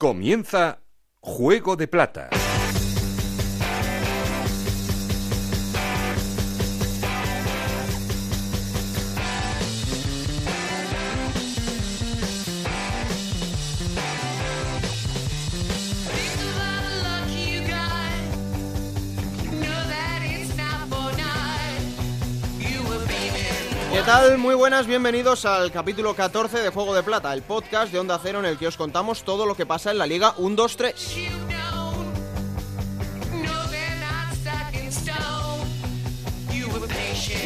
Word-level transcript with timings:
Comienza 0.00 0.80
Juego 1.20 1.76
de 1.76 1.86
Plata. 1.86 2.30
Tal? 24.10 24.38
Muy 24.38 24.56
buenas, 24.56 24.88
bienvenidos 24.88 25.44
al 25.44 25.70
capítulo 25.70 26.16
14 26.16 26.58
de 26.58 26.70
Juego 26.70 26.96
de 26.96 27.04
Plata, 27.04 27.32
el 27.32 27.42
podcast 27.42 27.92
de 27.92 28.00
Onda 28.00 28.18
Cero 28.20 28.40
en 28.40 28.44
el 28.44 28.58
que 28.58 28.66
os 28.66 28.76
contamos 28.76 29.22
todo 29.22 29.46
lo 29.46 29.54
que 29.54 29.66
pasa 29.66 29.92
en 29.92 29.98
la 29.98 30.06
Liga 30.08 30.34
1, 30.36 30.56
2, 30.56 30.76
3. 30.76 31.16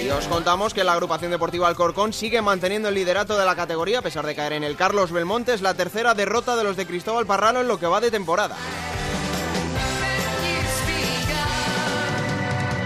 Y 0.04 0.08
os 0.08 0.26
contamos 0.26 0.72
que 0.72 0.84
la 0.84 0.94
agrupación 0.94 1.32
deportiva 1.32 1.68
Alcorcón 1.68 2.14
sigue 2.14 2.40
manteniendo 2.40 2.88
el 2.88 2.94
liderato 2.94 3.36
de 3.36 3.44
la 3.44 3.54
categoría 3.54 3.98
a 3.98 4.02
pesar 4.02 4.24
de 4.24 4.34
caer 4.34 4.54
en 4.54 4.64
el 4.64 4.74
Carlos 4.74 5.12
Belmonte. 5.12 5.52
Es 5.52 5.60
la 5.60 5.74
tercera 5.74 6.14
derrota 6.14 6.56
de 6.56 6.64
los 6.64 6.78
de 6.78 6.86
Cristóbal 6.86 7.26
Parralo 7.26 7.60
en 7.60 7.68
lo 7.68 7.78
que 7.78 7.86
va 7.86 8.00
de 8.00 8.10
temporada. 8.10 8.56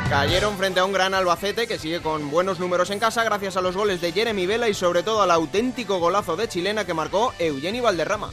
Cayeron 0.08 0.56
frente 0.56 0.80
a 0.80 0.86
un 0.86 0.92
gran 0.92 1.12
Albacete 1.12 1.66
que 1.66 1.78
sigue 1.78 2.00
con 2.00 2.30
buenos 2.30 2.58
números 2.58 2.88
en 2.88 2.98
casa 2.98 3.24
gracias 3.24 3.58
a 3.58 3.60
los 3.60 3.76
goles 3.76 4.00
de 4.00 4.10
Jeremy 4.10 4.46
Vela 4.46 4.66
y 4.70 4.72
sobre 4.72 5.02
todo 5.02 5.20
al 5.20 5.30
auténtico 5.30 5.98
golazo 5.98 6.34
de 6.34 6.48
chilena 6.48 6.86
que 6.86 6.94
marcó 6.94 7.34
Eugeni 7.38 7.80
Valderrama. 7.80 8.30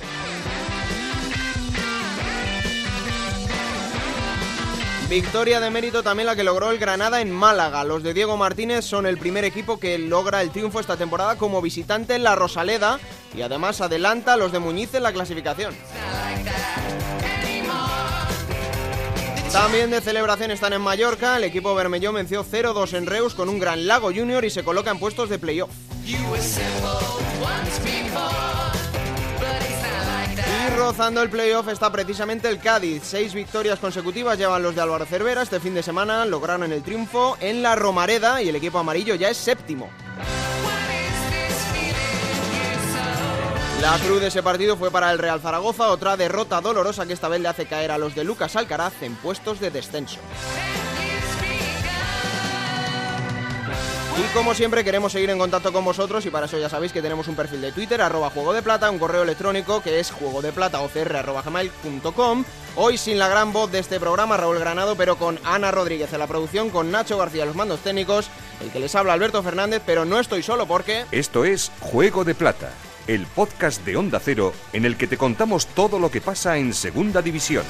Victoria 5.09 5.59
de 5.59 5.69
mérito 5.69 6.01
también 6.01 6.27
la 6.27 6.35
que 6.37 6.45
logró 6.45 6.71
el 6.71 6.79
Granada 6.79 7.19
en 7.19 7.29
Málaga. 7.29 7.83
Los 7.83 8.03
de 8.03 8.13
Diego 8.13 8.37
Martínez 8.37 8.85
son 8.85 9.05
el 9.05 9.17
primer 9.17 9.43
equipo 9.43 9.77
que 9.77 9.99
logra 9.99 10.41
el 10.41 10.51
triunfo 10.51 10.79
esta 10.79 10.95
temporada 10.95 11.35
como 11.35 11.61
visitante 11.61 12.15
en 12.15 12.23
la 12.23 12.35
Rosaleda 12.35 12.99
y 13.35 13.41
además 13.41 13.81
adelanta 13.81 14.33
a 14.33 14.37
los 14.37 14.53
de 14.53 14.59
Muñiz 14.59 14.93
en 14.93 15.03
la 15.03 15.11
clasificación. 15.11 15.75
También 19.55 19.89
de 19.89 20.01
celebración 20.01 20.51
están 20.51 20.73
en 20.73 20.81
Mallorca. 20.81 21.37
El 21.37 21.45
equipo 21.45 21.73
bermellón 21.73 22.15
venció 22.15 22.43
0-2 22.43 22.93
en 22.97 23.05
Reus 23.05 23.33
con 23.33 23.47
un 23.47 23.57
gran 23.57 23.87
Lago 23.87 24.11
Junior 24.13 24.43
y 24.43 24.49
se 24.49 24.65
coloca 24.65 24.91
en 24.91 24.99
puestos 24.99 25.29
de 25.29 25.39
playoff. 25.39 25.71
Y 26.05 26.17
rozando 30.77 31.21
el 31.21 31.29
playoff 31.29 31.69
está 31.69 31.89
precisamente 31.89 32.49
el 32.49 32.59
Cádiz. 32.59 33.03
Seis 33.05 33.33
victorias 33.33 33.79
consecutivas 33.79 34.37
llevan 34.37 34.61
los 34.61 34.75
de 34.75 34.81
Álvaro 34.81 35.05
Cervera. 35.05 35.43
Este 35.43 35.61
fin 35.61 35.73
de 35.73 35.83
semana 35.83 36.25
lograron 36.25 36.73
el 36.73 36.83
triunfo 36.83 37.37
en 37.39 37.63
la 37.63 37.77
Romareda 37.77 38.41
y 38.41 38.49
el 38.49 38.57
equipo 38.57 38.79
amarillo 38.79 39.15
ya 39.15 39.29
es 39.29 39.37
séptimo. 39.37 39.89
La 43.85 43.99
cruz 43.99 44.19
de 44.19 44.29
ese 44.29 44.41
partido 44.41 44.77
fue 44.77 44.89
para 44.89 45.11
el 45.11 45.19
Real 45.19 45.39
Zaragoza, 45.39 45.89
otra 45.89 46.17
derrota 46.17 46.59
dolorosa 46.59 47.05
que 47.05 47.13
esta 47.13 47.27
vez 47.27 47.39
le 47.39 47.49
hace 47.49 47.67
caer 47.67 47.91
a 47.91 47.99
los 47.99 48.15
de 48.15 48.23
Lucas 48.23 48.55
Alcaraz 48.55 48.93
en 49.03 49.13
puestos 49.13 49.59
de 49.59 49.69
descenso. 49.69 50.17
Y 54.17 54.33
como 54.33 54.55
siempre 54.55 54.83
queremos 54.83 55.11
seguir 55.11 55.29
en 55.29 55.37
contacto 55.37 55.71
con 55.71 55.85
vosotros 55.85 56.25
y 56.25 56.31
para 56.31 56.47
eso 56.47 56.57
ya 56.57 56.67
sabéis 56.67 56.93
que 56.93 57.03
tenemos 57.03 57.27
un 57.27 57.35
perfil 57.35 57.61
de 57.61 57.71
Twitter, 57.71 58.01
arroba 58.01 58.31
Juego 58.31 58.53
de 58.53 58.63
Plata, 58.63 58.89
un 58.89 58.97
correo 58.97 59.21
electrónico 59.21 59.83
que 59.83 59.99
es 59.99 60.09
juego 60.09 60.41
de 60.41 60.51
plata 60.51 60.81
Hoy 62.75 62.97
sin 62.97 63.19
la 63.19 63.27
gran 63.27 63.53
voz 63.53 63.71
de 63.71 63.77
este 63.77 63.99
programa, 63.99 64.35
Raúl 64.35 64.57
Granado, 64.57 64.95
pero 64.95 65.17
con 65.17 65.39
Ana 65.43 65.69
Rodríguez 65.69 66.11
en 66.11 66.19
la 66.19 66.27
producción, 66.27 66.71
con 66.71 66.89
Nacho 66.89 67.19
García 67.19 67.45
los 67.45 67.55
mandos 67.55 67.81
técnicos, 67.81 68.31
el 68.61 68.71
que 68.71 68.79
les 68.79 68.95
habla 68.95 69.13
Alberto 69.13 69.43
Fernández, 69.43 69.83
pero 69.85 70.05
no 70.05 70.19
estoy 70.19 70.41
solo 70.41 70.65
porque... 70.65 71.05
Esto 71.11 71.45
es 71.45 71.71
Juego 71.79 72.23
de 72.23 72.33
Plata, 72.33 72.71
el 73.07 73.25
podcast 73.27 73.85
de 73.85 73.97
Onda 73.97 74.19
Cero 74.19 74.53
en 74.73 74.85
el 74.85 74.97
que 74.97 75.07
te 75.07 75.17
contamos 75.17 75.67
todo 75.67 75.99
lo 75.99 76.09
que 76.09 76.21
pasa 76.21 76.57
en 76.57 76.73
Segunda 76.73 77.21
División. 77.21 77.65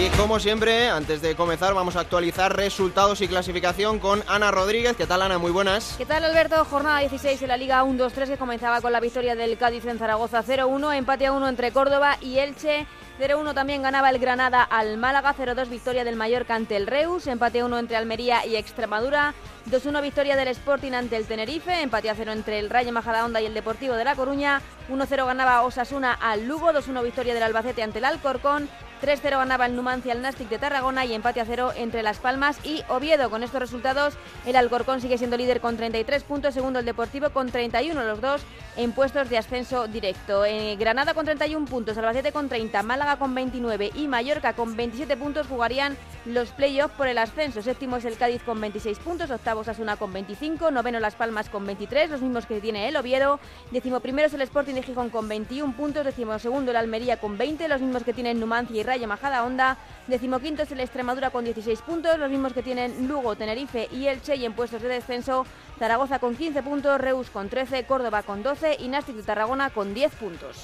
Y 0.00 0.08
como 0.16 0.40
siempre, 0.40 0.88
antes 0.88 1.20
de 1.20 1.34
comenzar 1.34 1.74
vamos 1.74 1.94
a 1.94 2.00
actualizar 2.00 2.56
resultados 2.56 3.20
y 3.20 3.28
clasificación 3.28 3.98
con 3.98 4.24
Ana 4.28 4.50
Rodríguez. 4.50 4.96
¿Qué 4.96 5.06
tal 5.06 5.20
Ana? 5.20 5.36
Muy 5.36 5.50
buenas. 5.50 5.96
¿Qué 5.98 6.06
tal 6.06 6.24
Alberto? 6.24 6.64
Jornada 6.64 7.00
16 7.00 7.42
en 7.42 7.48
la 7.48 7.58
Liga 7.58 7.84
1-2-3 7.84 8.28
que 8.28 8.38
comenzaba 8.38 8.80
con 8.80 8.92
la 8.92 9.00
victoria 9.00 9.34
del 9.34 9.58
Cádiz 9.58 9.84
en 9.84 9.98
Zaragoza 9.98 10.42
0-1, 10.42 10.96
empate 10.96 11.26
a 11.26 11.32
1 11.32 11.48
entre 11.48 11.70
Córdoba 11.72 12.16
y 12.22 12.38
Elche. 12.38 12.86
0-1 13.20 13.52
también 13.52 13.82
ganaba 13.82 14.08
el 14.08 14.18
Granada 14.18 14.62
al 14.62 14.96
Málaga, 14.96 15.34
0-2 15.36 15.68
victoria 15.68 16.04
del 16.04 16.16
Mallorca 16.16 16.54
ante 16.54 16.74
el 16.76 16.86
Reus, 16.86 17.26
empate 17.26 17.62
1 17.62 17.78
entre 17.78 17.96
Almería 17.96 18.46
y 18.46 18.56
Extremadura, 18.56 19.34
2-1 19.70 20.00
victoria 20.00 20.36
del 20.36 20.48
Sporting 20.48 20.92
ante 20.92 21.16
el 21.16 21.26
Tenerife, 21.26 21.82
empate 21.82 22.08
a 22.08 22.14
0 22.14 22.32
entre 22.32 22.58
el 22.58 22.70
Rayo 22.70 22.92
Majadahonda 22.92 23.42
y 23.42 23.46
el 23.46 23.52
Deportivo 23.52 23.94
de 23.94 24.04
La 24.04 24.16
Coruña, 24.16 24.62
1-0 24.88 25.26
ganaba 25.26 25.62
Osasuna 25.62 26.14
al 26.14 26.48
Lugo, 26.48 26.72
2-1 26.72 27.04
victoria 27.04 27.34
del 27.34 27.42
Albacete 27.42 27.82
ante 27.82 27.98
el 27.98 28.06
Alcorcón, 28.06 28.70
3-0 29.00 29.38
ganaba 29.38 29.66
el 29.66 29.76
Numancia 29.76 30.12
al 30.12 30.22
Nastic 30.22 30.48
de 30.48 30.58
Tarragona 30.58 31.04
y 31.04 31.14
empate 31.14 31.40
a 31.40 31.44
0 31.44 31.72
entre 31.76 32.02
Las 32.02 32.18
Palmas 32.18 32.58
y 32.64 32.82
Oviedo. 32.88 33.30
Con 33.30 33.42
estos 33.42 33.60
resultados, 33.60 34.14
el 34.46 34.56
Alcorcón 34.56 35.00
sigue 35.00 35.18
siendo 35.18 35.36
líder 35.36 35.60
con 35.60 35.76
33 35.76 36.22
puntos, 36.24 36.54
segundo 36.54 36.78
el 36.78 36.84
Deportivo 36.84 37.30
con 37.30 37.50
31, 37.50 38.02
los 38.04 38.20
dos 38.20 38.42
en 38.76 38.92
puestos 38.92 39.28
de 39.30 39.38
ascenso 39.38 39.88
directo. 39.88 40.44
Eh, 40.44 40.76
Granada 40.76 41.14
con 41.14 41.24
31 41.24 41.66
puntos, 41.66 41.96
Albacete 41.98 42.32
con 42.32 42.48
30, 42.48 42.82
Málaga 42.82 43.16
con 43.16 43.34
29 43.34 43.90
y 43.94 44.08
Mallorca 44.08 44.52
con 44.52 44.76
27 44.76 45.16
puntos 45.16 45.46
jugarían 45.46 45.96
los 46.24 46.50
playoffs 46.50 46.94
por 46.96 47.08
el 47.08 47.18
ascenso. 47.18 47.62
Séptimo 47.62 47.96
es 47.96 48.04
el 48.04 48.16
Cádiz 48.16 48.42
con 48.42 48.60
26 48.60 48.98
puntos, 48.98 49.30
octavo 49.30 49.62
Asuna 49.66 49.96
con 49.96 50.12
25, 50.12 50.70
noveno 50.70 51.00
Las 51.00 51.14
Palmas 51.14 51.48
con 51.48 51.66
23, 51.66 52.10
los 52.10 52.20
mismos 52.20 52.46
que 52.46 52.60
tiene 52.60 52.88
el 52.88 52.96
Oviedo. 52.96 53.40
Décimo 53.70 54.00
primero 54.00 54.26
es 54.26 54.34
el 54.34 54.42
Sporting 54.42 54.74
de 54.74 54.82
Gijón 54.82 55.10
con 55.10 55.28
21 55.28 55.74
puntos, 55.76 56.04
décimo 56.04 56.38
segundo 56.38 56.70
el 56.70 56.76
Almería 56.76 57.18
con 57.18 57.38
20, 57.38 57.68
los 57.68 57.80
mismos 57.80 58.04
que 58.04 58.12
tienen 58.12 58.40
Numancia 58.40 58.76
y 58.76 58.82
Rayo 58.90 59.06
Majadahonda. 59.06 59.76
Decimoquinto 60.08 60.64
es 60.64 60.72
el 60.72 60.80
Extremadura 60.80 61.30
con 61.30 61.44
16 61.44 61.80
puntos, 61.82 62.18
los 62.18 62.28
mismos 62.28 62.52
que 62.52 62.62
tienen 62.64 63.06
Lugo, 63.06 63.36
Tenerife 63.36 63.88
y 63.92 64.08
Elche 64.08 64.34
y 64.34 64.44
en 64.44 64.52
puestos 64.52 64.82
de 64.82 64.88
descenso 64.88 65.46
Zaragoza 65.78 66.18
con 66.18 66.34
15 66.34 66.60
puntos, 66.64 67.00
Reus 67.00 67.30
con 67.30 67.48
13, 67.48 67.84
Córdoba 67.84 68.24
con 68.24 68.42
12 68.42 68.78
y 68.80 68.88
Nastic 68.88 69.14
de 69.14 69.22
Tarragona 69.22 69.70
con 69.70 69.94
10 69.94 70.12
puntos. 70.16 70.56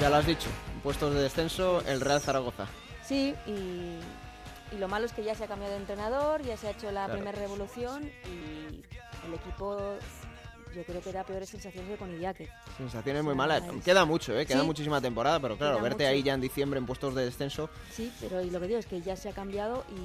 Ya 0.00 0.08
lo 0.10 0.14
has 0.16 0.26
dicho, 0.26 0.48
puestos 0.84 1.12
de 1.12 1.22
descenso 1.22 1.82
el 1.88 2.00
Real 2.00 2.20
Zaragoza. 2.20 2.66
Sí, 3.02 3.34
y, 3.48 3.98
y 4.72 4.78
lo 4.78 4.86
malo 4.86 5.06
es 5.06 5.12
que 5.12 5.24
ya 5.24 5.34
se 5.34 5.42
ha 5.42 5.48
cambiado 5.48 5.74
de 5.74 5.80
entrenador, 5.80 6.42
ya 6.42 6.56
se 6.56 6.68
ha 6.68 6.70
hecho 6.70 6.86
la 6.92 7.06
Claro. 7.06 7.14
primera 7.14 7.36
revolución 7.36 8.04
y 8.04 8.84
el 9.26 9.34
equipo 9.34 9.76
yo 10.76 10.84
creo 10.84 11.00
que 11.00 11.12
da 11.12 11.24
peores 11.24 11.48
sensaciones 11.48 11.90
que 11.90 11.96
con 11.96 12.14
Iñaki. 12.14 12.46
Sensaciones 12.76 13.24
muy 13.24 13.34
malas. 13.34 13.62
Queda 13.84 14.04
mucho, 14.04 14.38
¿eh? 14.38 14.44
Queda 14.46 14.60
Sí. 14.60 14.66
muchísima 14.66 15.00
temporada, 15.00 15.40
pero 15.40 15.56
claro, 15.56 15.76
Queda 15.76 15.82
verte 15.82 16.04
mucho. 16.04 16.12
ahí 16.14 16.22
ya 16.22 16.34
en 16.34 16.40
diciembre 16.40 16.78
en 16.78 16.86
puestos 16.86 17.14
de 17.14 17.24
descenso. 17.24 17.70
Sí, 17.90 18.12
pero 18.20 18.42
y 18.42 18.50
lo 18.50 18.60
que 18.60 18.66
digo 18.66 18.78
es 18.78 18.86
que 18.86 19.00
ya 19.00 19.16
se 19.16 19.28
ha 19.30 19.32
cambiado 19.32 19.84
y, 19.90 19.96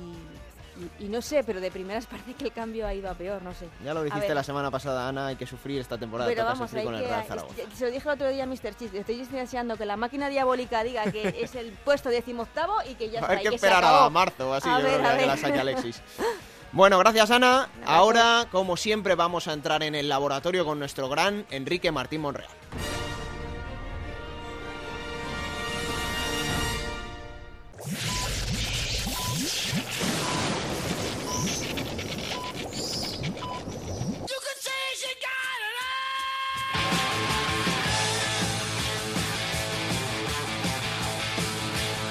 y- 1.04 1.06
y 1.06 1.10
no 1.10 1.22
sé, 1.22 1.44
pero 1.44 1.60
de 1.60 1.70
primeras 1.70 2.06
parece 2.12 2.34
que 2.34 2.46
el 2.46 2.54
cambio 2.54 2.88
ha 2.88 2.94
ido 2.94 3.10
a 3.10 3.14
peor, 3.16 3.42
no 3.42 3.54
sé. 3.54 3.68
Ya 3.84 3.94
lo 3.94 4.04
dijiste 4.04 4.34
la 4.34 4.44
semana 4.44 4.72
pasada, 4.72 5.08
Ana, 5.10 5.28
hay 5.28 5.36
que 5.36 5.46
sufrir 5.46 5.80
esta 5.82 5.98
temporada. 5.98 6.30
Pero 6.30 6.46
vamos, 6.46 6.60
sufrir 6.70 6.80
hay 6.80 6.86
con 6.86 6.96
el 6.96 7.04
Real 7.04 7.26
Zaragoza. 7.26 7.56
se 7.76 7.86
lo 7.86 7.92
dije 7.92 8.08
el 8.08 8.14
otro 8.16 8.30
día 8.30 8.44
a 8.44 8.48
Mr. 8.48 8.76
Cheese, 8.78 8.98
estoy 9.00 9.26
deseando 9.26 9.76
que 9.76 9.86
la 9.86 9.98
máquina 9.98 10.30
diabólica 10.30 10.84
diga 10.84 11.12
que 11.12 11.36
es 11.42 11.54
el 11.56 11.72
puesto 11.84 12.10
decimoctavo 12.10 12.76
y 12.90 12.96
que 12.96 13.10
ya 13.10 13.20
a 13.20 13.22
está, 13.24 13.28
ver 13.34 13.40
y 13.40 13.44
que 13.44 13.50
que 13.50 13.50
se 13.50 13.56
esperar 13.68 13.84
acabó. 13.84 13.98
a 14.06 14.10
marzo 14.10 14.54
así, 14.54 14.70
A 14.70 14.80
yo 14.80 14.86
ver, 14.86 15.00
creo 15.00 15.10
a 15.12 15.18
que 15.18 15.26
la 15.26 15.38
saque 15.38 15.60
Alexis. 15.60 16.02
Bueno, 16.74 16.98
gracias 17.00 17.32
Ana. 17.32 17.70
Ahora, 17.86 18.48
como 18.50 18.78
siempre, 18.78 19.16
vamos 19.16 19.48
a 19.48 19.54
entrar 19.54 19.84
en 19.84 19.94
el 19.94 20.08
laboratorio 20.08 20.64
con 20.66 20.80
nuestro 20.80 21.10
gran 21.10 21.46
Enrique 21.50 21.92
Martín 21.92 22.22
Monreal. 22.22 22.50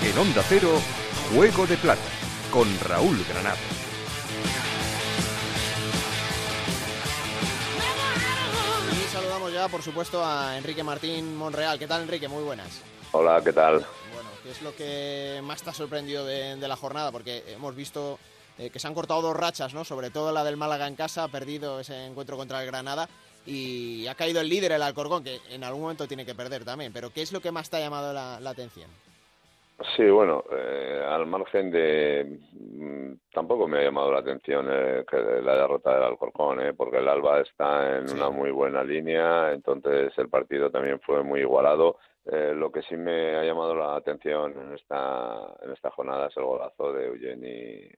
En 0.02 0.18
Onda 0.18 0.42
Cero, 0.48 0.68
Juego 1.34 1.66
de 1.66 1.76
Plata, 1.76 2.00
con 2.50 2.68
Raúl 2.80 3.24
Granado. 3.26 3.79
Por 9.68 9.82
supuesto, 9.82 10.24
a 10.24 10.56
Enrique 10.56 10.82
Martín 10.82 11.36
Monreal. 11.36 11.78
¿Qué 11.78 11.86
tal, 11.86 12.02
Enrique? 12.02 12.28
Muy 12.28 12.42
buenas. 12.42 12.80
Hola, 13.12 13.42
¿qué 13.44 13.52
tal? 13.52 13.74
Bueno, 14.14 14.30
¿qué 14.42 14.50
es 14.50 14.62
lo 14.62 14.74
que 14.74 15.40
más 15.42 15.62
te 15.62 15.70
ha 15.70 15.74
sorprendido 15.74 16.24
de, 16.24 16.56
de 16.56 16.68
la 16.68 16.76
jornada? 16.76 17.12
Porque 17.12 17.44
hemos 17.48 17.74
visto 17.74 18.18
que 18.68 18.78
se 18.78 18.86
han 18.86 18.94
cortado 18.94 19.22
dos 19.22 19.36
rachas, 19.36 19.72
¿no? 19.72 19.84
Sobre 19.84 20.10
todo 20.10 20.32
la 20.32 20.44
del 20.44 20.58
Málaga 20.58 20.86
en 20.86 20.96
casa, 20.96 21.24
ha 21.24 21.28
perdido 21.28 21.80
ese 21.80 22.06
encuentro 22.06 22.36
contra 22.36 22.60
el 22.60 22.66
Granada 22.66 23.08
y 23.46 24.06
ha 24.06 24.14
caído 24.14 24.40
el 24.40 24.48
líder, 24.48 24.72
el 24.72 24.82
Alcorcón, 24.82 25.24
que 25.24 25.40
en 25.48 25.64
algún 25.64 25.82
momento 25.82 26.06
tiene 26.06 26.26
que 26.26 26.34
perder 26.34 26.64
también. 26.64 26.92
Pero 26.92 27.10
¿qué 27.10 27.22
es 27.22 27.32
lo 27.32 27.40
que 27.40 27.52
más 27.52 27.70
te 27.70 27.78
ha 27.78 27.80
llamado 27.80 28.12
la, 28.12 28.50
atención? 28.50 28.90
Sí, 29.96 30.08
bueno, 30.10 30.44
eh, 30.52 31.02
al 31.08 31.26
margen 31.26 31.70
de... 31.70 32.38
Mm, 32.52 33.12
tampoco 33.32 33.66
me 33.66 33.78
ha 33.78 33.82
llamado 33.82 34.12
la 34.12 34.18
atención 34.18 34.66
eh, 34.70 35.04
que 35.08 35.16
la 35.16 35.56
derrota 35.56 35.94
del 35.94 36.02
Alcorcón, 36.02 36.60
eh, 36.60 36.74
porque 36.74 36.98
el 36.98 37.08
Alba 37.08 37.40
está 37.40 37.98
en 37.98 38.10
una 38.10 38.28
muy 38.30 38.50
buena 38.50 38.84
línea, 38.84 39.52
entonces 39.52 40.12
el 40.18 40.28
partido 40.28 40.70
también 40.70 41.00
fue 41.00 41.22
muy 41.22 41.40
igualado. 41.40 41.96
lo 42.24 42.70
que 42.70 42.82
sí 42.82 42.96
me 42.96 43.36
ha 43.36 43.42
llamado 43.42 43.74
la 43.74 43.96
atención 43.96 44.52
en 44.52 44.74
esta, 44.74 45.56
en 45.62 45.72
esta 45.72 45.90
jornada 45.90 46.28
es 46.28 46.36
el 46.36 46.44
golazo 46.44 46.92
de 46.92 47.06
Eugeni 47.06 47.90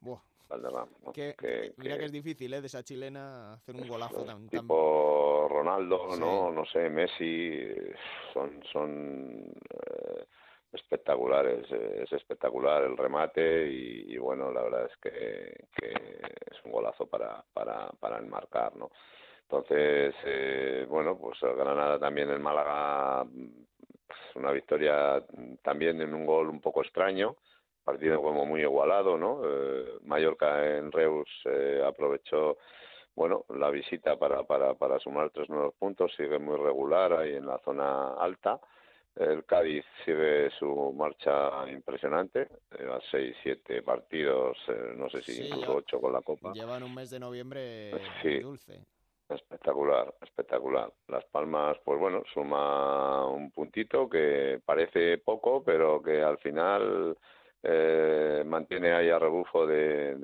mira 1.77 1.99
que, 1.99 2.05
es 2.05 2.13
difícil, 2.13 2.53
¿eh? 2.55 2.61
De 2.61 2.67
esa 2.67 2.83
chilena 2.83 3.55
hacer 3.55 3.75
un 3.75 3.89
golazo 3.89 4.25
tan... 4.25 4.49
Tipo 4.49 5.49
Ronaldo, 5.51 6.17
¿no? 6.19 6.53
No 6.53 6.65
sé, 6.67 6.89
Messi, 6.89 7.75
son... 8.33 8.63
son 8.73 9.53
eh, 10.73 10.77
espectaculares, 10.77 11.71
es 11.71 12.13
espectacular 12.13 12.83
el 12.85 12.97
remate 12.97 13.67
y, 13.69 14.17
bueno, 14.19 14.51
la 14.51 14.63
verdad 14.63 14.87
es 14.87 14.97
que, 14.99 15.67
es 15.81 16.65
un 16.65 16.73
golazo 16.73 17.07
para, 17.07 17.45
para, 17.53 17.91
para 18.01 18.19
enmarcar, 18.19 18.77
¿no? 18.77 18.91
Entonces, 19.43 20.15
eh, 20.25 20.87
bueno, 20.89 21.19
pues 21.19 21.39
Granada 21.43 21.99
también 21.99 22.31
en 22.31 22.41
Málaga, 22.41 23.25
pues, 23.25 24.19
una 24.37 24.51
victoria 24.51 25.23
también 25.63 26.01
en 26.01 26.15
un 26.15 26.25
gol 26.25 26.49
un 26.49 26.61
poco 26.61 26.83
extraño, 26.83 27.37
partido 27.85 28.23
como 28.23 28.47
muy 28.47 28.63
igualado, 28.63 29.19
¿no? 29.19 29.43
Eh, 29.45 29.99
Mallorca 30.05 30.77
en 30.77 30.91
Reus 30.91 31.29
eh, 31.45 31.83
aprovechó, 31.87 32.57
bueno, 33.15 33.45
la 33.51 33.71
visita 33.71 34.19
para, 34.19 34.45
para, 34.45 34.75
para 34.75 34.99
sumar 34.99 35.31
tres 35.31 35.51
nuevos 35.51 35.75
puntos, 35.75 36.15
sigue 36.17 36.39
muy 36.39 36.57
regular 36.57 37.13
ahí 37.13 37.35
en 37.35 37.47
la 37.47 37.59
zona 37.59 38.15
alta. 38.15 38.59
El 39.15 39.45
Cádiz 39.45 39.85
sigue 40.05 40.51
su 40.59 40.93
marcha 40.97 41.69
impresionante, 41.71 42.49
lleva 42.79 42.99
seis, 43.11 43.37
siete 43.43 43.83
partidos, 43.83 44.57
eh, 44.69 44.95
no 44.97 45.11
sé 45.11 45.23
si 45.23 45.47
incluso 45.47 45.77
ocho 45.77 46.01
con 46.01 46.15
la 46.15 46.23
Copa. 46.23 46.53
Llevan 46.55 46.83
un 46.83 46.95
mes 46.95 47.11
de 47.11 47.21
noviembre 47.21 47.91
dulce. 48.41 48.87
Espectacular, 49.29 50.15
espectacular. 50.21 50.93
Las 51.09 51.25
Palmas, 51.27 51.79
pues 51.85 51.99
bueno, 51.99 52.23
suma 52.33 53.27
un 53.27 53.51
puntito 53.51 54.09
que 54.09 54.61
parece 54.65 55.19
poco, 55.19 55.63
pero 55.63 56.03
que 56.03 56.23
al 56.23 56.39
final 56.39 57.17
eh, 57.63 58.43
mantiene 58.45 58.93
ahí 58.93 59.09
a 59.09 59.19
rebufo 59.19 59.67
de, 59.67 60.17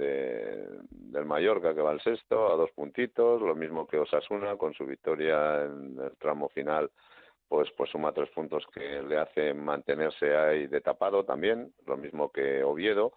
del 0.90 1.24
Mallorca 1.24 1.74
que 1.74 1.80
va 1.80 1.92
al 1.92 2.02
sexto 2.02 2.52
a 2.52 2.56
dos 2.56 2.70
puntitos, 2.72 3.40
lo 3.40 3.54
mismo 3.54 3.86
que 3.86 3.98
Osasuna 3.98 4.56
con 4.56 4.74
su 4.74 4.84
victoria 4.84 5.64
en 5.64 5.98
el 6.00 6.16
tramo 6.18 6.48
final, 6.48 6.90
pues 7.48 7.68
pues 7.76 7.90
suma 7.90 8.12
tres 8.12 8.28
puntos 8.30 8.66
que 8.72 9.02
le 9.02 9.18
hacen 9.18 9.64
mantenerse 9.64 10.36
ahí 10.36 10.66
de 10.66 10.80
tapado 10.80 11.24
también, 11.24 11.72
lo 11.86 11.96
mismo 11.96 12.30
que 12.30 12.62
Oviedo. 12.62 13.12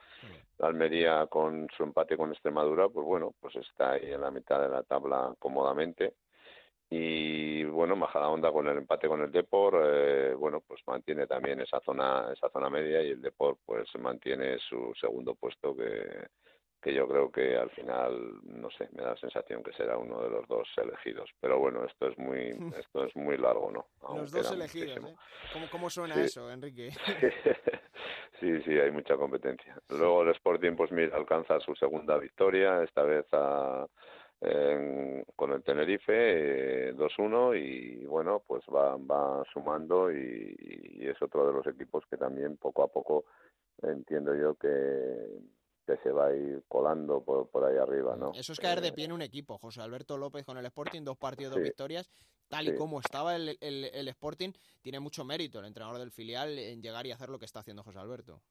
Almería 0.59 1.25
con 1.27 1.67
su 1.75 1.83
empate 1.83 2.15
con 2.15 2.31
Extremadura, 2.31 2.87
pues 2.87 3.05
bueno, 3.05 3.33
pues 3.39 3.55
está 3.55 3.93
ahí 3.93 4.11
en 4.11 4.21
la 4.21 4.29
mitad 4.31 4.61
de 4.61 4.69
la 4.69 4.83
tabla 4.83 5.33
cómodamente 5.39 6.13
y 6.93 7.63
bueno 7.63 7.95
Majadahonda 7.95 8.51
con 8.51 8.67
el 8.67 8.77
empate 8.77 9.07
con 9.07 9.21
el 9.21 9.31
Depor 9.31 9.81
eh, 9.81 10.33
bueno 10.33 10.59
pues 10.59 10.81
mantiene 10.85 11.25
también 11.25 11.61
esa 11.61 11.79
zona 11.79 12.29
esa 12.33 12.49
zona 12.49 12.69
media 12.69 13.01
y 13.01 13.11
el 13.11 13.21
Depor 13.21 13.57
pues 13.65 13.87
mantiene 13.97 14.59
su 14.59 14.93
segundo 14.99 15.35
puesto 15.35 15.73
que 15.73 16.27
que 16.81 16.93
yo 16.93 17.07
creo 17.07 17.31
que 17.31 17.55
al 17.55 17.69
final 17.71 18.39
no 18.43 18.69
sé 18.71 18.89
me 18.93 19.03
da 19.03 19.11
la 19.11 19.17
sensación 19.17 19.63
que 19.63 19.73
será 19.73 19.97
uno 19.97 20.21
de 20.21 20.29
los 20.29 20.47
dos 20.47 20.67
elegidos 20.77 21.29
pero 21.39 21.59
bueno 21.59 21.85
esto 21.85 22.07
es 22.07 22.17
muy 22.17 22.49
esto 22.79 23.05
es 23.05 23.15
muy 23.15 23.37
largo 23.37 23.71
no 23.71 23.85
los 24.15 24.31
dos 24.31 24.51
elegidos 24.51 24.97
¿eh? 24.97 25.15
¿Cómo, 25.53 25.65
cómo 25.71 25.89
suena 25.89 26.15
eso 26.15 26.49
Enrique 26.51 26.89
sí 28.39 28.61
sí 28.63 28.71
hay 28.71 28.91
mucha 28.91 29.15
competencia. 29.15 29.79
Luego 29.89 30.23
el 30.23 30.29
Sporting 30.31 30.75
pues 30.75 30.91
mira 30.91 31.15
alcanza 31.15 31.59
su 31.59 31.75
segunda 31.75 32.17
victoria 32.17 32.83
esta 32.83 33.03
vez 33.03 33.25
a 33.31 33.85
con 35.35 35.51
el 35.51 35.61
Tenerife 35.61 36.95
2-1 36.95 37.55
eh, 37.55 37.59
y 37.59 38.05
bueno 38.07 38.41
pues 38.47 38.63
va, 38.73 38.97
va 38.97 39.43
sumando 39.53 40.11
y, 40.11 40.97
es 40.99 41.21
otro 41.21 41.45
de 41.45 41.53
los 41.53 41.67
equipos 41.67 42.03
que 42.09 42.17
también 42.17 42.57
poco 42.57 42.83
a 42.83 42.87
poco 42.87 43.25
entiendo 43.83 44.35
yo 44.35 44.55
que, 44.55 44.69
que 45.91 46.03
se 46.03 46.11
va 46.11 46.27
a 46.27 46.35
ir 46.35 46.63
colando 46.67 47.23
por, 47.23 47.49
por 47.49 47.65
ahí 47.65 47.77
arriba 47.77 48.15
no 48.15 48.31
eso 48.33 48.53
es 48.53 48.59
caer 48.59 48.81
de 48.81 48.89
eh, 48.89 48.93
pie 48.93 49.05
en 49.05 49.11
un 49.11 49.21
equipo 49.21 49.57
José 49.57 49.81
Alberto 49.81 50.17
López 50.17 50.45
con 50.45 50.57
el 50.57 50.65
Sporting 50.65 51.03
dos 51.03 51.17
partidos 51.17 51.53
dos 51.53 51.63
victorias 51.63 52.09
tal 52.47 52.67
y 52.67 52.75
como 52.75 52.99
estaba 52.99 53.35
el, 53.35 53.57
el, 53.61 53.85
el 53.85 54.07
Sporting 54.09 54.51
tiene 54.81 54.99
mucho 54.99 55.23
mérito 55.23 55.59
el 55.59 55.65
entrenador 55.65 55.99
del 55.99 56.11
filial 56.11 56.57
en 56.57 56.81
llegar 56.81 57.05
y 57.05 57.11
hacer 57.11 57.29
lo 57.29 57.39
que 57.39 57.45
está 57.45 57.59
haciendo 57.59 57.83
José 57.83 57.99
Alberto 57.99 58.41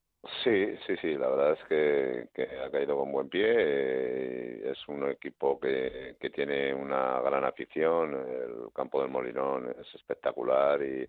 Sí, 0.44 0.76
sí, 0.86 0.96
sí, 1.00 1.16
la 1.16 1.28
verdad 1.28 1.52
es 1.52 2.28
que, 2.34 2.52
ha 2.62 2.70
caído 2.70 2.94
con 2.98 3.10
buen 3.10 3.30
pie. 3.30 3.46
Eh, 3.46 4.70
es 4.70 4.88
un 4.88 5.08
equipo 5.08 5.58
que, 5.58 6.16
que 6.20 6.28
tiene 6.28 6.74
una 6.74 7.20
gran 7.22 7.44
afición. 7.44 8.14
El 8.14 8.72
campo 8.74 9.00
del 9.00 9.10
Molinón 9.10 9.74
es 9.80 9.94
espectacular 9.94 10.82
y 10.82 11.06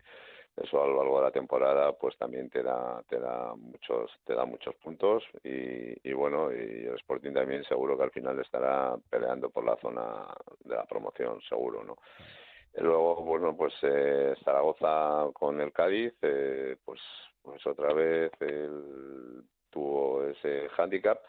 eso 0.57 0.83
a 0.83 0.87
lo 0.87 0.97
largo 0.97 1.17
de 1.17 1.23
la 1.25 1.31
temporada 1.31 1.93
pues 1.93 2.17
también 2.17 2.49
te 2.49 2.61
da 2.61 3.01
te 3.07 3.19
da 3.19 3.53
muchos 3.55 4.11
te 4.25 4.33
da 4.33 4.45
muchos 4.45 4.75
puntos 4.75 5.23
y, 5.43 6.09
y 6.09 6.13
bueno 6.13 6.51
y 6.51 6.85
el 6.85 6.95
Sporting 6.95 7.33
también 7.33 7.63
seguro 7.63 7.97
que 7.97 8.03
al 8.03 8.11
final 8.11 8.39
estará 8.39 8.95
peleando 9.09 9.49
por 9.49 9.65
la 9.65 9.77
zona 9.77 10.27
de 10.63 10.75
la 10.75 10.85
promoción 10.85 11.41
seguro 11.47 11.83
no 11.83 11.97
luego 12.75 13.23
bueno 13.23 13.55
pues 13.55 13.73
eh, 13.83 14.35
Zaragoza 14.43 15.29
con 15.33 15.61
el 15.61 15.71
Cádiz 15.71 16.13
eh, 16.21 16.75
pues 16.83 16.99
pues 17.41 17.65
otra 17.65 17.93
vez 17.93 18.31
él 18.41 19.43
tuvo 19.69 20.23
ese 20.25 20.69
hándicap 20.69 21.19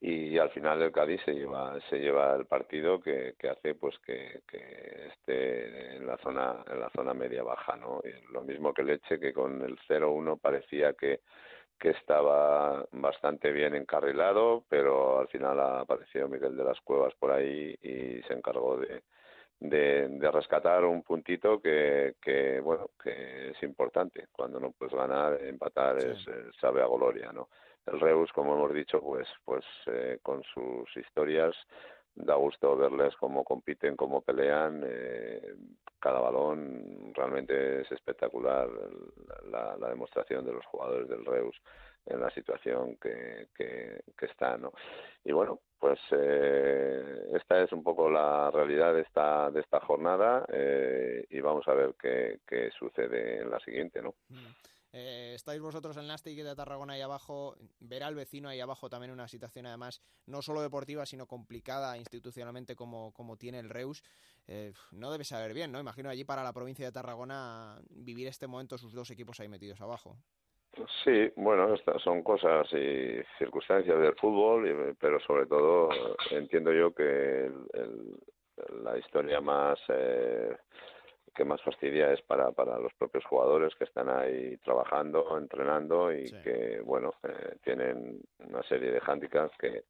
y 0.00 0.38
al 0.38 0.50
final 0.50 0.80
el 0.82 0.92
Cádiz 0.92 1.20
se 1.24 1.34
lleva 1.34 1.78
se 1.88 1.98
lleva 1.98 2.34
el 2.36 2.46
partido 2.46 3.00
que, 3.00 3.34
que 3.38 3.48
hace 3.48 3.74
pues 3.74 3.98
que, 3.98 4.42
que, 4.46 5.08
esté 5.08 5.96
en 5.96 6.06
la 6.06 6.16
zona 6.18 6.64
en 6.70 6.80
la 6.80 6.90
zona 6.90 7.14
media 7.14 7.42
baja 7.42 7.76
no 7.76 8.00
lo 8.32 8.42
mismo 8.42 8.72
que 8.72 8.84
Leche 8.84 9.18
que 9.18 9.32
con 9.32 9.62
el 9.62 9.76
0-1 9.88 10.40
parecía 10.40 10.92
que 10.92 11.20
que 11.78 11.90
estaba 11.90 12.86
bastante 12.92 13.50
bien 13.50 13.74
encarrilado 13.74 14.64
pero 14.68 15.20
al 15.20 15.28
final 15.28 15.58
apareció 15.60 16.28
Miguel 16.28 16.56
de 16.56 16.64
las 16.64 16.80
Cuevas 16.80 17.14
por 17.16 17.32
ahí 17.32 17.76
y 17.82 18.22
se 18.22 18.34
encargó 18.34 18.76
de 18.76 19.02
de, 19.60 20.08
de, 20.08 20.30
rescatar 20.30 20.84
un 20.84 21.02
puntito 21.02 21.60
que, 21.60 22.14
que, 22.22 22.60
bueno, 22.60 22.90
que 23.02 23.50
es 23.50 23.62
importante. 23.64 24.28
Cuando 24.30 24.60
no 24.60 24.70
puedes 24.70 24.94
ganar, 24.94 25.42
empatar 25.42 25.98
es, 25.98 26.18
sabe 26.60 26.80
a 26.80 26.86
gloria, 26.86 27.32
¿no? 27.32 27.48
El 27.92 28.00
Reus, 28.00 28.32
como 28.32 28.54
hemos 28.54 28.72
dicho, 28.74 29.00
pues, 29.00 29.28
pues 29.44 29.64
eh, 29.86 30.18
con 30.22 30.42
sus 30.44 30.96
historias 30.96 31.54
da 32.14 32.34
gusto 32.34 32.76
verles 32.76 33.14
cómo 33.16 33.44
compiten, 33.44 33.96
cómo 33.96 34.22
pelean. 34.22 34.82
Eh, 34.84 35.54
cada 36.00 36.20
balón 36.20 37.12
realmente 37.14 37.82
es 37.82 37.92
espectacular 37.92 38.68
la, 39.50 39.88
demostración 39.88 40.44
de 40.44 40.52
los 40.52 40.64
jugadores 40.66 41.08
del 41.08 41.24
Reus 41.24 41.56
en 42.06 42.20
la 42.20 42.30
situación 42.30 42.96
que, 42.96 43.48
que, 43.54 44.00
que 44.16 44.26
está, 44.26 44.56
¿no? 44.56 44.72
Y 45.24 45.32
bueno, 45.32 45.60
pues 45.78 45.98
eh, 46.12 47.30
esta 47.34 47.62
es 47.62 47.72
un 47.72 47.82
poco 47.82 48.10
la 48.10 48.50
realidad 48.50 48.94
de 48.94 49.02
esta, 49.02 49.50
de 49.50 49.60
esta 49.60 49.80
jornada 49.80 50.44
eh, 50.52 51.24
y 51.30 51.40
vamos 51.40 51.66
a 51.68 51.74
ver 51.74 51.94
qué, 52.00 52.40
qué, 52.46 52.70
sucede 52.78 53.42
en 53.42 53.50
la 53.50 53.60
siguiente, 53.60 54.02
¿no? 54.02 54.14
Mm. 54.28 54.46
Eh, 54.92 55.32
estáis 55.34 55.60
vosotros 55.60 55.96
en 55.98 56.06
Nastic 56.06 56.42
de 56.42 56.56
Tarragona 56.56 56.94
ahí 56.94 57.02
abajo, 57.02 57.56
ver 57.80 58.02
al 58.02 58.14
vecino 58.14 58.48
ahí 58.48 58.60
abajo 58.60 58.88
también 58.88 59.12
una 59.12 59.28
situación 59.28 59.66
además 59.66 60.02
no 60.26 60.40
solo 60.40 60.62
deportiva 60.62 61.04
sino 61.04 61.26
complicada 61.26 61.98
institucionalmente 61.98 62.74
como, 62.74 63.12
como 63.12 63.36
tiene 63.36 63.58
el 63.58 63.68
Reus, 63.68 64.02
eh, 64.46 64.72
no 64.92 65.12
debe 65.12 65.24
saber 65.24 65.52
bien, 65.52 65.70
¿no? 65.72 65.78
Imagino 65.78 66.08
allí 66.08 66.24
para 66.24 66.42
la 66.42 66.54
provincia 66.54 66.86
de 66.86 66.92
Tarragona 66.92 67.78
vivir 67.90 68.28
este 68.28 68.46
momento 68.46 68.78
sus 68.78 68.94
dos 68.94 69.10
equipos 69.10 69.38
ahí 69.40 69.48
metidos 69.48 69.80
abajo. 69.80 70.16
Sí, 71.04 71.32
bueno, 71.36 71.74
estas 71.74 72.00
son 72.02 72.22
cosas 72.22 72.66
y 72.72 73.20
circunstancias 73.38 73.98
del 73.98 74.14
fútbol, 74.14 74.96
pero 75.00 75.18
sobre 75.20 75.46
todo 75.46 75.90
entiendo 76.30 76.72
yo 76.72 76.94
que 76.94 77.50
la 78.82 78.96
historia 78.98 79.40
más 79.40 79.78
eh, 79.88 80.56
que 81.38 81.44
más 81.44 81.62
fastidia 81.62 82.12
es 82.12 82.20
para, 82.22 82.50
para 82.50 82.80
los 82.80 82.92
propios 82.94 83.24
jugadores 83.24 83.72
que 83.76 83.84
están 83.84 84.08
ahí 84.08 84.56
trabajando, 84.58 85.38
entrenando 85.38 86.12
y 86.12 86.24
que, 86.42 86.80
bueno, 86.84 87.14
eh, 87.22 87.54
tienen 87.62 88.20
una 88.40 88.64
serie 88.64 88.90
de 88.90 89.00
hándicaps 89.00 89.56
que, 89.56 89.84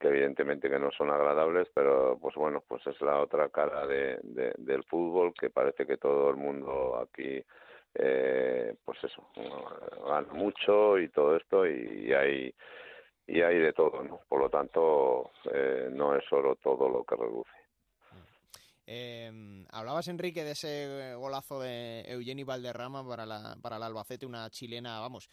que 0.00 0.08
evidentemente 0.08 0.70
que 0.70 0.78
no 0.78 0.90
son 0.92 1.10
agradables, 1.10 1.68
pero 1.74 2.18
pues 2.18 2.34
bueno, 2.36 2.64
pues 2.66 2.86
es 2.86 2.98
la 3.02 3.20
otra 3.20 3.50
cara 3.50 3.86
de, 3.86 4.18
del 4.22 4.82
fútbol 4.84 5.34
que 5.38 5.50
parece 5.50 5.86
que 5.86 5.98
todo 5.98 6.30
el 6.30 6.36
mundo 6.36 6.96
aquí 6.98 7.44
eh, 7.96 8.74
pues 8.82 9.04
eso, 9.04 9.28
gana 10.06 10.32
mucho 10.32 10.98
y 10.98 11.10
todo 11.10 11.36
esto 11.36 11.66
y 11.66 12.14
hay 12.14 12.54
y 13.26 13.40
hay 13.40 13.58
de 13.58 13.72
todo, 13.72 14.02
¿no? 14.02 14.20
Por 14.28 14.40
lo 14.40 14.50
tanto, 14.50 15.32
eh, 15.52 15.88
no 15.90 16.16
es 16.16 16.24
oro 16.32 16.56
todo 16.56 16.88
lo 16.88 17.04
que 17.04 17.16
reduce. 17.16 17.63
Eh, 18.86 19.64
hablabas, 19.70 20.08
Enrique, 20.08 20.44
de 20.44 20.52
ese 20.52 21.14
golazo 21.16 21.60
de 21.60 22.04
Eugeni 22.06 22.44
Valderrama 22.44 23.06
para, 23.06 23.24
la, 23.24 23.56
para 23.60 23.76
el 23.76 23.82
Albacete, 23.82 24.26
una 24.26 24.50
chilena, 24.50 25.00
vamos, 25.00 25.28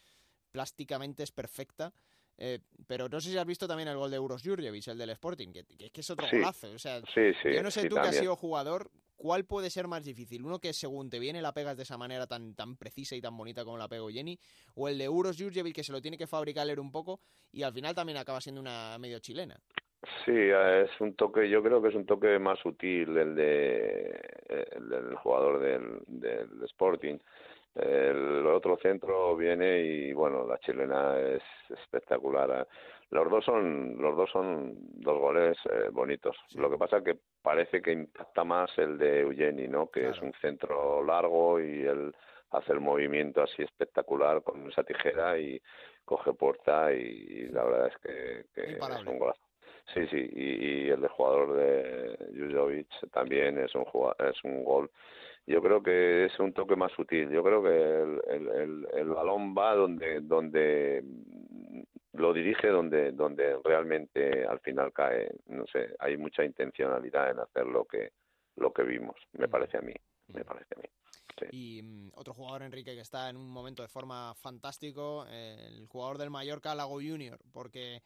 plásticamente 0.51 1.23
es 1.23 1.31
perfecta. 1.31 1.93
Eh, 2.37 2.59
pero 2.87 3.07
no 3.07 3.21
sé 3.21 3.29
si 3.29 3.37
has 3.37 3.45
visto 3.45 3.67
también 3.67 3.89
el 3.89 3.97
gol 3.97 4.09
de 4.09 4.17
Euros 4.17 4.41
Jurjevic, 4.41 4.87
el 4.87 4.97
del 4.97 5.11
Sporting, 5.11 5.49
que, 5.51 5.63
que, 5.63 6.01
es 6.01 6.09
otro 6.09 6.27
golazo. 6.31 6.71
O 6.71 6.79
sea, 6.79 6.99
yo 6.99 7.61
no 7.61 7.69
sé 7.69 7.87
tú 7.87 7.95
que 7.95 8.01
has 8.01 8.15
sido 8.15 8.35
jugador, 8.35 8.89
¿cuál 9.15 9.45
puede 9.45 9.69
ser 9.69 9.87
más 9.87 10.03
difícil? 10.03 10.43
¿Uno 10.43 10.59
que 10.59 10.73
según 10.73 11.11
te 11.11 11.19
viene 11.19 11.41
la 11.41 11.53
pegas 11.53 11.77
de 11.77 11.83
esa 11.83 11.97
manera 11.97 12.25
tan, 12.25 12.55
tan 12.55 12.77
precisa 12.77 13.15
y 13.15 13.21
tan 13.21 13.37
bonita 13.37 13.63
como 13.63 13.77
la 13.77 13.87
pegó 13.87 14.09
Jenny? 14.09 14.39
¿O 14.73 14.87
el 14.87 14.97
de 14.97 15.03
Euros 15.03 15.37
Jurjevic 15.37 15.75
que 15.75 15.83
se 15.83 15.91
lo 15.91 16.01
tiene 16.01 16.17
que 16.17 16.25
fabricar 16.25 16.65
leer 16.65 16.79
un 16.79 16.91
poco 16.91 17.19
y 17.51 17.61
al 17.61 17.73
final 17.73 17.93
también 17.93 18.17
acaba 18.17 18.41
siendo 18.41 18.59
una 18.59 18.97
medio 18.97 19.19
chilena? 19.19 19.61
Sí, 20.25 20.31
es 20.33 20.89
un 20.99 21.15
toque, 21.15 21.47
yo 21.47 21.61
creo 21.61 21.81
que 21.81 21.89
es 21.89 21.95
un 21.95 22.07
toque 22.07 22.39
más 22.39 22.57
sutil 22.59 23.15
el, 23.15 23.35
de, 23.35 24.19
el 24.71 24.89
del 24.89 25.15
jugador 25.15 25.59
del, 25.59 25.99
del 26.07 26.63
Sporting. 26.63 27.19
El 27.75 28.45
otro 28.47 28.77
centro 28.77 29.35
viene 29.37 29.79
y 29.79 30.13
bueno, 30.13 30.45
la 30.45 30.57
chilena 30.57 31.17
es 31.19 31.43
espectacular. 31.69 32.67
Los 33.11 33.29
dos 33.29 33.45
son 33.45 33.95
los 34.01 34.15
dos 34.17 34.29
son 34.31 34.73
dos 35.01 35.19
goles 35.19 35.57
eh, 35.71 35.89
bonitos. 35.91 36.35
Lo 36.55 36.69
que 36.69 36.77
pasa 36.77 37.03
que 37.03 37.17
parece 37.41 37.81
que 37.81 37.91
impacta 37.91 38.43
más 38.43 38.75
el 38.77 38.97
de 38.97 39.21
Eugeni, 39.21 39.67
¿no? 39.67 39.87
Que 39.87 40.09
es 40.09 40.21
un 40.21 40.33
centro 40.41 41.03
largo 41.03 41.61
y 41.61 41.83
él 41.83 42.13
hace 42.49 42.73
el 42.73 42.81
movimiento 42.81 43.43
así 43.43 43.61
espectacular 43.61 44.43
con 44.43 44.67
esa 44.69 44.83
tijera 44.83 45.37
y 45.37 45.61
coge 46.03 46.33
puerta 46.33 46.91
y, 46.91 47.47
la 47.49 47.63
verdad 47.63 47.87
es 47.87 47.97
que, 47.97 48.79
es 48.79 49.05
un 49.05 49.19
golazo. 49.19 49.50
Sí, 49.93 50.07
sí, 50.07 50.29
y, 50.33 50.89
el 50.89 51.01
de 51.01 51.07
jugador 51.09 51.55
de 51.55 52.17
Jujovic 52.37 52.87
también 53.11 53.57
es 53.57 53.73
un 53.75 53.85
es 54.19 54.43
un 54.43 54.63
gol 54.63 54.89
yo 55.47 55.61
creo 55.61 55.81
que 55.81 56.25
es 56.25 56.39
un 56.39 56.53
toque 56.53 56.75
más 56.75 56.91
sutil. 56.93 57.29
Yo 57.29 57.43
creo 57.43 57.63
que 57.63 58.35
el, 58.35 58.87
el, 58.93 59.09
balón 59.09 59.55
va 59.55 59.75
donde, 59.75 60.21
donde 60.21 61.03
lo 62.13 62.33
dirige 62.33 62.67
donde, 62.67 63.11
donde 63.11 63.57
realmente 63.63 64.45
al 64.45 64.59
final 64.59 64.93
cae. 64.93 65.29
No 65.47 65.65
sé, 65.67 65.95
hay 65.99 66.17
mucha 66.17 66.43
intencionalidad 66.43 67.31
en 67.31 67.39
hacer 67.39 67.65
lo 67.65 67.85
que, 67.85 68.11
lo 68.55 68.71
que 68.71 68.83
vimos, 68.83 69.15
me 69.33 69.47
parece 69.47 69.77
a 69.77 69.81
mí. 69.81 69.93
Me 70.27 70.45
parece 70.45 70.75
a 70.77 70.79
mí. 70.79 70.87
Y 71.51 71.81
mm, 71.81 72.11
otro 72.15 72.33
jugador, 72.33 72.61
Enrique, 72.61 72.93
que 72.93 73.01
está 73.01 73.29
en 73.29 73.35
un 73.35 73.49
momento 73.49 73.81
de 73.81 73.89
forma 73.89 74.33
fantástico, 74.35 75.25
el 75.27 75.87
jugador 75.87 76.17
del 76.17 76.29
Mallorca, 76.29 76.75
Lago 76.75 77.01
Junior, 77.01 77.39
porque 77.51 78.03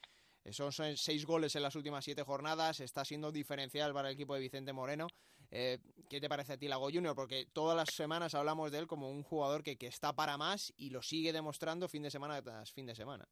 son 0.52 0.72
seis 0.72 1.25
goles 1.25 1.56
en 1.56 1.64
las 1.64 1.75
últimas 1.75 2.06
siete 2.06 2.24
jornadas, 2.24 2.80
está 2.80 3.04
siendo 3.04 3.32
diferencial 3.32 3.94
para 3.94 4.10
el 4.10 4.16
equipo 4.16 4.36
de 4.36 4.42
Vicente 4.42 4.74
Moreno. 4.74 5.08
Eh, 5.52 5.80
¿Qué 6.10 6.20
te 6.20 6.30
parece 6.30 6.54
a 6.54 6.58
ti 6.58 6.68
Lago 6.68 6.90
Junior? 6.92 7.16
Porque 7.16 7.48
todas 7.52 7.75
las 7.75 7.94
semanas 7.94 8.36
hablamos 8.36 8.72
de 8.72 8.80
él 8.80 8.88
como 8.88 9.10
un 9.10 9.24
jugador 9.24 9.64
que, 9.64 9.78
que 9.78 9.88
está 9.88 10.14
para 10.14 10.38
más 10.38 10.74
y 10.78 10.90
lo 10.90 11.02
sigue 11.02 11.34
demostrando 11.34 11.88
fin 11.88 12.04
de 12.04 12.12
semana 12.12 12.42
tras 12.42 12.72
fin 12.72 12.86
de 12.86 12.96
semana. 12.96 13.28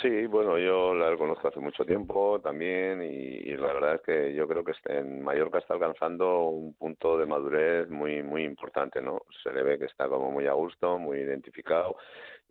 Sí, 0.00 0.26
bueno, 0.26 0.56
yo 0.58 0.94
la 0.94 1.16
conozco 1.16 1.48
hace 1.48 1.60
mucho 1.60 1.84
tiempo 1.84 2.40
también 2.40 3.02
y, 3.02 3.56
la 3.56 3.72
verdad 3.72 3.94
es 3.96 4.02
que 4.02 4.34
yo 4.34 4.46
creo 4.46 4.64
que 4.64 4.72
en 4.86 5.22
Mallorca 5.22 5.58
está 5.58 5.74
alcanzando 5.74 6.44
un 6.44 6.74
punto 6.74 7.18
de 7.18 7.26
madurez 7.26 7.88
muy 7.90 8.22
muy 8.22 8.44
importante, 8.44 9.02
¿no? 9.02 9.22
Se 9.42 9.52
le 9.52 9.62
ve 9.62 9.78
que 9.78 9.86
está 9.86 10.08
como 10.08 10.30
muy 10.30 10.46
a 10.46 10.52
gusto, 10.52 10.98
muy 10.98 11.18
identificado 11.18 11.96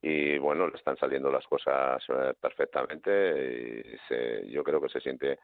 y 0.01 0.37
bueno, 0.37 0.67
le 0.67 0.77
están 0.77 0.97
saliendo 0.97 1.31
las 1.31 1.45
cosas 1.47 2.03
eh, 2.09 2.33
perfectamente 2.39 3.83
y 3.93 3.97
se, 4.07 4.47
yo 4.49 4.63
creo 4.63 4.81
que 4.81 4.89
se 4.89 4.99
siente 5.01 5.39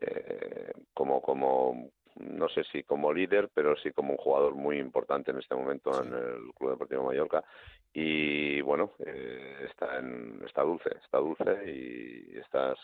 eh, 0.00 0.72
como 0.94 1.20
como 1.20 1.90
no 2.16 2.48
sé 2.48 2.64
si 2.64 2.82
como 2.82 3.12
líder, 3.12 3.50
pero 3.52 3.76
sí 3.76 3.92
como 3.92 4.12
un 4.12 4.18
jugador 4.18 4.54
muy 4.54 4.78
importante 4.78 5.30
en 5.30 5.38
este 5.38 5.54
momento 5.54 6.02
en 6.02 6.12
el 6.12 6.52
Club 6.54 6.70
Deportivo 6.70 7.04
Mallorca. 7.04 7.44
Y 7.92 8.60
bueno, 8.60 8.92
eh, 9.04 9.66
está, 9.68 9.98
en, 9.98 10.40
está 10.46 10.62
dulce, 10.62 10.90
está 11.02 11.18
dulce 11.18 11.70
y 11.70 12.38
estas 12.38 12.78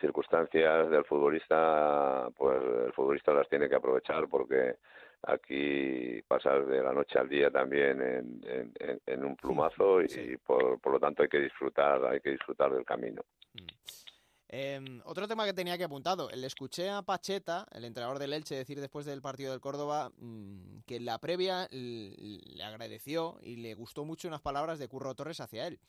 circunstancias 0.00 0.90
del 0.90 1.04
futbolista, 1.04 2.28
pues 2.36 2.58
el 2.86 2.92
futbolista 2.92 3.32
las 3.32 3.48
tiene 3.48 3.68
que 3.68 3.76
aprovechar 3.76 4.28
porque 4.28 4.76
aquí 5.22 6.22
pasar 6.28 6.66
de 6.66 6.82
la 6.82 6.92
noche 6.92 7.18
al 7.18 7.28
día 7.28 7.50
también 7.50 8.00
en, 8.00 8.72
en, 9.06 9.24
un 9.24 9.36
plumazo 9.36 10.02
y 10.02 10.36
por, 10.36 10.78
por 10.78 10.92
lo 10.92 11.00
tanto 11.00 11.22
hay 11.22 11.28
que 11.28 11.40
disfrutar, 11.40 12.04
hay 12.04 12.20
que 12.20 12.30
disfrutar 12.30 12.72
del 12.72 12.84
camino. 12.84 13.22
Mm. 13.54 14.15
Em, 14.48 15.02
otro 15.04 15.26
tema 15.26 15.44
que 15.44 15.52
tenía 15.52 15.76
que 15.76 15.84
apuntado, 15.84 16.30
le 16.30 16.46
escuché 16.46 16.88
a 16.88 17.02
Pacheta, 17.02 17.66
el 17.72 17.84
entrenador 17.84 18.20
del 18.20 18.32
Elche, 18.32 18.54
decir 18.54 18.80
después 18.80 19.04
del 19.04 19.20
partido 19.20 19.50
del 19.50 19.60
Córdoba 19.60 20.12
mm, 20.18 20.82
que 20.86 20.96
en 20.96 21.04
la 21.04 21.18
previa 21.18 21.66
le 21.70 22.62
agradeció 22.62 23.38
y 23.42 23.56
le 23.56 23.74
gustó 23.74 24.04
mucho 24.04 24.28
unas 24.28 24.40
palabras 24.40 24.78
de 24.78 24.86
Curro 24.86 25.14
Torres 25.16 25.40
hacia 25.40 25.66
él. 25.66 25.80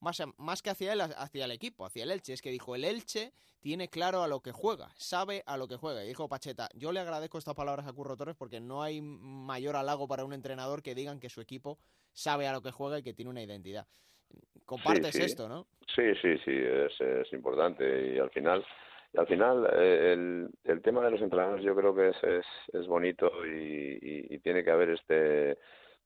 Más, 0.00 0.20
más 0.36 0.62
que 0.62 0.70
hacia 0.70 0.92
él, 0.92 1.00
hacia 1.00 1.44
el 1.44 1.52
equipo, 1.52 1.86
hacia 1.86 2.02
el 2.02 2.10
Elche. 2.10 2.32
Es 2.32 2.42
que 2.42 2.50
dijo, 2.50 2.74
el 2.74 2.84
Elche 2.84 3.32
tiene 3.60 3.88
claro 3.88 4.22
a 4.22 4.28
lo 4.28 4.40
que 4.40 4.52
juega, 4.52 4.92
sabe 4.98 5.42
a 5.46 5.56
lo 5.56 5.68
que 5.68 5.76
juega. 5.76 6.04
Y 6.04 6.08
dijo 6.08 6.28
Pacheta, 6.28 6.68
yo 6.74 6.92
le 6.92 7.00
agradezco 7.00 7.38
estas 7.38 7.54
palabras 7.54 7.86
a 7.86 7.92
Curro 7.92 8.16
Torres 8.16 8.36
porque 8.36 8.60
no 8.60 8.82
hay 8.82 9.00
mayor 9.00 9.76
halago 9.76 10.08
para 10.08 10.24
un 10.24 10.32
entrenador 10.32 10.82
que 10.82 10.94
digan 10.94 11.20
que 11.20 11.30
su 11.30 11.40
equipo 11.40 11.78
sabe 12.12 12.48
a 12.48 12.52
lo 12.52 12.62
que 12.62 12.72
juega 12.72 12.98
y 12.98 13.02
que 13.02 13.14
tiene 13.14 13.30
una 13.30 13.42
identidad. 13.42 13.86
Compartes 14.64 15.14
esto, 15.16 15.48
¿no? 15.48 15.66
Sí, 15.94 16.14
sí, 16.20 16.38
sí, 16.44 16.52
es, 16.54 17.00
es 17.00 17.32
importante 17.32 18.14
y 18.14 18.18
al 18.18 18.30
final 18.30 18.64
y 19.12 19.18
al 19.18 19.26
final 19.26 19.68
eh, 19.74 20.12
el, 20.14 20.48
el 20.64 20.80
tema 20.80 21.04
de 21.04 21.10
los 21.10 21.20
entrenadores 21.20 21.64
yo 21.64 21.76
creo 21.76 21.94
que 21.94 22.08
es, 22.08 22.24
es, 22.24 22.46
es 22.72 22.86
bonito 22.86 23.30
y, 23.46 24.26
y, 24.30 24.38
tiene 24.38 24.64
que 24.64 24.70
haber 24.70 24.90
este 24.90 25.58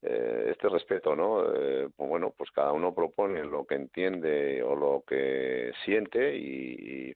eh, 0.02 0.49
este 0.50 0.68
respeto, 0.68 1.14
¿no? 1.14 1.45
Eh, 1.54 1.88
pues 1.97 2.09
bueno, 2.09 2.35
pues 2.37 2.50
cada 2.50 2.73
uno 2.73 2.95
propone 2.95 3.45
lo 3.45 3.64
que 3.64 3.76
entiende 3.76 4.62
o 4.62 4.75
lo 4.75 5.04
que 5.06 5.73
siente 5.85 6.37
y, 6.37 7.09
y 7.11 7.14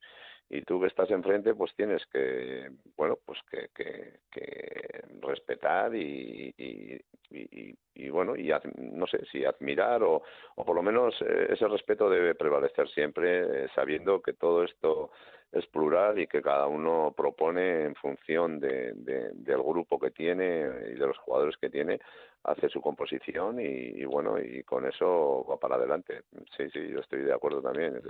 tú 0.66 0.80
que 0.80 0.88
estás 0.88 1.10
enfrente 1.10 1.54
pues 1.54 1.72
tienes 1.76 2.04
que 2.06 2.70
bueno 2.96 3.18
pues 3.24 3.38
que, 3.50 3.68
que, 3.74 4.20
que 4.30 5.02
respetar 5.20 5.94
y, 5.94 6.52
y, 6.58 7.00
y, 7.30 7.74
y, 7.94 8.10
bueno 8.10 8.34
y 8.36 8.50
no 8.76 9.06
sé 9.06 9.24
si 9.30 9.44
admirar 9.44 10.02
o, 10.02 10.22
o 10.56 10.64
por 10.64 10.74
lo 10.74 10.82
menos 10.82 11.14
eh, 11.22 11.48
ese 11.50 11.68
respeto 11.68 12.10
debe 12.10 12.34
prevalecer 12.34 12.88
siempre 12.88 13.64
eh, 13.64 13.68
sabiendo 13.74 14.20
que 14.20 14.32
todo 14.32 14.64
esto 14.64 15.12
es 15.52 15.66
plural 15.66 16.18
y 16.18 16.26
que 16.26 16.42
cada 16.42 16.66
uno 16.66 17.12
propone 17.16 17.84
en 17.84 17.94
función 17.94 18.60
de, 18.60 18.92
de, 18.94 19.30
del 19.32 19.62
grupo 19.62 19.98
que 19.98 20.10
tiene 20.10 20.64
y 20.90 20.94
de 20.94 21.06
los 21.06 21.18
jugadores 21.18 21.56
que 21.58 21.70
tiene 21.70 22.00
hace 22.44 22.68
su 22.68 22.80
composición 22.80 23.60
y, 23.60 24.04
bueno 24.04 24.38
y 24.40 24.62
con 24.62 24.86
eso 24.86 25.44
va 25.48 25.58
para 25.58 25.76
adelante. 25.76 26.22
Sí 26.56 26.70
sí 26.70 26.88
yo 26.88 27.00
estoy 27.00 27.22
de 27.22 27.32
acuerdo 27.32 27.60
también 27.60 28.00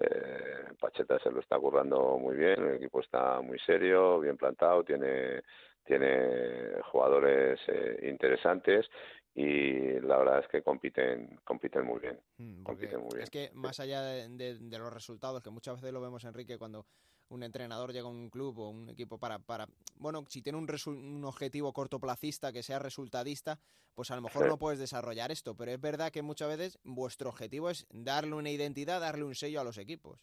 eh, 0.00 0.74
Pacheta 0.78 1.18
se 1.18 1.30
lo 1.30 1.40
está 1.40 1.58
currando 1.58 2.18
muy 2.18 2.36
bien, 2.36 2.62
el 2.62 2.76
equipo 2.76 3.00
está 3.00 3.40
muy 3.40 3.58
serio, 3.60 4.20
bien 4.20 4.36
plantado, 4.36 4.84
tiene, 4.84 5.42
tiene 5.84 6.80
jugadores 6.90 7.58
eh, 7.66 8.08
interesantes 8.08 8.86
y 9.34 10.00
la 10.00 10.18
verdad 10.18 10.40
es 10.40 10.48
que 10.48 10.62
compiten 10.62 11.38
compiten 11.44 11.84
muy 11.84 12.00
bien. 12.00 12.20
Mm, 12.38 12.62
compiten 12.62 13.00
muy 13.00 13.10
bien. 13.12 13.22
Es 13.22 13.30
que 13.30 13.50
más 13.54 13.78
allá 13.80 14.02
de, 14.02 14.58
los 14.78 14.92
resultados, 14.92 15.42
que 15.42 15.50
muchas 15.50 15.76
veces 15.76 15.92
lo 15.92 16.00
vemos, 16.00 16.24
Enrique, 16.24 16.58
cuando 16.58 16.86
un 17.28 17.42
entrenador 17.42 17.92
llega 17.92 18.06
a 18.06 18.10
un 18.10 18.30
club 18.30 18.58
o 18.58 18.70
un 18.70 18.88
equipo 18.88 19.18
para, 19.18 19.38
para 19.38 19.66
bueno, 19.96 20.24
si 20.28 20.42
tiene 20.42 20.58
un, 20.58 20.68
un 20.86 21.24
objetivo 21.24 21.72
cortoplacista 21.72 22.52
que 22.52 22.62
sea 22.62 22.78
resultadista, 22.78 23.58
pues 23.94 24.10
a 24.10 24.16
lo 24.16 24.22
mejor 24.22 24.46
no 24.46 24.58
puedes 24.58 24.78
desarrollar 24.78 25.30
esto, 25.30 25.56
pero 25.56 25.72
es 25.72 25.80
verdad 25.80 26.10
que 26.12 26.22
muchas 26.22 26.48
veces 26.48 26.78
vuestro 26.84 27.28
objetivo 27.30 27.70
es 27.70 27.86
darle 27.90 28.34
una 28.34 28.50
identidad, 28.50 29.00
darle 29.00 29.24
un 29.24 29.34
sello 29.34 29.60
a 29.60 29.64
los 29.64 29.78
equipos. 29.78 30.20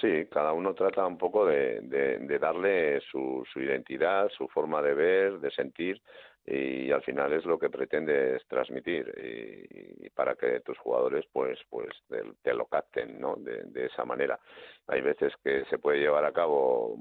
Sí, 0.00 0.26
cada 0.30 0.52
uno 0.52 0.74
trata 0.74 1.04
un 1.06 1.18
poco 1.18 1.46
de, 1.46 1.80
de, 1.80 2.38
darle 2.38 3.00
su, 3.00 3.44
su, 3.52 3.60
identidad, 3.60 4.28
su 4.36 4.46
forma 4.48 4.80
de 4.82 4.94
ver, 4.94 5.40
de 5.40 5.50
sentir 5.50 6.00
y 6.50 6.90
al 6.90 7.02
final 7.02 7.32
es 7.32 7.44
lo 7.44 7.58
que 7.58 7.70
pretendes 7.70 8.44
transmitir 8.46 9.06
y, 9.16 10.10
para 10.10 10.34
que 10.34 10.60
tus 10.60 10.76
jugadores 10.78 11.24
pues 11.32 11.58
pues 11.68 11.88
te, 12.42 12.54
lo 12.54 12.66
capten, 12.66 13.20
¿no? 13.20 13.36
De, 13.36 13.62
de, 13.64 13.86
esa 13.86 14.04
manera. 14.04 14.38
Hay 14.88 15.00
veces 15.00 15.32
que 15.42 15.64
se 15.66 15.78
puede 15.78 16.00
llevar 16.00 16.24
a 16.24 16.32
cabo 16.32 16.96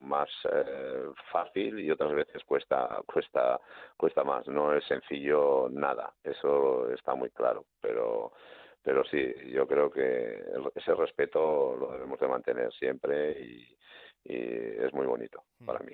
más 0.00 0.28
eh, 0.52 1.06
fácil 1.32 1.80
y 1.80 1.90
otras 1.90 2.12
veces 2.12 2.44
cuesta 2.44 3.02
cuesta 3.04 3.58
cuesta 3.96 4.22
más 4.22 4.46
no 4.46 4.72
es 4.72 4.84
sencillo 4.84 5.68
nada 5.72 6.14
eso 6.22 6.88
está 6.92 7.16
muy 7.16 7.30
claro 7.30 7.64
pero 7.80 8.30
pero 8.88 9.04
sí, 9.04 9.34
yo 9.52 9.66
creo 9.66 9.90
que 9.90 10.42
ese 10.74 10.94
respeto 10.94 11.76
lo 11.76 11.92
debemos 11.92 12.18
de 12.18 12.26
mantener 12.26 12.72
siempre 12.72 13.32
y, 13.38 13.76
es 14.24 14.92
muy 14.92 15.06
bonito 15.06 15.44
hmm. 15.58 15.66
para 15.66 15.78
mí. 15.80 15.92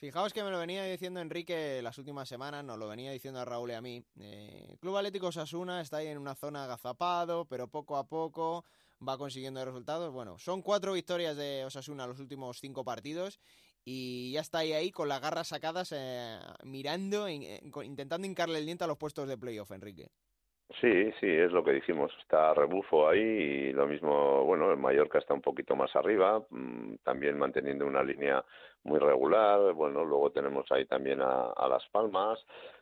Fijaos 0.00 0.32
que 0.32 0.42
me 0.42 0.50
lo 0.50 0.58
venía 0.58 0.82
diciendo 0.84 1.20
Enrique 1.20 1.82
las 1.82 1.98
últimas 1.98 2.26
semanas, 2.26 2.64
nos 2.64 2.78
lo 2.78 2.88
venía 2.88 3.12
diciendo 3.12 3.38
a 3.38 3.44
Raúl 3.44 3.70
y 3.70 3.74
a 3.74 3.82
mí. 3.82 4.02
Eh, 4.18 4.78
Club 4.80 4.96
Atlético 4.96 5.30
Sasuna 5.30 5.82
está 5.82 5.98
ahí 5.98 6.06
en 6.06 6.16
una 6.16 6.34
zona 6.34 6.64
agazapado, 6.64 7.44
pero 7.44 7.68
poco 7.68 7.98
a 7.98 8.08
poco 8.08 8.64
va 9.06 9.18
consiguiendo 9.18 9.62
resultados. 9.62 10.10
Bueno, 10.10 10.38
son 10.38 10.62
cuatro 10.62 10.94
victorias 10.94 11.36
de 11.36 11.66
Osasuna 11.66 12.06
los 12.06 12.18
últimos 12.18 12.60
cinco 12.60 12.82
partidos 12.82 13.40
y 13.84 14.32
ya 14.32 14.40
está 14.40 14.60
ahí, 14.60 14.72
ahí 14.72 14.90
con 14.90 15.06
las 15.06 15.20
garras 15.20 15.48
sacadas, 15.48 15.92
eh, 15.94 16.40
mirando, 16.64 17.28
intentando 17.28 18.26
hincarle 18.26 18.58
el 18.58 18.64
diente 18.64 18.84
a 18.84 18.86
los 18.86 18.96
puestos 18.96 19.28
de 19.28 19.36
playoff, 19.36 19.70
Enrique. 19.70 20.08
Sí, 20.78 21.10
sí, 21.20 21.26
es 21.26 21.50
lo 21.50 21.64
que 21.64 21.72
dijimos. 21.72 22.12
Está 22.20 22.54
rebufo 22.54 23.08
ahí 23.08 23.18
y 23.20 23.72
lo 23.72 23.86
mismo, 23.86 24.44
bueno, 24.44 24.70
el 24.70 24.76
Mallorca 24.78 25.18
está 25.18 25.34
un 25.34 25.42
poquito 25.42 25.74
más 25.74 25.94
arriba, 25.96 26.42
mm, 26.50 26.96
también 27.02 27.36
manteniendo 27.38 27.86
una 27.86 28.02
línea 28.04 28.44
muy 28.84 28.98
regular. 29.00 29.72
Bueno, 29.72 30.04
luego 30.04 30.30
tenemos 30.30 30.70
ahí 30.70 30.86
también 30.86 31.20
a, 31.22 31.52
Las 31.68 31.86
Palmas. 31.90 32.38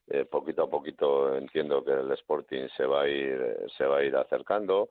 Eh, 0.09 0.25
poquito 0.27 0.65
a 0.65 0.71
poquito 0.71 1.35
entiendo 1.37 1.85
que 1.85 1.93
el 1.93 2.11
Sporting 2.13 2.69
se 2.77 2.85
va 2.85 3.03
a 3.03 3.09
ir, 3.09 3.57
se 3.77 3.85
va 3.87 3.99
a 3.99 4.05
ir 4.05 4.15
acercando. 4.17 4.91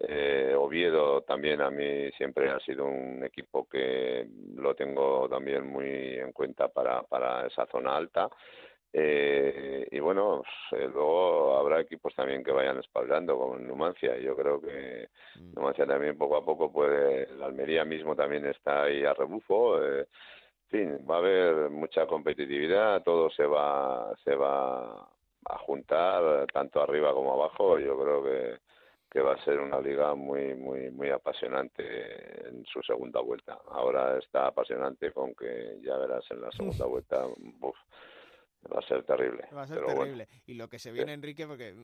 Eh, 0.00 0.54
Oviedo 0.56 1.22
también 1.22 1.60
a 1.60 1.70
mí 1.70 2.10
siempre 2.12 2.48
ha 2.50 2.60
sido 2.60 2.84
un 2.86 3.24
equipo 3.24 3.68
que 3.68 4.28
lo 4.54 4.74
tengo 4.74 5.28
también 5.28 5.66
muy 5.66 6.18
en 6.18 6.32
cuenta 6.32 6.68
para, 6.68 7.02
para 7.02 7.46
esa 7.46 7.66
zona 7.66 7.96
alta. 7.96 8.28
Eh, 8.92 9.86
y 9.90 10.00
bueno, 10.00 10.42
eh, 10.72 10.88
luego 10.92 11.56
habrá 11.58 11.80
equipos 11.80 12.14
también 12.14 12.42
que 12.42 12.52
vayan 12.52 12.78
espaldando, 12.78 13.38
como 13.38 13.58
Numancia. 13.58 14.16
Yo 14.18 14.34
creo 14.36 14.60
que 14.60 15.08
mm. 15.36 15.54
Numancia 15.54 15.86
también 15.86 16.16
poco 16.16 16.36
a 16.36 16.44
poco 16.44 16.72
puede. 16.72 17.28
La 17.36 17.46
Almería 17.46 17.84
mismo 17.84 18.16
también 18.16 18.46
está 18.46 18.84
ahí 18.84 19.04
a 19.04 19.14
rebufo. 19.14 19.82
Eh, 19.82 20.06
en 20.70 20.98
fin, 20.98 21.06
va 21.08 21.16
a 21.16 21.18
haber 21.18 21.70
mucha 21.70 22.06
competitividad, 22.06 23.02
todo 23.02 23.30
se 23.30 23.46
va, 23.46 24.14
se 24.22 24.34
va 24.34 25.08
a 25.46 25.58
juntar, 25.60 26.46
tanto 26.52 26.82
arriba 26.82 27.14
como 27.14 27.32
abajo. 27.32 27.78
Yo 27.78 27.98
creo 27.98 28.22
que, 28.22 28.58
que 29.10 29.20
va 29.20 29.34
a 29.34 29.44
ser 29.44 29.60
una 29.60 29.80
liga 29.80 30.14
muy, 30.14 30.54
muy, 30.54 30.90
muy 30.90 31.10
apasionante 31.10 32.48
en 32.48 32.64
su 32.66 32.82
segunda 32.82 33.20
vuelta. 33.20 33.58
Ahora 33.70 34.18
está 34.18 34.48
apasionante 34.48 35.10
con 35.12 35.34
que 35.34 35.78
ya 35.82 35.96
verás 35.96 36.24
en 36.30 36.42
la 36.42 36.50
segunda 36.52 36.84
vuelta. 36.86 37.26
Va 38.72 38.80
a 38.80 38.82
ser 38.82 39.04
terrible. 39.04 39.48
Va 39.54 39.62
a 39.62 39.66
ser 39.66 39.84
terrible. 39.84 40.28
Y 40.46 40.54
lo 40.54 40.68
que 40.68 40.78
se 40.78 40.92
viene, 40.92 41.12
Enrique, 41.12 41.46
porque, 41.46 41.74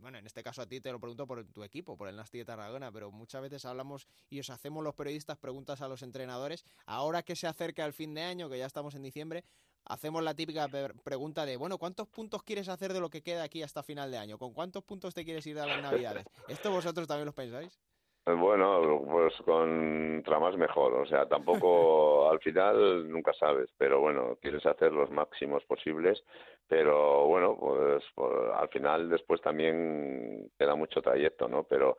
bueno, 0.00 0.18
en 0.18 0.26
este 0.26 0.42
caso 0.42 0.62
a 0.62 0.66
ti 0.66 0.80
te 0.80 0.90
lo 0.90 0.98
pregunto 0.98 1.26
por 1.26 1.44
tu 1.52 1.62
equipo, 1.62 1.96
por 1.96 2.08
el 2.08 2.16
Nasti 2.16 2.38
de 2.38 2.44
Tarragona, 2.44 2.90
pero 2.90 3.10
muchas 3.10 3.42
veces 3.42 3.64
hablamos 3.64 4.08
y 4.30 4.40
os 4.40 4.50
hacemos 4.50 4.82
los 4.82 4.94
periodistas 4.94 5.38
preguntas 5.38 5.80
a 5.80 5.88
los 5.88 6.02
entrenadores. 6.02 6.64
Ahora 6.86 7.22
que 7.22 7.36
se 7.36 7.46
acerca 7.46 7.84
el 7.84 7.92
fin 7.92 8.14
de 8.14 8.22
año, 8.22 8.48
que 8.48 8.58
ya 8.58 8.66
estamos 8.66 8.94
en 8.94 9.02
diciembre, 9.02 9.44
hacemos 9.84 10.22
la 10.22 10.34
típica 10.34 10.68
pregunta 11.04 11.44
de, 11.44 11.56
bueno, 11.56 11.78
¿cuántos 11.78 12.08
puntos 12.08 12.42
quieres 12.42 12.68
hacer 12.68 12.92
de 12.92 13.00
lo 13.00 13.10
que 13.10 13.22
queda 13.22 13.42
aquí 13.42 13.62
hasta 13.62 13.82
final 13.82 14.10
de 14.10 14.18
año? 14.18 14.38
¿Con 14.38 14.54
cuántos 14.54 14.82
puntos 14.84 15.14
te 15.14 15.24
quieres 15.24 15.46
ir 15.46 15.58
a 15.58 15.66
las 15.66 15.82
Navidades? 15.82 16.26
¿Esto 16.48 16.70
vosotros 16.70 17.06
también 17.06 17.26
lo 17.26 17.32
pensáis? 17.32 17.78
Bueno, 18.24 19.02
pues 19.04 19.34
contra 19.42 20.38
más 20.38 20.56
mejor, 20.56 20.94
o 20.94 21.06
sea, 21.06 21.26
tampoco 21.26 22.30
al 22.30 22.38
final 22.38 23.10
nunca 23.10 23.32
sabes, 23.32 23.68
pero 23.76 24.00
bueno, 24.00 24.38
quieres 24.40 24.64
hacer 24.64 24.92
los 24.92 25.10
máximos 25.10 25.64
posibles, 25.64 26.22
pero 26.68 27.26
bueno, 27.26 27.56
pues, 27.58 28.04
pues, 28.14 28.32
al 28.54 28.68
final 28.68 29.10
después 29.10 29.40
también 29.40 30.48
queda 30.56 30.76
mucho 30.76 31.02
trayecto, 31.02 31.48
¿no? 31.48 31.64
Pero 31.64 31.96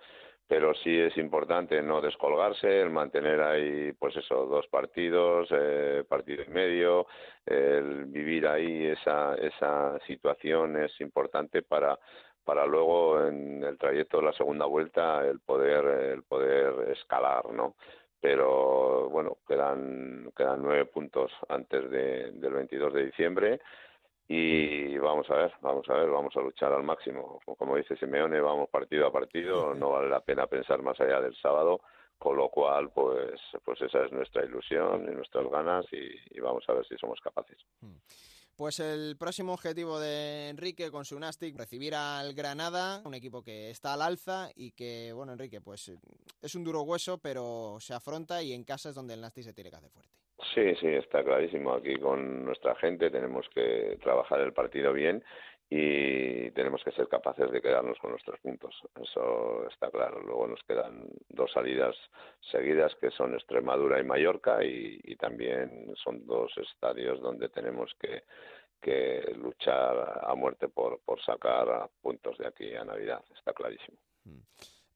pero 0.47 0.73
sí 0.75 0.99
es 0.99 1.17
importante 1.17 1.81
no 1.81 2.01
descolgarse, 2.01 2.81
el 2.81 2.89
mantener 2.89 3.41
ahí, 3.41 3.91
pues 3.93 4.15
eso, 4.17 4.45
dos 4.45 4.67
partidos, 4.67 5.47
eh, 5.51 6.03
partido 6.07 6.43
y 6.43 6.49
medio, 6.49 7.07
el 7.45 8.05
vivir 8.05 8.45
ahí 8.47 8.85
esa, 8.87 9.35
esa 9.35 9.97
situación 10.05 10.77
es 10.83 10.99
importante 11.01 11.61
para 11.63 11.97
para 12.43 12.65
luego 12.65 13.25
en 13.25 13.63
el 13.63 13.77
trayecto 13.77 14.17
de 14.17 14.25
la 14.25 14.33
segunda 14.33 14.65
vuelta 14.65 15.25
el 15.25 15.39
poder 15.39 15.85
el 15.85 16.23
poder 16.23 16.89
escalar 16.89 17.49
no 17.51 17.75
pero 18.19 19.09
bueno 19.09 19.37
quedan 19.47 20.31
quedan 20.35 20.61
nueve 20.61 20.85
puntos 20.85 21.31
antes 21.49 21.89
de, 21.89 22.31
del 22.31 22.53
22 22.53 22.93
de 22.93 23.05
diciembre 23.05 23.59
y 24.27 24.97
vamos 24.97 25.29
a 25.29 25.35
ver 25.35 25.53
vamos 25.61 25.87
a 25.89 25.93
ver 25.95 26.09
vamos 26.09 26.35
a 26.37 26.41
luchar 26.41 26.71
al 26.73 26.83
máximo. 26.83 27.41
Como 27.45 27.75
dice 27.75 27.97
Simeone 27.97 28.39
vamos 28.39 28.69
partido 28.69 29.07
a 29.07 29.11
partido 29.11 29.73
no 29.75 29.91
vale 29.91 30.09
la 30.09 30.21
pena 30.21 30.47
pensar 30.47 30.81
más 30.81 30.99
allá 31.01 31.19
del 31.19 31.35
sábado 31.35 31.81
con 32.17 32.37
lo 32.37 32.49
cual 32.49 32.89
pues 32.91 33.39
pues 33.65 33.81
esa 33.81 34.05
es 34.05 34.11
nuestra 34.11 34.45
ilusión 34.45 35.03
y 35.09 35.13
nuestras 35.13 35.45
ganas 35.49 35.85
y, 35.91 36.39
vamos 36.39 36.63
a 36.67 36.73
ver 36.73 36.85
si 36.87 36.97
somos 36.97 37.19
capaces. 37.19 37.57
Mm. 37.81 37.97
Pues 38.55 38.79
el 38.79 39.17
próximo 39.17 39.53
objetivo 39.53 39.99
de 39.99 40.49
Enrique 40.49 40.91
con 40.91 41.05
su 41.05 41.19
Nastic, 41.19 41.57
recibir 41.57 41.95
al 41.95 42.33
Granada, 42.35 43.01
un 43.03 43.15
equipo 43.15 43.41
que 43.41 43.71
está 43.71 43.93
al 43.93 44.03
alza 44.03 44.49
y 44.55 44.71
que, 44.71 45.11
bueno, 45.11 45.33
Enrique, 45.33 45.59
pues 45.59 45.91
es 46.41 46.55
un 46.55 46.63
duro 46.63 46.83
hueso, 46.83 47.17
pero 47.17 47.77
se 47.79 47.95
afronta 47.95 48.43
y 48.43 48.53
en 48.53 48.63
casa 48.63 48.89
es 48.89 48.95
donde 48.95 49.15
el 49.15 49.21
Nastic 49.21 49.45
se 49.45 49.53
tiene 49.53 49.71
que 49.71 49.77
hacer 49.77 49.89
fuerte. 49.89 50.11
Sí, 50.53 50.75
sí, 50.79 50.87
está 50.87 51.23
clarísimo. 51.23 51.73
Aquí 51.73 51.95
con 51.95 52.45
nuestra 52.45 52.75
gente 52.75 53.09
tenemos 53.09 53.47
que 53.55 53.97
trabajar 54.03 54.41
el 54.41 54.53
partido 54.53 54.93
bien 54.93 55.23
y 55.75 56.51
tenemos 56.51 56.83
que 56.83 56.91
ser 56.91 57.07
capaces 57.07 57.49
de 57.49 57.59
quedarnos 57.59 57.97
con 57.97 58.11
nuestros 58.11 58.39
puntos. 58.41 58.79
Eso 59.01 59.67
está 59.67 59.89
claro. 59.89 60.21
Luego 60.21 60.45
nos 60.45 60.61
quedan 60.65 61.07
dos 61.29 61.51
salidas 61.51 61.95
seguidas 62.51 62.93
que 63.01 63.09
son 63.09 63.33
Extremadura 63.33 63.99
y 63.99 64.03
Mallorca 64.03 64.63
y, 64.63 65.15
también 65.15 65.95
son 65.95 66.27
dos 66.27 66.51
estadios 66.57 67.19
donde 67.21 67.49
tenemos 67.49 67.91
que, 67.99 68.23
que 68.81 69.33
luchar 69.35 70.21
a 70.21 70.35
muerte 70.35 70.67
por, 70.67 70.99
por 70.99 71.19
sacar 71.23 71.89
puntos 72.01 72.37
de 72.37 72.47
aquí 72.47 72.75
a 72.75 72.83
Navidad. 72.83 73.23
Está 73.35 73.53
clarísimo. 73.53 73.97
Mm. 74.25 74.41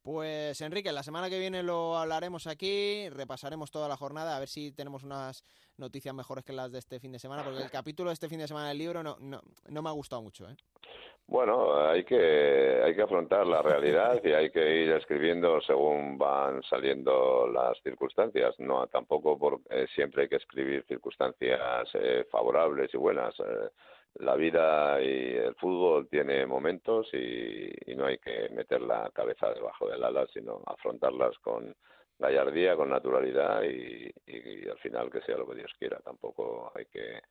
Pues 0.08 0.62
Enrique, 0.62 0.94
la 0.94 1.04
semana 1.04 1.30
que 1.30 1.38
viene 1.38 1.64
lo 1.64 1.98
hablaremos 1.98 2.48
aquí, 2.48 3.10
repasaremos 3.10 3.72
toda 3.72 3.90
la 3.90 3.98
jornada, 3.98 4.38
a 4.38 4.40
ver 4.40 4.48
si 4.48 4.72
tenemos 4.72 5.04
unas 5.04 5.44
noticias 5.76 6.16
mejores 6.16 6.46
que 6.46 6.54
las 6.54 6.72
de 6.72 6.80
este 6.80 7.02
fin 7.02 7.12
de 7.12 7.20
semana, 7.20 7.44
porque 7.44 7.62
el 7.62 7.70
capítulo 7.70 8.10
de 8.10 8.14
este 8.14 8.30
fin 8.30 8.40
de 8.40 8.48
semana 8.48 8.70
del 8.70 8.78
libro 8.78 9.04
no, 9.04 9.18
no, 9.20 9.42
no 9.68 9.82
me 9.82 9.90
ha 9.90 9.92
gustado 9.92 10.22
mucho. 10.22 10.50
¿eh? 10.50 10.56
Bueno, 11.28 11.78
hay 11.90 12.06
que, 12.06 12.82
hay 12.86 12.96
que 12.96 13.02
afrontar 13.02 13.46
la 13.46 13.62
realidad 13.62 14.22
y 14.24 14.32
hay 14.32 14.50
que 14.50 14.84
ir 14.84 14.92
escribiendo 14.94 15.60
según 15.60 16.18
van 16.18 16.64
saliendo 16.64 17.46
las 17.48 17.78
circunstancias. 17.84 18.56
No, 18.60 18.88
tampoco 18.88 19.60
eh, 19.70 19.88
siempre 19.94 20.22
hay 20.22 20.30
que 20.30 20.38
escribir 20.38 20.86
circunstancias 20.88 21.90
eh, 21.96 22.26
favorables 22.32 22.94
y 22.94 22.98
buenas. 22.98 23.38
Eh, 23.42 23.70
la 24.20 24.36
vida 24.36 25.02
y 25.02 25.36
el 25.36 25.56
fútbol 25.56 26.08
tiene 26.10 26.46
momentos 26.46 27.08
y, 27.14 27.96
no 27.96 28.06
hay 28.06 28.20
que 28.20 28.50
meter 28.50 28.82
la 28.82 29.10
cabeza 29.12 29.52
debajo 29.54 29.88
del 29.88 30.04
ala, 30.04 30.28
sino 30.32 30.62
afrontarlas 30.66 31.36
con 31.40 31.76
gallardía, 32.20 32.76
con 32.76 32.90
naturalidad 32.90 33.64
y, 33.64 34.12
al 34.70 34.78
final 34.80 35.10
que 35.10 35.22
sea 35.22 35.38
lo 35.38 35.48
que 35.48 35.56
Dios 35.56 35.72
quiera. 35.80 36.00
Tampoco 36.00 36.72
hay 36.76 36.86
que 36.86 37.22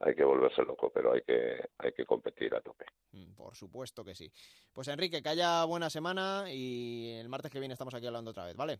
hay 0.00 0.14
que 0.14 0.24
volverse 0.24 0.62
loco, 0.62 0.90
pero 0.90 1.12
hay 1.12 1.22
que 1.22 1.68
hay 1.78 1.92
que 1.92 2.04
competir 2.04 2.54
a 2.54 2.60
tope. 2.60 2.84
Mm, 3.12 3.34
por 3.34 3.54
supuesto 3.54 4.04
que 4.04 4.14
sí. 4.14 4.30
Pues 4.72 4.88
Enrique, 4.88 5.22
que 5.22 5.28
haya 5.28 5.64
buena 5.64 5.90
semana 5.90 6.44
y 6.48 7.12
el 7.12 7.28
martes 7.28 7.50
que 7.50 7.60
viene 7.60 7.74
estamos 7.74 7.94
aquí 7.94 8.06
hablando 8.06 8.30
otra 8.30 8.44
vez, 8.44 8.56
¿vale? 8.56 8.78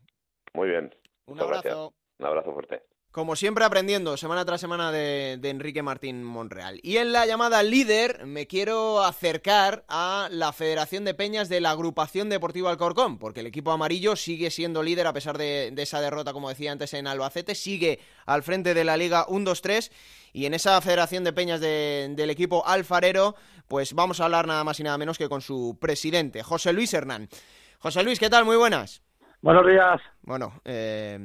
Muy 0.52 0.68
bien. 0.68 0.94
Un 1.26 1.40
abrazo. 1.40 1.94
Un 2.18 2.26
abrazo 2.26 2.52
fuerte. 2.52 2.82
Como 3.14 3.36
siempre 3.36 3.64
aprendiendo 3.64 4.16
semana 4.16 4.44
tras 4.44 4.60
semana 4.60 4.90
de, 4.90 5.38
Enrique 5.40 5.84
Martín 5.84 6.24
Monreal. 6.24 6.80
Y 6.82 6.96
en 6.96 7.12
la 7.12 7.26
llamada 7.26 7.62
líder 7.62 8.26
me 8.26 8.48
quiero 8.48 9.04
acercar 9.04 9.84
a 9.86 10.26
la 10.32 10.52
Federación 10.52 11.04
de 11.04 11.14
Peñas 11.14 11.48
de 11.48 11.60
la 11.60 11.70
Agrupación 11.70 12.28
Deportiva 12.28 12.70
Alcorcón, 12.70 13.18
porque 13.18 13.38
el 13.38 13.46
equipo 13.46 13.70
amarillo 13.70 14.16
sigue 14.16 14.50
siendo 14.50 14.82
líder 14.82 15.06
a 15.06 15.12
pesar 15.12 15.38
de, 15.38 15.72
esa 15.76 16.00
derrota, 16.00 16.32
como 16.32 16.48
decía 16.48 16.72
antes, 16.72 16.92
en 16.92 17.06
Albacete, 17.06 17.54
sigue 17.54 18.00
al 18.26 18.42
frente 18.42 18.74
de 18.74 18.82
la 18.82 18.96
Liga 18.96 19.28
1-2-3 19.28 19.92
y 20.32 20.46
en 20.46 20.54
esa 20.54 20.80
Federación 20.80 21.22
de 21.22 21.32
Peñas 21.32 21.60
del 21.60 22.30
equipo 22.30 22.66
alfarero, 22.66 23.36
pues 23.68 23.92
vamos 23.92 24.18
a 24.18 24.24
hablar 24.24 24.48
nada 24.48 24.64
más 24.64 24.80
y 24.80 24.82
nada 24.82 24.98
menos 24.98 25.18
que 25.18 25.28
con 25.28 25.40
su 25.40 25.78
presidente, 25.80 26.42
José 26.42 26.72
Luis 26.72 26.92
Hernán. 26.92 27.28
José 27.78 28.02
Luis, 28.02 28.18
¿qué 28.18 28.28
tal? 28.28 28.44
Muy 28.44 28.56
buenas. 28.56 29.02
Buenos 29.44 29.66
días. 29.66 30.00
Bueno, 30.22 30.54
eh, 30.64 31.18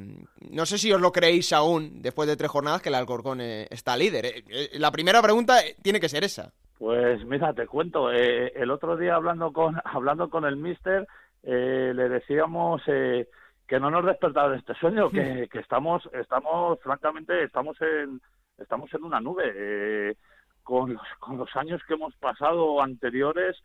no 0.50 0.66
sé 0.66 0.76
si 0.76 0.92
os 0.92 1.00
lo 1.00 1.10
creéis 1.10 1.54
aún, 1.54 2.02
después 2.02 2.28
de 2.28 2.36
tres 2.36 2.50
jornadas, 2.50 2.82
que 2.82 2.90
el 2.90 2.94
Alcorcón 2.94 3.40
eh, 3.40 3.66
está 3.70 3.96
líder. 3.96 4.26
Eh, 4.26 4.72
la 4.74 4.90
primera 4.90 5.22
pregunta 5.22 5.54
tiene 5.82 6.00
que 6.00 6.10
ser 6.10 6.22
esa. 6.22 6.52
Pues 6.78 7.24
mira, 7.24 7.54
te 7.54 7.66
cuento. 7.66 8.10
el 8.10 8.70
otro 8.70 8.98
día 8.98 9.14
hablando 9.14 9.54
con 9.54 9.80
hablando 9.86 10.28
con 10.28 10.44
el 10.44 10.56
Mister, 10.56 11.08
le 11.44 12.08
decíamos 12.10 12.82
que 12.84 13.80
no 13.80 13.90
nos 13.90 14.04
despertaba 14.04 14.50
de 14.50 14.58
este 14.58 14.74
sueño, 14.74 15.08
que, 15.08 15.48
que, 15.50 15.60
estamos, 15.60 16.06
estamos, 16.12 16.78
francamente, 16.82 17.42
estamos 17.42 17.80
en, 17.80 18.20
estamos 18.58 18.92
en 18.92 19.02
una 19.02 19.20
nube. 19.20 20.14
con, 20.62 20.92
los, 20.92 21.02
con 21.20 21.38
los 21.38 21.56
años 21.56 21.80
que 21.88 21.94
hemos 21.94 22.14
pasado 22.16 22.82
anteriores, 22.82 23.56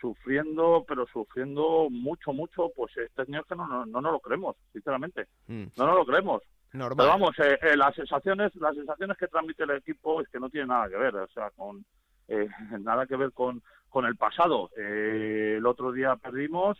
sufriendo, 0.00 0.84
pero 0.86 1.06
sufriendo 1.06 1.88
mucho, 1.90 2.32
mucho, 2.32 2.70
pues 2.74 2.96
este 2.96 3.22
año 3.22 3.42
que 3.44 3.56
no, 3.56 3.66
no, 3.66 3.86
no 3.86 4.00
nos 4.00 4.12
lo 4.12 4.20
creemos, 4.20 4.56
sinceramente. 4.72 5.26
Mm. 5.46 5.64
No 5.76 5.86
nos 5.86 5.96
lo 5.96 6.06
creemos. 6.06 6.42
Normal. 6.72 6.96
Pero 6.96 7.08
vamos, 7.08 7.38
eh, 7.38 7.58
eh, 7.62 7.76
las 7.76 7.94
sensaciones 7.94 8.54
las 8.56 8.74
sensaciones 8.74 9.16
que 9.16 9.28
transmite 9.28 9.62
el 9.64 9.70
equipo 9.70 10.20
es 10.20 10.28
que 10.28 10.38
no 10.38 10.50
tiene 10.50 10.66
nada 10.66 10.88
que 10.88 10.96
ver, 10.96 11.16
o 11.16 11.28
sea, 11.28 11.50
con 11.50 11.84
eh, 12.28 12.48
nada 12.80 13.06
que 13.06 13.16
ver 13.16 13.32
con, 13.32 13.62
con 13.88 14.04
el 14.04 14.16
pasado. 14.16 14.70
el 14.76 15.64
otro 15.64 15.92
día 15.92 16.16
perdimos 16.16 16.78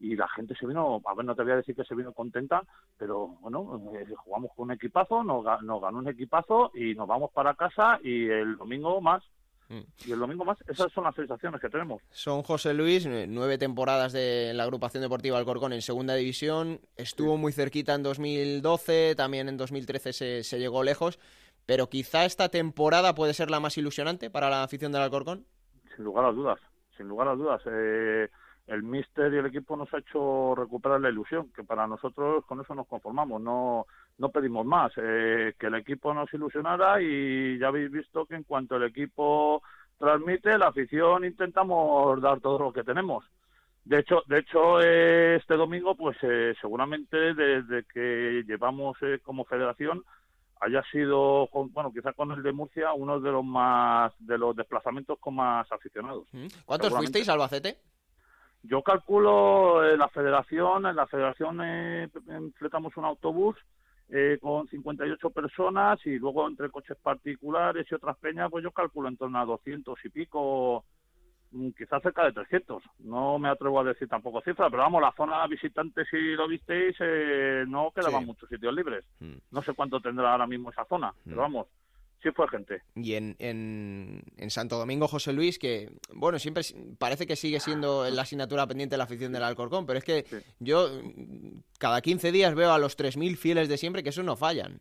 y 0.00 0.16
la 0.16 0.28
gente 0.28 0.54
se 0.54 0.66
vino, 0.66 1.00
a 1.04 1.14
ver, 1.14 1.24
no 1.24 1.34
te 1.34 1.42
voy 1.42 1.52
a 1.52 1.56
decir 1.56 1.74
que 1.74 1.84
se 1.84 1.94
vino 1.94 2.12
contenta, 2.12 2.62
pero 2.98 3.28
bueno, 3.40 3.80
eh, 3.94 4.06
jugamos 4.16 4.50
con 4.54 4.64
un 4.64 4.72
equipazo, 4.72 5.24
nos, 5.24 5.44
nos 5.62 5.80
ganó 5.80 5.98
un 5.98 6.08
equipazo 6.08 6.72
y 6.74 6.94
nos 6.94 7.08
vamos 7.08 7.30
para 7.32 7.54
casa 7.54 7.98
y 8.02 8.28
el 8.28 8.56
domingo 8.56 9.00
más. 9.00 9.22
Y 9.68 10.12
el 10.12 10.18
domingo 10.18 10.44
más, 10.44 10.58
esas 10.68 10.92
son 10.92 11.04
las 11.04 11.14
sensaciones 11.14 11.60
que 11.60 11.68
tenemos. 11.68 12.02
Son 12.10 12.42
José 12.42 12.74
Luis, 12.74 13.06
nueve 13.28 13.58
temporadas 13.58 14.12
de 14.12 14.52
la 14.54 14.64
agrupación 14.64 15.02
deportiva 15.02 15.38
Alcorcón 15.38 15.72
en 15.72 15.82
segunda 15.82 16.14
división. 16.14 16.80
Estuvo 16.96 17.36
muy 17.36 17.52
cerquita 17.52 17.94
en 17.94 18.02
2012, 18.02 19.14
también 19.16 19.48
en 19.48 19.56
2013 19.56 20.12
se, 20.12 20.44
se 20.44 20.58
llegó 20.58 20.82
lejos. 20.82 21.18
Pero 21.66 21.88
quizá 21.88 22.24
esta 22.24 22.48
temporada 22.50 23.14
puede 23.14 23.32
ser 23.34 23.50
la 23.50 23.60
más 23.60 23.78
ilusionante 23.78 24.30
para 24.30 24.50
la 24.50 24.62
afición 24.62 24.92
del 24.92 25.02
Alcorcón. 25.02 25.46
Sin 25.96 26.04
lugar 26.04 26.26
a 26.26 26.32
dudas, 26.32 26.60
sin 26.96 27.08
lugar 27.08 27.28
a 27.28 27.34
dudas. 27.34 27.62
Eh, 27.66 28.28
el 28.66 28.82
míster 28.82 29.32
y 29.32 29.38
el 29.38 29.46
equipo 29.46 29.76
nos 29.76 29.92
ha 29.92 29.98
hecho 29.98 30.54
recuperar 30.54 31.00
la 31.00 31.10
ilusión, 31.10 31.50
que 31.52 31.64
para 31.64 31.86
nosotros 31.86 32.44
con 32.46 32.60
eso 32.60 32.74
nos 32.74 32.86
conformamos, 32.86 33.40
no, 33.40 33.86
no 34.18 34.28
pedimos 34.30 34.64
más, 34.64 34.92
eh, 34.96 35.54
que 35.58 35.66
el 35.66 35.74
equipo 35.74 36.14
nos 36.14 36.32
ilusionara 36.32 37.00
y 37.02 37.58
ya 37.58 37.68
habéis 37.68 37.90
visto 37.90 38.26
que 38.26 38.36
en 38.36 38.44
cuanto 38.44 38.76
el 38.76 38.84
equipo 38.84 39.62
transmite, 39.98 40.56
la 40.58 40.68
afición 40.68 41.24
intentamos 41.24 42.20
dar 42.20 42.40
todo 42.40 42.58
lo 42.58 42.72
que 42.72 42.84
tenemos. 42.84 43.24
De 43.84 43.98
hecho, 43.98 44.22
de 44.26 44.38
hecho 44.38 44.80
este 44.80 45.56
domingo, 45.56 45.94
pues 45.94 46.16
eh, 46.22 46.54
seguramente 46.60 47.34
desde 47.34 47.84
que 47.84 48.42
llevamos 48.46 48.96
eh, 49.02 49.18
como 49.22 49.44
federación 49.44 50.04
haya 50.60 50.82
sido, 50.90 51.48
bueno, 51.52 51.92
quizás 51.92 52.14
con 52.14 52.32
el 52.32 52.42
de 52.42 52.52
Murcia, 52.52 52.94
uno 52.94 53.20
de 53.20 53.30
los 53.30 53.44
más 53.44 54.12
de 54.18 54.38
los 54.38 54.56
desplazamientos 54.56 55.18
con 55.18 55.34
más 55.34 55.70
aficionados. 55.70 56.26
¿Cuántos 56.64 56.94
fuisteis, 56.94 57.28
Albacete? 57.28 57.76
Yo 58.62 58.82
calculo 58.82 59.86
en 59.86 59.98
la 59.98 60.08
federación, 60.08 60.86
en 60.86 60.96
la 60.96 61.06
federación 61.06 61.60
eh, 61.62 62.08
fletamos 62.56 62.96
un 62.96 63.04
autobús 63.04 63.56
eh, 64.10 64.38
con 64.40 64.68
58 64.68 65.30
personas 65.30 65.98
y 66.06 66.18
luego 66.18 66.46
entre 66.46 66.70
coches 66.70 66.96
particulares 67.02 67.86
y 67.90 67.94
otras 67.94 68.16
peñas, 68.18 68.50
pues 68.50 68.62
yo 68.62 68.70
calculo 68.70 69.08
en 69.08 69.16
torno 69.16 69.38
a 69.38 69.44
200 69.44 69.98
y 70.04 70.08
pico, 70.10 70.84
mm, 71.52 71.70
quizás 71.70 72.02
cerca 72.02 72.24
de 72.24 72.32
300. 72.32 72.82
No 73.00 73.38
me 73.38 73.48
atrevo 73.48 73.80
a 73.80 73.84
decir 73.84 74.08
tampoco 74.08 74.42
cifras, 74.42 74.70
pero 74.70 74.82
vamos, 74.82 75.00
la 75.00 75.12
zona 75.12 75.46
visitante, 75.46 76.04
si 76.04 76.34
lo 76.34 76.46
visteis, 76.46 76.96
eh, 77.00 77.64
no 77.66 77.92
quedaban 77.94 78.26
muchos 78.26 78.48
sitios 78.48 78.74
libres. 78.74 79.04
Mm. 79.20 79.36
No 79.50 79.62
sé 79.62 79.72
cuánto 79.72 80.00
tendrá 80.00 80.32
ahora 80.32 80.46
mismo 80.46 80.70
esa 80.70 80.84
zona, 80.84 81.12
pero 81.24 81.36
mm. 81.36 81.40
vamos, 81.40 81.66
sí 82.24 82.32
fue 82.32 82.48
gente. 82.48 82.82
Y 82.96 83.14
en, 83.14 83.36
en, 83.38 84.50
Santo 84.50 84.78
Domingo, 84.78 85.06
José 85.06 85.32
Luis, 85.32 85.58
que, 85.58 85.90
bueno, 86.12 86.38
siempre 86.38 86.62
parece 86.98 87.26
que 87.26 87.36
sigue 87.36 87.60
siendo 87.60 88.08
la 88.10 88.22
asignatura 88.22 88.66
pendiente 88.66 88.94
de 88.94 88.98
la 88.98 89.04
afición 89.04 89.32
del 89.32 89.42
Alcorcón, 89.42 89.86
pero 89.86 89.98
es 89.98 90.04
que 90.04 90.24
yo 90.58 90.88
cada 91.78 92.00
15 92.00 92.32
días 92.32 92.54
veo 92.54 92.72
a 92.72 92.78
los 92.78 92.98
3.000 92.98 93.36
fieles 93.36 93.68
de 93.68 93.76
siempre 93.76 94.02
que 94.02 94.08
eso 94.08 94.22
no 94.22 94.36
fallan. 94.36 94.80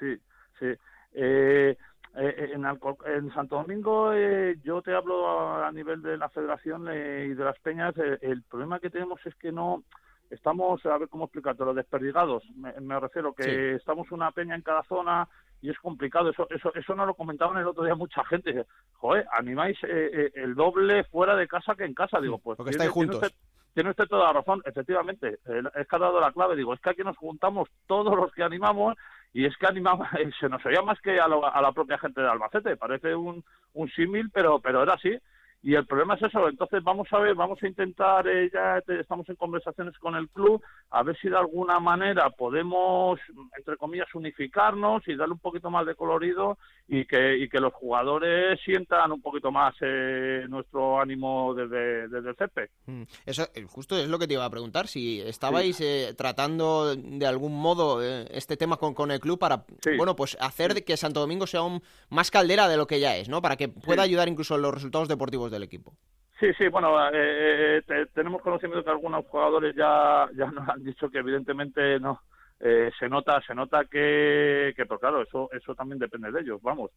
Sí, 0.00 0.16
sí. 0.58 0.66
Eh, 1.12 1.76
eh, 2.16 2.50
en, 2.54 2.64
en, 2.64 3.32
Santo 3.32 3.56
Domingo 3.56 4.12
eh, 4.12 4.56
yo 4.64 4.82
te 4.82 4.94
hablo 4.94 5.62
a, 5.62 5.70
nivel 5.70 6.02
de 6.02 6.16
la 6.16 6.28
federación 6.30 6.84
y 6.84 7.34
de 7.34 7.44
las 7.44 7.58
peñas, 7.60 7.94
el 7.96 8.42
problema 8.44 8.80
que 8.80 8.90
tenemos 8.90 9.20
es 9.26 9.34
que 9.36 9.52
no 9.52 9.84
estamos, 10.30 10.84
a 10.86 10.98
ver 10.98 11.08
cómo 11.08 11.24
explicarte, 11.24 11.64
los 11.64 11.76
desperdigados, 11.76 12.44
me, 12.56 13.00
refiero 13.00 13.34
que 13.34 13.76
estamos 13.76 14.10
una 14.10 14.30
peña 14.32 14.54
en 14.54 14.62
cada 14.62 14.82
zona, 14.84 15.28
y 15.60 15.70
es 15.70 15.78
complicado. 15.78 16.30
Eso, 16.30 16.46
eso, 16.50 16.72
eso 16.74 16.94
no 16.94 17.06
lo 17.06 17.14
comentaban 17.14 17.58
el 17.58 17.66
otro 17.66 17.84
día 17.84 17.94
mucha 17.94 18.24
gente. 18.24 18.64
Joder, 18.94 19.26
animáis 19.32 19.76
eh, 19.84 20.10
eh, 20.12 20.30
el 20.34 20.54
doble 20.54 21.04
fuera 21.04 21.36
de 21.36 21.48
casa 21.48 21.74
que 21.74 21.84
en 21.84 21.94
casa. 21.94 22.20
Digo, 22.20 22.38
pues. 22.38 22.56
Porque 22.56 22.70
estáis 22.70 22.90
juntos. 22.90 23.32
Tiene 23.74 23.90
usted, 23.90 24.06
toda 24.06 24.24
la 24.24 24.32
razón, 24.32 24.60
efectivamente. 24.64 25.38
es 25.44 25.86
que 25.88 25.96
ha 25.96 25.98
dado 25.98 26.20
la 26.20 26.32
clave. 26.32 26.56
Digo, 26.56 26.74
es 26.74 26.80
que 26.80 26.90
aquí 26.90 27.02
nos 27.02 27.16
juntamos 27.16 27.68
todos 27.86 28.16
los 28.16 28.32
que 28.32 28.42
animamos 28.42 28.96
y 29.32 29.44
es 29.44 29.56
que 29.56 29.66
animamos, 29.66 30.08
se 30.40 30.48
nos 30.48 30.64
oía 30.66 30.82
más 30.82 31.00
que 31.00 31.20
a, 31.20 31.26
a 31.26 31.62
la 31.62 31.72
propia 31.72 31.98
gente 31.98 32.20
de 32.20 32.28
Albacete. 32.28 32.76
Parece 32.76 33.14
un, 33.14 33.44
un 33.74 33.88
símil, 33.90 34.30
pero, 34.32 34.58
pero 34.58 34.82
era 34.82 34.94
así. 34.94 35.16
Y 35.60 35.74
el 35.74 35.86
problema 35.86 36.14
es 36.14 36.22
eso, 36.22 36.48
entonces 36.48 36.84
vamos 36.84 37.08
a 37.10 37.18
ver, 37.18 37.34
vamos 37.34 37.60
a 37.60 37.66
intentar, 37.66 38.28
eh, 38.28 38.48
ya 38.52 38.80
estamos 38.94 39.28
en 39.28 39.34
conversaciones 39.34 39.98
con 39.98 40.14
el 40.14 40.28
club, 40.28 40.62
a 40.90 41.02
ver 41.02 41.18
si 41.20 41.28
de 41.28 41.36
alguna 41.36 41.80
manera 41.80 42.30
podemos, 42.30 43.18
entre 43.56 43.76
comillas, 43.76 44.06
unificarnos 44.14 45.02
y 45.08 45.16
darle 45.16 45.34
un 45.34 45.40
poquito 45.40 45.68
más 45.68 45.84
de 45.84 45.96
colorido 45.96 46.58
y 46.86 47.04
que, 47.06 47.38
y 47.38 47.48
que 47.48 47.58
los 47.58 47.74
jugadores 47.74 48.60
sientan 48.64 49.10
un 49.10 49.20
poquito 49.20 49.50
más 49.50 49.74
eh, 49.80 50.46
nuestro 50.48 51.00
ánimo 51.00 51.52
desde, 51.54 52.06
desde 52.06 52.30
el 52.30 52.36
CP. 52.36 52.70
Mm, 52.86 53.02
eso 53.26 53.48
eh, 53.52 53.64
justo 53.68 53.98
es 53.98 54.08
lo 54.08 54.18
que 54.20 54.28
te 54.28 54.34
iba 54.34 54.44
a 54.44 54.50
preguntar, 54.50 54.86
si 54.86 55.20
estabais 55.20 55.82
tratando 56.16 56.94
de 56.94 57.26
algún 57.26 57.60
modo 57.60 58.00
este 58.00 58.56
tema 58.56 58.76
con, 58.76 58.94
con 58.94 59.10
el 59.10 59.18
club 59.18 59.40
para, 59.40 59.64
bueno, 59.96 60.14
pues 60.14 60.36
hacer 60.40 60.84
que 60.84 60.96
Santo 60.96 61.18
Domingo 61.18 61.48
sea 61.48 61.62
un, 61.62 61.82
más 62.10 62.30
caldera 62.30 62.68
de 62.68 62.76
lo 62.76 62.86
que 62.86 63.00
ya 63.00 63.16
es, 63.16 63.28
¿no? 63.28 63.42
Para 63.42 63.56
que 63.56 63.68
pueda 63.68 64.02
ayudar 64.02 64.28
incluso 64.28 64.54
en 64.54 64.62
los 64.62 64.72
resultados 64.72 65.08
deportivos 65.08 65.47
del 65.50 65.62
equipo. 65.62 65.94
Sí, 66.40 66.52
sí, 66.56 66.68
bueno, 66.68 66.96
eh, 67.12 67.82
eh, 67.88 68.06
tenemos 68.14 68.42
conocimiento 68.42 68.84
que 68.84 68.90
algunos 68.90 69.26
jugadores 69.26 69.74
ya, 69.74 70.28
ya 70.36 70.46
nos 70.50 70.68
han 70.68 70.84
dicho 70.84 71.10
que 71.10 71.18
evidentemente 71.18 71.98
no, 71.98 72.22
eh, 72.60 72.90
se 72.98 73.08
nota 73.08 73.40
se 73.46 73.54
nota 73.54 73.84
que, 73.84 74.72
que 74.76 74.84
pero 74.84 74.98
claro 74.98 75.22
eso 75.22 75.48
eso 75.52 75.74
también 75.74 75.98
depende 75.98 76.32
de 76.32 76.40
ellos 76.40 76.60
vamos 76.60 76.90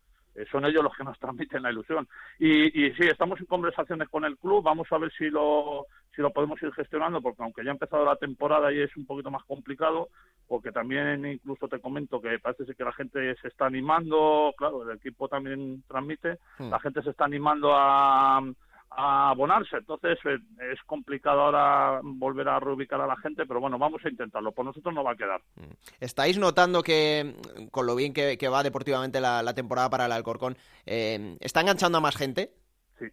son 0.52 0.66
ellos 0.66 0.84
los 0.84 0.96
que 0.96 1.04
nos 1.04 1.20
transmiten 1.20 1.62
la 1.62 1.72
ilusión 1.72 2.08
y, 2.40 2.86
y 2.86 2.94
sí 2.94 3.04
estamos 3.04 3.40
en 3.40 3.46
conversaciones 3.46 4.10
con 4.10 4.26
el 4.26 4.38
club 4.38 4.64
vamos 4.64 4.88
a 4.92 4.98
ver 4.98 5.12
si 5.14 5.30
lo 5.30 5.86
si 6.16 6.22
lo 6.22 6.32
podemos 6.32 6.62
ir 6.64 6.72
gestionando 6.74 7.22
porque 7.22 7.44
aunque 7.44 7.64
ya 7.64 7.70
ha 7.70 7.74
empezado 7.74 8.04
la 8.06 8.16
temporada 8.16 8.72
y 8.74 8.82
es 8.82 8.96
un 8.98 9.06
poquito 9.06 9.30
más 9.30 9.44
complicado 9.44 10.10
porque 10.48 10.72
también 10.72 11.26
incluso 11.26 11.68
te 11.68 11.80
comento 11.80 12.20
que 12.20 12.40
parece 12.40 12.74
que 12.74 12.84
la 12.84 12.94
gente 12.94 13.36
se 13.36 13.48
está 13.48 13.68
animando 13.68 14.54
claro 14.58 14.90
el 14.90 14.98
equipo 14.98 15.28
también 15.28 15.84
transmite 15.88 16.40
hmm. 16.58 16.70
la 16.70 16.80
gente 16.80 17.04
se 17.04 17.12
está 17.12 17.26
animando 17.26 17.74
a 17.76 18.42
a 18.92 19.30
abonarse. 19.30 19.78
Entonces 19.78 20.20
eh, 20.26 20.38
es 20.72 20.82
complicado 20.86 21.42
ahora 21.42 22.02
volver 22.04 22.48
a 22.50 22.60
reubicar 22.60 23.00
a 23.02 23.08
la 23.08 23.18
gente, 23.18 23.46
pero 23.46 23.60
bueno, 23.60 23.80
vamos 23.80 24.04
a 24.06 24.10
intentarlo. 24.10 24.52
Por 24.52 24.66
nosotros 24.66 24.94
no 24.94 25.04
va 25.04 25.12
a 25.12 25.16
quedar. 25.16 25.42
Mm. 25.56 25.72
¿Estáis 26.00 26.38
notando 26.38 26.84
que, 26.84 27.36
con 27.72 27.86
lo 27.86 27.96
bien 27.96 28.14
que, 28.14 28.38
va 28.50 28.64
deportivamente 28.64 29.22
la, 29.22 29.54
temporada 29.54 29.90
para 29.90 30.06
el 30.06 30.12
Alcorcón, 30.12 30.58
eh, 30.86 31.38
está 31.40 31.62
enganchando 31.62 31.98
a 31.98 32.02
más 32.02 32.18
gente? 32.18 32.52
Sí, 33.00 33.06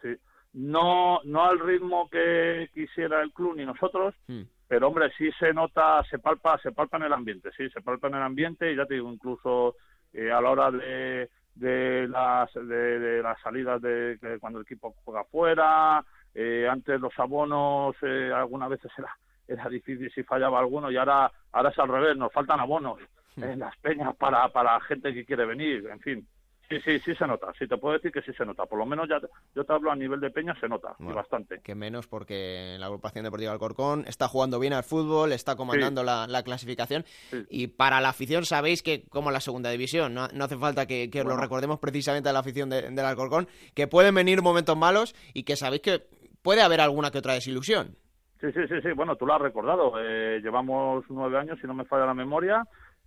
sí. 0.00 0.14
No, 0.52 1.20
no 1.24 1.44
al 1.44 1.58
ritmo 1.58 2.08
que 2.08 2.70
quisiera 2.72 3.20
el 3.22 3.32
club 3.32 3.56
ni 3.56 3.64
nosotros, 3.64 4.14
mm. 4.28 4.42
pero 4.68 4.88
hombre, 4.88 5.10
sí 5.18 5.30
se 5.38 5.52
nota, 5.52 6.02
se 6.08 6.18
palpa, 6.18 6.58
se 6.62 6.70
palpa 6.70 6.96
en 6.98 7.04
el 7.04 7.12
ambiente, 7.12 7.50
sí, 7.56 7.68
se 7.70 7.80
palpa 7.80 8.06
en 8.06 8.14
el 8.14 8.22
ambiente 8.22 8.72
y 8.72 8.76
ya 8.76 8.86
te 8.86 8.94
digo, 8.94 9.12
incluso 9.12 9.74
eh, 10.12 10.30
a 10.30 10.40
la 10.40 10.50
hora 10.50 10.70
de 10.70 11.28
de 11.54 12.08
las 12.08 12.52
de, 12.54 13.20
las 13.22 13.40
salidas 13.40 13.80
de, 13.80 14.38
cuando 14.40 14.58
el 14.58 14.64
equipo 14.64 14.94
juega 15.04 15.24
fuera 15.24 16.04
eh, 16.34 16.68
antes 16.68 17.00
los 17.00 17.16
abonos 17.18 17.94
eh, 18.02 18.32
algunas 18.34 18.68
veces 18.68 18.90
era 18.98 19.16
era 19.46 19.68
difícil 19.68 20.10
si 20.12 20.22
fallaba 20.24 20.58
alguno 20.58 20.90
y 20.90 20.96
ahora 20.96 21.30
ahora 21.52 21.70
es 21.70 21.78
al 21.78 21.88
revés 21.88 22.16
nos 22.16 22.32
faltan 22.32 22.60
abonos 22.60 22.98
en 23.36 23.58
las 23.58 23.76
peñas 23.78 24.16
para 24.16 24.48
para 24.48 24.80
gente 24.80 25.14
que 25.14 25.24
quiere 25.24 25.44
venir 25.44 25.86
en 25.90 26.00
fin 26.00 26.26
Sí, 26.68 26.80
sí, 26.80 26.98
sí 27.00 27.14
se 27.14 27.26
nota. 27.26 27.52
Sí, 27.58 27.66
te 27.66 27.76
puedo 27.76 27.94
decir 27.94 28.10
que 28.10 28.22
sí 28.22 28.32
se 28.32 28.44
nota. 28.44 28.64
Por 28.64 28.78
lo 28.78 28.86
menos 28.86 29.08
ya 29.08 29.20
yo 29.54 29.64
te 29.64 29.72
hablo 29.72 29.90
a 29.90 29.96
nivel 29.96 30.20
de 30.20 30.30
peña, 30.30 30.58
se 30.58 30.68
nota 30.68 30.96
y 30.98 31.12
bastante. 31.12 31.60
Que 31.60 31.74
menos 31.74 32.06
porque 32.06 32.76
la 32.78 32.86
agrupación 32.86 33.24
deportiva 33.24 33.52
Alcorcón 33.52 34.04
está 34.06 34.28
jugando 34.28 34.58
bien 34.58 34.72
al 34.72 34.84
fútbol, 34.84 35.32
está 35.32 35.56
comandando 35.56 36.02
la, 36.02 36.42
clasificación 36.44 37.04
y 37.48 37.68
para 37.68 38.00
la 38.00 38.10
afición 38.10 38.44
sabéis 38.44 38.82
que 38.82 39.04
como 39.08 39.30
la 39.30 39.40
segunda 39.40 39.70
división, 39.70 40.14
no, 40.14 40.24
hace 40.24 40.56
falta 40.56 40.86
que, 40.86 41.08
lo 41.24 41.36
recordemos 41.36 41.78
precisamente 41.78 42.28
a 42.28 42.32
la 42.32 42.40
afición 42.40 42.68
de, 42.68 42.82
del 42.82 43.04
Alcorcón, 43.04 43.48
que 43.74 43.86
pueden 43.86 44.14
venir 44.14 44.42
momentos 44.42 44.76
malos 44.76 45.14
y 45.32 45.44
que 45.44 45.56
sabéis 45.56 45.82
que 45.82 46.02
puede 46.42 46.62
haber 46.62 46.80
alguna 46.80 47.10
que 47.10 47.18
otra 47.18 47.34
desilusión. 47.34 47.96
Sí, 48.40 48.52
sí, 48.52 48.60
sí, 48.68 48.74
sí. 48.82 48.92
Bueno, 48.92 49.16
tú 49.16 49.26
lo 49.26 49.34
has 49.34 49.40
recordado. 49.40 49.94
Eh, 49.98 50.40
llevamos 50.42 51.04
nueve 51.08 51.38
años, 51.38 51.58
si 51.60 51.66
no 51.66 51.72
me 51.72 51.86
falla 51.86 52.04
la 52.04 52.14
memoria 52.14 52.62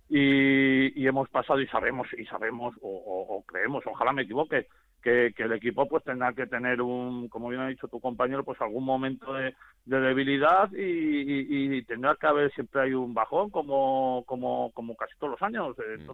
y, 0.08 1.06
hemos 1.06 1.28
pasado 1.28 1.60
y 1.60 1.66
sabemos 1.66 2.08
y 2.16 2.24
sabemos 2.26 2.74
o, 2.80 3.44
creemos 3.46 3.84
ojalá 3.86 4.12
me 4.12 4.22
equivoque 4.22 4.66
que, 5.02 5.32
el 5.36 5.52
equipo 5.52 5.86
pues 5.86 6.04
tendrá 6.04 6.32
que 6.32 6.46
tener 6.46 6.80
un 6.82 7.28
como 7.28 7.48
bien 7.48 7.62
ha 7.62 7.68
dicho 7.68 7.88
tu 7.88 8.00
compañero 8.00 8.44
pues 8.44 8.60
algún 8.60 8.84
momento 8.84 9.32
de, 9.34 9.54
debilidad 9.84 10.70
y, 10.72 11.82
tendrá 11.82 12.16
que 12.16 12.26
haber 12.26 12.52
siempre 12.52 12.82
hay 12.82 12.94
un 12.94 13.14
bajón 13.14 13.50
como 13.50 14.24
como 14.26 14.72
como 14.72 14.96
casi 14.96 15.12
todos 15.18 15.32
los 15.32 15.42
años 15.42 15.76
mm. 15.76 16.10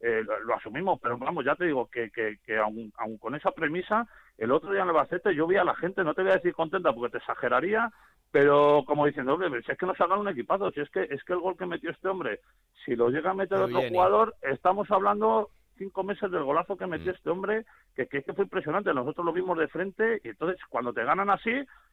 Eh, 0.00 0.22
lo, 0.44 0.54
asumimos 0.54 0.98
pero 1.02 1.18
vamos 1.18 1.44
ya 1.44 1.54
te 1.56 1.64
digo 1.64 1.86
que 1.86 2.10
que, 2.10 2.38
que 2.44 2.56
aun, 2.56 2.92
con 3.18 3.34
esa 3.34 3.50
premisa 3.50 4.06
el 4.36 4.52
otro 4.52 4.72
día 4.72 4.82
en 4.82 4.88
Albacete 4.88 5.34
yo 5.34 5.46
vi 5.46 5.56
a 5.56 5.64
la 5.64 5.74
gente 5.74 6.04
no 6.04 6.14
te 6.14 6.22
voy 6.22 6.30
a 6.30 6.36
decir 6.36 6.54
contenta 6.54 6.92
porque 6.92 7.12
te 7.12 7.18
exageraría 7.18 7.90
pero 8.30 8.84
como 8.86 9.06
diciendo, 9.06 9.34
hombre, 9.34 9.62
si 9.62 9.72
es 9.72 9.78
que 9.78 9.86
nos 9.86 10.00
hagan 10.00 10.18
un 10.20 10.28
equipazo, 10.28 10.70
si 10.70 10.80
es 10.80 10.90
que 10.90 11.02
es 11.02 11.22
que 11.24 11.32
el 11.32 11.40
gol 11.40 11.56
que 11.56 11.66
metió 11.66 11.90
este 11.90 12.08
hombre, 12.08 12.40
si 12.84 12.94
lo 12.94 13.08
llega 13.08 13.30
a 13.30 13.34
meter 13.34 13.58
otro 13.58 13.80
jugador, 13.88 14.34
estamos 14.42 14.90
hablando 14.90 15.50
cinco 15.78 16.02
meses 16.02 16.30
del 16.30 16.42
golazo 16.42 16.76
que 16.76 16.86
metió 16.86 17.12
mm. 17.12 17.14
este 17.14 17.30
hombre, 17.30 17.64
que, 17.94 18.06
que, 18.06 18.22
que 18.22 18.32
fue 18.34 18.44
impresionante. 18.44 18.92
Nosotros 18.92 19.24
lo 19.24 19.32
vimos 19.32 19.56
de 19.56 19.68
frente 19.68 20.20
y 20.22 20.28
entonces 20.28 20.60
cuando 20.68 20.92
te 20.92 21.04
ganan 21.04 21.30
así, 21.30 21.52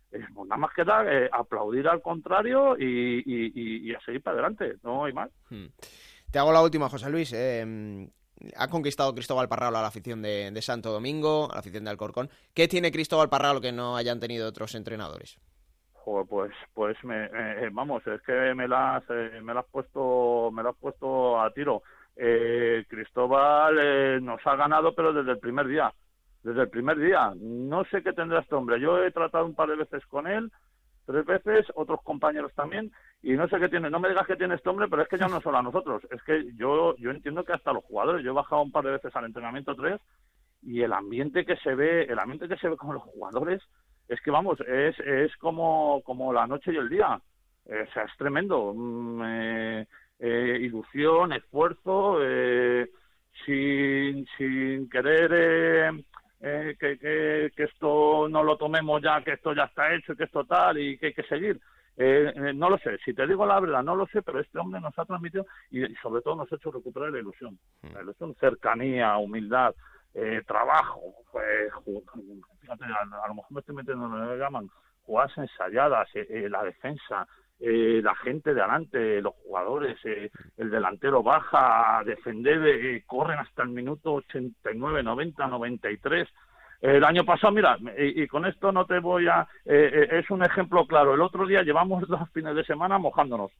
pues 0.09 0.47
nada 0.47 0.57
más 0.57 0.73
que 0.73 0.83
dar, 0.83 1.07
eh, 1.07 1.29
aplaudir 1.31 1.87
al 1.87 2.01
contrario 2.01 2.75
y, 2.77 3.23
y, 3.25 3.93
a 3.93 3.99
seguir 4.01 4.21
para 4.21 4.35
adelante, 4.35 4.75
no 4.83 5.05
hay 5.05 5.13
más. 5.13 5.29
Hmm. 5.49 5.67
Te 6.35 6.39
hago 6.39 6.51
la 6.51 6.61
última, 6.61 6.89
José 6.89 7.09
Luis. 7.09 7.31
Eh, 7.31 8.09
ha 8.57 8.67
conquistado 8.67 9.13
Cristóbal 9.13 9.47
Parralo 9.47 9.77
a 9.77 9.81
la 9.81 9.87
afición 9.87 10.21
de, 10.21 10.61
Santo 10.61 10.91
Domingo, 10.91 11.49
a 11.49 11.53
la 11.53 11.59
afición 11.61 11.85
de 11.85 11.91
Alcorcón. 11.91 12.29
¿Qué 12.53 12.67
tiene 12.67 12.91
Cristóbal 12.91 13.29
Parralo 13.29 13.61
que 13.61 13.71
no 13.71 13.95
hayan 13.95 14.19
tenido 14.19 14.49
otros 14.49 14.75
entrenadores? 14.75 15.39
pues 16.27 16.51
pues 16.73 17.01
me, 17.05 17.23
eh, 17.23 17.69
vamos 17.71 18.05
es 18.05 18.21
que 18.23 18.53
me 18.53 18.67
las 18.67 19.01
me 19.41 19.53
las 19.53 19.65
puesto 19.71 20.51
me 20.51 20.61
las 20.61 20.75
puesto 20.75 21.39
a 21.39 21.49
tiro 21.51 21.83
Cristóbal 22.15 24.23
nos 24.23 24.45
ha 24.45 24.55
ganado 24.57 24.93
pero 24.93 25.13
desde 25.13 25.31
el 25.31 25.39
primer 25.39 25.67
día 25.67 25.91
desde 26.43 26.63
el 26.63 26.69
primer 26.69 26.99
día. 26.99 27.33
No 27.37 27.85
sé 27.85 28.03
qué 28.03 28.13
tendrá 28.13 28.41
este 28.41 28.55
hombre. 28.55 28.79
Yo 28.79 29.03
he 29.03 29.11
tratado 29.11 29.45
un 29.45 29.55
par 29.55 29.69
de 29.69 29.77
veces 29.77 30.05
con 30.05 30.27
él, 30.27 30.51
tres 31.05 31.25
veces, 31.25 31.65
otros 31.75 32.01
compañeros 32.03 32.53
también, 32.55 32.91
y 33.21 33.33
no 33.33 33.47
sé 33.47 33.59
qué 33.59 33.69
tiene. 33.69 33.89
No 33.89 33.99
me 33.99 34.09
digas 34.09 34.27
que 34.27 34.35
tiene 34.35 34.55
este 34.55 34.69
hombre, 34.69 34.87
pero 34.89 35.01
es 35.01 35.07
que 35.07 35.17
ya 35.17 35.27
no 35.27 35.41
solo 35.41 35.57
a 35.57 35.63
nosotros. 35.63 36.03
Es 36.11 36.21
que 36.23 36.53
yo, 36.55 36.95
yo 36.97 37.11
entiendo 37.11 37.43
que 37.43 37.53
hasta 37.53 37.73
los 37.73 37.83
jugadores. 37.85 38.23
Yo 38.23 38.31
he 38.31 38.35
bajado 38.35 38.61
un 38.61 38.71
par 38.71 38.83
de 38.83 38.91
veces 38.91 39.15
al 39.15 39.25
entrenamiento 39.25 39.75
tres 39.75 40.01
y 40.61 40.81
el 40.81 40.93
ambiente 40.93 41.45
que 41.45 41.55
se 41.57 41.75
ve, 41.75 42.03
el 42.03 42.19
ambiente 42.19 42.47
que 42.47 42.57
se 42.57 42.69
ve 42.69 42.77
con 42.77 42.93
los 42.93 43.03
jugadores, 43.03 43.61
es 44.07 44.19
que 44.21 44.31
vamos, 44.31 44.59
es, 44.61 44.97
es 44.99 45.35
como, 45.37 46.01
como 46.03 46.33
la 46.33 46.47
noche 46.47 46.73
y 46.73 46.77
el 46.77 46.89
día. 46.89 47.15
o 47.65 47.93
sea, 47.93 48.03
es 48.03 48.17
tremendo. 48.17 48.73
Mm, 48.75 49.21
eh, 49.25 49.87
eh, 50.19 50.57
ilusión, 50.61 51.33
esfuerzo, 51.33 52.19
eh, 52.21 52.89
sin, 53.45 54.25
sin 54.37 54.89
querer 54.89 56.03
eh, 56.47 56.75
que, 56.79 56.99
que, 56.99 57.63
esto 57.63 58.29
no 58.29 58.43
lo 58.43 58.55
tomemos 58.55 59.01
ya, 59.01 59.19
que 59.23 59.33
esto 59.33 59.53
ya 59.53 59.63
está 59.63 59.91
hecho, 59.95 60.15
que 60.15 60.25
esto 60.25 60.43
tal 60.45 60.77
y 60.77 60.95
que 60.99 61.07
hay 61.07 61.13
que 61.15 61.23
seguir. 61.23 61.59
Eh, 61.97 62.31
eh, 62.35 62.53
no 62.53 62.69
lo 62.69 62.77
sé, 62.77 62.99
si 63.03 63.15
te 63.15 63.25
digo 63.25 63.47
la 63.47 63.59
verdad, 63.59 63.81
no 63.81 63.95
lo 63.95 64.05
sé, 64.05 64.21
pero 64.21 64.39
este 64.39 64.59
hombre 64.59 64.79
nos 64.79 64.97
ha 64.99 65.05
transmitido 65.05 65.47
y, 65.71 65.83
sobre 65.95 66.21
todo 66.21 66.35
nos 66.35 66.51
ha 66.51 66.55
hecho 66.55 66.69
recuperar 66.69 67.11
la 67.11 67.17
ilusión. 67.17 67.57
Hmm. 67.81 67.93
La 67.95 68.03
ilusión, 68.03 68.35
cercanía, 68.39 69.17
humildad, 69.17 69.73
trabajo. 70.45 71.01
Pues, 71.31 71.73
fíjate, 72.61 72.85
a, 72.85 73.27
lo 73.27 73.33
mejor 73.33 73.51
me 73.51 73.59
estoy 73.61 73.75
metiendo 73.75 74.05
en 74.05 74.11
lo 74.11 74.29
que 74.29 74.37
llaman 74.37 74.69
jugadas 75.01 75.35
ensayadas, 75.39 76.07
la 76.29 76.63
defensa, 76.63 77.27
eh, 77.59 78.01
la 78.03 78.13
gente 78.15 78.53
de 78.53 78.61
adelante, 78.61 79.21
los 79.21 79.33
jugadores, 79.35 79.97
eh, 80.03 80.29
el 80.57 80.69
delantero 80.69 81.23
baja 81.23 81.99
a 81.99 82.03
defender, 82.03 82.61
eh, 82.67 83.03
corren 83.07 83.39
hasta 83.39 83.63
el 83.63 83.69
minuto 83.69 84.13
89, 84.15 85.03
90, 85.03 85.47
93. 85.47 86.27
El 86.81 87.03
año 87.05 87.23
pasado, 87.23 87.53
mira, 87.53 87.77
y, 87.97 88.27
con 88.27 88.45
esto 88.45 88.71
no 88.71 88.85
te 88.85 88.99
voy 88.99 89.27
a... 89.27 89.47
es 89.63 90.29
un 90.29 90.43
ejemplo 90.43 90.85
claro. 90.85 91.15
El 91.15 91.21
otro 91.21 91.47
día 91.47 91.63
llevamos 91.63 92.05
dos 92.07 92.29
fines 92.31 92.55
de 92.55 92.65
semana 92.65 92.99
mojándonos. 92.99 93.51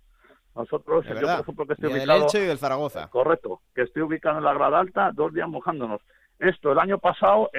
Nosotros, 0.53 1.05
yo 1.05 1.13
por 1.13 1.39
ejemplo, 1.39 1.65
que 1.65 1.73
estoy 1.73 1.93
ubicado... 1.93 2.27
y 2.34 2.39
del 2.39 2.58
Zaragoza. 2.58 3.08
Correcto, 3.08 3.62
que 3.73 3.84
estoy 3.84 4.03
ubicado 4.03 4.38
en 4.38 4.43
la 4.43 4.53
grada 4.53 4.79
alta, 4.79 5.12
dos 5.13 5.34
días 5.34 5.47
mojándonos. 5.47 6.01
Esto, 6.38 6.73
el 6.73 6.79
año 6.79 6.99
pasado, 6.99 7.49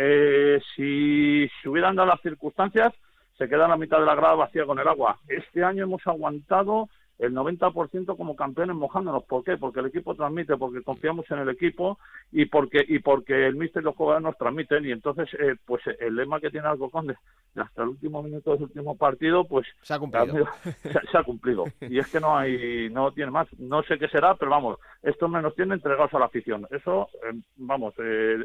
si 0.77 1.49
se 1.61 1.69
hubieran 1.69 1.97
dado 1.97 2.11
las 2.11 2.21
circunstancias, 2.21 2.93
se 3.39 3.49
queda 3.49 3.69
la 3.69 3.77
mitad 3.77 3.99
de 3.99 4.07
la 4.07 4.15
grada 4.15 4.35
vacía 4.35 4.65
con 4.65 4.79
el 4.79 4.89
agua. 4.89 5.19
Este 5.29 5.63
año 5.63 5.85
hemos 5.85 6.07
aguantado 6.07 6.89
el 7.19 7.33
90% 7.33 8.17
como 8.17 8.37
campeones 8.37 8.77
mojándonos. 8.77 9.25
¿Por 9.25 9.43
qué? 9.43 9.57
Porque 9.57 9.81
el 9.81 9.87
equipo 9.87 10.15
transmite, 10.15 10.57
porque 10.57 10.83
confiamos 10.83 11.31
en 11.31 11.39
el 11.39 11.49
equipo 11.49 11.99
y 12.31 12.47
porque 12.47 12.85
y 12.87 12.99
porque 12.99 13.47
el 13.47 13.57
míster 13.57 13.83
y 13.83 13.85
los 13.85 13.97
jugadores 13.97 14.25
nos 14.25 14.37
transmiten 14.37 14.85
y 14.85 14.91
entonces 14.91 15.29
eh, 15.39 15.57
pues 15.65 15.83
el 16.01 16.17
lema 16.17 16.41
que 16.41 16.51
tiene 16.51 16.69
Algo 16.69 16.91
Conde 16.91 17.17
hasta 17.55 17.83
el 17.83 17.91
último 17.91 18.23
minuto 18.23 18.53
del 18.53 18.65
último 18.65 18.97
partido 18.97 19.45
pues 19.45 19.67
se 19.81 19.95
ha 19.95 19.99
cumplido 19.99 20.47
se, 21.11 21.19
ha 21.19 21.23
cumplido 21.23 21.65
y 21.81 21.99
es 21.99 22.11
que 22.11 22.21
no 22.21 22.37
hay 22.37 22.91
no 22.91 23.13
tiene 23.13 23.31
más 23.31 23.47
no 23.59 23.83
sé 23.85 23.99
qué 23.99 24.09
será 24.09 24.35
pero 24.35 24.51
vamos 24.51 24.79
esto 25.03 25.29
nos 25.29 25.55
tiene 25.55 25.75
entregados 25.75 26.13
a 26.13 26.19
la 26.19 26.27
afición 26.27 26.67
eso 26.71 27.09
eh, 27.23 27.41
vamos 27.57 27.95
eh, 27.99 28.45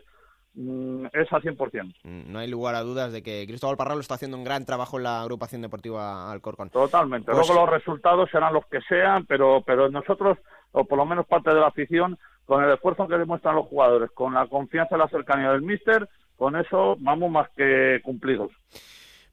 es 0.54 1.32
al 1.32 1.42
100%. 1.42 1.96
Mm, 2.04 2.32
no 2.32 2.40
hay 2.40 2.48
lugar 2.48 2.76
a 2.76 2.82
dudas 2.82 3.12
de 3.12 3.24
que 3.24 3.46
Cristóbal 3.48 3.78
Parralo 3.78 4.02
está 4.02 4.16
haciendo 4.16 4.38
un 4.38 4.44
gran 4.44 4.66
trabajo 4.66 4.98
en 4.98 5.04
la 5.04 5.22
agrupación 5.22 5.62
deportiva 5.62 6.32
Alcorcón. 6.32 6.70
Totalmente. 6.70 7.32
Pues 7.32 7.48
Luego 7.48 7.62
los 7.62 7.70
resultados 7.70 8.30
serán 8.32 8.54
los 8.54 8.66
que 8.68 8.82
sean, 8.82 9.26
pero, 9.26 9.64
pero 9.66 9.90
nosotros, 9.90 10.38
o 10.72 10.84
por 10.84 10.98
lo 10.98 11.06
menos 11.06 11.26
parte 11.26 11.54
de 11.54 11.60
la 11.60 11.68
afición, 11.68 12.18
con 12.46 12.64
el 12.64 12.72
esfuerzo 12.72 13.08
que 13.08 13.18
demuestran 13.18 13.56
los 13.56 13.68
jugadores, 13.68 14.12
con 14.12 14.34
la 14.34 14.48
confianza 14.48 14.96
y 14.96 15.00
la 15.00 15.08
cercanía 15.08 15.52
del 15.52 15.62
míster, 15.62 16.10
con 16.36 16.56
eso 16.56 16.98
vamos 17.00 17.32
más 17.32 17.50
que 17.56 18.02
cumplidos. 18.04 18.52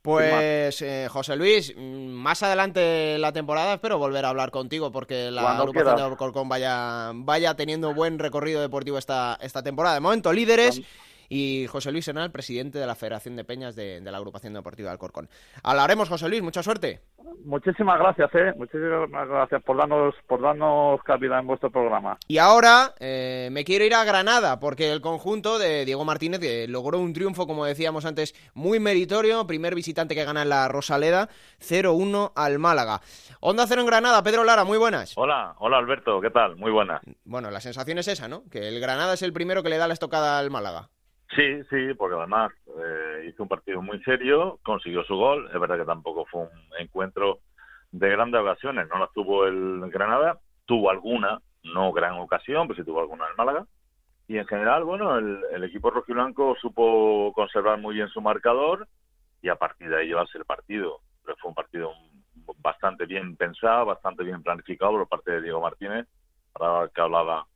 Pues 0.08 0.80
eh, 0.80 1.06
José 1.10 1.36
Luis, 1.36 1.74
mm, 1.76 2.08
más 2.08 2.42
adelante 2.42 3.18
la 3.18 3.30
temporada 3.30 3.74
espero 3.74 3.98
volver 3.98 4.24
a 4.24 4.30
hablar 4.30 4.50
contigo 4.50 4.90
porque 4.90 5.30
la 5.30 5.58
agrupación 5.58 5.96
de 5.96 6.02
Alcorcón 6.02 6.48
vaya, 6.48 7.10
vaya 7.14 7.54
teniendo 7.56 7.92
buen 7.92 8.18
recorrido 8.18 8.62
deportivo 8.62 8.96
esta, 8.96 9.38
esta 9.42 9.62
temporada. 9.62 9.96
De 9.96 10.00
momento 10.00 10.32
líderes 10.32 10.80
y 11.28 11.66
José 11.66 11.92
Luis 11.92 12.04
Senal, 12.04 12.30
presidente 12.30 12.78
de 12.78 12.86
la 12.86 12.94
Federación 12.94 13.36
de 13.36 13.44
Peñas 13.44 13.76
de, 13.76 14.00
la 14.00 14.16
Agrupación 14.16 14.54
Deportiva 14.54 14.88
de 14.88 14.92
Alcorcón. 14.92 15.28
Hablaremos, 15.62 16.08
José 16.08 16.28
Luis, 16.28 16.42
mucha 16.42 16.62
suerte. 16.62 17.00
Muchísimas 17.44 17.98
gracias, 17.98 18.34
eh. 18.34 18.52
Muchísimas 18.56 19.28
gracias 19.28 19.62
por 19.62 19.76
darnos, 19.76 20.14
por 20.26 20.40
darnos 20.40 21.02
cabida 21.02 21.38
en 21.38 21.46
vuestro 21.46 21.70
programa. 21.70 22.16
Y 22.26 22.38
ahora 22.38 22.94
eh, 22.98 23.48
me 23.52 23.64
quiero 23.64 23.84
ir 23.84 23.94
a 23.94 24.04
Granada, 24.04 24.58
porque 24.60 24.92
el 24.92 25.00
conjunto 25.00 25.58
de 25.58 25.84
Diego 25.84 26.04
Martínez 26.04 26.40
logró 26.68 26.98
un 26.98 27.12
triunfo, 27.12 27.46
como 27.46 27.64
decíamos 27.64 28.04
antes, 28.06 28.34
muy 28.54 28.80
meritorio. 28.80 29.46
Primer 29.46 29.74
visitante 29.74 30.14
que 30.14 30.24
gana 30.24 30.42
en 30.42 30.48
la 30.48 30.68
Rosaleda, 30.68 31.28
0-1 31.60 32.32
al 32.34 32.58
Málaga. 32.58 33.00
Onda 33.40 33.66
Cero 33.66 33.82
en 33.82 33.86
Granada, 33.86 34.22
Pedro 34.22 34.44
Lara, 34.44 34.64
muy 34.64 34.78
buenas. 34.78 35.16
Hola, 35.16 35.54
hola 35.58 35.78
Alberto, 35.78 36.20
¿qué 36.20 36.30
tal? 36.30 36.56
Muy 36.56 36.72
buenas. 36.72 37.00
Bueno, 37.24 37.50
la 37.50 37.60
sensación 37.60 37.98
es 37.98 38.08
esa, 38.08 38.28
¿no? 38.28 38.42
Que 38.50 38.68
el 38.68 38.80
Granada 38.80 39.14
es 39.14 39.22
el 39.22 39.32
primero 39.32 39.62
que 39.62 39.68
le 39.68 39.78
da 39.78 39.86
la 39.86 39.94
estocada 39.94 40.38
al 40.38 40.50
Málaga. 40.50 40.88
Sí, 41.36 41.62
sí, 41.68 41.94
porque 41.94 42.16
además 42.16 42.52
eh, 42.66 43.26
hizo 43.28 43.42
un 43.42 43.48
partido 43.48 43.82
muy 43.82 44.02
serio, 44.02 44.58
consiguió 44.62 45.04
su 45.04 45.14
gol. 45.16 45.50
Es 45.52 45.60
verdad 45.60 45.78
que 45.78 45.84
tampoco 45.84 46.24
fue 46.26 46.42
un 46.42 46.50
encuentro 46.78 47.40
de 47.92 48.08
grandes 48.10 48.40
ocasiones, 48.40 48.88
no 48.88 48.98
las 48.98 49.12
tuvo 49.12 49.46
el 49.46 49.90
Granada, 49.90 50.38
tuvo 50.66 50.90
alguna, 50.90 51.40
no 51.64 51.92
gran 51.92 52.14
ocasión, 52.14 52.66
pero 52.66 52.78
sí 52.78 52.84
tuvo 52.84 53.00
alguna 53.00 53.26
el 53.28 53.36
Málaga. 53.36 53.66
Y 54.26 54.38
en 54.38 54.46
general, 54.46 54.84
bueno, 54.84 55.16
el, 55.18 55.40
el 55.52 55.64
equipo 55.64 55.90
rojiblanco 55.90 56.56
supo 56.60 57.32
conservar 57.34 57.78
muy 57.78 57.94
bien 57.94 58.08
su 58.08 58.20
marcador 58.20 58.86
y 59.42 59.48
a 59.48 59.56
partir 59.56 59.88
de 59.88 59.98
ahí 59.98 60.08
llevarse 60.08 60.38
el 60.38 60.44
partido. 60.44 61.00
Pero 61.24 61.36
fue 61.38 61.50
un 61.50 61.54
partido 61.54 61.92
bastante 62.58 63.06
bien 63.06 63.36
pensado, 63.36 63.86
bastante 63.86 64.24
bien 64.24 64.42
planificado 64.42 64.92
por 64.92 65.08
parte 65.08 65.32
de 65.32 65.42
Diego 65.42 65.60
Martínez, 65.60 66.06
para 66.52 66.88
que 66.88 67.00
hablaba 67.00 67.46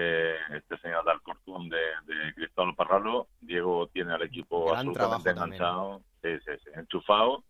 eh, 0.00 0.36
este 0.54 0.78
señor 0.78 1.04
de 1.04 1.10
Alcorcón 1.10 1.68
de, 1.68 1.76
de, 2.06 2.34
Cristóbal 2.34 2.76
Parralo. 2.76 3.26
Diego 3.40 3.88
tiene 3.88 4.12
al 4.12 4.22
equipo 4.22 4.72
absolutamente 4.72 5.30
enganchado, 5.30 6.02
enchufado. 6.76 7.42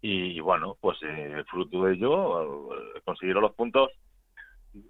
Y, 0.00 0.38
bueno, 0.38 0.76
pues 0.80 0.98
eh, 1.02 1.42
fruto 1.50 1.84
de 1.84 1.94
ello 1.94 2.74
eh, 2.74 3.00
consiguieron 3.04 3.42
los 3.42 3.54
puntos 3.54 3.90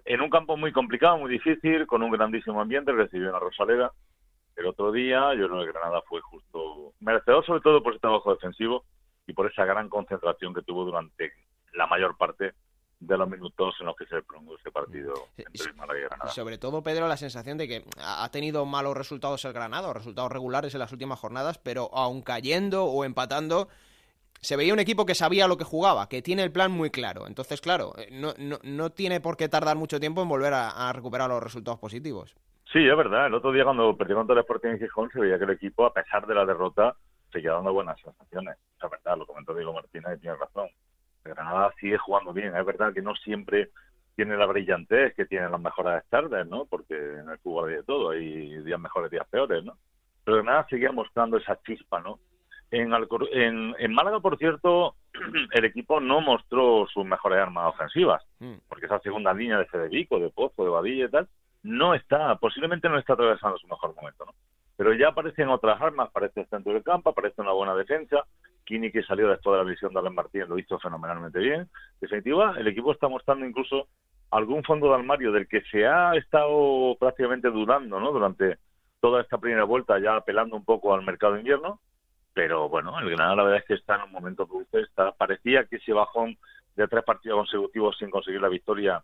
en 0.03 0.21
un 0.21 0.29
campo 0.29 0.57
muy 0.57 0.71
complicado, 0.71 1.17
muy 1.17 1.31
difícil, 1.31 1.87
con 1.87 2.03
un 2.03 2.11
grandísimo 2.11 2.61
ambiente, 2.61 2.91
recibió 2.91 3.29
una 3.29 3.39
Rosaleda. 3.39 3.91
El 4.55 4.67
otro 4.67 4.91
día, 4.91 5.33
yo 5.33 5.47
creo 5.47 5.61
que 5.61 5.71
Granada 5.71 6.03
fue 6.07 6.21
justo 6.21 6.93
merecedor, 6.99 7.45
sobre 7.45 7.61
todo 7.61 7.81
por 7.81 7.93
ese 7.93 8.01
trabajo 8.01 8.33
defensivo 8.33 8.83
y 9.25 9.33
por 9.33 9.49
esa 9.49 9.65
gran 9.65 9.89
concentración 9.89 10.53
que 10.53 10.61
tuvo 10.61 10.85
durante 10.85 11.31
la 11.73 11.87
mayor 11.87 12.15
parte 12.17 12.53
de 13.05 13.17
los 13.17 13.29
minutos 13.29 13.75
en 13.79 13.85
los 13.85 13.95
que 13.95 14.05
se 14.05 14.21
prolongó 14.21 14.55
ese 14.57 14.71
partido 14.71 15.13
entre 15.37 15.73
Málaga 15.73 15.99
y 15.99 16.03
Granada. 16.03 16.31
Sobre 16.31 16.57
todo, 16.57 16.81
Pedro, 16.81 17.07
la 17.07 17.17
sensación 17.17 17.57
de 17.57 17.67
que 17.67 17.85
ha 17.97 18.29
tenido 18.31 18.65
malos 18.65 18.97
resultados 18.97 19.43
el 19.45 19.53
Granada, 19.53 19.93
resultados 19.93 20.31
regulares 20.31 20.73
en 20.73 20.79
las 20.79 20.91
últimas 20.91 21.19
jornadas, 21.19 21.57
pero 21.57 21.89
aun 21.93 22.21
cayendo 22.21 22.85
o 22.85 23.03
empatando, 23.03 23.67
se 24.41 24.55
veía 24.55 24.73
un 24.73 24.79
equipo 24.79 25.05
que 25.05 25.15
sabía 25.15 25.47
lo 25.47 25.57
que 25.57 25.63
jugaba, 25.63 26.07
que 26.07 26.21
tiene 26.21 26.43
el 26.43 26.51
plan 26.51 26.71
muy 26.71 26.89
claro. 26.89 27.27
Entonces, 27.27 27.61
claro, 27.61 27.93
eh, 27.97 28.09
no, 28.11 28.33
no, 28.37 28.57
no 28.63 28.91
tiene 28.91 29.19
por 29.19 29.37
qué 29.37 29.49
tardar 29.49 29.75
mucho 29.75 29.99
tiempo 29.99 30.21
en 30.21 30.29
volver 30.29 30.53
a, 30.53 30.91
recuperar 30.93 31.29
los 31.29 31.41
resultados 31.41 31.79
positivos. 31.79 32.35
Sí, 32.71 32.87
es 32.87 32.97
verdad. 32.97 33.27
El 33.27 33.35
otro 33.35 33.51
día 33.51 33.63
cuando 33.63 33.95
perdió 33.95 34.15
contra 34.15 34.33
el 34.33 34.39
Sporting 34.41 34.69
en 34.69 34.79
Gijón 34.79 35.09
se 35.11 35.19
veía 35.19 35.37
que 35.37 35.45
el 35.45 35.51
equipo, 35.51 35.85
a 35.85 35.93
pesar 35.93 36.27
de 36.27 36.35
la 36.35 36.45
derrota, 36.45 36.95
seguía 37.31 37.53
dando 37.53 37.73
buenas 37.73 37.99
sensaciones. 38.01 38.57
Es 38.83 38.89
verdad, 38.89 39.17
lo 39.17 39.25
comentó 39.25 39.53
Diego 39.53 39.73
Martínez 39.73 40.17
y 40.17 40.21
tiene 40.21 40.35
razón. 40.35 40.69
Granada 41.29 41.73
sigue 41.79 41.97
jugando 41.97 42.33
bien. 42.33 42.55
Es 42.55 42.65
verdad 42.65 42.93
que 42.93 43.01
no 43.01 43.15
siempre 43.15 43.69
tiene 44.15 44.37
la 44.37 44.45
brillantez 44.45 45.13
que 45.15 45.25
tienen 45.25 45.51
las 45.51 45.59
mejores 45.59 46.03
tardes, 46.09 46.47
¿no? 46.47 46.65
Porque 46.65 46.95
en 46.95 47.29
el 47.29 47.37
fútbol 47.39 47.69
hay 47.69 47.75
de 47.77 47.83
todo, 47.83 48.11
hay 48.11 48.63
días 48.63 48.79
mejores, 48.79 49.11
días 49.11 49.27
peores, 49.29 49.63
¿no? 49.63 49.77
Pero 50.23 50.37
Granada 50.37 50.65
sigue 50.69 50.89
mostrando 50.91 51.37
esa 51.37 51.59
chispa, 51.63 51.99
¿no? 51.99 52.19
En, 52.71 52.91
en, 53.31 53.75
en, 53.77 53.93
Málaga, 53.93 54.19
por 54.19 54.37
cierto, 54.37 54.95
el 55.51 55.65
equipo 55.65 55.99
no 55.99 56.21
mostró 56.21 56.87
sus 56.91 57.05
mejores 57.05 57.39
armas 57.39 57.73
ofensivas, 57.73 58.23
mm. 58.39 58.55
porque 58.67 58.87
esa 58.87 58.99
segunda 58.99 59.33
línea 59.33 59.59
de 59.59 59.65
Federico, 59.65 60.19
de 60.19 60.29
Pozo, 60.29 60.63
de 60.63 60.69
Badilla 60.69 61.05
y 61.05 61.09
tal, 61.09 61.27
no 61.63 61.93
está, 61.93 62.35
posiblemente 62.35 62.89
no 62.89 62.97
está 62.97 63.13
atravesando 63.13 63.57
su 63.57 63.67
mejor 63.67 63.95
momento, 63.95 64.25
¿no? 64.25 64.33
Pero 64.77 64.93
ya 64.93 65.09
aparecen 65.09 65.49
otras 65.49 65.81
armas, 65.81 66.09
aparece 66.09 66.41
el 66.41 66.47
centro 66.47 66.73
del 66.73 66.83
campo, 66.83 67.09
aparece 67.09 67.41
una 67.41 67.53
buena 67.53 67.75
defensa, 67.75 68.25
Kini 68.65 68.91
que 68.91 69.03
salió 69.03 69.29
después 69.29 69.53
de 69.53 69.63
la 69.63 69.69
visión 69.69 69.93
de 69.93 69.99
Alan 69.99 70.15
Martínez 70.15 70.49
lo 70.49 70.59
hizo 70.59 70.79
fenomenalmente 70.79 71.39
bien. 71.39 71.61
En 71.61 71.69
definitiva, 72.01 72.55
el 72.57 72.67
equipo 72.67 72.91
está 72.91 73.07
mostrando 73.07 73.45
incluso 73.45 73.87
algún 74.31 74.63
fondo 74.63 74.89
de 74.89 74.95
armario 74.95 75.31
del 75.31 75.47
que 75.47 75.61
se 75.71 75.85
ha 75.85 76.15
estado 76.15 76.97
prácticamente 76.99 77.49
dudando, 77.49 77.99
¿no? 77.99 78.11
Durante 78.11 78.57
toda 78.99 79.21
esta 79.21 79.37
primera 79.37 79.63
vuelta, 79.63 79.99
ya 79.99 80.15
apelando 80.15 80.55
un 80.55 80.65
poco 80.65 80.93
al 80.93 81.05
mercado 81.05 81.33
de 81.33 81.39
invierno, 81.39 81.79
pero 82.33 82.67
bueno, 82.67 82.99
el 82.99 83.09
Granada 83.09 83.35
la 83.35 83.43
verdad 83.43 83.59
es 83.59 83.65
que 83.65 83.73
está 83.75 83.95
en 83.95 84.01
un 84.03 84.11
momento 84.11 84.45
dulce, 84.45 84.81
está, 84.81 85.11
parecía 85.11 85.65
que 85.65 85.77
ese 85.77 85.93
bajón 85.93 86.37
de 86.75 86.87
tres 86.87 87.03
partidos 87.03 87.37
consecutivos 87.37 87.97
sin 87.97 88.09
conseguir 88.09 88.41
la 88.41 88.49
victoria 88.49 89.03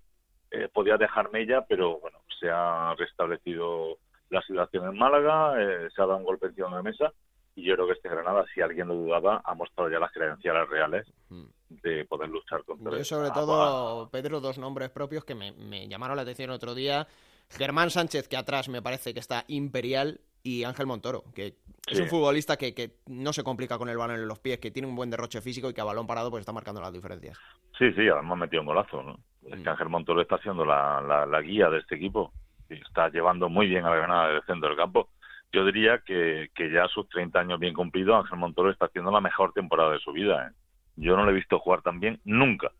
eh, 0.50 0.68
podía 0.74 0.98
dejar 0.98 1.32
mella, 1.32 1.66
pero 1.68 2.00
bueno, 2.00 2.18
se 2.40 2.50
ha 2.50 2.94
restablecido 2.98 3.98
la 4.30 4.42
situación 4.42 4.90
en 4.90 4.98
Málaga, 4.98 5.54
eh, 5.62 5.90
se 5.96 6.02
ha 6.02 6.06
dado 6.06 6.18
un 6.18 6.26
golpe 6.26 6.48
encima 6.48 6.70
de 6.70 6.76
la 6.76 6.84
mesa 6.84 7.14
y 7.56 7.64
yo 7.64 7.76
creo 7.76 7.88
que 7.88 7.94
este 7.94 8.10
Granada, 8.10 8.46
si 8.54 8.62
alguien 8.62 8.88
lo 8.88 8.96
dudaba, 8.96 9.42
ha 9.44 9.54
mostrado 9.54 9.90
ya 9.90 10.00
las 10.00 10.12
credenciales 10.12 10.70
reales 10.70 11.08
mm. 11.30 11.46
de 11.70 12.06
poder 12.06 12.30
luchar 12.30 12.64
contra 12.64 12.98
Yo 12.98 13.04
sobre 13.04 13.32
todo, 13.32 14.10
Pedro, 14.10 14.40
dos 14.40 14.58
nombres 14.58 14.90
propios 14.90 15.26
que 15.26 15.36
me, 15.36 15.52
me 15.52 15.88
llamaron 15.88 16.16
la 16.16 16.24
atención 16.24 16.50
otro 16.50 16.74
día. 16.76 17.08
Germán 17.50 17.90
Sánchez, 17.90 18.28
que 18.28 18.38
atrás 18.38 18.70
me 18.70 18.82
parece 18.82 19.14
que 19.14 19.20
está 19.20 19.44
imperial, 19.48 20.22
y 20.44 20.64
Ángel 20.64 20.88
Montoro, 20.88 21.24
que 21.36 21.56
es 21.88 22.00
un 22.00 22.08
futbolista 22.08 22.58
que, 22.58 22.74
que, 22.74 22.98
no 23.08 23.34
se 23.34 23.44
complica 23.44 23.78
con 23.78 23.90
el 23.90 23.98
balón 23.98 24.18
en 24.18 24.28
los 24.28 24.40
pies, 24.40 24.60
que 24.60 24.72
tiene 24.72 24.88
un 24.88 24.96
buen 24.96 25.10
derroche 25.10 25.42
físico 25.42 25.70
y 25.70 25.74
que 25.74 25.82
a 25.82 25.86
balón 25.86 26.08
parado 26.08 26.32
pues 26.32 26.42
está 26.42 26.52
marcando 26.52 26.82
las 26.82 26.94
diferencias. 26.94 27.38
Sí, 27.78 27.92
sí, 27.94 28.08
además 28.08 28.38
metido 28.38 28.62
un 28.62 28.68
golazo, 28.68 29.04
¿no? 29.04 29.20
Es 29.44 29.60
que 29.60 29.70
mm. 29.70 29.70
Ángel 29.70 29.90
Montoro 29.90 30.22
está 30.22 30.38
siendo 30.40 30.66
la, 30.66 31.26
la, 31.28 31.42
guía 31.42 31.70
de 31.70 31.80
este 31.80 31.96
equipo 31.96 32.32
y 32.70 32.76
está 32.76 33.10
llevando 33.10 33.50
muy 33.50 33.68
bien 33.68 33.86
a 33.86 33.90
la 33.90 33.96
Granada 33.98 34.30
del 34.30 34.44
centro 34.44 34.70
del 34.70 34.78
campo. 34.78 35.10
Yo 35.54 35.66
diría 35.66 36.00
que, 36.00 36.50
que 36.56 36.72
ya 36.72 36.88
sus 36.88 37.10
30 37.10 37.40
años 37.40 37.60
bien 37.60 37.74
cumplidos, 37.74 38.16
Ángel 38.16 38.40
Montoro 38.40 38.72
está 38.72 38.86
haciendo 38.86 39.12
la 39.12 39.22
mejor 39.22 39.52
temporada 39.54 39.92
de 39.92 40.00
su 40.00 40.12
vida. 40.14 40.48
¿eh? 40.48 40.52
Yo 40.96 41.18
no 41.18 41.26
le 41.26 41.32
he 41.32 41.36
visto 41.36 41.60
jugar 41.60 41.82
tan 41.82 42.00
bien 42.00 42.20
nunca. 42.24 42.72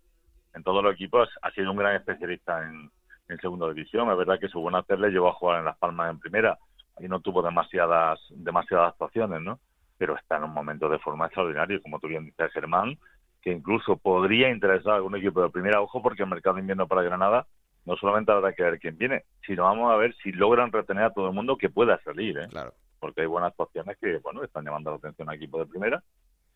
En 0.54 0.64
todos 0.64 0.84
los 0.84 0.94
equipos 0.94 1.30
ha 1.42 1.52
sido 1.52 1.72
un 1.72 1.78
gran 1.78 1.96
especialista 1.96 2.68
en, 2.68 2.90
en 3.28 3.38
segunda 3.40 3.68
división. 3.68 4.10
Es 4.12 4.18
verdad 4.18 4.40
que 4.40 4.48
su 4.48 4.60
buen 4.60 4.76
hacer 4.76 5.00
le 5.00 5.10
llevó 5.10 5.30
a 5.30 5.34
jugar 5.34 5.60
en 5.60 5.66
Las 5.66 5.78
Palmas 5.78 6.12
en 6.12 6.20
primera 6.20 6.58
y 7.00 7.08
no 7.08 7.20
tuvo 7.20 7.42
demasiadas 7.42 8.20
demasiadas 8.30 8.92
actuaciones, 8.92 9.42
¿no? 9.42 9.60
Pero 9.98 10.16
está 10.18 10.38
en 10.38 10.44
un 10.44 10.54
momento 10.54 10.90
de 10.90 11.00
forma 11.00 11.26
extraordinario, 11.26 11.82
como 11.82 12.00
tú 12.00 12.08
bien 12.08 12.26
dices, 12.26 12.52
Germán, 12.52 12.98
que 13.42 13.52
incluso 13.52 13.98
podría 13.98 14.50
interesar 14.50 14.94
a 14.94 14.96
algún 14.98 15.16
equipo 15.16 15.42
de 15.42 15.50
primera 15.50 15.82
ojo 15.82 16.02
porque 16.02 16.24
el 16.24 16.30
mercado 16.30 16.56
de 16.56 16.62
invierno 16.62 16.88
para 16.88 17.02
Granada 17.02 17.48
no 17.86 17.96
solamente 17.98 18.32
habrá 18.32 18.54
que 18.54 18.64
ver 18.64 18.80
quién 18.80 18.98
viene, 18.98 19.24
sino 19.46 19.64
vamos 19.64 19.92
a 19.92 19.98
ver 19.98 20.16
si 20.24 20.32
logran 20.32 20.72
retener 20.72 21.06
a 21.06 21.14
todo 21.14 21.28
el 21.28 21.34
mundo 21.34 21.58
que 21.58 21.70
pueda 21.70 22.02
salir, 22.04 22.38
¿eh? 22.38 22.48
Claro. 22.50 22.74
Porque 23.00 23.22
hay 23.22 23.28
buenas 23.28 23.54
opciones 23.58 23.98
que, 24.00 24.18
bueno, 24.20 24.44
están 24.44 24.66
llamando 24.66 24.92
la 24.92 24.98
atención 24.98 25.30
a 25.30 25.36
equipos 25.36 25.62
de 25.62 25.72
primera 25.72 26.04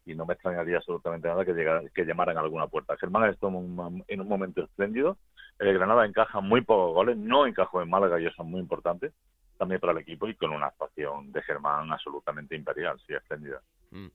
y 0.06 0.14
no 0.14 0.26
me 0.26 0.34
extrañaría 0.34 0.78
absolutamente 0.78 1.28
nada 1.28 1.44
que, 1.44 1.54
llegara, 1.54 1.82
que 1.94 2.06
llamaran 2.06 2.38
a 2.38 2.42
alguna 2.42 2.68
puerta. 2.68 2.96
Germán 2.98 3.30
está 3.30 3.48
en 3.48 3.56
un, 3.56 4.04
en 4.08 4.22
un 4.22 4.28
momento 4.28 4.64
espléndido. 4.64 5.18
El 5.58 5.74
Granada 5.74 6.06
encaja 6.06 6.42
muy 6.42 6.62
pocos 6.62 6.94
goles, 6.94 7.18
no 7.18 7.48
encajó 7.48 7.82
en 7.82 7.90
Málaga 7.90 8.20
y 8.20 8.28
eso 8.28 8.44
es 8.44 8.48
muy 8.48 8.60
importante 8.60 9.12
también 9.58 9.80
para 9.80 9.94
el 9.94 10.00
equipo 10.00 10.28
y 10.28 10.36
con 10.36 10.52
una 10.52 10.68
actuación 10.68 11.32
de 11.32 11.42
Germán 11.42 11.92
absolutamente 11.92 12.56
imperial, 12.56 13.00
sí, 13.08 13.14
extendida. 13.14 13.62
Mm. 13.96 14.08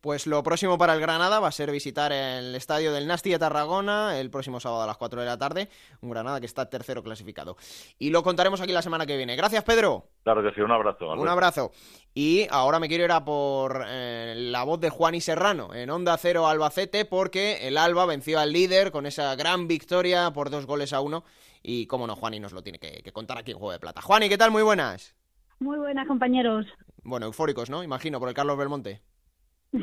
Pues 0.00 0.26
lo 0.26 0.42
próximo 0.42 0.78
para 0.78 0.94
el 0.94 1.00
Granada 1.00 1.40
va 1.40 1.48
a 1.48 1.52
ser 1.52 1.70
visitar 1.70 2.10
el 2.10 2.54
estadio 2.54 2.90
del 2.90 3.06
Nasti 3.06 3.30
de 3.30 3.38
Tarragona 3.38 4.18
el 4.18 4.30
próximo 4.30 4.58
sábado 4.58 4.82
a 4.82 4.86
las 4.86 4.96
4 4.96 5.20
de 5.20 5.26
la 5.26 5.36
tarde. 5.36 5.68
Un 6.00 6.10
Granada 6.10 6.40
que 6.40 6.46
está 6.46 6.70
tercero 6.70 7.02
clasificado. 7.02 7.58
Y 7.98 8.08
lo 8.08 8.22
contaremos 8.22 8.62
aquí 8.62 8.72
la 8.72 8.80
semana 8.80 9.04
que 9.04 9.18
viene. 9.18 9.36
Gracias, 9.36 9.62
Pedro. 9.62 10.06
Claro 10.22 10.42
que 10.42 10.54
sí, 10.54 10.62
un 10.62 10.70
abrazo. 10.70 11.12
Un 11.12 11.28
abrazo. 11.28 11.72
Y 12.14 12.46
ahora 12.50 12.80
me 12.80 12.88
quiero 12.88 13.04
ir 13.04 13.12
a 13.12 13.26
por 13.26 13.84
eh, 13.86 14.34
la 14.36 14.64
voz 14.64 14.80
de 14.80 14.88
Juan 14.88 15.14
y 15.14 15.20
Serrano 15.20 15.74
en 15.74 15.90
Onda 15.90 16.16
Cero 16.16 16.48
Albacete 16.48 17.04
porque 17.04 17.68
el 17.68 17.76
Alba 17.76 18.06
venció 18.06 18.40
al 18.40 18.54
líder 18.54 18.92
con 18.92 19.04
esa 19.04 19.34
gran 19.36 19.68
victoria 19.68 20.30
por 20.30 20.48
dos 20.48 20.64
goles 20.64 20.94
a 20.94 21.02
uno 21.02 21.24
y 21.62 21.86
cómo 21.86 22.06
no, 22.06 22.16
Juani 22.16 22.40
nos 22.40 22.52
lo 22.52 22.62
tiene 22.62 22.78
que, 22.78 23.12
contar 23.12 23.36
aquí 23.36 23.50
en 23.50 23.58
Juego 23.58 23.72
de 23.72 23.78
Plata. 23.78 24.00
Juani, 24.00 24.30
¿qué 24.30 24.38
tal? 24.38 24.50
Muy 24.50 24.62
buenas. 24.62 25.14
Muy 25.58 25.78
buenas, 25.78 26.08
compañeros. 26.08 26.64
Bueno, 27.02 27.26
eufóricos, 27.26 27.68
¿no? 27.68 27.82
Imagino, 27.82 28.18
por 28.18 28.30
el 28.30 28.34
Carlos 28.34 28.56
Belmonte. 28.56 29.02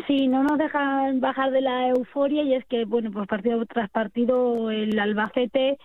Sí, 0.06 0.28
no 0.28 0.43
nos 0.43 0.58
dejan 0.58 1.21
bajar 1.21 1.52
de 1.52 1.62
la 1.62 1.88
euforia 1.89 2.43
y 2.43 2.54
es 2.56 2.65
que, 2.65 2.86
bueno, 2.86 3.10
pues 3.12 3.28
partido 3.28 3.65
tras 3.65 3.89
partido 3.89 4.69
el 4.69 5.00
Albacete 5.00 5.78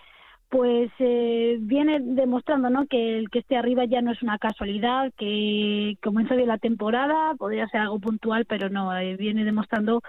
pues 0.49 0.91
eh, 0.99 1.57
viene 1.61 1.99
demostrando 2.01 2.69
¿no? 2.69 2.87
que 2.87 3.17
el 3.19 3.31
que 3.31 3.39
esté 3.39 3.57
arriba 3.57 3.87
ya 3.87 4.03
no 4.03 4.13
es 4.13 4.23
una 4.23 4.39
casualidad, 4.39 5.11
que 5.17 5.97
comenzó 6.03 6.37
bien 6.37 6.49
la 6.49 6.59
temporada, 6.59 7.35
podría 7.39 7.67
ser 7.69 7.81
algo 7.81 7.99
puntual, 8.01 8.45
pero 8.45 8.69
no, 8.69 8.95
eh, 8.99 9.17
viene 9.17 9.45
demostrando 9.45 10.03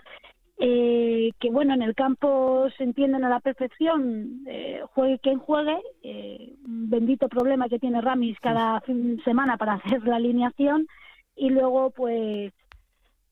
eh, 0.58 1.32
que 1.40 1.50
bueno, 1.50 1.74
en 1.74 1.82
el 1.82 1.96
campo 1.96 2.68
se 2.78 2.84
entienden 2.84 3.24
a 3.24 3.30
la 3.30 3.40
perfección, 3.40 4.44
eh, 4.48 4.82
juegue 4.94 5.20
quien 5.20 5.40
juegue, 5.40 5.78
eh, 6.04 6.54
un 6.66 6.90
bendito 6.90 7.28
problema 7.28 7.68
que 7.68 7.80
tiene 7.80 8.02
Ramis 8.02 8.40
cada 8.40 8.80
fin 8.82 9.22
semana 9.26 9.58
para 9.58 9.74
hacer 9.84 10.04
la 10.04 10.18
alineación 10.18 10.88
y 11.36 11.50
luego 11.50 11.90
pues 11.90 12.54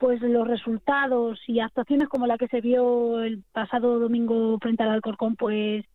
pues 0.02 0.20
los 0.24 0.48
resultados 0.48 1.40
y 1.46 1.60
actuaciones 1.60 2.10
como 2.10 2.26
la 2.26 2.40
que 2.40 2.48
se 2.48 2.60
vio 2.60 3.22
el 3.22 3.44
pasado 3.54 4.00
domingo 4.00 4.58
frente 4.60 4.82
al 4.82 4.90
Alcorcón 4.90 5.36
pues 5.36 5.86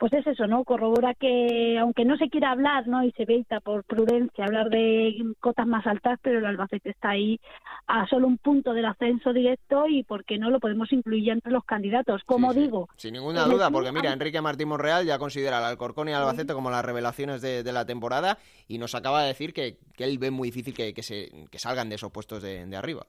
pues 0.00 0.14
es 0.14 0.26
eso, 0.26 0.46
¿no? 0.46 0.64
Corrobora 0.64 1.12
que, 1.12 1.78
aunque 1.78 2.06
no 2.06 2.16
se 2.16 2.30
quiera 2.30 2.52
hablar, 2.52 2.88
¿no? 2.88 3.04
Y 3.04 3.12
se 3.12 3.24
evita 3.24 3.60
por 3.60 3.84
prudencia 3.84 4.46
hablar 4.46 4.70
de 4.70 5.14
cotas 5.40 5.66
más 5.66 5.86
altas, 5.86 6.18
pero 6.22 6.38
el 6.38 6.46
Albacete 6.46 6.88
está 6.88 7.10
ahí 7.10 7.38
a 7.86 8.06
solo 8.06 8.26
un 8.26 8.38
punto 8.38 8.72
del 8.72 8.86
ascenso 8.86 9.34
directo 9.34 9.86
y 9.86 10.02
porque 10.02 10.38
no 10.38 10.48
lo 10.48 10.58
podemos 10.58 10.90
incluir 10.90 11.26
ya 11.26 11.32
entre 11.34 11.52
los 11.52 11.64
candidatos. 11.64 12.22
Como 12.24 12.54
digo. 12.54 12.88
Sin 12.96 13.12
ninguna 13.12 13.44
duda, 13.44 13.70
porque 13.70 13.92
mira, 13.92 14.10
Enrique 14.10 14.40
Martín 14.40 14.68
Monreal 14.68 15.04
ya 15.04 15.18
considera 15.18 15.58
al 15.58 15.64
Alcorcón 15.64 16.08
y 16.08 16.12
al 16.12 16.22
Albacete 16.22 16.54
como 16.54 16.70
las 16.70 16.82
revelaciones 16.82 17.42
de, 17.42 17.70
la 17.70 17.84
temporada 17.84 18.38
y 18.68 18.78
nos 18.78 18.94
acaba 18.94 19.20
de 19.20 19.28
decir 19.28 19.52
que, 19.52 19.76
él 19.98 20.18
ve 20.18 20.30
muy 20.30 20.48
difícil 20.48 20.72
que, 20.72 21.02
se, 21.02 21.30
que 21.50 21.58
salgan 21.58 21.90
de 21.90 21.96
esos 21.96 22.10
puestos 22.10 22.42
de, 22.42 22.74
arriba. 22.74 23.04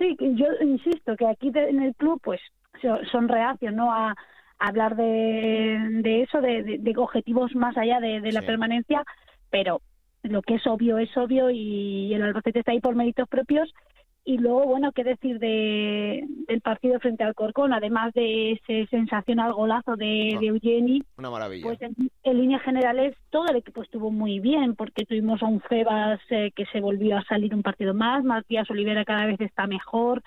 Sí, 0.00 0.16
yo 0.18 0.46
insisto 0.62 1.14
que 1.14 1.26
aquí 1.26 1.52
en 1.54 1.82
el 1.82 1.94
club, 1.94 2.18
pues 2.24 2.40
son 3.12 3.28
reacios, 3.28 3.74
¿no? 3.74 3.92
A, 3.92 4.14
hablar 4.62 4.94
de, 4.94 5.78
de 6.02 6.22
eso, 6.22 6.42
de, 6.42 6.78
de, 6.78 6.94
objetivos 6.98 7.54
más 7.54 7.78
allá 7.78 7.98
de, 7.98 8.20
la 8.30 8.42
permanencia, 8.42 9.02
pero 9.48 9.80
lo 10.22 10.42
que 10.42 10.56
es 10.56 10.66
obvio 10.66 10.98
es 10.98 11.16
obvio 11.16 11.48
y 11.48 12.12
el 12.12 12.22
Albacete 12.22 12.58
está 12.58 12.72
ahí 12.72 12.80
por 12.80 12.94
méritos 12.94 13.26
propios. 13.26 13.72
Y 14.30 14.38
luego, 14.38 14.62
bueno, 14.64 14.92
qué 14.92 15.02
decir 15.02 15.40
de, 15.40 16.24
del 16.46 16.60
partido 16.60 17.00
frente 17.00 17.24
al 17.24 17.34
Corcón, 17.34 17.72
además 17.72 18.14
de 18.14 18.52
ese 18.52 18.86
sensacional 18.86 19.52
golazo 19.52 19.96
de, 19.96 20.36
de 20.38 20.46
Eugeni. 20.46 21.02
Una 21.18 21.30
maravilla. 21.30 21.64
Pues 21.64 21.82
en, 21.82 22.38
líneas 22.38 22.62
generales 22.62 23.16
todo 23.30 23.46
el 23.48 23.56
equipo 23.56 23.82
estuvo 23.82 24.12
muy 24.12 24.38
bien, 24.38 24.76
porque 24.76 25.04
tuvimos 25.04 25.42
a 25.42 25.46
un 25.46 25.60
Febas 25.60 26.20
eh, 26.30 26.52
que 26.54 26.64
se 26.66 26.80
volvió 26.80 27.18
a 27.18 27.24
salir 27.24 27.52
un 27.56 27.64
partido 27.64 27.92
más, 27.92 28.22
Matías 28.22 28.70
Olivera 28.70 29.04
cada 29.04 29.26
vez 29.26 29.40
está 29.40 29.66
mejor, 29.66 30.22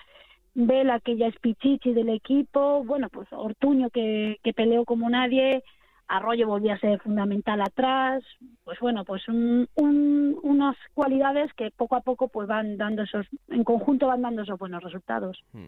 Vela, 0.52 1.00
que 1.00 1.16
ya 1.16 1.28
es 1.28 1.38
pichichi 1.38 1.94
del 1.94 2.10
equipo, 2.10 2.84
bueno, 2.84 3.08
pues 3.08 3.28
Ortuño, 3.32 3.88
que, 3.88 4.36
que 4.44 4.52
peleó 4.52 4.84
como 4.84 5.08
nadie, 5.08 5.62
Arroyo 6.08 6.46
volvía 6.46 6.74
a 6.74 6.78
ser 6.78 7.00
fundamental 7.00 7.60
atrás, 7.60 8.22
pues 8.64 8.78
bueno, 8.80 9.04
pues 9.04 9.26
un, 9.28 9.68
unas 9.76 10.76
cualidades 10.94 11.52
que 11.54 11.70
poco 11.70 11.96
a 11.96 12.00
poco 12.00 12.28
pues 12.28 12.48
van 12.48 12.76
dando 12.76 13.02
esos, 13.02 13.26
en 13.48 13.64
conjunto 13.64 14.06
van 14.06 14.22
dando 14.22 14.42
esos 14.42 14.58
buenos 14.58 14.82
resultados. 14.82 15.42
Hmm. 15.52 15.66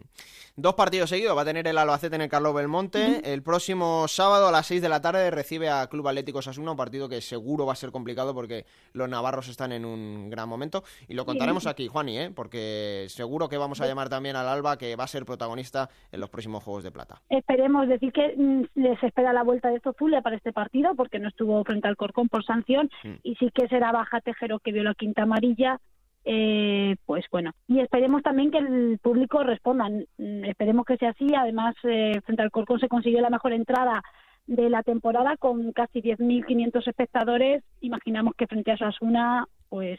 Dos 0.55 0.73
partidos 0.73 1.09
seguidos 1.09 1.37
va 1.37 1.43
a 1.43 1.45
tener 1.45 1.67
el 1.67 1.77
Albacete 1.77 2.15
en 2.15 2.23
el 2.23 2.29
Carlos 2.29 2.55
Belmonte. 2.55 3.21
El 3.31 3.43
próximo 3.43 4.07
sábado 4.07 4.47
a 4.47 4.51
las 4.51 4.65
6 4.67 4.81
de 4.81 4.89
la 4.89 5.01
tarde 5.01 5.29
recibe 5.29 5.69
a 5.69 5.87
Club 5.87 6.07
Atlético 6.07 6.41
Sasuna, 6.41 6.71
un 6.71 6.77
partido 6.77 7.07
que 7.07 7.21
seguro 7.21 7.65
va 7.65 7.73
a 7.73 7.75
ser 7.75 7.91
complicado 7.91 8.33
porque 8.33 8.65
los 8.93 9.07
navarros 9.07 9.47
están 9.49 9.71
en 9.71 9.85
un 9.85 10.29
gran 10.29 10.49
momento. 10.49 10.83
Y 11.07 11.13
lo 11.13 11.25
contaremos 11.25 11.67
aquí, 11.67 11.87
Juani, 11.87 12.17
¿eh? 12.17 12.31
porque 12.33 13.05
seguro 13.09 13.49
que 13.49 13.57
vamos 13.57 13.81
a 13.81 13.87
llamar 13.87 14.09
también 14.09 14.35
al 14.35 14.47
Alba 14.47 14.77
que 14.77 14.95
va 14.95 15.03
a 15.03 15.07
ser 15.07 15.25
protagonista 15.25 15.89
en 16.11 16.19
los 16.19 16.29
próximos 16.29 16.63
Juegos 16.63 16.83
de 16.83 16.91
Plata. 16.91 17.21
Esperemos 17.29 17.87
decir 17.87 18.11
que 18.11 18.33
mm, 18.35 18.63
les 18.75 19.01
espera 19.03 19.33
la 19.33 19.43
vuelta 19.43 19.69
de 19.69 19.79
Zozule 19.79 20.17
para 20.27 20.35
este 20.35 20.51
partido 20.51 20.93
porque 20.93 21.19
no 21.19 21.29
estuvo 21.29 21.63
frente 21.63 21.87
al 21.87 21.95
Corcón 21.95 22.27
por 22.27 22.43
sanción 22.43 22.89
y 23.23 23.35
sí 23.35 23.49
que 23.53 23.69
será 23.69 23.93
Baja 23.93 24.19
Tejero 24.19 24.59
que 24.59 24.73
vio 24.73 24.83
la 24.83 24.93
quinta 24.93 25.23
amarilla. 25.23 25.79
Eh, 26.25 26.97
pues 27.05 27.23
bueno, 27.31 27.51
y 27.69 27.79
esperemos 27.79 28.23
también 28.23 28.51
que 28.51 28.57
el 28.57 28.99
público 29.01 29.41
responda. 29.41 29.89
Esperemos 30.17 30.85
que 30.85 30.97
sea 30.97 31.11
así. 31.11 31.33
Además, 31.33 31.75
eh, 31.85 32.19
frente 32.25 32.41
al 32.43 32.51
Corcón 32.51 32.81
se 32.81 32.89
consiguió 32.89 33.21
la 33.21 33.29
mejor 33.29 33.53
entrada 33.53 34.03
de 34.47 34.69
la 34.69 34.83
temporada 34.83 35.37
con 35.37 35.71
casi 35.71 36.01
10.500 36.01 36.85
espectadores. 36.85 37.63
Imaginamos 37.79 38.33
que 38.35 38.47
frente 38.47 38.73
a 38.73 38.77
Sasuna, 38.77 39.47
pues 39.69 39.97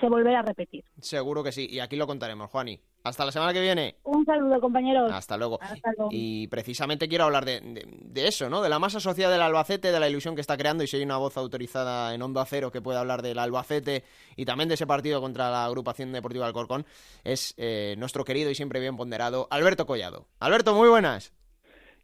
se 0.00 0.08
volverá 0.08 0.40
a 0.40 0.42
repetir. 0.42 0.84
Seguro 1.00 1.42
que 1.44 1.52
sí, 1.52 1.66
y 1.70 1.78
aquí 1.80 1.96
lo 1.96 2.06
contaremos, 2.06 2.50
Juani. 2.50 2.80
Hasta 3.04 3.24
la 3.24 3.32
semana 3.32 3.52
que 3.52 3.60
viene. 3.60 3.96
Un 4.04 4.26
saludo, 4.26 4.60
compañeros. 4.60 5.10
Hasta 5.12 5.36
luego. 5.38 5.58
Hasta 5.62 5.90
luego. 5.96 6.10
Y 6.12 6.48
precisamente 6.48 7.08
quiero 7.08 7.24
hablar 7.24 7.44
de, 7.46 7.60
de- 7.60 7.86
de 7.86 8.28
eso, 8.28 8.50
¿no? 8.50 8.60
De 8.62 8.68
la 8.68 8.78
masa 8.78 9.00
social 9.00 9.30
del 9.30 9.40
Albacete, 9.40 9.90
de 9.92 10.00
la 10.00 10.08
ilusión 10.08 10.34
que 10.34 10.40
está 10.42 10.56
creando, 10.58 10.84
y 10.84 10.86
si 10.86 10.96
hay 10.98 11.02
una 11.04 11.16
voz 11.16 11.36
autorizada 11.36 12.14
en 12.14 12.20
Onda 12.22 12.44
Cero 12.44 12.70
que 12.70 12.82
puede 12.82 12.98
hablar 12.98 13.22
del 13.22 13.38
Albacete 13.38 14.04
y 14.36 14.44
también 14.44 14.68
de 14.68 14.74
ese 14.74 14.86
partido 14.86 15.20
contra 15.20 15.50
la 15.50 15.64
agrupación 15.64 16.12
deportiva 16.12 16.46
Alcorcón, 16.46 16.84
es 17.24 17.54
eh, 17.56 17.94
nuestro 17.96 18.24
querido 18.24 18.50
y 18.50 18.54
siempre 18.54 18.80
bien 18.80 18.96
ponderado 18.98 19.46
Alberto 19.50 19.86
Collado. 19.86 20.26
Alberto, 20.38 20.74
muy 20.74 20.88
buenas. 20.90 21.32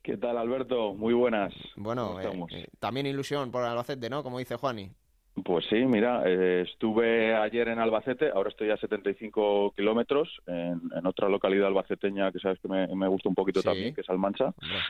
¿Qué 0.03 0.17
tal, 0.17 0.39
Alberto? 0.39 0.95
Muy 0.95 1.13
buenas. 1.15 1.53
Bueno, 1.77 2.17
¿Cómo 2.23 2.47
eh, 2.49 2.63
eh, 2.63 2.67
también 2.79 3.07
ilusión 3.07 3.51
por 3.51 3.63
el 3.65 3.69
Albacete, 3.71 4.09
¿no? 4.09 4.23
Como 4.23 4.39
dice 4.39 4.57
Juani. 4.57 4.91
Pues 5.45 5.67
sí, 5.67 5.85
mira, 5.85 6.23
eh, 6.25 6.63
estuve 6.67 7.35
ayer 7.35 7.69
en 7.69 7.79
Albacete, 7.79 8.31
ahora 8.31 8.49
estoy 8.49 8.71
a 8.71 8.77
75 8.79 9.75
kilómetros, 9.77 10.41
en, 10.47 10.81
en 10.97 11.07
otra 11.07 11.29
localidad 11.29 11.67
albaceteña 11.67 12.33
que 12.33 12.39
sabes 12.39 12.59
que 12.59 12.69
me, 12.69 12.87
me 12.95 13.07
gusta 13.07 13.29
un 13.29 13.35
poquito 13.35 13.61
Sí. 13.61 13.67
también, 13.67 13.95
que 13.95 14.01
es. 14.01 14.09
Hombre, 14.09 14.33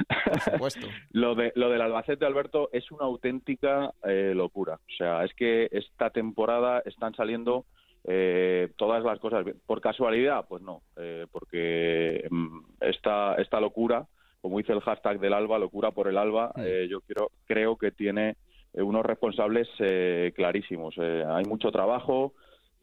por 0.24 0.40
supuesto. 0.40 0.86
Lo, 1.10 1.34
de, 1.34 1.52
lo 1.56 1.68
del 1.68 1.80
Albacete, 1.80 2.24
Alberto, 2.24 2.70
es 2.72 2.90
una 2.92 3.04
auténtica 3.06 3.92
eh, 4.04 4.32
locura. 4.36 4.74
O 4.74 4.96
sea, 4.96 5.24
es 5.24 5.34
que 5.34 5.68
esta 5.72 6.10
temporada 6.10 6.80
están 6.86 7.14
saliendo 7.14 7.64
eh, 8.04 8.70
todas 8.76 9.02
las 9.02 9.18
cosas. 9.18 9.44
¿Por 9.66 9.80
casualidad? 9.80 10.46
Pues 10.48 10.62
no, 10.62 10.82
eh, 10.96 11.26
porque 11.32 12.24
mm, 12.30 12.58
esta, 12.82 13.34
esta 13.34 13.60
locura, 13.60 14.06
como 14.40 14.58
dice 14.58 14.72
el 14.72 14.80
hashtag 14.80 15.18
del 15.18 15.32
Alba, 15.32 15.58
locura 15.58 15.90
por 15.90 16.06
el 16.06 16.16
Alba, 16.16 16.52
eh, 16.56 16.86
yo 16.88 17.00
quiero, 17.00 17.32
creo 17.46 17.76
que 17.76 17.90
tiene 17.90 18.36
unos 18.76 19.04
responsables 19.04 19.68
eh, 19.80 20.32
clarísimos. 20.34 20.94
Eh, 20.98 21.24
hay 21.26 21.44
mucho 21.44 21.70
trabajo. 21.70 22.34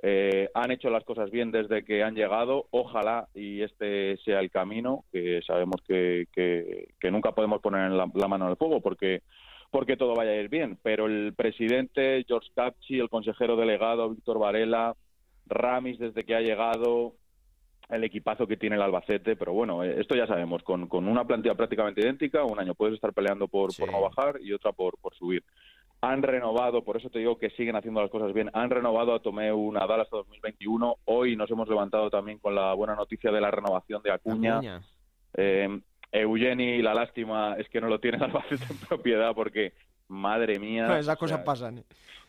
eh, 0.05 0.49
han 0.53 0.71
hecho 0.71 0.89
las 0.89 1.03
cosas 1.05 1.31
bien 1.31 1.51
desde 1.51 1.85
que 1.85 2.03
han 2.03 2.15
llegado. 2.15 2.65
Ojalá 2.71 3.27
y 3.33 3.61
este 3.61 4.17
sea 4.25 4.39
el 4.41 4.49
camino, 4.51 5.05
que 5.13 5.41
sabemos 5.47 5.77
que, 5.87 6.25
que- 6.33 6.89
que 6.99 7.11
nunca 7.11 7.31
podemos 7.31 7.61
poner 7.61 7.89
la, 7.91 8.09
la 8.13 8.27
mano 8.27 8.45
en 8.45 8.51
el 8.51 8.57
fuego 8.57 8.81
porque 8.81 9.21
porque 9.71 9.95
todo 9.97 10.13
vaya 10.13 10.31
a 10.31 10.35
ir 10.35 10.49
bien. 10.49 10.77
Pero 10.83 11.05
el 11.07 11.33
presidente 11.35 12.23
George 12.27 12.49
Capchi, 12.53 12.99
el 12.99 13.09
consejero 13.09 13.55
delegado 13.55 14.09
Víctor 14.09 14.39
Varela, 14.39 14.95
Ramis 15.47 15.97
desde 15.99 16.23
que 16.25 16.35
ha 16.35 16.41
llegado, 16.41 17.13
el 17.89 18.03
equipazo 18.03 18.45
que 18.45 18.55
tiene 18.57 18.75
el 18.75 18.81
Albacete, 18.81 19.35
pero 19.35 19.51
bueno, 19.53 19.83
eh, 19.83 19.99
esto 19.99 20.15
ya 20.15 20.27
sabemos, 20.27 20.61
con, 20.63 20.87
con 20.87 21.07
una 21.07 21.25
plantilla 21.25 21.55
prácticamente 21.55 22.01
idéntica, 22.01 22.43
un 22.43 22.59
año 22.59 22.75
puedes 22.75 22.95
estar 22.95 23.13
peleando 23.13 23.47
por, 23.47 23.71
Sí. 23.73 23.81
por 23.81 23.91
no 23.91 24.01
bajar 24.01 24.35
y 24.41 24.53
otra 24.53 24.71
por, 24.73 24.97
por 24.99 25.13
subir. 25.15 25.43
Han 26.05 26.21
renovado, 26.21 26.83
por 26.83 26.97
eso 26.97 27.09
te 27.09 27.19
digo 27.19 27.37
que 27.37 27.49
siguen 27.51 27.77
haciendo 27.77 28.01
las 28.01 28.11
cosas 28.11 28.33
bien, 28.33 28.49
han 28.53 28.69
renovado 28.69 29.13
a 29.15 29.21
Tomeu 29.21 29.71
Nadal 29.71 30.01
hasta 30.01 30.17
2021. 30.17 30.97
Hoy 31.05 31.37
nos 31.37 31.49
hemos 31.49 31.69
levantado 31.69 32.09
también 32.09 32.39
con 32.39 32.53
la 32.53 32.73
buena 32.73 32.93
noticia 32.93 33.31
de 33.31 33.39
la 33.39 33.49
renovación 33.49 34.03
de 34.03 34.11
Acuña. 34.11 34.55
Acuña. 34.57 34.81
Eh, 35.35 35.79
Eugeni, 36.11 36.81
la 36.81 36.93
lástima 36.93 37.55
es 37.57 37.69
que 37.69 37.79
no 37.79 37.87
lo 37.87 38.01
tiene 38.01 38.17
Albacete 38.21 38.65
en 38.69 38.77
propiedad 38.79 39.33
porque, 39.33 39.73
madre 40.09 40.59
mía... 40.59 40.99
Esas 40.99 41.17
cosas 41.17 41.37
sea, 41.37 41.45
pasan. 41.45 41.77
¿eh? 41.77 41.83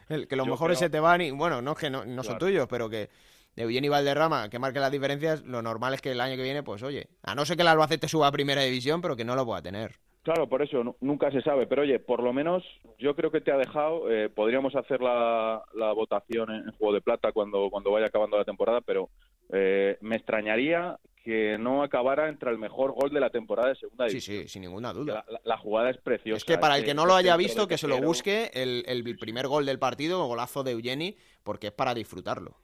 El- 0.09 0.29
que 0.29 0.37
los 0.37 0.47
mejores 0.47 0.79
creo- 0.79 0.87
se 0.89 0.91
te 0.93 1.01
van 1.01 1.21
y, 1.23 1.33
bueno, 1.33 1.61
no 1.61 1.73
es 1.73 1.79
que 1.79 1.91
no, 1.91 2.05
no 2.05 2.23
son 2.23 2.37
Claro. 2.39 2.47
tuyos, 2.47 2.69
pero 2.71 2.89
que 2.89 3.11
Eugeni 3.57 3.89
Valderrama, 3.89 4.49
que 4.51 4.61
marque 4.61 4.79
las 4.79 4.93
diferencias, 4.93 5.43
lo 5.43 5.63
normal 5.63 5.95
es 5.95 6.01
que 6.01 6.13
el 6.13 6.21
año 6.21 6.37
que 6.37 6.45
viene, 6.45 6.63
pues 6.63 6.85
oye, 6.85 7.09
a 7.25 7.35
no 7.35 7.45
ser 7.45 7.57
que 7.57 7.63
el 7.63 7.69
Albacete 7.69 8.07
suba 8.07 8.29
a 8.29 8.33
primera 8.33 8.63
división, 8.63 9.01
pero 9.03 9.17
que 9.17 9.25
no 9.25 9.35
lo 9.35 9.45
pueda 9.45 9.63
tener. 9.63 9.97
Claro, 10.25 10.49
por 10.49 10.63
eso 10.63 10.83
nu- 10.83 10.97
nunca 11.01 11.31
se 11.31 11.43
sabe. 11.43 11.67
Pero 11.67 11.83
oye, 11.83 12.01
por 12.01 12.23
lo 12.23 12.33
menos 12.33 12.65
yo 12.99 13.15
creo 13.15 13.31
que 13.31 13.41
te 13.43 13.53
ha 13.53 13.57
dejado. 13.59 14.11
eh, 14.11 14.29
podríamos 14.31 14.75
hacer 14.75 15.01
la, 15.01 15.63
la 15.75 15.93
votación 15.93 16.51
en, 16.51 16.65
en 16.65 16.73
Juego 16.73 16.95
de 16.95 17.01
Plata 17.03 17.31
cuando, 17.33 17.69
cuando 17.71 17.91
vaya 17.93 18.07
acabando 18.07 18.37
la 18.39 18.45
temporada, 18.45 18.81
pero 18.81 19.11
eh, 19.53 19.99
me 20.01 20.17
extrañaría 20.17 20.99
que 21.23 21.57
no 21.59 21.83
acabara 21.83 22.29
entre 22.29 22.51
el 22.51 22.59
mejor 22.59 22.93
gol 22.93 23.11
de 23.11 23.21
la 23.21 23.31
temporada 23.31 23.69
de 23.71 23.77
segunda 23.77 24.07
Sí, 24.09 24.13
división. 24.17 24.43
sí, 24.43 24.49
sin 24.49 24.63
ninguna 24.63 24.93
duda. 24.93 25.25
La, 25.27 25.33
la- 25.35 25.41
la 25.45 25.59
jugada 25.59 25.91
es 25.91 25.99
preciosa. 25.99 26.39
Es 26.39 26.45
que 26.45 26.59
para 26.59 26.75
el 26.77 26.81
ese- 26.85 26.91
que 26.91 26.95
no 26.95 27.07
lo 27.07 27.15
haya 27.15 27.37
visto, 27.37 27.69
que 27.69 27.79
se 27.79 27.87
lo 27.89 28.01
busque, 28.01 28.51
el, 28.55 28.83
el 28.87 29.19
primer 29.19 29.47
gol 29.47 29.65
del 29.67 29.79
partido, 29.79 30.27
golazo 30.27 30.63
de 30.65 30.73
Eugeni, 30.73 31.17
porque 31.43 31.67
es 31.69 31.73
para 31.73 31.93
disfrutarlo. 31.95 32.57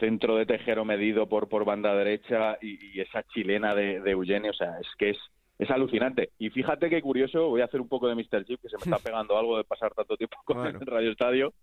centro 0.00 0.36
de 0.36 0.44
Tejero 0.46 0.84
medido 0.84 1.28
por, 1.28 1.48
por 1.48 1.64
banda 1.64 1.94
derecha 1.94 2.58
y, 2.60 2.96
y 2.96 3.00
esa 3.00 3.22
chilena 3.32 3.74
de, 3.74 4.00
de 4.00 4.10
Eugenio, 4.10 4.50
o 4.50 4.54
sea, 4.54 4.78
es 4.80 4.86
que 4.98 5.10
es, 5.10 5.18
es 5.58 5.70
alucinante. 5.70 6.30
Y 6.38 6.50
fíjate 6.50 6.88
qué 6.90 7.00
curioso, 7.02 7.48
voy 7.48 7.60
a 7.62 7.64
hacer 7.66 7.80
un 7.80 7.88
poco 7.88 8.08
de 8.08 8.14
Mr. 8.14 8.44
Chip, 8.44 8.60
que 8.60 8.68
se 8.68 8.76
me 8.76 8.82
está 8.84 8.98
pegando 9.10 9.36
algo 9.38 9.56
de 9.56 9.64
pasar 9.64 9.92
tanto 9.94 10.16
tiempo 10.16 10.36
con 10.44 10.58
Bueno. 10.58 10.78
el 10.80 10.86
Radio 10.86 11.10
Estadio. 11.10 11.54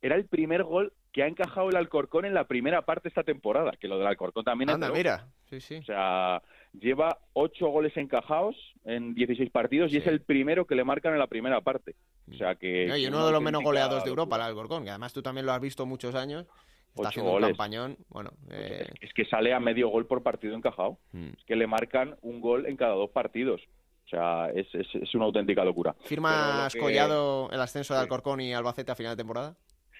Era 0.00 0.16
el 0.16 0.26
primer 0.26 0.64
gol 0.64 0.92
que 1.12 1.22
ha 1.22 1.28
encajado 1.28 1.68
el 1.70 1.76
Alcorcón 1.76 2.24
en 2.24 2.34
la 2.34 2.44
primera 2.48 2.82
parte 2.82 3.04
de 3.04 3.08
esta 3.10 3.22
temporada, 3.22 3.72
que 3.80 3.86
lo 3.86 3.98
del 3.98 4.08
Alcorcón 4.08 4.42
también 4.44 4.68
es 4.70 4.74
Anda, 4.74 4.90
mira. 4.90 5.28
Sí, 5.48 5.60
sí. 5.60 5.76
O 5.76 5.82
sea, 5.84 6.42
lleva 6.72 7.18
ocho 7.34 7.68
goles 7.68 7.96
encajados 7.96 8.56
en 8.84 9.14
16 9.14 9.50
partidos 9.50 9.90
y 9.90 9.92
Sí. 9.92 9.98
es 9.98 10.06
el 10.08 10.20
primero 10.22 10.66
que 10.66 10.74
le 10.74 10.82
marcan 10.82 11.12
en 11.12 11.20
la 11.20 11.28
primera 11.28 11.60
parte. 11.60 11.94
O 12.28 12.34
sea 12.34 12.56
que... 12.56 12.86
No, 12.86 12.96
y 12.96 13.06
uno 13.06 13.24
de 13.26 13.32
los 13.32 13.42
menos 13.42 13.62
goleados 13.62 14.02
de 14.02 14.10
Europa, 14.10 14.34
el. 14.36 14.42
Alcorcón, 14.42 14.82
que 14.82 14.90
además 14.90 15.12
tú 15.12 15.22
también 15.22 15.46
lo 15.46 15.52
has 15.52 15.60
visto 15.60 15.86
muchos 15.86 16.14
años. 16.16 16.46
Está 16.94 17.08
haciendo 17.08 17.30
goles. 17.32 17.46
un 17.48 17.52
campañón. 17.52 17.96
Bueno, 18.08 18.30
eh, 18.50 18.86
Es 19.00 19.12
que 19.14 19.24
sale 19.24 19.52
a 19.54 19.60
medio 19.60 19.88
gol 19.88 20.06
por 20.06 20.22
partido 20.22 20.54
encajado. 20.54 20.98
mm. 21.12 21.28
es 21.38 21.44
que 21.46 21.56
le 21.56 21.66
marcan 21.66 22.16
un 22.22 22.40
gol 22.40 22.66
en 22.66 22.76
cada 22.76 22.94
dos 22.94 23.10
partidos. 23.10 23.60
O 24.06 24.08
sea, 24.08 24.50
es, 24.50 24.66
es, 24.74 24.86
es 24.94 25.14
una 25.14 25.24
auténtica 25.24 25.64
locura. 25.64 25.94
¿firmas 26.04 26.72
Pero 26.74 26.84
lo 26.84 26.88
que- 26.88 26.92
Collado 26.94 27.50
el 27.50 27.60
ascenso 27.60 27.94
de. 27.94 28.00
Alcorcón 28.00 28.40
y 28.42 28.52
Albacete 28.52 28.92
a 28.92 28.94
final 28.94 29.12
de 29.16 29.22
temporada? 29.22 29.56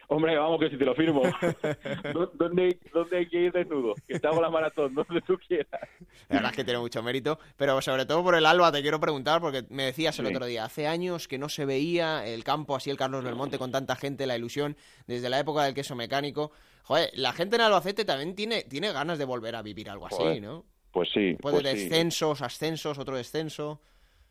Hombre, 0.09 0.37
vamos 0.37 0.61
que 0.61 0.69
si 0.69 0.77
te 0.77 0.85
lo 0.85 0.95
firmo. 0.95 1.23
¿Dó- 2.13 2.31
¿Dónde, 2.35 2.79
¿Dónde 2.93 3.17
hay 3.17 3.29
que 3.29 3.39
ir 3.45 3.53
desnudo? 3.53 3.95
Que 4.07 4.21
te 4.21 4.27
hago 4.27 4.43
la 4.43 4.51
maratón, 4.51 4.93
donde 4.95 5.23
tú 5.23 5.39
quieras. 5.39 5.81
La 6.29 6.37
verdad 6.37 6.51
es 6.51 6.57
que 6.57 6.65
tiene 6.65 6.81
mucho 6.81 7.03
mérito, 7.03 7.39
pero 7.57 7.81
sobre 7.81 8.05
todo 8.05 8.23
por 8.23 8.35
el 8.35 8.45
Alba 8.45 8.71
te 8.71 8.83
quiero 8.83 9.01
preguntar, 9.01 9.41
porque 9.41 9.65
me 9.71 9.85
decías 9.85 10.19
el 10.19 10.27
Sí. 10.27 10.35
otro 10.35 10.45
día, 10.45 10.65
hace 10.67 10.87
años 10.87 11.27
que 11.27 11.39
no 11.39 11.49
se 11.49 11.65
veía 11.65 12.27
el 12.27 12.45
campo 12.45 12.77
así, 12.77 12.91
el 12.91 12.99
Carlos 12.99 13.25
Belmonte 13.25 13.57
con 13.59 13.73
tanta 13.73 13.97
gente, 13.97 14.27
la 14.27 14.37
ilusión, 14.37 14.77
desde 15.07 15.31
la 15.31 15.39
época 15.39 15.63
del 15.65 15.73
queso 15.73 15.97
mecánico. 15.97 16.53
Joder, 16.85 17.11
la 17.15 17.33
gente 17.33 17.57
en 17.57 17.63
Albacete 17.63 18.05
también 18.05 18.35
tiene, 18.35 18.63
tiene 18.65 18.93
ganas 18.93 19.19
de 19.19 19.25
volver 19.25 19.55
a 19.57 19.63
vivir 19.63 19.89
algo 19.89 20.07
así, 20.07 20.41
¿no? 20.41 20.65
Pues 20.93 21.09
sí. 21.13 21.37
Puede 21.41 21.61
pues 21.63 21.73
sí. 21.73 21.89
descensos, 21.89 22.43
ascensos, 22.43 22.99
otro 22.99 23.17
descenso. 23.17 23.81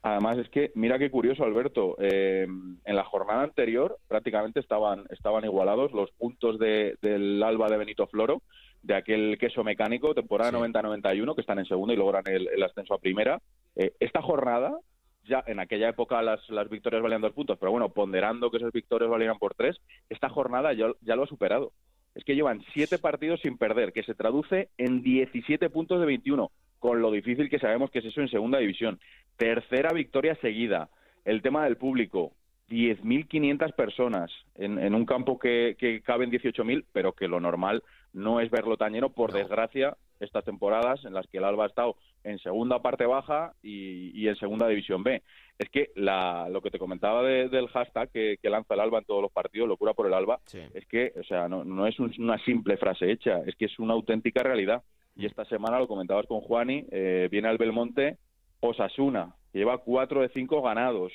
Además 0.04 0.38
es 0.39 0.49
que, 0.49 0.72
mira 0.76 0.97
qué 0.97 1.12
curioso, 1.12 1.43
Alberto. 1.43 1.95
eh, 1.99 2.45
en 2.45 2.95
la 2.95 3.04
jornada 3.04 3.43
anterior 3.43 3.97
prácticamente 4.08 4.60
estaban, 4.60 5.06
estaban 5.12 5.45
igualados 5.45 5.91
los 5.91 6.12
puntos 6.12 6.58
de, 6.60 6.95
del 7.02 7.41
Alba 7.43 7.68
de 7.68 7.78
Benito 7.78 8.08
Floro, 8.08 8.41
de 8.82 8.95
aquel 8.95 9.38
queso 9.39 9.64
mecánico, 9.64 10.16
temporada 10.16 10.49
Sí. 10.52 10.58
90-91, 10.58 11.36
que 11.36 11.41
están 11.41 11.60
en 11.60 11.66
segunda 11.66 11.93
y 11.93 11.97
logran 11.97 12.24
el, 12.28 12.47
el 12.47 12.64
ascenso 12.64 12.95
a 12.95 12.99
primera. 12.99 13.39
Eh, 13.76 13.93
esta 13.99 14.24
jornada, 14.24 14.76
ya 15.24 15.43
en 15.45 15.60
aquella 15.60 15.89
época 15.89 16.22
las, 16.24 16.39
las 16.49 16.68
victorias 16.68 17.04
valían 17.04 17.22
dos 17.22 17.34
puntos, 17.34 17.58
pero 17.60 17.72
bueno, 17.72 17.89
ponderando 17.89 18.49
que 18.49 18.58
esas 18.58 18.72
victorias 18.72 19.10
valían 19.10 19.38
por 19.38 19.54
tres, 19.54 19.78
esta 20.10 20.30
jornada 20.30 20.74
ya, 20.74 20.88
ya 21.02 21.16
lo 21.16 21.24
ha 21.24 21.28
superado. 21.28 21.74
Es 22.16 22.24
que 22.24 22.36
llevan 22.36 22.62
siete 22.74 22.97
partidos 22.97 23.39
sin 23.41 23.57
perder, 23.57 23.93
que 23.93 24.03
se 24.03 24.16
traduce 24.16 24.70
en 24.78 25.01
17 25.01 25.70
puntos 25.70 25.99
de 25.99 26.05
21, 26.05 26.51
con 26.80 27.01
lo 27.01 27.12
difícil 27.12 27.49
que 27.49 27.59
sabemos 27.59 27.89
que 27.91 27.99
es 27.99 28.05
eso 28.05 28.22
en 28.22 28.30
segunda 28.30 28.59
división. 28.59 28.99
Tercera 29.38 29.93
victoria 29.93 30.36
seguida. 30.36 30.89
El 31.26 31.41
tema 31.41 31.64
del 31.64 31.78
público. 31.78 32.34
10.500 32.70 33.74
personas 33.74 34.32
en, 34.55 34.80
en 34.80 34.95
un 34.95 35.05
campo 35.05 35.38
que, 35.38 35.76
que 35.78 36.01
caben 36.01 36.32
18.000, 36.32 36.86
pero 36.93 37.12
que 37.12 37.28
lo 37.28 37.41
normal 37.41 37.84
no 38.14 38.39
es 38.39 38.49
verlo 38.49 38.78
tan 38.78 38.93
lleno, 38.93 39.09
por 39.09 39.34
No. 39.34 39.38
desgracia, 39.39 39.97
estas 40.22 40.45
temporadas 40.45 41.03
en 41.03 41.14
las 41.14 41.28
que 41.28 41.39
el 41.39 41.43
Alba 41.43 41.66
ha 41.66 41.68
estado 41.68 41.97
en 42.24 42.39
segunda 42.39 42.82
parte 42.82 43.05
baja 43.05 43.53
y, 43.61 44.11
y 44.19 44.28
en 44.28 44.36
segunda 44.36 44.67
división 44.67 45.03
B. 45.03 45.22
Es 45.57 45.69
que 45.69 45.91
la, 45.95 46.47
lo 46.49 46.61
que 46.61 46.72
te 46.72 46.80
comentaba 46.80 47.22
de- 47.24 47.49
del 47.49 47.67
hashtag 47.67 48.09
que, 48.11 48.38
que 48.41 48.49
lanza 48.49 48.74
el 48.74 48.80
Alba 48.80 48.99
en 48.99 49.05
todos 49.05 49.22
los 49.22 49.32
partidos, 49.32 49.67
locura 49.67 49.93
por 49.93 50.07
el 50.07 50.13
Alba, 50.13 50.39
Sí. 50.45 50.59
es 50.74 50.86
que, 50.88 51.13
o 51.19 51.24
sea, 51.24 51.47
no, 51.47 51.63
no 51.63 51.86
es 51.88 51.99
un- 51.99 52.13
una 52.19 52.38
simple 52.45 52.78
frase 52.78 53.11
hecha, 53.11 53.41
es 53.45 53.55
que 53.55 53.65
es 53.65 53.78
una 53.80 53.93
auténtica 53.93 54.41
realidad. 54.43 54.82
Y 55.15 55.26
esta 55.26 55.45
semana, 55.45 55.78
lo 55.80 55.88
comentabas 55.88 56.26
con 56.26 56.39
Juani, 56.41 56.86
eh, 56.91 57.28
viene 57.30 57.47
al 57.49 57.57
Belmonte 57.57 58.17
Osasuna, 58.61 59.36
que 59.51 59.59
lleva 59.59 59.80
cuatro 59.80 60.22
de 60.22 60.30
cinco 60.30 60.61
ganados. 60.61 61.11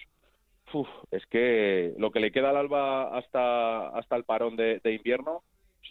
Uf, 0.73 0.89
es 1.11 1.25
que 1.27 1.95
lo 1.97 2.11
que 2.11 2.21
le 2.21 2.33
queda 2.33 2.51
al 2.51 2.57
Alba 2.57 3.17
hasta, 3.17 3.89
hasta 3.89 4.17
el 4.17 4.25
parón 4.25 4.57
de, 4.57 4.81
de 4.83 4.95
invierno 4.95 5.43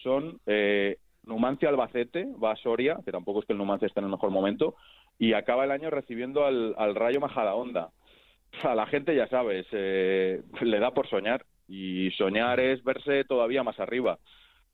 son 0.03 0.39
eh, 0.45 0.97
Numancia 1.24 1.70
Albacete, 1.70 2.28
va 2.43 2.51
a 2.51 2.55
Soria, 2.57 2.99
que 3.03 3.11
tampoco 3.11 3.39
es 3.39 3.45
que 3.45 3.53
el 3.53 3.57
Numancia 3.57 3.88
esté 3.88 3.99
en 4.01 4.05
el 4.05 4.11
mejor 4.11 4.30
momento, 4.32 4.76
y 5.18 5.34
acaba 5.34 5.63
el 5.63 5.72
año 5.72 5.89
recibiendo 5.89 6.45
al, 6.45 6.76
al 6.78 6.95
Rayo 6.95 7.20
Majadahonda. 7.20 7.91
A 8.63 8.76
la 8.76 8.86
gente, 8.88 9.16
ya 9.16 9.28
sabes, 9.28 9.66
eh, 9.72 10.41
le 10.61 10.80
da 10.80 10.91
por 10.91 11.09
soñar, 11.09 11.45
y 11.68 12.11
soñar 12.11 12.59
es 12.59 12.84
verse 12.84 13.26
todavía 13.26 13.63
más 13.63 13.80
arriba. 13.80 14.20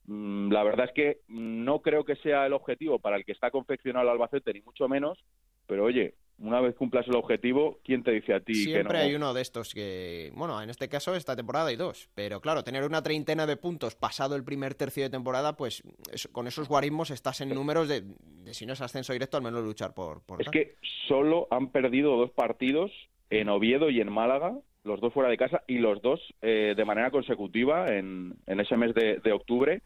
Mm, 0.06 0.52
la 0.52 0.62
verdad 0.62 0.86
es 0.86 0.92
que 0.92 1.18
no 1.28 1.80
creo 1.80 2.04
que 2.04 2.16
sea 2.16 2.46
el 2.46 2.52
objetivo 2.52 2.98
para 2.98 3.16
el 3.16 3.24
que 3.24 3.32
está 3.32 3.50
confeccionado 3.50 4.04
el 4.04 4.10
Albacete, 4.10 4.52
ni 4.52 4.60
mucho 4.60 4.88
menos, 4.88 5.18
pero 5.66 5.84
oye, 5.84 6.14
una 6.42 6.60
vez 6.60 6.74
cumplas 6.74 7.06
el 7.06 7.14
objetivo, 7.14 7.78
¿quién 7.84 8.02
te 8.02 8.10
dice 8.10 8.34
a 8.34 8.40
ti 8.40 8.54
Siempre 8.54 8.98
que 8.98 9.04
no? 9.04 9.08
hay 9.08 9.14
uno 9.14 9.32
de 9.32 9.42
estos 9.42 9.72
que, 9.72 10.30
bueno, 10.34 10.60
en 10.60 10.70
este 10.70 10.88
caso 10.88 11.14
esta 11.14 11.36
temporada 11.36 11.68
hay 11.68 11.76
dos, 11.76 12.10
pero 12.14 12.40
claro, 12.40 12.64
tener 12.64 12.84
una 12.84 13.02
treintena 13.02 13.46
de 13.46 13.56
puntos 13.56 13.94
pasado 13.94 14.34
el 14.34 14.44
primer 14.44 14.74
tercio 14.74 15.04
de 15.04 15.10
temporada, 15.10 15.56
pues 15.56 15.82
con 16.32 16.46
esos 16.46 16.68
guarismos 16.68 17.10
estás 17.10 17.40
en 17.40 17.50
números 17.50 17.88
de, 17.88 18.04
si 18.52 18.66
no 18.66 18.72
es 18.72 18.80
ascenso 18.80 19.12
directo, 19.12 19.36
al 19.36 19.42
menos 19.42 19.62
luchar 19.62 19.94
por... 19.94 20.22
por 20.22 20.42
es 20.42 20.48
que 20.50 20.76
solo 21.08 21.46
han 21.50 21.70
perdido 21.70 22.16
dos 22.16 22.30
partidos 22.32 22.90
en 23.30 23.48
Oviedo 23.48 23.88
y 23.88 24.00
en 24.00 24.12
Málaga, 24.12 24.58
los 24.84 25.00
dos 25.00 25.12
fuera 25.14 25.30
de 25.30 25.36
casa 25.36 25.62
y 25.68 25.78
los 25.78 26.02
dos 26.02 26.20
eh, 26.42 26.74
de 26.76 26.84
manera 26.84 27.10
consecutiva 27.10 27.86
en, 27.94 28.34
en 28.46 28.60
ese 28.60 28.76
mes 28.76 28.94
de, 28.94 29.20
de 29.22 29.32
octubre. 29.32 29.80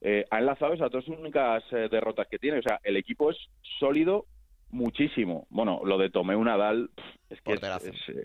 Eh, 0.00 0.24
ha 0.30 0.38
enlazado 0.38 0.72
esas 0.72 0.90
dos 0.90 1.06
únicas 1.08 1.62
eh, 1.72 1.88
derrotas 1.90 2.26
que 2.28 2.38
tiene. 2.38 2.58
O 2.58 2.62
sea, 2.62 2.80
el 2.82 2.96
equipo 2.96 3.30
es 3.30 3.36
sólido 3.78 4.26
muchísimo. 4.70 5.46
Bueno, 5.50 5.80
lo 5.84 5.98
de 5.98 6.10
Tomeu 6.10 6.42
Nadal 6.42 6.90
es 7.28 7.40
que 7.42 7.52
es, 7.52 7.62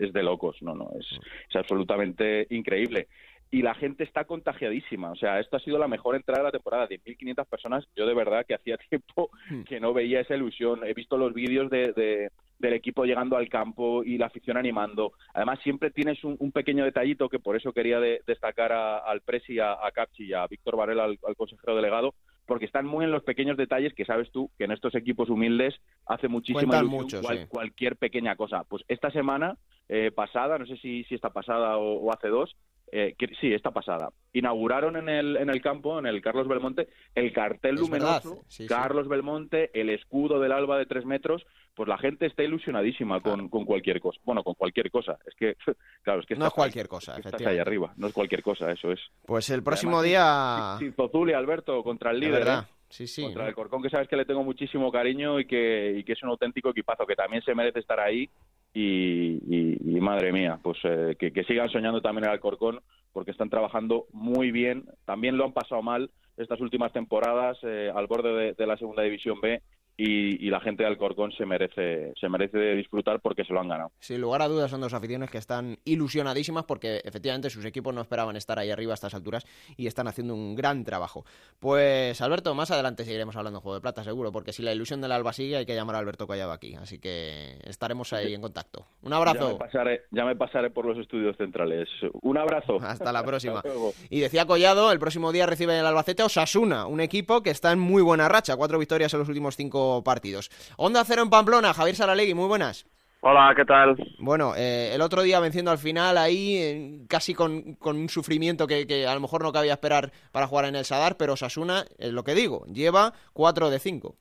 es, 0.00 0.12
de 0.12 0.22
locos, 0.22 0.56
no, 0.62 0.74
no, 0.74 0.90
es, 0.98 1.06
es 1.48 1.56
absolutamente 1.56 2.46
increíble 2.50 3.08
y 3.50 3.62
la 3.62 3.74
gente 3.74 4.04
está 4.04 4.24
contagiadísima. 4.24 5.10
O 5.12 5.16
sea, 5.16 5.40
esto 5.40 5.56
ha 5.56 5.60
sido 5.60 5.78
la 5.78 5.88
mejor 5.88 6.16
entrada 6.16 6.40
de 6.40 6.44
la 6.44 6.52
temporada. 6.52 6.88
10.500 6.88 7.46
personas. 7.46 7.88
Yo 7.94 8.06
de 8.06 8.14
verdad 8.14 8.44
que 8.46 8.54
hacía 8.54 8.76
tiempo 8.90 9.30
que 9.68 9.80
no 9.80 9.92
veía 9.92 10.20
esa 10.20 10.34
ilusión. 10.34 10.84
He 10.84 10.94
visto 10.94 11.16
los 11.16 11.32
vídeos 11.32 11.70
de, 11.70 11.92
de, 11.92 12.30
del 12.58 12.72
equipo 12.74 13.04
llegando 13.04 13.36
al 13.36 13.48
campo 13.48 14.02
y 14.02 14.18
la 14.18 14.26
afición 14.26 14.56
animando. 14.56 15.12
Además, 15.32 15.60
siempre 15.62 15.90
tienes 15.90 16.22
un, 16.24 16.36
un 16.38 16.52
pequeño 16.52 16.84
detallito 16.84 17.28
que 17.28 17.38
por 17.38 17.56
eso 17.56 17.72
quería 17.72 18.00
de, 18.00 18.20
destacar 18.26 18.72
a, 18.72 18.98
al 18.98 19.20
Presi, 19.20 19.58
a, 19.58 19.72
a 19.72 19.90
Capchi 19.92 20.24
y 20.24 20.32
a 20.32 20.46
Víctor 20.46 20.76
Varela, 20.76 21.04
al, 21.04 21.18
al 21.26 21.36
consejero 21.36 21.76
delegado, 21.76 22.14
porque 22.46 22.64
están 22.64 22.86
muy 22.86 23.04
en 23.04 23.10
los 23.10 23.22
pequeños 23.22 23.56
detalles 23.56 23.92
que 23.94 24.04
sabes 24.04 24.30
tú 24.30 24.50
que 24.56 24.64
en 24.64 24.72
estos 24.72 24.94
equipos 24.94 25.28
humildes 25.28 25.74
hace 26.06 26.28
muchísima 26.28 26.78
ilusión 26.78 26.86
mucho, 26.86 27.20
cual, 27.20 27.38
sí. 27.38 27.46
cualquier 27.48 27.96
pequeña 27.96 28.36
cosa. 28.36 28.64
Pues 28.64 28.84
esta 28.88 29.10
semana 29.10 29.56
eh, 29.88 30.10
pasada, 30.14 30.58
no 30.58 30.66
sé 30.66 30.76
si, 30.78 31.04
si 31.04 31.14
esta 31.14 31.30
pasada 31.30 31.76
o, 31.76 32.00
o 32.00 32.12
hace 32.12 32.28
dos, 32.28 32.56
eh, 32.92 33.14
que, 33.18 33.26
sí, 33.40 33.52
esta 33.52 33.72
pasada, 33.72 34.10
inauguraron 34.32 34.96
en 34.96 35.08
el, 35.08 35.36
en 35.36 35.50
el 35.50 35.60
campo, 35.60 35.98
en 35.98 36.06
el 36.06 36.22
Carlos 36.22 36.46
Belmonte, 36.46 36.88
el 37.16 37.32
cartel 37.32 37.74
Es 37.74 37.80
luminoso, 37.80 38.44
sí. 38.46 38.66
Carlos 38.66 39.08
Belmonte, 39.08 39.70
el 39.74 39.90
escudo 39.90 40.38
del 40.38 40.52
Alba 40.52 40.78
de 40.78 40.86
tres 40.86 41.04
metros, 41.04 41.44
pues 41.76 41.88
la 41.88 41.98
gente 41.98 42.24
está 42.26 42.42
ilusionadísima 42.42 43.20
con, 43.20 43.48
con 43.50 43.64
cualquier 43.66 44.00
cosa. 44.00 44.18
Bueno, 44.24 44.42
con 44.42 44.54
cualquier 44.54 44.90
cosa. 44.90 45.18
Es 45.26 45.34
que, 45.34 45.56
claro, 46.02 46.20
es 46.20 46.26
que 46.26 46.34
No 46.34 46.46
es 46.46 46.52
cualquier 46.54 46.86
ahí, 46.86 46.88
cosa, 46.88 47.16
es 47.16 47.22
que 47.22 47.28
Estás 47.28 47.46
ahí 47.46 47.58
arriba, 47.58 47.92
no 47.98 48.06
es 48.08 48.14
cualquier 48.14 48.42
cosa, 48.42 48.72
eso 48.72 48.90
es. 48.90 49.00
Pues 49.26 49.50
el 49.50 49.62
próximo 49.62 49.98
Además, 49.98 50.80
día... 50.80 50.92
Zozuli, 50.96 51.34
Alberto, 51.34 51.82
contra 51.84 52.10
el 52.12 52.20
De 52.20 52.26
líder. 52.26 52.48
¿eh? 52.48 52.52
sí, 52.88 53.06
sí. 53.06 53.22
Contra 53.22 53.42
¿no? 53.42 53.48
el 53.50 53.54
Corcón, 53.54 53.82
que 53.82 53.90
sabes 53.90 54.08
que 54.08 54.16
le 54.16 54.24
tengo 54.24 54.42
muchísimo 54.42 54.90
cariño 54.90 55.38
y 55.38 55.46
que, 55.46 55.94
y 55.98 56.02
que 56.02 56.14
es 56.14 56.22
un 56.22 56.30
auténtico 56.30 56.70
equipazo, 56.70 57.06
que 57.06 57.14
también 57.14 57.42
se 57.42 57.54
merece 57.54 57.80
estar 57.80 58.00
ahí. 58.00 58.28
Y, 58.72 59.38
y- 59.48 59.96
y 59.96 60.00
madre 60.00 60.32
mía, 60.32 60.58
pues 60.62 60.78
eh, 60.84 61.16
que, 61.18 61.32
que 61.32 61.44
sigan 61.44 61.68
soñando 61.70 62.02
también 62.02 62.24
en 62.24 62.30
Alcorcón, 62.30 62.80
porque 63.12 63.30
están 63.30 63.48
trabajando 63.48 64.06
muy 64.12 64.50
bien. 64.50 64.84
También 65.06 65.36
lo 65.38 65.44
han 65.44 65.52
pasado 65.52 65.82
mal 65.82 66.10
estas 66.36 66.60
últimas 66.60 66.92
temporadas 66.92 67.56
eh, 67.62 67.90
al 67.94 68.06
borde 68.06 68.32
de, 68.34 68.52
de 68.52 68.66
la 68.66 68.76
segunda 68.76 69.02
división 69.02 69.40
B 69.40 69.62
y, 69.96 70.46
y 70.46 70.50
la 70.50 70.60
gente 70.60 70.82
de 70.82 70.88
Alcorcón 70.88 71.32
se 71.32 71.46
merece, 71.46 72.12
se 72.20 72.28
merece 72.28 72.58
disfrutar 72.74 73.20
porque 73.20 73.44
se 73.44 73.52
lo 73.52 73.60
han 73.60 73.68
ganado. 73.68 73.92
Sin 73.98 74.20
lugar 74.20 74.42
a 74.42 74.48
dudas 74.48 74.70
son 74.70 74.80
dos 74.80 74.92
aficiones 74.92 75.30
que 75.30 75.38
están 75.38 75.78
ilusionadísimas 75.84 76.64
porque 76.64 77.00
efectivamente 77.04 77.48
sus 77.50 77.64
equipos 77.64 77.94
no 77.94 78.02
esperaban 78.02 78.36
estar 78.36 78.58
ahí 78.58 78.70
arriba 78.70 78.92
a 78.92 78.94
estas 78.94 79.14
alturas 79.14 79.46
y 79.76 79.86
están 79.86 80.06
haciendo 80.08 80.34
un 80.34 80.54
gran 80.54 80.84
trabajo. 80.84 81.24
Pues 81.58 82.20
Alberto, 82.20 82.54
más 82.54 82.70
adelante 82.70 83.04
seguiremos 83.04 83.36
hablando 83.36 83.60
de 83.60 83.62
Juego 83.62 83.76
de 83.76 83.80
Plata 83.80 84.04
seguro, 84.04 84.32
porque 84.32 84.52
si 84.52 84.62
la 84.62 84.72
ilusión 84.72 85.00
del 85.00 85.12
Alba 85.12 85.32
sigue 85.32 85.56
hay 85.56 85.66
que 85.66 85.74
llamar 85.74 85.96
a 85.96 85.98
Alberto 86.00 86.26
Collado 86.26 86.52
aquí, 86.52 86.74
así 86.74 86.98
que 86.98 87.58
estaremos 87.64 88.12
ahí 88.12 88.34
en 88.34 88.42
contacto. 88.42 88.86
Un 89.02 89.10
Ya 89.12 89.16
me, 89.16 89.16
abrazo. 89.16 89.58
pasaré, 89.58 90.02
ya 90.10 90.24
me 90.24 90.36
pasaré 90.36 90.70
por 90.70 90.84
los 90.84 90.98
estudios 90.98 91.36
centrales. 91.36 91.88
Un 92.22 92.36
abrazo. 92.36 92.76
Hasta 92.82 93.12
la 93.12 93.24
próxima. 93.24 93.58
Hasta. 93.60 93.70
Y 94.10 94.20
decía 94.20 94.46
Collado, 94.46 94.92
el 94.92 94.98
próximo 94.98 95.32
día 95.32 95.46
recibe 95.46 95.78
el 95.78 95.86
Albacete 95.86 96.22
Osasuna, 96.22 96.86
un 96.86 97.00
equipo 97.00 97.42
que 97.42 97.50
está 97.50 97.72
en 97.72 97.78
muy 97.78 98.02
buena 98.02 98.28
racha, 98.28 98.56
cuatro 98.56 98.78
victorias 98.78 99.12
en 99.14 99.20
los 99.20 99.28
últimos 99.28 99.56
cinco 99.56 99.85
partidos. 100.04 100.50
Onda 100.76 101.04
cero 101.04 101.22
en 101.22 101.30
Pamplona, 101.30 101.74
Javier 101.74 101.96
Saralegui, 101.96 102.34
muy 102.34 102.48
buenas. 102.48 102.86
Hola, 103.20 103.52
¿qué 103.56 103.64
tal? 103.64 103.96
Bueno, 104.18 104.54
eh, 104.56 104.92
el 104.94 105.00
otro 105.00 105.22
día 105.22 105.40
venciendo 105.40 105.70
al 105.70 105.78
final 105.78 106.16
ahí, 106.16 106.56
eh, 106.58 107.06
casi 107.08 107.34
con, 107.34 107.74
con 107.74 107.96
un 107.96 108.08
sufrimiento 108.08 108.66
que, 108.66 108.86
que 108.86 109.06
a 109.06 109.14
lo 109.14 109.20
mejor 109.20 109.42
no 109.42 109.52
cabía 109.52 109.72
esperar 109.72 110.12
para 110.32 110.46
jugar 110.46 110.66
en 110.66 110.76
el 110.76 110.84
Sadar, 110.84 111.16
pero 111.18 111.32
Osasuna, 111.32 111.84
es 111.98 112.12
lo 112.12 112.22
que 112.22 112.34
digo, 112.34 112.64
lleva 112.66 113.12
4 113.32 113.70
de 113.70 113.78
5. 113.78 114.14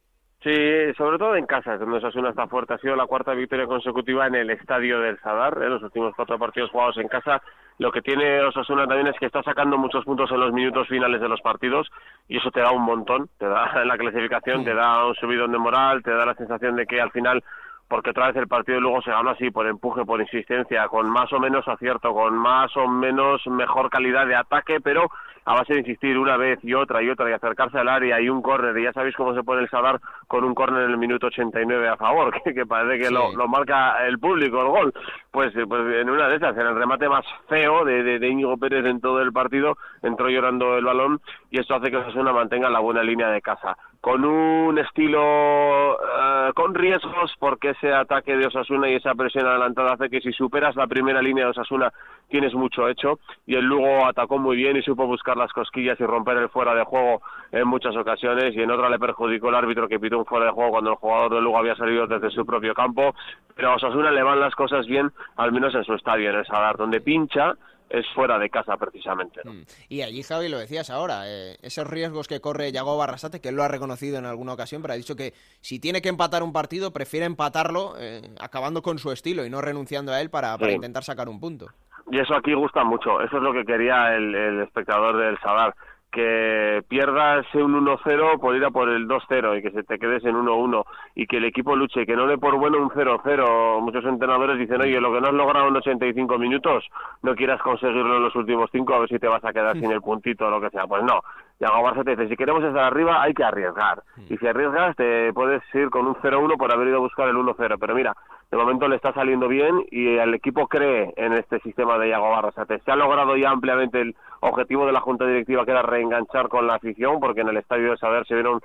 Sí, 0.46 0.94
sobre 0.96 1.18
todo 1.18 1.36
en 1.36 1.48
casa, 1.48 1.76
donde 1.76 1.98
Osasuna 1.98 2.30
está 2.30 2.48
fuerte. 2.48 2.76
Ha 2.76 2.78
sido 2.78 2.96
la 2.96 3.08
cuarta 3.08 3.34
victoria 3.34 3.66
consecutiva 3.66 4.28
en 4.28 4.36
el 4.36 4.52
estadio 4.52 5.00
del 5.00 5.20
Sadar, 5.20 5.58
en 5.60 5.72
los 5.72 5.82
últimos 5.82 6.14
cuatro 6.16 6.38
partidos 6.38 6.70
jugados 6.70 6.98
en 6.98 7.08
casa. 7.08 7.42
Lo 7.78 7.92
que 7.92 8.02
tiene 8.02 8.42
Osasuna 8.42 8.88
también 8.88 9.08
es 9.08 9.20
que 9.20 9.26
está 9.26 9.44
sacando 9.44 9.78
muchos 9.78 10.06
puntos 10.06 10.32
en 10.32 10.40
los 10.40 10.54
minutos 10.54 10.88
finales 10.88 11.20
de 11.20 11.28
los 11.28 11.42
partidos 11.42 11.92
y 12.28 12.38
eso 12.38 12.50
te 12.52 12.62
da 12.62 12.72
un 12.72 12.84
montón, 12.84 13.30
te 13.38 13.48
da 13.48 13.82
en 13.82 13.88
la 13.88 13.98
clasificación, 13.98 14.64
te 14.64 14.74
da 14.74 15.06
un 15.06 15.16
subidón 15.16 15.52
de 15.52 15.58
moral, 15.58 16.02
te 16.02 16.12
da 16.12 16.26
la 16.26 16.36
sensación 16.36 16.76
de 16.78 16.86
que 16.86 17.02
al 17.02 17.12
final 17.12 17.44
porque 17.88 18.10
otra 18.12 18.28
vez 18.28 18.36
el 18.38 18.48
partido 18.48 18.80
luego 18.82 19.02
se 19.02 19.12
gana 19.12 19.32
así 19.32 19.52
por 19.52 19.68
empuje, 19.68 20.06
por 20.06 20.20
insistencia, 20.22 20.88
con 20.88 21.10
más 21.10 21.32
o 21.34 21.40
menos 21.40 21.68
acierto, 21.68 22.14
con 22.14 22.36
más 22.38 22.76
o 22.78 22.88
menos 22.88 23.46
mejor 23.48 23.90
calidad 23.90 24.26
de 24.28 24.36
ataque, 24.36 24.80
pero 24.82 25.08
a 25.48 25.54
base 25.54 25.74
de 25.74 25.80
insistir 25.82 26.18
una 26.18 26.38
vez 26.38 26.58
y 26.64 26.74
otra 26.74 27.04
y 27.04 27.10
otra 27.12 27.30
y 27.30 27.34
acercarse 27.34 27.78
al 27.78 27.88
área 27.88 28.20
y 28.20 28.30
un 28.30 28.42
córner, 28.42 28.76
y 28.80 28.84
ya 28.86 28.94
sabéis 28.94 29.16
cómo 29.16 29.36
se 29.36 29.44
pone 29.44 29.62
el 29.62 29.70
Sadar 29.70 30.00
con 30.28 30.44
un 30.44 30.56
córner 30.56 30.86
en 30.86 30.90
el 30.92 30.98
minuto 30.98 31.28
89 31.28 31.88
a 31.88 31.98
favor, 31.98 32.34
que, 32.44 32.54
que 32.56 32.66
parece 32.66 32.98
que 32.98 33.06
Sí. 33.10 33.14
lo, 33.14 33.32
lo 33.36 33.48
marca 33.48 34.04
el 34.08 34.18
público, 34.18 34.60
el 34.62 34.68
gol. 34.70 34.94
Pues, 35.30 35.56
eh, 35.56 35.66
pues 35.68 35.82
en 36.02 36.10
una 36.10 36.28
de 36.30 36.38
esas, 36.38 36.58
en 36.58 36.66
el 36.66 36.76
remate 36.76 37.08
más 37.08 37.24
feo 37.48 37.86
de, 37.86 38.02
de, 38.02 38.18
de 38.18 38.28
Íñigo 38.28 38.58
Pérez 38.58 38.86
en 38.86 39.00
todo 39.02 39.22
el 39.22 39.32
partido, 39.32 39.78
entró 40.02 40.30
llorando 40.30 40.78
el 40.80 40.86
balón 40.86 41.22
y 41.52 41.60
esto 41.60 41.76
hace 41.76 41.92
que 41.92 41.98
Osasuna 41.98 42.34
mantenga 42.34 42.68
la 42.72 42.80
buena 42.80 43.04
línea 43.04 43.30
de 43.30 43.42
casa. 43.42 43.78
Con 44.06 44.24
un 44.24 44.78
estilo 44.78 45.96
eh, 45.96 46.52
con 46.54 46.76
riesgos, 46.76 47.34
porque 47.40 47.72
ese 47.72 47.92
ataque 47.92 48.38
de 48.38 48.46
Osasuna 48.46 48.88
y 48.88 48.94
esa 48.94 49.16
presión 49.16 49.48
adelantada 49.48 49.94
hace 49.94 50.12
que 50.12 50.22
si 50.22 50.32
superas 50.32 50.76
la 50.76 50.86
primera 50.86 51.24
línea 51.24 51.46
de 51.46 51.50
Osasuna 51.50 51.92
tienes 52.30 52.54
mucho 52.54 52.88
hecho. 52.88 53.18
Y 53.48 53.56
el 53.56 53.66
Lugo 53.66 54.06
atacó 54.06 54.38
muy 54.38 54.58
bien 54.58 54.78
y 54.78 54.84
supo 54.84 55.08
buscar 55.08 55.38
las 55.38 55.52
cosquillas 55.54 56.00
y 56.00 56.06
romper 56.06 56.38
el 56.38 56.50
fuera 56.50 56.76
de 56.76 56.84
juego 56.84 57.24
en 57.52 57.68
muchas 57.68 57.96
ocasiones. 57.96 58.56
Y 58.56 58.62
en 58.62 58.70
otra 58.70 58.92
le 58.92 59.00
perjudicó 59.00 59.50
el 59.50 59.56
árbitro 59.56 59.88
que 59.88 60.00
pitó 60.00 60.20
un 60.20 60.26
fuera 60.28 60.46
de 60.46 60.52
juego 60.52 60.70
cuando 60.70 60.92
el 60.92 60.98
jugador 60.98 61.34
de 61.34 61.42
Lugo 61.42 61.58
había 61.58 61.76
salido 61.76 62.06
desde 62.06 62.30
su 62.30 62.46
propio 62.46 62.76
campo, 62.76 63.16
pero 63.56 63.72
a 63.72 63.76
Osasuna 63.78 64.12
le 64.12 64.22
van 64.22 64.40
las 64.40 64.54
cosas 64.54 64.86
bien, 64.86 65.12
al 65.36 65.52
menos 65.52 65.74
en 65.74 65.84
su 65.84 65.96
estadio, 65.96 66.30
en 66.30 66.36
el 66.36 66.46
Sadar, 66.46 66.78
donde 66.78 67.02
pincha 67.02 67.56
es 67.90 68.06
fuera 68.16 68.40
de 68.40 68.50
casa 68.50 68.76
precisamente. 68.78 69.42
¿no? 69.44 69.54
Mm. 69.54 69.64
Y 69.90 70.02
allí, 70.02 70.24
Javi, 70.24 70.50
lo 70.50 70.58
decías 70.58 70.90
ahora, 70.90 71.24
eh, 71.26 71.58
esos 71.62 71.88
riesgos 71.88 72.28
que 72.28 72.42
corre 72.42 72.72
Yago 72.72 72.98
Barrasate, 72.98 73.40
que 73.42 73.50
él 73.50 73.56
lo 73.56 73.64
ha 73.64 73.68
reconocido 73.68 74.18
en 74.18 74.26
alguna 74.26 74.54
ocasión, 74.54 74.82
pero 74.82 74.94
ha 74.94 74.98
dicho 74.98 75.16
que 75.16 75.34
si 75.62 75.80
tiene 75.80 76.02
que 76.02 76.10
empatar 76.10 76.44
un 76.44 76.52
partido, 76.54 76.92
prefiere 76.92 77.26
empatarlo 77.26 77.94
eh, 78.00 78.22
acabando 78.40 78.82
con 78.82 78.98
su 78.98 79.12
estilo 79.12 79.46
y 79.46 79.50
no 79.50 79.62
renunciando 79.62 80.12
a 80.12 80.22
él 80.22 80.30
para, 80.30 80.58
para 80.58 80.72
Sí. 80.72 80.76
intentar 80.76 81.04
sacar 81.04 81.30
un 81.30 81.40
punto. 81.40 81.68
Y 82.12 82.20
eso 82.20 82.36
aquí 82.36 82.54
gusta 82.54 82.84
mucho, 82.84 83.20
eso 83.22 83.38
es 83.38 83.44
lo 83.44 83.52
que 83.54 83.66
quería 83.66 84.16
el, 84.16 84.34
el 84.36 84.62
espectador 84.62 85.18
del 85.18 85.40
Sadar, 85.40 85.76
que 86.16 86.82
pierdas 86.88 87.46
un 87.56 87.86
1-0 87.86 88.40
por 88.40 88.56
ir 88.56 88.64
a 88.64 88.72
por 88.72 88.88
el 88.88 89.06
2-0 89.06 89.60
y 89.60 89.62
que 89.62 89.72
se 89.72 89.84
te 89.84 90.00
quedes 90.00 90.24
en 90.24 90.34
1-1 90.34 90.86
y 91.14 91.28
que 91.28 91.38
el 91.38 91.44
equipo 91.44 91.76
luche 91.76 92.04
y 92.04 92.06
que 92.06 92.16
no 92.16 92.26
dé 92.26 92.38
por 92.38 92.56
bueno 92.56 92.78
un 92.78 92.90
0-0. 92.90 93.82
Muchos 93.82 94.06
entrenadores 94.06 94.58
dicen, 94.58 94.82
oye, 94.82 95.02
lo 95.02 95.12
que 95.12 95.20
no 95.20 95.28
has 95.28 95.34
logrado 95.34 95.68
en 95.68 95.76
85 95.76 96.38
minutos, 96.38 96.86
no 97.22 97.36
quieras 97.36 97.62
conseguirlo 97.62 98.16
en 98.16 98.24
los 98.24 98.36
últimos 98.36 98.70
5 98.72 98.94
a 98.94 99.00
ver 99.00 99.10
si 99.10 99.20
te 99.20 99.28
vas 99.28 99.44
a 99.44 99.52
quedar 99.52 99.78
sin 99.78 99.92
el 99.92 100.02
puntito 100.02 100.48
o 100.48 100.50
lo 100.50 100.62
que 100.62 100.70
sea. 100.70 100.88
Pues 100.88 101.04
no, 101.04 101.20
Yago 101.60 101.84
Barça 101.84 102.06
te 102.06 102.12
dice, 102.12 102.30
si 102.30 102.38
queremos 102.38 102.64
estar 102.64 102.86
arriba 102.86 103.22
hay 103.22 103.34
que 103.34 103.44
arriesgar. 103.44 104.02
Y 104.30 104.38
si 104.38 104.48
arriesgas 104.48 104.96
te 104.96 105.34
puedes 105.34 105.64
ir 105.76 105.90
con 105.90 106.08
un 106.08 106.16
0-1 106.16 106.56
por 106.58 106.72
haber 106.72 106.88
ido 106.88 106.98
a 106.98 107.02
buscar 107.02 107.28
el 107.28 107.36
1-0. 107.36 107.76
Pero 107.78 107.94
mira, 107.94 108.16
de 108.52 108.58
momento 108.58 108.88
le 108.88 108.96
está 108.96 109.14
saliendo 109.14 109.48
bien 109.48 109.84
y 109.92 110.18
el 110.18 110.34
equipo 110.34 110.68
cree 110.68 111.14
en 111.18 111.34
este 111.34 111.60
sistema 111.60 111.98
de 111.98 112.10
Yago 112.10 112.30
Barrasate. 112.30 112.80
Se 112.80 112.92
ha 112.92 112.96
logrado 112.96 113.36
ya 113.36 113.50
ampliamente 113.50 114.02
el 114.02 114.16
objetivo 114.42 114.86
de 114.86 114.94
la 114.94 115.02
Junta 115.02 115.26
Directiva 115.26 115.66
que 115.66 115.72
era 115.72 115.82
reenganchar 115.82 116.48
con 116.48 116.68
la 116.68 116.76
afición 116.76 117.20
porque 117.20 117.42
en 117.42 117.50
el 117.50 117.58
estadio 117.58 117.92
de 117.92 117.98
Saber 117.98 118.26
se 118.28 118.36
vieron 118.36 118.62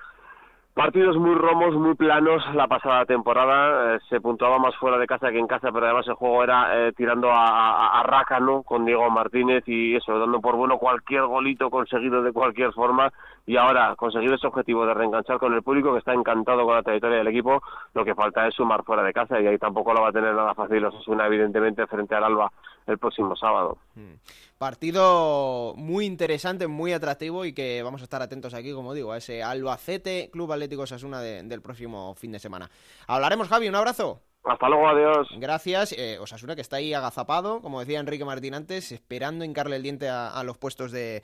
Partidos 0.74 1.16
muy 1.16 1.34
romos, 1.34 1.74
muy 1.74 1.94
planos 1.96 2.42
la 2.54 2.68
pasada 2.68 3.04
temporada. 3.04 3.96
eh, 3.96 3.98
se 4.08 4.20
puntuaba 4.20 4.58
más 4.58 4.74
fuera 4.76 4.98
de 4.98 5.06
casa 5.06 5.30
que 5.32 5.38
en 5.38 5.48
casa, 5.48 5.72
pero 5.72 5.84
además 5.84 6.06
el 6.06 6.14
juego 6.14 6.44
era 6.44 6.68
eh, 6.74 6.92
tirando 6.96 7.28
a, 7.30 7.44
a, 7.44 8.00
a 8.00 8.02
rácano 8.04 8.62
con 8.62 8.84
Diego 8.84 9.10
Martínez 9.10 9.64
y 9.66 9.96
eso, 9.96 10.16
dando 10.16 10.40
por 10.40 10.54
bueno 10.54 10.78
cualquier 10.78 11.26
golito 11.26 11.70
conseguido 11.70 12.22
de 12.22 12.32
cualquier 12.32 12.72
forma. 12.72 13.12
Y 13.50 13.56
ahora, 13.56 13.96
conseguir 13.96 14.32
ese 14.32 14.46
objetivo 14.46 14.86
de 14.86 14.94
reenganchar 14.94 15.40
con 15.40 15.52
el 15.52 15.64
público 15.64 15.92
que 15.92 15.98
está 15.98 16.12
encantado 16.12 16.64
con 16.64 16.76
la 16.76 16.84
trayectoria 16.84 17.18
del 17.18 17.26
equipo, 17.26 17.60
lo 17.94 18.04
que 18.04 18.14
falta 18.14 18.46
es 18.46 18.54
sumar 18.54 18.84
fuera 18.84 19.02
de 19.02 19.12
casa 19.12 19.40
y 19.40 19.46
ahí 19.48 19.58
tampoco 19.58 19.92
lo 19.92 20.02
va 20.02 20.10
a 20.10 20.12
tener 20.12 20.32
nada 20.32 20.54
fácil 20.54 20.84
Osasuna, 20.84 21.26
evidentemente, 21.26 21.84
frente 21.88 22.14
al 22.14 22.22
Alba 22.22 22.52
el 22.86 22.96
próximo 22.98 23.34
sábado. 23.34 23.78
Mm. 23.96 24.12
Partido 24.56 25.74
muy 25.74 26.06
interesante, 26.06 26.68
muy 26.68 26.92
atractivo 26.92 27.44
y 27.44 27.52
que 27.52 27.82
vamos 27.82 28.02
a 28.02 28.04
estar 28.04 28.22
atentos 28.22 28.54
aquí, 28.54 28.72
como 28.72 28.94
digo, 28.94 29.10
a 29.10 29.16
ese 29.16 29.42
Albacete 29.42 30.30
Club 30.32 30.52
Atlético 30.52 30.86
Sasuna 30.86 31.20
del 31.20 31.60
próximo 31.60 32.14
fin 32.14 32.30
de 32.30 32.38
semana. 32.38 32.70
Hablaremos, 33.08 33.48
Javi, 33.48 33.68
un 33.68 33.74
abrazo. 33.74 34.20
Hasta 34.42 34.68
luego, 34.68 34.88
adiós. 34.88 35.28
Gracias. 35.36 35.92
Eh, 35.92 36.18
Osasuna 36.18 36.54
que 36.54 36.62
está 36.62 36.76
ahí 36.76 36.94
agazapado, 36.94 37.60
como 37.60 37.80
decía 37.80 38.00
Enrique 38.00 38.24
Martín 38.24 38.54
antes, 38.54 38.90
esperando 38.90 39.44
hincarle 39.44 39.76
el 39.76 39.82
diente 39.82 40.08
a, 40.08 40.42
los 40.44 40.56
puestos 40.56 40.92
de, 40.92 41.22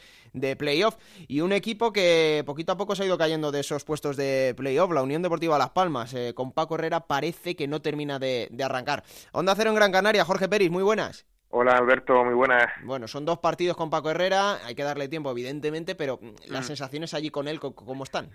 playoff. 0.59 0.97
Y 1.27 1.41
un 1.41 1.53
equipo 1.53 1.93
que 1.93 2.43
poquito 2.45 2.73
a 2.73 2.77
poco 2.77 2.95
se 2.95 3.03
ha 3.03 3.07
ido 3.07 3.17
cayendo 3.17 3.53
de 3.53 3.61
esos 3.61 3.85
puestos 3.85 4.17
de 4.17 4.55
playoff, 4.57 4.93
la 4.93 5.03
Unión 5.03 5.23
Deportiva 5.23 5.57
Las 5.57 5.71
Palmas. 5.71 6.13
Eh, 6.13 6.35
con 6.35 6.53
Paco 6.53 6.75
Herrera 6.75 7.01
parece 7.01 7.57
que 7.57 7.67
no 7.67 7.81
termina 7.81 8.19
de, 8.19 8.51
arrancar. 8.63 9.03
Onda 9.33 9.55
Cero 9.55 9.71
en 9.71 9.77
Gran 9.77 9.93
Canaria, 9.93 10.25
Jorge 10.25 10.49
Peris, 10.49 10.71
muy 10.71 10.83
buenas. 10.83 11.27
Hola 11.49 11.77
Alberto, 11.77 12.23
muy 12.25 12.35
buenas. 12.35 12.67
Bueno, 12.85 13.09
son 13.09 13.25
dos 13.25 13.39
partidos 13.39 13.77
con 13.77 13.89
Paco 13.89 14.11
Herrera, 14.11 14.59
hay 14.67 14.75
que 14.75 14.83
darle 14.83 15.09
tiempo 15.09 15.31
evidentemente, 15.31 15.95
pero 15.95 16.19
mm, 16.21 16.51
las 16.51 16.65
mm. 16.65 16.69
sensaciones 16.69 17.15
allí 17.15 17.31
con 17.31 17.49
él, 17.49 17.61
¿cómo 17.61 18.05
están? 18.05 18.31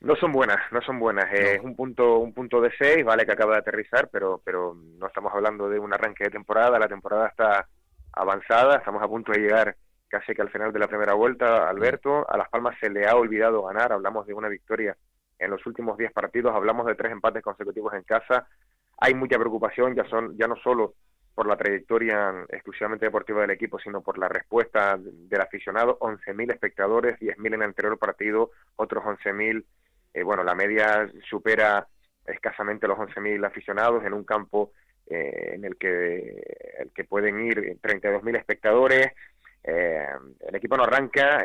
No 0.00 0.16
son 0.16 0.32
buenas, 0.32 0.58
no 0.72 0.80
son 0.80 0.98
buenas. 0.98 1.30
Es 1.32 1.60
un 1.60 1.76
punto, 1.76 2.18
un 2.18 2.32
punto 2.32 2.60
de 2.60 2.72
seis, 2.78 3.04
vale 3.04 3.26
que 3.26 3.32
acaba 3.32 3.52
de 3.52 3.58
aterrizar, 3.58 4.08
pero, 4.10 4.40
pero 4.42 4.74
no 4.74 5.06
estamos 5.06 5.32
hablando 5.34 5.68
de 5.68 5.78
un 5.78 5.92
arranque 5.92 6.24
de 6.24 6.30
temporada. 6.30 6.78
La 6.78 6.88
temporada 6.88 7.28
está 7.28 7.68
avanzada, 8.12 8.76
estamos 8.76 9.02
a 9.02 9.08
punto 9.08 9.32
de 9.32 9.40
llegar 9.40 9.76
casi 10.08 10.34
que 10.34 10.40
al 10.42 10.50
final 10.50 10.72
de 10.72 10.78
la 10.78 10.88
primera 10.88 11.12
vuelta. 11.12 11.68
Alberto, 11.68 12.28
a 12.30 12.38
Las 12.38 12.48
Palmas 12.48 12.76
se 12.80 12.88
le 12.88 13.06
ha 13.06 13.14
olvidado 13.14 13.62
ganar. 13.62 13.92
Hablamos 13.92 14.26
de 14.26 14.32
una 14.32 14.48
victoria 14.48 14.96
en 15.38 15.50
los 15.50 15.64
últimos 15.66 15.98
diez 15.98 16.12
partidos, 16.12 16.54
hablamos 16.54 16.86
de 16.86 16.94
tres 16.94 17.12
empates 17.12 17.42
consecutivos 17.42 17.92
en 17.92 18.02
casa. 18.02 18.48
Hay 18.98 19.14
mucha 19.14 19.38
preocupación, 19.38 19.94
ya 19.94 20.04
son, 20.08 20.36
ya 20.36 20.46
no 20.46 20.56
solo 20.56 20.94
por 21.34 21.46
la 21.46 21.56
trayectoria 21.56 22.44
exclusivamente 22.48 23.06
deportiva 23.06 23.42
del 23.42 23.50
equipo, 23.50 23.78
sino 23.78 24.02
por 24.02 24.18
la 24.18 24.28
respuesta 24.28 24.98
del 24.98 25.40
aficionado. 25.40 25.98
11.000 26.00 26.52
espectadores, 26.52 27.18
10.000 27.18 27.46
en 27.46 27.54
el 27.54 27.62
anterior 27.62 27.98
partido, 27.98 28.50
otros 28.76 29.04
11.000 29.04 29.64
eh, 30.12 30.22
bueno, 30.22 30.42
la 30.42 30.54
media 30.54 31.08
supera 31.28 31.86
escasamente 32.26 32.88
los 32.88 32.98
11.000 32.98 33.46
aficionados 33.46 34.04
en 34.04 34.12
un 34.12 34.24
campo 34.24 34.72
eh, 35.06 35.52
en 35.54 35.64
el 35.64 35.76
que, 35.76 36.42
el 36.78 36.92
que 36.92 37.04
pueden 37.04 37.40
ir 37.44 37.78
32.000 37.80 38.36
espectadores. 38.36 39.12
Eh, 39.62 40.06
el 40.40 40.54
equipo 40.54 40.76
no 40.76 40.84
arranca, 40.84 41.44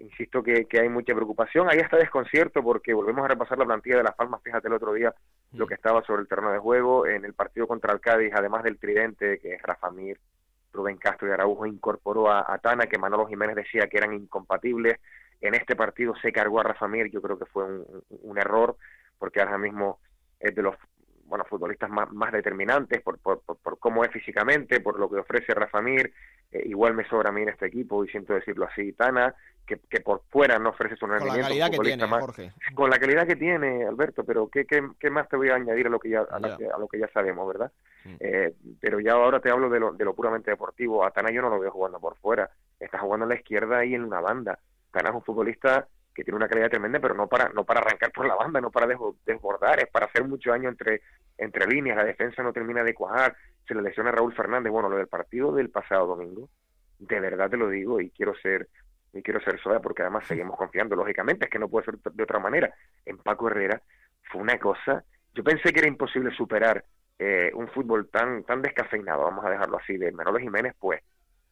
insisto 0.00 0.42
que, 0.42 0.66
hay 0.72 0.88
mucha 0.88 1.14
preocupación. 1.14 1.68
Ahí 1.70 1.78
está 1.78 1.96
desconcierto 1.96 2.62
porque 2.62 2.94
volvemos 2.94 3.24
a 3.24 3.28
repasar 3.28 3.58
la 3.58 3.66
plantilla 3.66 3.98
de 3.98 4.04
Las 4.04 4.14
Palmas. 4.14 4.42
Fíjate 4.42 4.68
el 4.68 4.74
otro 4.74 4.92
día 4.92 5.14
lo 5.52 5.66
que 5.66 5.74
estaba 5.74 6.02
sobre 6.02 6.22
el 6.22 6.28
terreno 6.28 6.52
de 6.52 6.58
juego. 6.58 7.06
En 7.06 7.24
el 7.24 7.34
partido 7.34 7.66
contra 7.66 7.92
el 7.92 8.00
Cádiz, 8.00 8.32
además 8.34 8.62
del 8.62 8.78
tridente, 8.78 9.38
que 9.38 9.54
es 9.54 9.62
Rafa 9.62 9.90
Mir, 9.90 10.18
Rubén 10.72 10.98
Castro 10.98 11.28
y 11.28 11.32
Araujo, 11.32 11.66
incorporó 11.66 12.30
a, 12.30 12.44
a 12.46 12.58
Tana, 12.58 12.86
que 12.86 12.98
Manolo 12.98 13.26
Jiménez 13.26 13.56
decía 13.56 13.88
que 13.88 13.96
eran 13.98 14.12
incompatibles. 14.12 14.98
En 15.40 15.54
este 15.54 15.76
partido 15.76 16.14
se 16.20 16.32
cargó 16.32 16.60
a 16.60 16.64
Rafa 16.64 16.88
Mir, 16.88 17.10
yo 17.10 17.22
creo 17.22 17.38
que 17.38 17.46
fue 17.46 17.64
un, 17.64 18.38
error, 18.38 18.76
porque 19.18 19.40
ahora 19.40 19.58
mismo 19.58 20.00
es 20.40 20.54
de 20.54 20.62
los 20.62 20.74
bueno, 21.24 21.44
futbolistas 21.44 21.90
más, 21.90 22.10
más 22.10 22.32
determinantes 22.32 23.02
por, 23.02 23.18
por, 23.18 23.42
por, 23.42 23.78
cómo 23.78 24.02
es 24.02 24.10
físicamente, 24.10 24.80
por 24.80 24.98
lo 24.98 25.10
que 25.10 25.18
ofrece 25.18 25.52
Rafa 25.54 25.80
Mir. 25.82 26.12
Eh, 26.50 26.62
igual 26.64 26.94
me 26.94 27.06
sobra 27.06 27.28
a 27.28 27.32
mí 27.32 27.42
en 27.42 27.50
este 27.50 27.66
equipo, 27.66 28.02
y 28.04 28.08
siento 28.08 28.32
decirlo 28.32 28.66
así, 28.66 28.92
Tana, 28.94 29.34
que, 29.66 29.78
que 29.90 30.00
por 30.00 30.22
fuera 30.30 30.58
no 30.58 30.70
ofrece 30.70 30.96
su 30.96 31.06
rendimiento. 31.06 31.34
Con 31.34 31.42
la 31.42 31.48
calidad 31.48 31.70
que 31.70 31.78
tiene, 31.78 32.06
Jorge. 32.08 32.52
Con 32.74 32.90
la 32.90 32.98
calidad 32.98 33.26
que 33.26 33.36
tiene, 33.36 33.84
Alberto, 33.84 34.24
pero 34.24 34.48
¿qué, 34.48 34.64
qué, 34.64 34.82
qué 34.98 35.10
más 35.10 35.28
te 35.28 35.36
voy 35.36 35.50
a 35.50 35.56
añadir 35.56 35.86
a 35.86 35.90
lo 35.90 36.00
que 36.00 36.08
ya, 36.08 36.22
a, 36.22 36.38
lo 36.78 36.88
que 36.88 36.98
ya 36.98 37.08
sabemos, 37.08 37.46
verdad? 37.46 37.70
Eh, 38.20 38.54
pero 38.80 38.98
ya 38.98 39.12
ahora 39.12 39.40
te 39.40 39.50
hablo 39.50 39.68
de 39.68 39.78
lo, 39.78 39.92
de 39.92 40.04
lo 40.06 40.14
puramente 40.14 40.50
deportivo. 40.50 41.04
A 41.04 41.10
Tana 41.10 41.30
yo 41.30 41.42
no 41.42 41.50
lo 41.50 41.60
veo 41.60 41.70
jugando 41.70 42.00
por 42.00 42.16
fuera, 42.16 42.50
está 42.80 42.98
jugando 42.98 43.26
a 43.26 43.28
la 43.28 43.34
izquierda 43.34 43.84
y 43.84 43.94
en 43.94 44.04
una 44.04 44.20
banda 44.20 44.58
Tana 44.90 45.10
es 45.10 45.14
un 45.14 45.22
futbolista 45.22 45.86
que 46.18 46.24
tiene 46.24 46.36
una 46.36 46.48
calidad 46.48 46.68
tremenda, 46.68 46.98
pero 46.98 47.14
no 47.14 47.28
para 47.28 47.48
no 47.50 47.64
para 47.64 47.78
arrancar 47.78 48.10
por 48.10 48.26
la 48.26 48.34
banda, 48.34 48.60
no 48.60 48.72
para 48.72 48.88
desbordar, 49.24 49.78
es 49.78 49.88
para 49.88 50.06
hacer 50.06 50.24
mucho 50.24 50.50
daño 50.50 50.68
entre, 50.68 51.02
entre 51.36 51.66
líneas, 51.68 51.96
la 51.96 52.04
defensa 52.04 52.42
no 52.42 52.52
termina 52.52 52.82
de 52.82 52.92
cuajar, 52.92 53.36
se 53.66 53.74
le 53.74 53.82
lesiona 53.82 54.10
a 54.10 54.14
Raúl 54.14 54.34
Fernández, 54.34 54.72
bueno, 54.72 54.88
lo 54.88 54.96
del 54.96 55.06
partido 55.06 55.52
del 55.52 55.70
pasado 55.70 56.08
domingo, 56.08 56.48
de 56.98 57.20
verdad 57.20 57.48
te 57.48 57.56
lo 57.56 57.68
digo 57.68 58.00
y 58.00 58.10
quiero 58.10 58.34
ser 58.34 58.68
y 59.12 59.22
quiero 59.22 59.40
ser 59.40 59.60
suave 59.60 59.78
porque 59.78 60.02
además 60.02 60.26
seguimos 60.26 60.56
confiando, 60.56 60.96
lógicamente, 60.96 61.44
es 61.44 61.50
que 61.52 61.58
no 61.60 61.68
puede 61.68 61.86
ser 61.86 61.98
de 61.98 62.22
otra 62.22 62.40
manera. 62.40 62.74
En 63.06 63.18
Paco 63.18 63.48
Herrera 63.48 63.80
fue 64.30 64.42
una 64.42 64.58
cosa, 64.58 65.04
yo 65.34 65.44
pensé 65.44 65.72
que 65.72 65.78
era 65.78 65.88
imposible 65.88 66.34
superar 66.34 66.84
eh, 67.16 67.52
un 67.54 67.68
fútbol 67.68 68.08
tan 68.08 68.42
tan 68.42 68.60
descafeinado, 68.60 69.22
vamos 69.22 69.44
a 69.44 69.50
dejarlo 69.50 69.78
así, 69.78 69.96
de 69.96 70.10
Manolo 70.10 70.40
Jiménez, 70.40 70.74
pues 70.80 71.00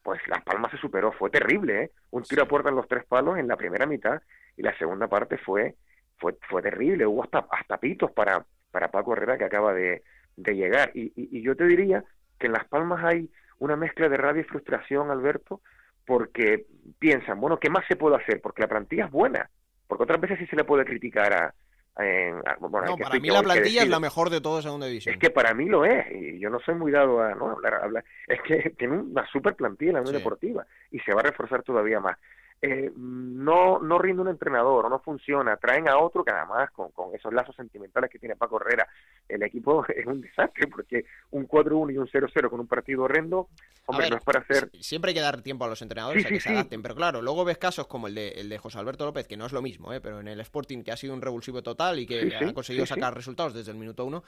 pues 0.06 0.20
Las 0.28 0.44
Palmas 0.44 0.70
se 0.70 0.78
superó, 0.78 1.10
fue 1.10 1.30
terrible, 1.30 1.82
¿eh? 1.82 1.90
Un 2.10 2.22
tiro 2.22 2.44
a 2.44 2.46
puerta 2.46 2.68
en 2.68 2.76
los 2.76 2.86
tres 2.86 3.04
palos 3.04 3.38
en 3.38 3.48
la 3.48 3.56
primera 3.56 3.86
mitad 3.86 4.22
y 4.56 4.62
la 4.62 4.72
segunda 4.78 5.08
parte 5.08 5.36
fue 5.36 5.74
fue, 6.16 6.36
fue 6.48 6.62
terrible, 6.62 7.04
hubo 7.06 7.24
hasta, 7.24 7.44
hasta 7.50 7.78
pitos 7.78 8.12
para, 8.12 8.46
para 8.70 8.88
Paco 8.88 9.14
Herrera 9.14 9.36
que 9.36 9.44
acaba 9.44 9.74
de, 9.74 10.04
de 10.36 10.54
llegar. 10.54 10.92
Y, 10.94 11.12
y, 11.16 11.42
yo 11.42 11.56
te 11.56 11.66
diría 11.66 12.04
que 12.38 12.46
en 12.46 12.52
Las 12.52 12.68
Palmas 12.68 13.04
hay 13.04 13.28
una 13.58 13.74
mezcla 13.74 14.08
de 14.08 14.16
rabia 14.16 14.42
y 14.42 14.44
frustración, 14.44 15.10
Alberto, 15.10 15.60
porque 16.06 16.66
piensan, 17.00 17.40
bueno, 17.40 17.58
¿qué 17.58 17.68
más 17.68 17.84
se 17.88 17.96
puede 17.96 18.14
hacer? 18.14 18.40
Porque 18.40 18.62
la 18.62 18.68
plantilla 18.68 19.06
es 19.06 19.10
buena, 19.10 19.50
porque 19.88 20.04
otras 20.04 20.20
veces 20.20 20.38
sí 20.38 20.46
se 20.46 20.56
le 20.56 20.62
puede 20.62 20.84
criticar 20.84 21.32
a, 21.32 21.54
no, 21.98 22.96
para 22.98 23.18
mí 23.18 23.28
la 23.28 23.42
plantilla 23.42 23.82
es 23.82 23.88
la 23.88 24.00
mejor 24.00 24.28
de 24.28 24.40
todo 24.40 24.60
segunda 24.60 24.86
división. 24.86 25.14
Es 25.14 25.20
que 25.20 25.30
para 25.30 25.54
mí 25.54 25.66
lo 25.66 25.84
es, 25.84 26.06
y 26.12 26.38
yo 26.38 26.50
no 26.50 26.60
soy 26.60 26.74
muy 26.74 26.92
dado 26.92 27.22
a 27.22 27.34
¿no? 27.34 27.52
hablar, 27.52 27.74
hablar. 27.74 28.04
Es 28.26 28.40
que 28.42 28.70
tiene 28.78 28.98
una 28.98 29.26
super 29.28 29.54
plantilla 29.54 29.92
la 29.92 30.00
Unión 30.00 30.16
Deportiva 30.16 30.66
y 30.90 31.00
se 31.00 31.14
va 31.14 31.20
a 31.20 31.24
reforzar 31.24 31.62
todavía 31.62 32.00
más. 32.00 32.18
Eh, 32.62 32.90
no, 32.96 33.78
no 33.78 33.98
rinde 33.98 34.22
un 34.22 34.28
entrenador, 34.28 34.88
no 34.88 34.98
funciona, 34.98 35.58
traen 35.58 35.88
a 35.90 35.98
otro 35.98 36.24
que 36.24 36.30
además 36.30 36.70
con, 36.70 36.90
con 36.90 37.14
esos 37.14 37.32
lazos 37.32 37.54
sentimentales 37.54 38.10
que 38.10 38.18
tiene 38.18 38.34
Paco 38.34 38.58
Herrera, 38.58 38.88
el 39.28 39.42
equipo 39.42 39.84
es 39.94 40.06
un 40.06 40.22
desastre 40.22 40.66
porque 40.66 41.04
un 41.32 41.46
4-1 41.46 41.92
y 41.92 41.98
un 41.98 42.06
0-0 42.08 42.48
con 42.48 42.60
un 42.60 42.66
partido 42.66 43.02
horrendo, 43.02 43.50
hombre, 43.84 44.08
no 44.08 44.16
es 44.16 44.24
para 44.24 44.40
hacer... 44.40 44.70
Siempre 44.80 45.10
hay 45.10 45.14
que 45.14 45.20
dar 45.20 45.42
tiempo 45.42 45.66
a 45.66 45.68
los 45.68 45.82
entrenadores 45.82 46.24
a 46.24 46.28
que 46.28 46.40
se 46.40 46.48
adapten, 46.48 46.80
pero 46.80 46.94
claro, 46.94 47.20
luego 47.20 47.44
ves 47.44 47.58
casos 47.58 47.86
como 47.86 48.08
el 48.08 48.14
de, 48.14 48.28
el 48.30 48.48
de 48.48 48.56
José 48.56 48.78
Alberto 48.78 49.04
López, 49.04 49.28
que 49.28 49.36
no 49.36 49.44
es 49.44 49.52
lo 49.52 49.60
mismo, 49.60 49.92
¿eh? 49.92 50.00
pero 50.00 50.20
en 50.20 50.28
el 50.28 50.40
Sporting 50.40 50.82
que 50.82 50.92
ha 50.92 50.96
sido 50.96 51.12
un 51.12 51.20
revulsivo 51.20 51.62
total 51.62 51.98
y 51.98 52.06
que 52.06 52.34
ha 52.34 52.54
conseguido 52.54 52.86
sacar 52.86 53.14
resultados 53.14 53.52
desde 53.52 53.70
el 53.70 53.76
minuto 53.76 54.06
uno, 54.06 54.24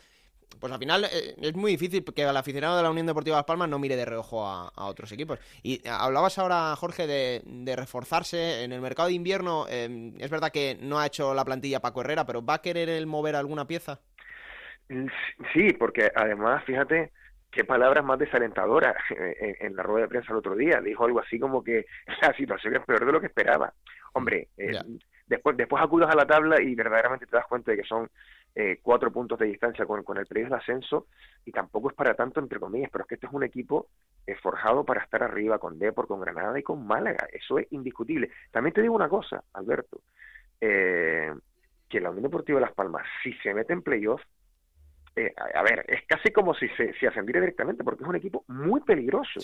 pues 0.61 0.73
al 0.73 0.79
final 0.79 1.05
eh, 1.05 1.35
es 1.41 1.55
muy 1.55 1.73
difícil 1.73 2.05
que 2.05 2.23
el 2.23 2.37
aficionado 2.37 2.77
de 2.77 2.83
la 2.83 2.91
Unión 2.91 3.07
Deportiva 3.07 3.37
Las 3.37 3.45
Palmas 3.45 3.69
no 3.69 3.79
mire 3.79 3.97
de 3.97 4.05
reojo 4.05 4.47
a, 4.47 4.71
otros 4.77 5.13
equipos. 5.13 5.39
Y 5.63 5.87
hablabas 5.89 6.39
ahora, 6.39 6.75
Jorge, 6.77 7.07
de, 7.07 7.77
reforzarse 7.77 8.65
en 8.65 8.73
el 8.73 8.81
mercado 8.81 9.09
de 9.09 9.15
invierno. 9.15 9.67
Em, 9.69 10.15
es 10.19 10.31
verdad 10.31 10.51
que 10.51 10.77
no 10.81 10.99
ha 10.99 11.07
hecho 11.07 11.35
la 11.35 11.45
plantilla 11.45 11.81
Paco 11.81 12.01
Herrera, 12.01 12.27
pero 12.27 12.45
¿va 12.45 12.55
a 12.55 12.63
querer 12.63 12.89
el 12.89 13.07
mover 13.07 13.37
alguna 13.37 13.67
pieza? 13.67 14.01
Sí, 15.53 15.73
porque 15.79 16.11
además, 16.15 16.65
fíjate 16.65 17.13
qué 17.51 17.65
palabras 17.65 18.05
más 18.05 18.19
desalentadoras 18.19 18.97
en, 19.11 19.77
la 19.77 19.83
rueda 19.83 20.03
de 20.03 20.09
prensa 20.09 20.33
el 20.33 20.39
otro 20.39 20.57
día. 20.57 20.81
Dijo 20.81 21.05
algo 21.05 21.21
así 21.21 21.39
como 21.39 21.63
que 21.63 21.87
la 22.23 22.33
situación 22.35 22.77
es 22.77 22.85
peor 22.85 23.05
de 23.05 23.13
lo 23.13 23.21
que 23.21 23.27
esperaba. 23.27 23.73
Hombre, 24.15 24.49
eh, 24.57 24.73
después, 25.29 25.57
después 25.57 25.83
acudas 25.83 26.11
a 26.11 26.17
la 26.17 26.27
tabla 26.27 26.61
y 26.61 26.75
verdaderamente 26.75 27.27
te 27.27 27.37
das 27.37 27.47
cuenta 27.47 27.71
de 27.71 27.79
que 27.79 27.85
son 27.87 28.09
eh, 28.55 28.81
cuatro 28.83 29.13
puntos 29.13 29.39
de 29.39 29.47
distancia 29.47 29.87
con, 29.87 30.03
con 30.03 30.19
el 30.19 30.27
periodo 30.27 30.51
de 30.51 30.57
ascenso 30.57 31.07
y 31.45 31.53
tampoco 31.53 31.91
es 31.91 31.95
para 31.95 32.15
tanto 32.15 32.41
entre 32.41 32.59
comillas, 32.59 32.91
pero 32.91 33.05
es 33.05 33.09
que 33.09 33.15
este 33.15 33.27
es 33.27 33.33
un 33.33 33.45
equipo 33.45 33.89
eh, 34.27 34.35
forjado 34.35 34.85
para 34.85 35.03
estar 35.03 35.23
arriba 35.23 35.59
con 35.59 35.79
Depor, 35.79 36.07
con 36.07 36.21
Granada 36.21 36.59
y 36.59 36.63
con 36.63 36.87
Málaga, 36.87 37.29
eso 37.33 37.59
es 37.59 37.71
indiscutible. 37.73 38.31
También 38.51 38.75
te 38.75 38.83
digo 38.83 38.95
una 38.95 39.09
cosa, 39.09 39.45
Alberto, 39.53 40.01
eh, 40.61 41.33
que 41.89 42.01
la 42.01 42.11
Unión 42.11 42.25
Deportiva 42.25 42.59
de 42.59 42.67
Las 42.67 42.75
Palmas, 42.75 43.07
si 43.23 43.33
se 43.35 43.55
mete 43.55 43.73
en 43.73 43.83
playoff, 43.83 44.21
eh, 45.19 45.35
a, 45.55 45.63
ver, 45.63 45.85
es 45.89 46.03
casi 46.07 46.31
como 46.31 46.55
si 46.55 46.69
se 46.71 46.93
si 46.95 47.07
ascendiera 47.07 47.41
directamente, 47.41 47.83
porque 47.83 48.05
es 48.05 48.09
un 48.09 48.17
equipo 48.17 48.45
muy 48.49 48.81
peligroso. 48.81 49.41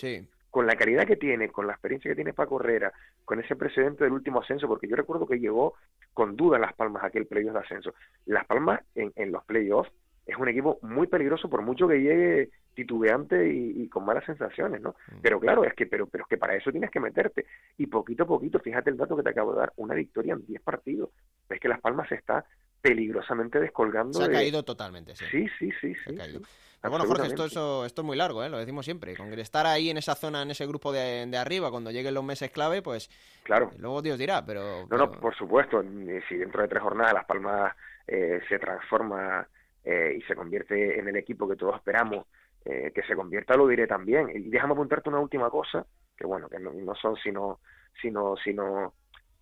Con 0.49 0.67
la 0.67 0.75
calidad 0.75 1.05
que 1.05 1.17
tiene, 1.17 1.49
con 1.49 1.67
la 1.67 1.73
experiencia 1.73 2.09
que 2.09 2.15
tiene 2.15 2.33
Paco 2.33 2.61
Herrera, 2.61 2.93
con 3.25 3.41
ese 3.41 3.57
precedente 3.57 4.05
del 4.05 4.13
último 4.13 4.39
ascenso, 4.41 4.67
porque 4.67 4.87
yo 4.87 4.95
recuerdo 4.95 5.27
que 5.27 5.39
llegó 5.39 5.73
con 6.13 6.37
duda 6.37 6.57
Las 6.57 6.73
Palmas 6.73 7.03
aquel 7.03 7.25
playoff 7.25 7.53
de 7.53 7.59
ascenso. 7.59 7.93
Las 8.25 8.45
Palmas 8.45 8.81
en, 8.95 9.11
en 9.17 9.33
los 9.33 9.43
playoffs 9.43 9.91
es 10.25 10.37
un 10.37 10.47
equipo 10.47 10.79
muy 10.81 11.07
peligroso 11.07 11.49
por 11.49 11.61
mucho 11.61 11.87
que 11.87 12.01
llegue 12.01 12.49
titubeante 12.73 13.47
y, 13.47 13.87
con 13.87 14.05
malas 14.05 14.25
sensaciones, 14.25 14.81
¿no? 14.81 14.89
Mm. 14.89 15.21
Pero 15.21 15.39
claro, 15.39 15.63
es 15.63 15.73
que 15.73 15.85
pero 15.87 16.07
pero 16.07 16.25
es 16.25 16.29
que 16.29 16.37
para 16.37 16.55
eso 16.55 16.71
tienes 16.71 16.91
que 16.91 16.99
meterte 16.99 17.45
y 17.77 17.87
poquito 17.87 18.23
a 18.23 18.27
poquito, 18.27 18.59
fíjate 18.59 18.89
el 18.89 18.97
dato 18.97 19.15
que 19.15 19.23
te 19.23 19.29
acabo 19.29 19.53
de 19.53 19.59
dar, 19.59 19.73
una 19.77 19.95
victoria 19.95 20.33
en 20.33 20.45
10 20.45 20.61
partidos. 20.61 21.09
Es 21.49 21.59
que 21.59 21.69
Las 21.69 21.79
Palmas 21.79 22.11
está 22.11 22.45
peligrosamente 22.85 23.59
descolgando. 23.59 24.19
Se 24.19 24.25
ha 24.25 24.31
caído 24.31 24.63
totalmente, 24.63 25.15
sí. 25.15 25.25
Sí, 25.31 25.47
sí, 25.59 25.71
sí. 25.81 25.95
Se 25.95 26.11
ha 26.11 26.15
caído. 26.15 26.41
bueno, 26.83 27.05
Jorge, 27.05 27.27
esto, 27.27 27.45
esto 27.45 27.85
es 27.85 28.03
muy 28.03 28.15
largo, 28.15 28.43
¿eh? 28.43 28.49
lo 28.49 28.59
decimos 28.59 28.85
siempre. 28.85 29.15
Con 29.15 29.33
estar 29.33 29.65
ahí 29.65 29.89
en 29.89 29.97
esa 29.97 30.13
zona, 30.13 30.43
en 30.43 30.51
ese 30.51 30.67
grupo 30.67 30.91
de, 30.91 31.25
de 31.25 31.37
arriba, 31.37 31.71
cuando 31.71 31.89
lleguen 31.89 32.13
los 32.13 32.23
meses 32.23 32.51
clave, 32.51 32.81
pues 32.81 33.09
claro. 33.43 33.71
luego 33.79 34.01
Dios 34.01 34.19
dirá, 34.19 34.45
pero... 34.45 34.85
No, 34.89 34.97
no, 34.97 35.11
por 35.11 35.35
supuesto. 35.35 35.83
Si 36.29 36.35
dentro 36.35 36.61
de 36.61 36.67
tres 36.67 36.83
jornadas 36.83 37.13
Las 37.13 37.25
Palmas 37.25 37.75
eh, 38.05 38.39
se 38.47 38.59
transforma 38.59 39.47
eh, 39.83 40.17
y 40.19 40.21
se 40.23 40.35
convierte 40.35 40.99
en 40.99 41.07
el 41.07 41.15
equipo 41.15 41.47
que 41.47 41.55
todos 41.55 41.75
esperamos 41.75 42.27
eh, 42.67 42.91
que 42.95 43.03
se 43.03 43.15
convierta 43.15 43.55
lo 43.55 43.67
diré 43.67 43.85
también. 43.85 44.29
Y 44.29 44.49
déjame 44.49 44.73
apuntarte 44.73 45.09
una 45.09 45.19
última 45.19 45.49
cosa, 45.49 45.85
que 46.17 46.25
bueno, 46.25 46.49
que 46.49 46.59
no, 46.59 46.73
no 46.73 46.95
son 46.95 47.15
sino, 47.17 47.59
sino, 48.01 48.35
sino 48.43 48.93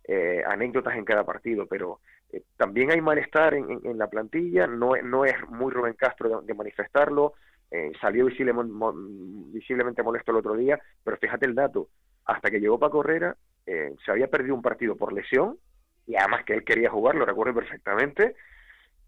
eh, 0.06 0.42
anécdotas 0.46 0.94
en 0.96 1.06
cada 1.06 1.24
partido, 1.24 1.66
pero 1.66 2.00
eh, 2.34 2.42
también 2.56 2.90
hay 2.90 3.00
malestar 3.00 3.54
en, 3.54 3.80
en, 3.84 3.98
la 3.98 4.08
plantilla, 4.08 4.66
no, 4.66 4.96
no 4.96 5.24
es 5.24 5.34
muy 5.48 5.72
Rubén 5.72 5.94
Castro 5.94 6.40
de, 6.40 6.54
manifestarlo, 6.54 7.34
eh, 7.70 7.92
salió 8.00 8.26
visiblemente 8.26 10.02
molesto 10.02 10.32
el 10.32 10.38
otro 10.38 10.54
día, 10.54 10.80
pero 11.04 11.16
fíjate 11.16 11.46
el 11.46 11.54
dato, 11.54 11.88
hasta 12.24 12.50
que 12.50 12.60
llegó 12.60 12.78
Paco 12.78 13.02
Herrera 13.02 13.36
eh, 13.66 13.94
se 14.04 14.10
había 14.10 14.26
perdido 14.26 14.54
un 14.54 14.62
partido 14.62 14.96
por 14.96 15.12
lesión, 15.12 15.58
y 16.06 16.16
además 16.16 16.44
que 16.44 16.54
él 16.54 16.64
quería 16.64 16.90
jugar, 16.90 17.14
lo 17.14 17.24
recuerdo 17.24 17.54
perfectamente, 17.54 18.34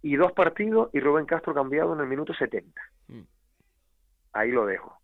y 0.03 0.17
dos 0.17 0.33
partidos 0.33 0.91
y 0.93 1.01
Rubén 1.01 1.27
Castro 1.27 1.53
cambiado 1.53 1.95
en 1.95 2.01
el 2.01 2.07
minuto 2.07 2.33
70. 2.33 2.81
Mm. 3.09 3.23
Ahí 4.35 4.51
lo 4.53 4.67
dejo. 4.67 4.99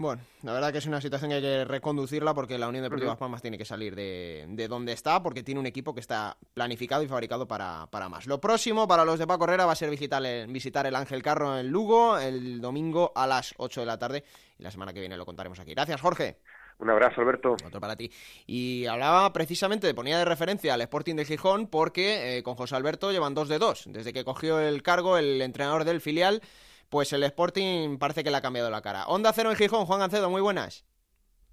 Bueno, 0.00 0.22
la 0.44 0.52
verdad 0.52 0.70
que 0.70 0.78
es 0.78 0.86
una 0.86 1.00
situación 1.00 1.30
que 1.30 1.36
hay 1.36 1.42
que 1.42 1.64
reconducirla 1.64 2.32
porque 2.32 2.56
la 2.56 2.68
Unión 2.68 2.84
Deportiva 2.84 3.10
Las 3.10 3.18
Palmas 3.18 3.42
tiene 3.42 3.58
que 3.58 3.64
salir 3.64 3.96
de, 3.96 4.46
de, 4.48 4.68
donde 4.68 4.92
está 4.92 5.20
porque 5.24 5.42
tiene 5.42 5.58
un 5.58 5.66
equipo 5.66 5.92
que 5.92 5.98
está 5.98 6.36
planificado 6.54 7.02
y 7.02 7.08
fabricado 7.08 7.48
para, 7.48 7.88
para 7.90 8.08
más. 8.08 8.28
Lo 8.28 8.40
próximo 8.40 8.86
para 8.86 9.04
los 9.04 9.18
de 9.18 9.26
Paco 9.26 9.42
Herrera 9.42 9.66
va 9.66 9.72
a 9.72 9.74
ser 9.74 9.90
visitar 9.90 10.24
el, 10.24 10.46
visitar 10.52 10.86
el 10.86 10.94
Ángel 10.94 11.20
Carro 11.20 11.58
en 11.58 11.68
Lugo 11.68 12.16
el 12.16 12.60
domingo 12.60 13.10
a 13.16 13.26
las 13.26 13.54
8 13.56 13.80
de 13.80 13.86
la 13.86 13.98
tarde 13.98 14.22
y 14.56 14.62
la 14.62 14.70
semana 14.70 14.92
que 14.92 15.00
viene 15.00 15.16
lo 15.16 15.26
contaremos 15.26 15.58
aquí. 15.58 15.74
Gracias, 15.74 16.00
Jorge. 16.00 16.38
Un 16.78 16.90
abrazo, 16.90 17.20
Alberto. 17.20 17.56
Otro 17.66 17.80
para 17.80 17.96
ti. 17.96 18.08
Y 18.46 18.86
hablaba 18.86 19.32
precisamente, 19.32 19.92
ponía 19.94 20.16
de 20.16 20.24
referencia 20.24 20.74
al 20.74 20.80
Sporting 20.82 21.16
de 21.16 21.24
Gijón 21.24 21.66
porque 21.66 22.38
eh, 22.38 22.42
con 22.44 22.54
José 22.54 22.76
Alberto 22.76 23.10
llevan 23.10 23.34
dos 23.34 23.48
de 23.48 23.58
dos. 23.58 23.82
Desde 23.88 24.12
que 24.12 24.22
cogió 24.22 24.60
el 24.60 24.80
cargo 24.84 25.18
el 25.18 25.42
entrenador 25.42 25.82
del 25.82 26.00
filial 26.00 26.40
pues 26.88 27.12
el 27.12 27.22
Sporting 27.22 27.98
parece 27.98 28.24
que 28.24 28.30
le 28.30 28.36
ha 28.36 28.42
cambiado 28.42 28.70
la 28.70 28.82
cara. 28.82 29.06
Onda 29.06 29.32
Cero 29.32 29.50
en 29.50 29.56
Gijón, 29.56 29.86
Juan 29.86 30.00
Gancedo, 30.00 30.30
muy 30.30 30.40
buenas. 30.40 30.86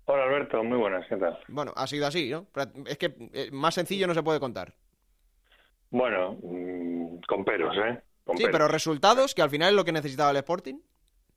Hola 0.05 0.23
Alberto, 0.23 0.63
muy 0.63 0.77
buenas, 0.77 1.07
¿qué 1.07 1.17
tal? 1.17 1.39
Bueno, 1.47 1.73
ha 1.75 1.87
sido 1.87 2.05
así, 2.05 2.29
¿no? 2.29 2.47
Es 2.85 2.97
que 2.97 3.15
eh, 3.33 3.49
más 3.51 3.73
sencillo 3.73 4.05
no 4.05 4.13
se 4.13 4.21
puede 4.21 4.39
contar. 4.39 4.73
Bueno, 5.89 6.37
mm, 6.43 7.21
con 7.27 7.43
peros, 7.43 7.75
¿eh? 7.77 8.01
sí, 8.35 8.45
pero 8.51 8.67
resultados, 8.67 9.33
que 9.33 9.41
al 9.41 9.49
final 9.49 9.69
es 9.69 9.75
lo 9.75 9.83
que 9.83 9.91
necesitaba 9.91 10.31
el 10.31 10.37
Sporting. 10.37 10.75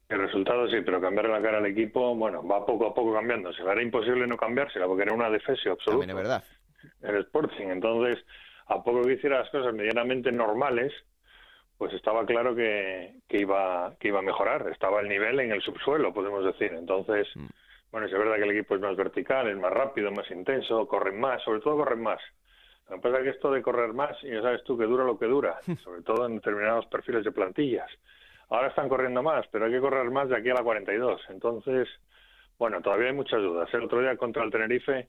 El 0.08 0.20
resultado 0.20 0.68
sí, 0.68 0.76
pero 0.84 1.00
cambiar 1.00 1.28
la 1.28 1.42
cara 1.42 1.58
al 1.58 1.66
equipo, 1.66 2.14
bueno, 2.14 2.46
va 2.46 2.64
poco 2.64 2.86
a 2.86 2.94
poco 2.94 3.12
cambiando. 3.12 3.52
Se 3.52 3.62
era 3.62 3.82
imposible 3.82 4.26
no 4.26 4.36
cambiársela 4.36 4.86
porque 4.86 5.02
era 5.02 5.14
una 5.14 5.30
defensa 5.30 5.70
absoluta. 5.70 6.06
También 6.06 6.10
es 6.10 6.16
verdad. 6.16 6.44
El 7.02 7.16
Sporting, 7.24 7.66
entonces, 7.68 8.24
a 8.66 8.82
poco 8.82 9.02
que 9.02 9.14
hiciera 9.14 9.40
las 9.40 9.50
cosas 9.50 9.74
medianamente 9.74 10.32
normales, 10.32 10.92
pues 11.78 11.94
estaba 11.94 12.26
claro 12.26 12.56
que, 12.56 13.14
que, 13.28 13.38
iba, 13.38 13.94
que 14.00 14.08
iba 14.08 14.18
a 14.18 14.22
mejorar. 14.22 14.68
Estaba 14.68 15.00
el 15.00 15.08
nivel 15.08 15.38
en 15.38 15.52
el 15.52 15.62
subsuelo, 15.62 16.12
podemos 16.12 16.44
decir. 16.44 16.72
Entonces, 16.72 17.28
mm. 17.36 17.46
bueno, 17.92 18.08
es 18.08 18.12
verdad 18.12 18.34
que 18.34 18.42
el 18.42 18.50
equipo 18.50 18.74
es 18.74 18.80
más 18.80 18.96
vertical, 18.96 19.48
es 19.48 19.56
más 19.56 19.72
rápido, 19.72 20.10
más 20.10 20.28
intenso, 20.30 20.88
corren 20.88 21.20
más, 21.20 21.42
sobre 21.44 21.60
todo 21.60 21.76
corren 21.76 22.02
más. 22.02 22.20
Lo 22.90 22.96
que 22.96 23.02
pasa 23.02 23.18
es 23.18 23.22
que 23.22 23.30
esto 23.30 23.52
de 23.52 23.62
correr 23.62 23.92
más, 23.92 24.20
ya 24.22 24.42
sabes 24.42 24.64
tú 24.64 24.76
que 24.76 24.84
dura 24.84 25.04
lo 25.04 25.18
que 25.18 25.26
dura, 25.26 25.60
sobre 25.84 26.02
todo 26.02 26.26
en 26.26 26.36
determinados 26.36 26.86
perfiles 26.86 27.24
de 27.24 27.32
plantillas. 27.32 27.90
Ahora 28.50 28.68
están 28.68 28.88
corriendo 28.88 29.22
más, 29.22 29.46
pero 29.52 29.66
hay 29.66 29.72
que 29.72 29.80
correr 29.80 30.10
más 30.10 30.28
de 30.28 30.36
aquí 30.36 30.50
a 30.50 30.54
la 30.54 30.62
42. 30.62 31.20
Entonces, 31.28 31.86
bueno, 32.58 32.80
todavía 32.80 33.08
hay 33.08 33.14
muchas 33.14 33.40
dudas. 33.40 33.72
El 33.72 33.84
otro 33.84 34.00
día 34.00 34.16
contra 34.16 34.42
el 34.42 34.50
Tenerife, 34.50 35.06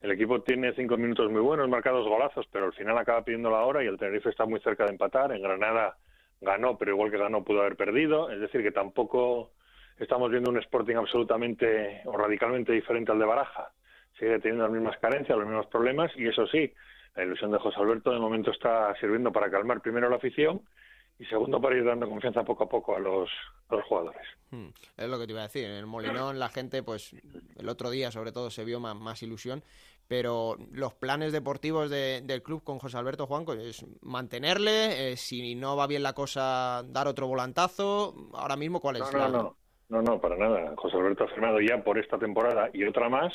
el 0.00 0.10
equipo 0.10 0.40
tiene 0.40 0.72
cinco 0.72 0.96
minutos 0.96 1.30
muy 1.30 1.42
buenos, 1.42 1.68
marcados 1.68 2.08
golazos, 2.08 2.46
pero 2.50 2.64
al 2.64 2.72
final 2.72 2.96
acaba 2.96 3.22
pidiendo 3.22 3.50
la 3.50 3.60
hora 3.60 3.84
y 3.84 3.86
el 3.86 3.98
Tenerife 3.98 4.30
está 4.30 4.46
muy 4.46 4.58
cerca 4.60 4.84
de 4.84 4.92
empatar. 4.92 5.30
En 5.32 5.42
Granada 5.42 5.96
ganó, 6.40 6.78
pero 6.78 6.92
igual 6.92 7.10
que 7.10 7.18
ganó 7.18 7.44
pudo 7.44 7.60
haber 7.60 7.76
perdido. 7.76 8.30
Es 8.30 8.40
decir, 8.40 8.62
que 8.62 8.72
tampoco 8.72 9.52
estamos 9.98 10.30
viendo 10.30 10.50
un 10.50 10.58
Sporting 10.58 10.96
absolutamente 10.96 12.02
o 12.04 12.16
radicalmente 12.16 12.72
diferente 12.72 13.12
al 13.12 13.18
de 13.18 13.24
Baraja. 13.24 13.70
Sigue 14.18 14.38
teniendo 14.38 14.64
las 14.64 14.72
mismas 14.72 14.98
carencias, 14.98 15.38
los 15.38 15.46
mismos 15.46 15.66
problemas 15.66 16.10
y 16.16 16.26
eso 16.26 16.46
sí, 16.46 16.72
la 17.14 17.24
ilusión 17.24 17.50
de 17.50 17.58
José 17.58 17.78
Alberto 17.80 18.10
de 18.10 18.18
momento 18.18 18.50
está 18.50 18.94
sirviendo 19.00 19.32
para 19.32 19.50
calmar 19.50 19.80
primero 19.80 20.08
la 20.08 20.16
afición 20.16 20.60
y 21.18 21.24
segundo 21.26 21.60
para 21.60 21.76
ir 21.76 21.84
dando 21.84 22.08
confianza 22.08 22.44
poco 22.44 22.64
a 22.64 22.68
poco 22.68 22.96
a 22.96 23.00
los, 23.00 23.28
los 23.70 23.84
jugadores. 23.84 24.26
Hmm, 24.50 24.68
es 24.96 25.08
lo 25.08 25.18
que 25.18 25.26
te 25.26 25.32
iba 25.32 25.40
a 25.40 25.48
decir. 25.48 25.64
En 25.64 25.72
el 25.72 25.86
Molinón 25.86 26.38
la 26.38 26.48
gente, 26.48 26.82
pues 26.82 27.14
el 27.56 27.68
otro 27.68 27.90
día 27.90 28.10
sobre 28.10 28.32
todo 28.32 28.50
se 28.50 28.64
vio 28.64 28.78
más, 28.80 28.96
más 28.96 29.22
ilusión, 29.22 29.62
pero 30.08 30.56
los 30.72 30.94
planes 30.94 31.32
deportivos 31.32 31.90
del 31.90 32.42
club 32.42 32.64
con 32.64 32.78
José 32.78 32.96
Alberto 32.96 33.26
Juanco 33.26 33.52
es 33.52 33.84
mantenerle, 34.00 35.12
eh, 35.12 35.16
si 35.16 35.54
no 35.54 35.76
va 35.76 35.86
bien 35.86 36.02
la 36.02 36.14
cosa, 36.14 36.82
dar 36.88 37.06
otro 37.06 37.28
volantazo. 37.28 38.14
Ahora 38.32 38.56
mismo, 38.56 38.80
¿cuál 38.80 38.96
es? 38.96 39.12
No, 39.12 39.28
no, 39.28 39.28
no, 39.28 39.56
no, 39.90 40.02
no, 40.02 40.20
para 40.20 40.36
nada. 40.36 40.72
José 40.76 40.96
Alberto 40.96 41.24
ha 41.24 41.28
firmado 41.28 41.60
ya 41.60 41.84
por 41.84 41.98
esta 41.98 42.18
temporada 42.18 42.70
y 42.72 42.84
otra 42.84 43.10
más 43.10 43.34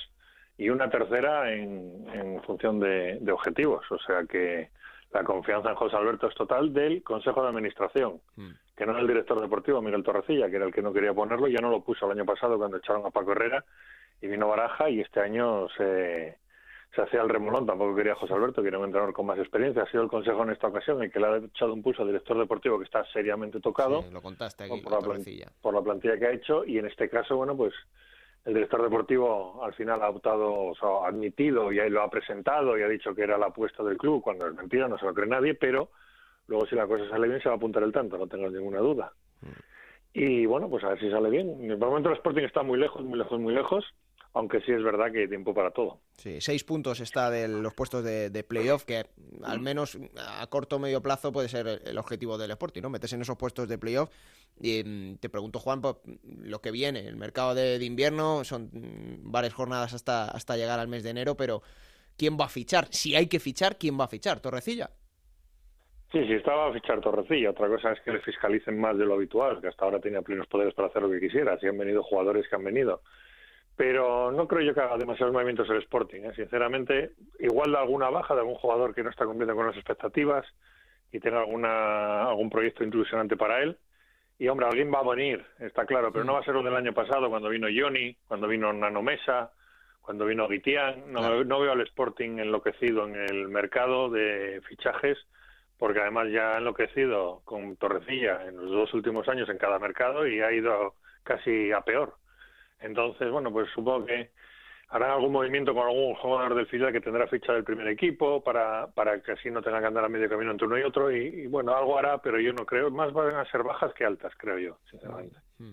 y 0.58 0.70
una 0.70 0.90
tercera 0.90 1.54
en, 1.54 2.08
en 2.12 2.42
función 2.44 2.80
de, 2.80 3.20
de 3.22 3.32
objetivos. 3.32 3.86
O 3.92 4.00
sea 4.00 4.24
que 4.28 4.70
la 5.14 5.24
confianza 5.24 5.70
en 5.70 5.76
José 5.76 5.96
Alberto 5.96 6.28
es 6.28 6.36
total 6.36 6.74
del 6.74 7.04
Consejo 7.04 7.44
de 7.44 7.50
Administración, 7.50 8.20
mm. 8.36 8.50
que 8.76 8.86
no 8.88 8.94
es 8.94 9.00
el 9.00 9.08
director 9.08 9.40
deportivo, 9.40 9.80
Miguel 9.80 10.04
Torrecilla, 10.04 10.50
que 10.50 10.56
era 10.56 10.66
el 10.66 10.74
que 10.74 10.82
no 10.82 10.92
quería 10.92 11.14
ponerlo, 11.14 11.48
ya 11.48 11.62
no 11.62 11.70
lo 11.70 11.84
puso 11.84 12.08
el 12.08 12.18
año 12.18 12.26
pasado 12.26 12.58
cuando 12.58 12.78
echaron 12.78 13.06
a 13.06 13.12
Paco 13.12 13.34
Herrera 13.34 13.64
y 14.22 14.28
vino 14.28 14.48
Baraja 14.48 14.90
y 14.90 15.02
este 15.02 15.20
año 15.20 15.68
se, 15.78 16.38
se 16.96 17.02
hacía 17.02 17.22
el 17.22 17.30
remolón, 17.30 17.66
tampoco 17.66 17.96
quería 17.96 18.14
José 18.16 18.34
Alberto, 18.34 18.62
que 18.62 18.68
era 18.68 18.78
un 18.78 18.86
entrenador 18.86 19.14
con 19.14 19.26
más 19.26 19.40
experiencia, 19.40 19.82
ha 19.82 19.90
sido 19.90 20.04
el 20.04 20.10
Consejo 20.10 20.44
en 20.44 20.52
esta 20.52 20.68
ocasión 20.68 21.02
el 21.02 21.12
que 21.12 21.20
le 21.20 21.26
ha 21.26 21.38
echado 21.38 21.74
un 21.74 21.82
pulso 21.82 22.04
al 22.04 22.10
director 22.10 22.38
deportivo 22.38 22.78
que 22.78 22.86
está 22.86 23.04
seriamente 23.12 23.60
tocado 23.60 24.04
lo 24.12 24.22
contaste 24.22 24.66
aquí, 24.66 24.82
por, 24.82 24.92
la 24.92 25.00
por 25.62 25.74
la 25.74 25.82
plantilla 25.82 26.20
que 26.20 26.28
ha 26.28 26.32
hecho 26.32 26.64
y 26.66 26.78
en 26.78 26.86
este 26.86 27.10
caso, 27.10 27.36
bueno, 27.36 27.58
pues 27.58 27.74
el 28.46 28.54
director 28.54 28.84
deportivo 28.84 29.64
al 29.64 29.74
final 29.74 30.04
ha 30.04 30.10
optado, 30.10 30.54
o 30.54 30.76
sea, 30.76 30.90
ha 31.06 31.08
admitido 31.08 31.72
y 31.72 31.80
ahí 31.80 31.90
lo 31.90 32.04
ha 32.04 32.10
presentado 32.10 32.78
y 32.78 32.84
ha 32.84 32.88
dicho 32.88 33.16
que 33.16 33.24
era 33.24 33.38
la 33.38 33.48
apuesta 33.48 33.84
del 33.84 33.98
club, 33.98 34.22
cuando 34.22 34.48
es 34.48 34.54
mentira, 34.54 34.88
no 34.88 34.98
se 35.00 35.06
lo 35.06 35.14
cree 35.14 35.28
nadie, 35.28 35.56
pero 35.56 35.90
luego 36.48 36.68
si 36.68 36.76
la 36.76 36.86
cosa 36.86 37.10
sale 37.10 37.28
bien 37.28 37.42
se 37.42 37.50
va 37.50 37.56
a 37.56 37.58
apuntar 37.58 37.82
el 37.82 37.92
tanto, 37.92 38.18
no 38.18 38.28
tengo 38.28 38.50
ninguna 38.50 38.80
duda. 38.80 39.14
Mm. 39.42 39.48
Y 40.16 40.46
bueno, 40.46 40.70
pues 40.70 40.84
a 40.84 40.90
ver 40.90 41.00
si 41.00 41.10
sale 41.10 41.32
bien. 41.32 41.50
En 41.60 41.72
el 41.72 41.78
momento 41.80 42.10
el 42.10 42.16
Sporting 42.18 42.44
está 42.44 42.62
muy 42.62 42.78
lejos, 42.78 43.04
muy 43.04 43.18
lejos, 43.18 43.40
muy 43.40 43.54
lejos 43.56 43.84
aunque 44.34 44.62
sí 44.62 44.72
es 44.72 44.84
verdad 44.84 45.12
que 45.12 45.20
hay 45.20 45.28
tiempo 45.28 45.54
para 45.54 45.72
todo. 45.72 46.00
Sí, 46.14 46.42
seis 46.42 46.64
puntos 46.64 47.00
está 47.00 47.30
de 47.30 47.48
los 47.48 47.74
puestos 47.74 48.04
de, 48.04 48.32
de 48.32 48.44
playoff, 48.44 48.84
que 48.84 49.06
al 49.44 49.60
menos 49.60 49.98
a 50.18 50.46
corto 50.48 50.78
o 50.78 50.80
medio 50.80 51.02
plazo 51.02 51.32
puede 51.32 51.50
ser 51.50 51.82
el, 51.86 51.98
objetivo 51.98 52.38
del 52.38 52.52
Sporting, 52.52 52.82
¿no? 52.82 52.90
Metes 52.90 53.14
en 53.14 53.22
esos 53.22 53.38
puestos 53.38 53.68
de 53.68 53.78
playoff. 53.78 54.10
Y 54.60 54.84
mm, 54.84 55.18
te 55.18 55.30
pregunto, 55.30 55.60
Juan, 55.60 55.82
pues, 55.82 55.96
lo 56.44 56.62
que 56.62 56.72
viene, 56.72 57.08
el 57.08 57.16
mercado 57.16 57.54
de, 57.54 57.84
invierno, 57.84 58.44
son 58.44 58.70
mm, 58.74 59.32
varias 59.32 59.54
jornadas 59.54 59.94
hasta, 59.94 60.26
hasta 60.26 60.58
llegar 60.58 60.80
al 60.80 60.88
mes 60.88 61.04
de 61.04 61.12
enero, 61.12 61.36
pero 61.36 61.62
¿quién 62.18 62.36
va 62.40 62.46
a 62.46 62.50
fichar? 62.50 62.88
Si 62.90 63.16
hay 63.16 63.28
que 63.28 63.40
fichar, 63.40 63.78
¿quién 63.78 64.00
va 64.00 64.06
a 64.06 64.08
fichar? 64.08 64.40
¿Torrecilla? 64.40 64.90
Sí, 66.12 66.26
sí, 66.28 66.34
estaba 66.34 66.70
a 66.70 66.74
fichar 66.74 67.02
Torrecilla. 67.02 67.52
Otra 67.52 67.68
cosa 67.68 67.92
es 67.92 68.00
que 68.02 68.12
le 68.12 68.22
fiscalicen 68.22 68.80
más 68.80 68.98
de 68.98 69.06
lo 69.06 69.16
habitual, 69.16 69.62
que 69.62 69.68
hasta 69.68 69.86
ahora 69.86 70.00
tenía 70.00 70.22
plenos 70.22 70.48
poderes 70.48 70.74
para 70.74 70.88
hacer 70.88 71.02
lo 71.02 71.10
que 71.10 71.20
quisiera. 71.20 71.58
Si 71.60 71.68
han 71.68 71.78
venido 71.78 72.04
jugadores 72.04 72.48
que 72.48 72.56
han 72.56 72.64
venido 72.64 73.02
pero 73.76 74.32
no 74.32 74.48
creo 74.48 74.62
yo 74.62 74.74
que 74.74 74.82
haga 74.82 74.98
demasiados 74.98 75.34
movimientos 75.34 75.70
el 75.70 75.78
Sporting. 75.78 76.22
¿eh? 76.24 76.34
Sinceramente, 76.36 77.12
igual 77.40 77.72
de 77.72 77.78
alguna 77.78 78.10
baja 78.10 78.34
de 78.34 78.42
algún 78.42 78.56
jugador 78.56 78.94
que 78.94 79.04
no 79.04 79.10
está 79.10 79.26
cumpliendo 79.26 79.56
con 79.56 79.68
las 79.68 79.76
expectativas 79.76 80.46
y 81.12 81.20
tenga 81.20 81.40
alguna, 81.40 82.24
algún 82.24 82.50
proyecto 82.50 82.84
ilusionante 82.84 83.36
para 83.36 83.62
él. 83.62 83.78
Y 84.40 84.48
hombre, 84.48 84.68
alguien 84.68 84.92
va 84.92 85.00
a 85.00 85.16
venir, 85.16 85.46
está 85.60 85.86
claro, 85.86 86.12
pero 86.12 86.26
no 86.26 86.34
va 86.34 86.40
a 86.40 86.44
ser 86.44 86.56
lo 86.56 86.64
del 86.64 86.76
año 86.76 86.94
pasado, 86.94 87.30
cuando 87.30 87.50
vino 87.50 87.68
Johnny, 87.74 88.16
cuando 88.28 88.48
vino 88.48 88.74
Nano 88.74 89.02
Mesa, 89.02 89.52
cuando 90.02 90.26
vino 90.26 90.48
Guitián. 90.48 91.12
No, 91.12 91.44
no 91.44 91.60
veo 91.60 91.72
al 91.72 91.82
Sporting 91.82 92.40
enloquecido 92.40 93.08
en 93.08 93.16
el 93.16 93.48
mercado 93.48 94.10
de 94.10 94.62
fichajes, 94.68 95.18
porque 95.78 96.02
además 96.02 96.30
ya 96.32 96.56
ha 96.56 96.58
enloquecido 96.58 97.42
con 97.46 97.78
Torrecilla 97.78 98.46
en 98.48 98.58
los 98.58 98.72
dos 98.72 98.94
últimos 98.94 99.28
años 99.30 99.50
en 99.50 99.58
cada 99.58 99.80
mercado 99.80 100.28
y 100.28 100.42
ha 100.42 100.52
ido 100.52 100.96
casi 101.24 101.72
a 101.72 101.82
peor. 101.82 102.16
Entonces, 102.84 103.32
bueno, 103.32 103.52
pues 103.52 103.70
supongo 103.74 104.06
que 104.06 104.30
hará 104.90 105.14
algún 105.14 105.32
movimiento 105.32 105.74
con 105.74 105.88
algún 105.88 106.14
jugador 106.16 106.54
del 106.54 106.68
filial 106.68 106.92
que 106.92 107.02
tendrá 107.02 107.28
ficha 107.28 107.54
del 107.54 107.64
primer 107.64 107.88
equipo 107.88 108.44
para, 108.44 108.88
para 108.88 109.20
que 109.22 109.32
así 109.32 109.50
no 109.50 109.62
tenga 109.62 109.80
que 109.80 109.88
andar 109.88 110.06
a 110.06 110.10
medio 110.10 110.30
camino 110.30 110.52
entre 110.52 110.68
uno 110.68 110.78
y 110.78 110.84
otro. 110.84 111.12
Y, 111.12 111.48
bueno, 111.48 111.76
algo 111.76 111.98
hará, 111.98 112.22
pero 112.22 112.40
yo 112.40 112.54
no 112.54 112.66
creo. 112.66 112.92
Más 112.92 113.12
van 113.12 113.36
a 113.36 113.50
ser 113.50 113.64
bajas 113.64 113.94
que 113.96 114.06
altas, 114.06 114.34
creo 114.38 114.60
yo, 114.60 114.78
sinceramente. 114.92 115.38
Mm. 115.58 115.72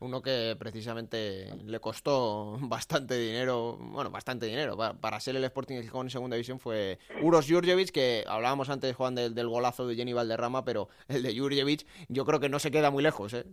Uno 0.00 0.22
que 0.22 0.56
precisamente 0.58 1.46
le 1.64 1.80
costó 1.80 2.56
bastante 2.60 3.18
dinero, 3.18 3.76
bueno, 3.78 4.10
bastante 4.10 4.46
dinero, 4.46 4.76
para, 5.00 5.20
ser 5.20 5.36
el 5.36 5.44
Sporting 5.44 5.82
Gijón 5.82 6.06
en 6.06 6.10
segunda 6.10 6.36
división 6.36 6.60
fue 6.60 6.98
Uros 7.22 7.46
Jurjevic, 7.48 7.90
que 7.90 8.24
hablábamos 8.26 8.70
antes, 8.70 8.94
Juan, 8.94 9.14
del, 9.14 9.34
del 9.34 9.48
golazo 9.48 9.86
de 9.86 9.96
Jenny 9.96 10.12
Valderrama, 10.12 10.64
pero 10.64 10.88
el 11.08 11.22
de 11.22 11.36
Jurjevic 11.36 11.86
yo 12.08 12.24
creo 12.24 12.40
que 12.40 12.48
no 12.48 12.58
se 12.58 12.70
queda 12.70 12.90
muy 12.90 13.02
lejos, 13.02 13.34
¿eh? 13.34 13.44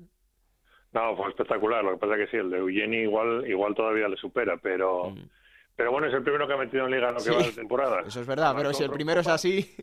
No, 0.97 1.15
fue 1.15 1.29
espectacular. 1.29 1.83
Lo 1.83 1.91
que 1.91 1.97
pasa 1.97 2.15
es 2.15 2.25
que 2.25 2.31
sí, 2.31 2.37
el 2.37 2.49
de 2.49 2.57
Eugeni 2.57 2.97
igual, 2.97 3.47
igual 3.47 3.75
todavía 3.75 4.07
le 4.07 4.17
supera, 4.17 4.57
pero, 4.57 5.11
mm. 5.11 5.29
pero 5.75 5.91
bueno, 5.91 6.07
es 6.07 6.13
el 6.13 6.23
primero 6.23 6.47
que 6.47 6.53
ha 6.53 6.57
metido 6.57 6.85
en 6.85 6.91
liga 6.91 7.09
en 7.09 7.15
lo 7.15 7.23
que 7.23 7.31
va 7.31 7.43
de 7.43 7.51
temporada. 7.51 8.01
Eso 8.05 8.21
es 8.21 8.27
verdad, 8.27 8.53
pero 8.57 8.73
si 8.73 8.83
el 8.83 8.89
primero 8.89 9.21
es 9.21 9.27
así. 9.27 9.75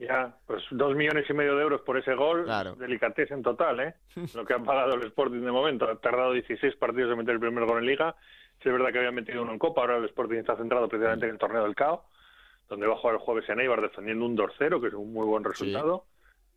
Ya, 0.00 0.34
pues 0.46 0.62
dos 0.70 0.96
millones 0.96 1.28
y 1.28 1.34
medio 1.34 1.56
de 1.56 1.62
euros 1.62 1.82
por 1.82 1.98
ese 1.98 2.14
gol, 2.14 2.44
Claro. 2.44 2.74
delicatez 2.74 3.30
en 3.32 3.42
total, 3.42 3.80
¿eh? 3.80 3.94
Lo 4.34 4.46
que 4.46 4.54
ha 4.54 4.58
pagado 4.58 4.94
el 4.94 5.06
Sporting 5.06 5.42
de 5.42 5.52
momento. 5.52 5.84
Ha 5.88 5.96
tardado 5.96 6.32
16 6.32 6.74
partidos 6.76 7.12
en 7.12 7.18
meter 7.18 7.34
el 7.34 7.40
primer 7.40 7.66
gol 7.66 7.78
en 7.78 7.86
Liga. 7.86 8.16
Sí, 8.62 8.70
es 8.70 8.72
verdad 8.72 8.92
que 8.92 8.98
había 8.98 9.12
metido 9.12 9.42
uno 9.42 9.52
en 9.52 9.58
Copa, 9.58 9.82
ahora 9.82 9.98
el 9.98 10.06
Sporting 10.06 10.38
está 10.38 10.56
centrado 10.56 10.88
precisamente 10.88 11.26
en 11.26 11.32
el 11.32 11.38
torneo 11.38 11.64
del 11.64 11.74
CAO, 11.74 12.04
donde 12.68 12.86
va 12.86 12.94
a 12.94 12.96
jugar 12.96 13.16
el 13.16 13.20
jueves 13.20 13.48
en 13.50 13.60
Eibar 13.60 13.82
defendiendo 13.82 14.24
un 14.24 14.36
2-0, 14.36 14.80
que 14.80 14.88
es 14.88 14.94
un 14.94 15.12
muy 15.12 15.26
buen 15.26 15.44
resultado, 15.44 16.04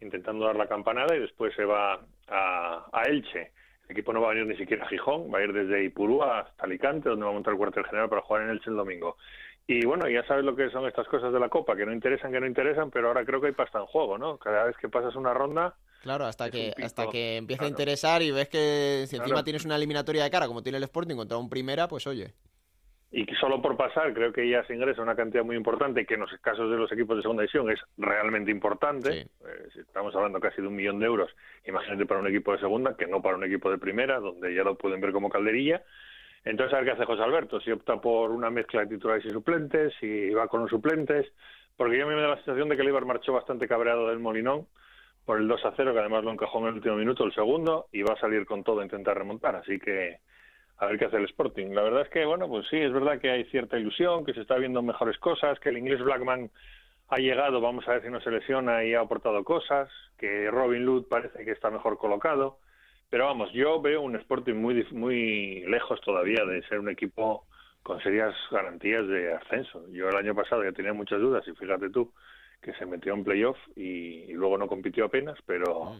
intentando 0.01 0.45
dar 0.45 0.55
la 0.55 0.67
campanada 0.67 1.15
y 1.15 1.19
después 1.19 1.53
se 1.55 1.65
va 1.65 1.99
a, 2.27 2.85
a 2.91 3.01
Elche. 3.03 3.51
El 3.85 3.91
equipo 3.91 4.13
no 4.13 4.21
va 4.21 4.27
a 4.27 4.33
venir 4.33 4.47
ni 4.47 4.57
siquiera 4.57 4.85
a 4.85 4.89
Gijón, 4.89 5.31
va 5.33 5.39
a 5.39 5.43
ir 5.43 5.53
desde 5.53 5.83
Ipurúa 5.83 6.39
hasta 6.41 6.63
Alicante, 6.65 7.09
donde 7.09 7.25
va 7.25 7.31
a 7.31 7.33
montar 7.33 7.51
el 7.53 7.57
cuartel 7.57 7.85
general 7.85 8.09
para 8.09 8.21
jugar 8.21 8.43
en 8.43 8.49
Elche 8.51 8.69
el 8.69 8.75
domingo. 8.77 9.17
Y 9.65 9.85
bueno, 9.85 10.09
ya 10.09 10.25
sabes 10.27 10.43
lo 10.43 10.55
que 10.55 10.69
son 10.71 10.85
estas 10.87 11.07
cosas 11.07 11.31
de 11.31 11.39
la 11.39 11.47
Copa, 11.49 11.75
que 11.75 11.85
no 11.85 11.93
interesan, 11.93 12.31
que 12.31 12.39
no 12.39 12.47
interesan, 12.47 12.91
pero 12.91 13.07
ahora 13.07 13.23
creo 13.25 13.39
que 13.39 13.47
hay 13.47 13.53
pasta 13.53 13.79
en 13.79 13.85
juego, 13.85 14.17
¿no? 14.17 14.37
Cada 14.37 14.65
vez 14.65 14.75
que 14.77 14.89
pasas 14.89 15.15
una 15.15 15.33
ronda, 15.33 15.75
Claro, 16.01 16.25
hasta 16.25 16.51
que 16.51 16.73
hasta 16.83 17.07
que 17.07 17.37
empieza 17.37 17.63
a 17.63 17.69
interesar 17.69 18.21
y 18.21 18.31
ves 18.31 18.49
que 18.49 19.05
si 19.07 19.15
encima 19.15 19.35
Claro. 19.35 19.43
tienes 19.45 19.63
una 19.63 19.77
eliminatoria 19.77 20.25
de 20.25 20.29
cara, 20.29 20.47
como 20.47 20.61
tiene 20.61 20.77
el 20.79 20.83
Sporting 20.83 21.15
contra 21.15 21.37
un 21.37 21.49
primera, 21.49 21.87
pues 21.87 22.05
oye. 22.07 22.33
Y 23.15 23.27
solo 23.35 23.61
por 23.61 23.77
pasar 23.77 24.11
creo 24.11 24.33
que 24.33 24.49
ya 24.49 24.65
se 24.65 24.73
ingresa 24.73 25.03
una 25.03 25.15
cantidad 25.15 25.43
muy 25.43 25.55
importante 25.55 26.03
que 26.03 26.15
en 26.15 26.21
los 26.21 26.31
casos 26.41 26.71
de 26.71 26.77
los 26.77 26.91
equipos 26.91 27.15
de 27.15 27.21
segunda 27.21 27.43
división 27.43 27.69
es 27.69 27.79
realmente 27.95 28.49
importante. 28.49 29.21
Eh, 29.21 29.27
si 29.71 29.81
estamos 29.81 30.15
hablando 30.15 30.39
casi 30.39 30.63
de 30.63 30.67
un 30.67 30.75
millón 30.75 30.97
de 30.97 31.05
euros, 31.05 31.29
imagínate 31.63 32.07
para 32.07 32.21
un 32.21 32.27
equipo 32.27 32.53
de 32.53 32.57
segunda, 32.57 32.97
que 32.97 33.05
no 33.05 33.21
para 33.21 33.37
un 33.37 33.43
equipo 33.43 33.69
de 33.69 33.77
primera, 33.77 34.19
donde 34.19 34.55
ya 34.55 34.63
lo 34.63 34.75
pueden 34.75 34.99
ver 34.99 35.11
como 35.11 35.29
calderilla. 35.29 35.83
Entonces, 36.43 36.73
a 36.73 36.77
ver 36.77 36.85
qué 36.85 36.91
hace 36.93 37.05
José 37.05 37.21
Alberto, 37.21 37.61
si 37.61 37.71
opta 37.71 38.01
por 38.01 38.31
una 38.31 38.49
mezcla 38.49 38.81
de 38.81 38.87
titulares 38.87 39.23
y 39.25 39.29
suplentes, 39.29 39.93
si 39.99 40.31
va 40.31 40.47
con 40.47 40.61
los 40.61 40.71
suplentes, 40.71 41.31
porque 41.77 41.99
yo 41.99 42.07
me 42.07 42.19
da 42.19 42.29
la 42.29 42.37
sensación 42.37 42.67
de 42.67 42.75
que 42.75 42.81
el 42.81 42.87
Eibar 42.87 43.05
marchó 43.05 43.31
bastante 43.31 43.67
cabreado 43.67 44.09
del 44.09 44.17
Molinón 44.17 44.65
por 45.23 45.37
el 45.37 45.47
2 45.47 45.63
a 45.65 45.73
0, 45.77 45.93
que 45.93 45.99
además 45.99 46.23
lo 46.23 46.31
encajó 46.31 46.59
en 46.61 46.69
el 46.69 46.73
último 46.73 46.95
minuto, 46.95 47.25
el 47.25 47.33
segundo, 47.35 47.85
y 47.91 48.01
va 48.01 48.13
a 48.13 48.19
salir 48.19 48.47
con 48.47 48.63
todo 48.63 48.79
a 48.79 48.83
intentar 48.83 49.15
remontar. 49.15 49.55
Así 49.55 49.77
que 49.77 50.17
a 50.77 50.85
ver 50.87 50.97
qué 50.97 51.05
hace 51.05 51.17
el 51.17 51.25
Sporting. 51.25 51.71
La 51.73 51.83
verdad 51.83 52.01
es 52.01 52.09
que, 52.09 52.25
bueno, 52.25 52.47
pues 52.47 52.67
sí, 52.69 52.77
es 52.77 52.91
verdad 52.91 53.19
que 53.19 53.29
hay 53.29 53.45
cierta 53.45 53.77
ilusión, 53.77 54.25
que 54.25 54.33
se 54.33 54.41
está 54.41 54.57
viendo 54.57 54.81
mejores 54.81 55.17
cosas, 55.19 55.59
que 55.59 55.69
el 55.69 55.77
inglés 55.77 56.01
Blackman 56.01 56.49
ha 57.09 57.17
llegado, 57.17 57.61
vamos 57.61 57.87
a 57.87 57.91
ver 57.91 58.03
si 58.03 58.09
no 58.09 58.19
se 58.21 58.31
lesiona 58.31 58.83
y 58.83 58.93
ha 58.93 59.01
aportado 59.01 59.43
cosas, 59.43 59.89
que 60.17 60.49
Robin 60.49 60.85
Hood 60.85 61.07
parece 61.07 61.45
que 61.45 61.51
está 61.51 61.69
mejor 61.69 61.97
colocado. 61.97 62.57
Pero 63.09 63.25
vamos, 63.25 63.51
yo 63.53 63.79
veo 63.79 64.01
un 64.01 64.15
Sporting 64.15 64.55
muy, 64.55 64.83
muy 64.91 65.63
lejos 65.67 66.01
todavía 66.01 66.43
de 66.45 66.63
ser 66.63 66.79
un 66.79 66.89
equipo 66.89 67.45
con 67.83 68.01
serias 68.01 68.33
garantías 68.49 69.07
de 69.07 69.33
ascenso. 69.33 69.85
Yo 69.91 70.09
el 70.09 70.15
año 70.15 70.33
pasado 70.33 70.63
ya 70.63 70.71
tenía 70.71 70.93
muchas 70.93 71.19
dudas 71.19 71.47
y 71.47 71.51
fíjate 71.51 71.89
tú 71.89 72.11
que 72.61 72.73
se 72.73 72.85
metió 72.85 73.13
en 73.13 73.23
playoff 73.23 73.57
y, 73.75 74.23
y 74.23 74.33
luego 74.33 74.57
no 74.57 74.67
compitió 74.67 75.05
apenas, 75.05 75.37
pero 75.45 75.97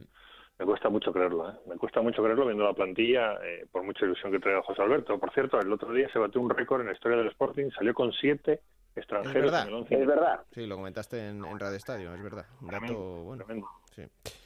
me 0.63 0.67
cuesta 0.67 0.89
mucho 0.89 1.11
creerlo. 1.11 1.49
¿eh? 1.49 1.53
Me 1.67 1.75
cuesta 1.77 2.01
mucho 2.01 2.23
creerlo 2.23 2.45
viendo 2.45 2.63
la 2.63 2.73
plantilla, 2.73 3.33
eh, 3.43 3.65
por 3.71 3.83
mucha 3.83 4.05
ilusión 4.05 4.31
que 4.31 4.39
trae 4.39 4.61
José 4.61 4.81
Alberto. 4.81 5.19
Por 5.19 5.33
cierto, 5.33 5.59
el 5.59 5.71
otro 5.71 5.91
día 5.93 6.07
se 6.13 6.19
batió 6.19 6.39
un 6.39 6.49
récord 6.49 6.81
en 6.81 6.87
la 6.87 6.93
historia 6.93 7.17
del 7.17 7.27
Sporting, 7.27 7.69
salió 7.71 7.93
con 7.93 8.11
siete 8.13 8.61
extranjeros 8.95 9.51
verdad. 9.51 9.63
en 9.63 9.67
el 9.69 9.73
once. 9.73 10.07
Sí, 10.53 10.65
lo 10.65 10.75
comentaste 10.77 11.29
en, 11.29 11.43
en 11.43 11.59
Radio 11.59 11.75
Estadio, 11.77 12.13
es 12.13 12.23
verdad. 12.23 12.45
Un 12.61 12.67
dato, 12.69 12.93
bueno. 13.23 13.43
Tremendo. 13.43 13.67
Sí. 13.95 14.03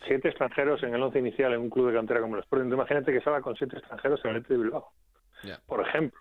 Siete 0.08 0.30
extranjeros 0.30 0.82
en 0.84 0.96
el 0.96 1.02
once 1.04 1.20
inicial 1.20 1.54
en 1.54 1.60
un 1.62 1.70
club 1.70 1.88
de 1.90 1.94
cantera 1.94 2.20
como 2.22 2.36
el 2.36 2.42
Sporting. 2.44 2.72
Imagínate 2.72 3.14
que 3.14 3.22
salga 3.22 3.42
con 3.42 3.56
siete 3.56 3.78
extranjeros 3.78 4.20
en 4.26 4.32
el 4.32 4.38
Athletic 4.38 4.58
de 4.58 4.64
Bilbao, 4.64 4.90
Ya. 5.44 5.60
por 5.68 5.82
ejemplo, 5.88 6.20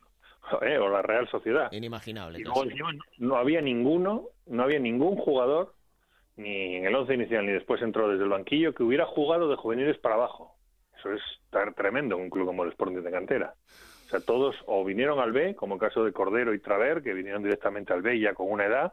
Eh, 0.63 0.79
o 0.79 0.89
la 0.89 1.03
Real 1.03 1.27
Sociedad. 1.29 1.73
Inimaginable. 1.73 2.39
Y 2.39 2.45
luego 2.45 2.65
no 3.19 3.37
había 3.37 3.61
ninguno, 3.61 4.27
no 4.47 4.63
había 4.63 4.79
ningún 4.79 5.17
jugador, 5.17 5.75
ni 6.37 6.77
en 6.77 6.87
el 6.87 6.95
once 6.95 7.15
inicial 7.15 7.47
ni 7.47 7.53
después 7.53 7.81
entró 7.83 8.09
desde 8.09 8.25
el 8.25 8.31
banquillo, 8.31 8.75
que 8.75 8.83
hubiera 8.83 9.07
jugado 9.07 9.49
de 9.49 9.57
juveniles 9.57 9.99
para 9.99 10.17
abajo. 10.17 10.55
Eso 10.99 11.13
es 11.13 11.23
tremendo 11.77 12.17
en 12.17 12.23
un 12.23 12.31
club 12.31 12.47
como 12.47 12.65
el 12.65 12.71
Sporting 12.71 13.03
de 13.03 13.11
Cantera. 13.11 13.55
O 14.07 14.09
sea, 14.09 14.21
todos 14.21 14.55
o 14.67 14.85
vinieron 14.85 15.19
al 15.19 15.33
B, 15.33 15.55
como 15.55 15.75
el 15.75 15.81
caso 15.81 16.05
de 16.05 16.13
Cordero 16.13 16.55
y 16.55 16.61
Traver, 16.61 17.03
que 17.03 17.13
vinieron 17.13 17.43
directamente 17.43 17.93
al 17.93 18.03
B 18.03 18.19
ya 18.21 18.35
con 18.35 18.51
una 18.51 18.67
edad, 18.67 18.93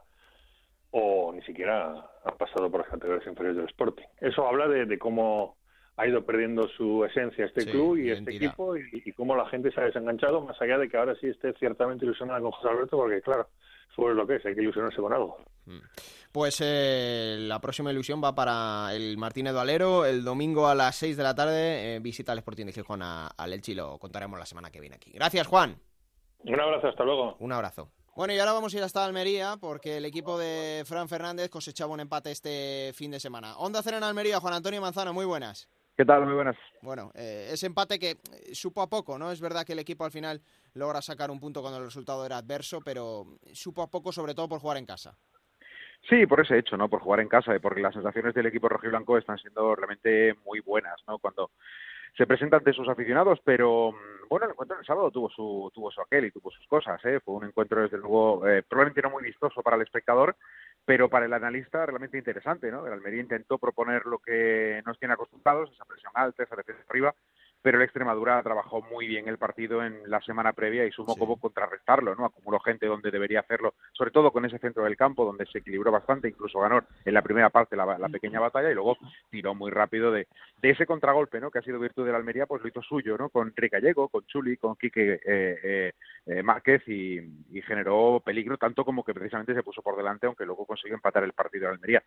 o 0.90 1.32
ni 1.32 1.42
siquiera 1.42 2.10
han 2.24 2.36
pasado 2.36 2.70
por 2.70 2.80
las 2.80 2.90
categorías 2.90 3.26
inferiores 3.26 3.56
del 3.56 3.66
Sporting. 3.66 4.06
Eso 4.20 4.46
habla 4.46 4.68
de, 4.68 4.86
de 4.86 4.98
cómo 4.98 5.56
ha 5.96 6.06
ido 6.06 6.24
perdiendo 6.24 6.66
su 6.68 7.04
esencia 7.04 7.44
este 7.44 7.62
Sí, 7.62 7.70
club 7.70 7.96
y 7.96 8.10
este 8.10 8.34
equipo 8.34 8.76
y, 8.76 8.82
y 9.04 9.12
cómo 9.12 9.36
la 9.36 9.46
gente 9.46 9.70
se 9.70 9.80
ha 9.80 9.84
desenganchado, 9.84 10.40
más 10.40 10.60
allá 10.60 10.78
de 10.78 10.88
que 10.88 10.96
ahora 10.96 11.14
sí 11.16 11.28
esté 11.28 11.52
ciertamente 11.54 12.04
ilusionada 12.04 12.40
con 12.40 12.50
José 12.50 12.68
Alberto, 12.68 12.96
porque 12.96 13.20
claro, 13.22 13.48
es 13.96 14.16
lo 14.16 14.26
que 14.26 14.36
es, 14.36 14.46
hay 14.46 14.54
que 14.54 14.62
ilusionarse 14.62 14.96
con 15.00 15.12
algo. 15.12 15.36
Pues 16.32 16.58
eh, 16.60 17.36
la 17.40 17.60
próxima 17.60 17.92
ilusión 17.92 18.22
va 18.22 18.34
para 18.34 18.94
el 18.94 19.16
Martínez 19.16 19.54
Valero. 19.54 20.04
El 20.04 20.24
domingo 20.24 20.66
a 20.66 20.74
las 20.74 20.96
6 20.96 21.16
de 21.16 21.22
la 21.22 21.34
tarde 21.34 21.96
eh, 21.96 22.00
visita 22.00 22.32
al 22.32 22.38
Sporting 22.38 22.66
de 22.66 22.72
Gijón 22.72 23.02
a- 23.02 23.28
al 23.28 23.52
Elche 23.52 23.72
y 23.72 23.74
lo 23.76 23.98
contaremos 23.98 24.38
la 24.38 24.46
semana 24.46 24.70
que 24.70 24.80
viene 24.80 24.96
aquí. 24.96 25.10
Gracias, 25.12 25.46
Juan. 25.46 25.78
Un 26.44 26.60
abrazo, 26.60 26.88
hasta 26.88 27.04
luego. 27.04 27.36
Un 27.38 27.52
abrazo. 27.52 27.88
Bueno, 28.16 28.32
y 28.34 28.38
ahora 28.38 28.52
vamos 28.52 28.72
a 28.74 28.76
ir 28.76 28.82
hasta 28.82 29.04
Almería 29.04 29.56
porque 29.60 29.96
el 29.96 30.04
equipo 30.04 30.38
de 30.38 30.82
Fran 30.86 31.08
Fernández 31.08 31.48
cosechaba 31.50 31.92
un 31.94 32.00
empate 32.00 32.30
este 32.30 32.92
fin 32.94 33.10
de 33.10 33.18
semana. 33.20 33.56
Onda 33.58 33.80
Cero 33.82 33.96
en 33.96 34.04
Almería, 34.04 34.38
Juan 34.40 34.54
Antonio 34.54 34.80
Manzano, 34.80 35.12
muy 35.12 35.24
buenas. 35.24 35.68
¿Qué 35.96 36.04
tal? 36.04 36.24
Muy 36.24 36.34
buenas. 36.34 36.56
Bueno, 36.82 37.12
eh, 37.14 37.50
ese 37.52 37.66
empate 37.66 38.00
que 38.00 38.10
eh, 38.10 38.16
supo 38.52 38.82
a 38.82 38.88
poco, 38.88 39.16
¿no? 39.16 39.30
Es 39.30 39.40
verdad 39.40 39.64
que 39.64 39.74
el 39.74 39.78
equipo 39.78 40.04
al 40.04 40.10
final 40.10 40.40
logra 40.74 41.00
sacar 41.00 41.30
un 41.30 41.38
punto 41.38 41.60
cuando 41.60 41.78
el 41.78 41.84
resultado 41.84 42.26
era 42.26 42.38
adverso, 42.38 42.80
pero 42.84 43.38
supo 43.52 43.82
a 43.82 43.90
poco 43.90 44.10
sobre 44.10 44.34
todo 44.34 44.48
por 44.48 44.58
jugar 44.58 44.78
en 44.78 44.86
casa. 44.86 45.16
Sí, 46.08 46.26
por 46.26 46.40
ese 46.40 46.58
hecho, 46.58 46.76
¿no? 46.76 46.88
Por 46.88 47.00
jugar 47.00 47.20
en 47.20 47.28
casa 47.28 47.54
y 47.54 47.60
porque 47.60 47.80
las 47.80 47.94
sensaciones 47.94 48.34
del 48.34 48.46
equipo 48.46 48.68
rojiblanco 48.68 49.16
están 49.16 49.38
siendo 49.38 49.74
realmente 49.76 50.34
muy 50.44 50.60
buenas, 50.60 51.00
¿no? 51.06 51.18
Cuando 51.18 51.52
se 52.16 52.26
presenta 52.26 52.58
ante 52.58 52.72
sus 52.72 52.88
aficionados, 52.88 53.38
pero 53.44 53.92
mm, 53.92 54.28
bueno, 54.28 54.46
el 54.46 54.52
encuentro 54.52 54.76
del 54.76 54.86
sábado 54.86 55.10
tuvo 55.10 55.30
su 55.30 55.70
tuvo 55.72 55.90
su 55.90 56.00
aquel 56.00 56.26
y 56.26 56.30
tuvo 56.32 56.50
sus 56.50 56.66
cosas, 56.66 57.02
¿eh? 57.04 57.20
Fue 57.24 57.34
un 57.34 57.44
encuentro 57.44 57.82
desde 57.82 57.98
luego 57.98 58.46
eh, 58.48 58.62
probablemente 58.62 59.02
no 59.02 59.10
muy 59.10 59.22
vistoso 59.22 59.62
para 59.62 59.76
el 59.76 59.82
espectador, 59.82 60.36
pero 60.84 61.08
para 61.08 61.26
el 61.26 61.32
analista 61.32 61.86
realmente 61.86 62.18
interesante, 62.18 62.70
¿no? 62.70 62.86
El 62.86 62.92
Almería 62.92 63.20
intentó 63.20 63.58
proponer 63.58 64.04
lo 64.06 64.18
que 64.18 64.82
nos 64.84 64.98
tiene 64.98 65.14
acostumbrados, 65.14 65.70
esa 65.72 65.84
presión 65.84 66.12
alta, 66.14 66.42
esa 66.42 66.56
defensa 66.56 66.82
arriba, 66.88 67.14
pero 67.64 67.78
el 67.78 67.84
Extremadura 67.84 68.42
trabajó 68.42 68.82
muy 68.82 69.06
bien 69.06 69.26
el 69.26 69.38
partido 69.38 69.82
en 69.82 69.98
la 70.10 70.20
semana 70.20 70.52
previa 70.52 70.84
y 70.84 70.92
supo 70.92 71.16
cómo 71.16 71.38
contrarrestarlo, 71.40 72.14
¿no? 72.14 72.26
Acumuló 72.26 72.60
gente 72.60 72.84
donde 72.84 73.10
debería 73.10 73.40
hacerlo, 73.40 73.72
sobre 73.92 74.10
todo 74.10 74.30
con 74.30 74.44
ese 74.44 74.58
centro 74.58 74.84
del 74.84 74.98
campo 74.98 75.24
donde 75.24 75.46
se 75.46 75.60
equilibró 75.60 75.90
bastante, 75.90 76.28
incluso 76.28 76.60
ganó 76.60 76.84
en 77.02 77.14
la 77.14 77.22
primera 77.22 77.48
parte 77.48 77.74
la, 77.74 77.86
la 77.98 78.10
pequeña 78.10 78.38
batalla 78.38 78.70
y 78.70 78.74
luego 78.74 78.98
tiró 79.30 79.54
muy 79.54 79.70
rápido 79.70 80.12
de, 80.12 80.28
de 80.60 80.70
ese 80.70 80.84
contragolpe, 80.84 81.40
¿no? 81.40 81.50
Que 81.50 81.60
ha 81.60 81.62
sido 81.62 81.80
virtud 81.80 82.04
de 82.04 82.12
la 82.12 82.18
Almería, 82.18 82.44
pues 82.44 82.60
lo 82.60 82.68
hizo 82.68 82.82
suyo, 82.82 83.16
¿no? 83.16 83.30
Con 83.30 83.54
Rick 83.56 83.72
Gallego, 83.72 84.10
con 84.10 84.26
Chuli, 84.26 84.58
con 84.58 84.76
Quique 84.76 85.14
eh, 85.14 85.20
eh, 85.24 85.92
eh, 86.26 86.42
Márquez 86.42 86.86
y, 86.86 87.16
y 87.50 87.62
generó 87.62 88.20
peligro 88.22 88.58
tanto 88.58 88.84
como 88.84 89.02
que 89.02 89.14
precisamente 89.14 89.54
se 89.54 89.62
puso 89.62 89.80
por 89.80 89.96
delante, 89.96 90.26
aunque 90.26 90.44
luego 90.44 90.66
consiguió 90.66 90.96
empatar 90.96 91.24
el 91.24 91.32
partido 91.32 91.62
de 91.62 91.68
la 91.68 91.74
Almería. 91.76 92.02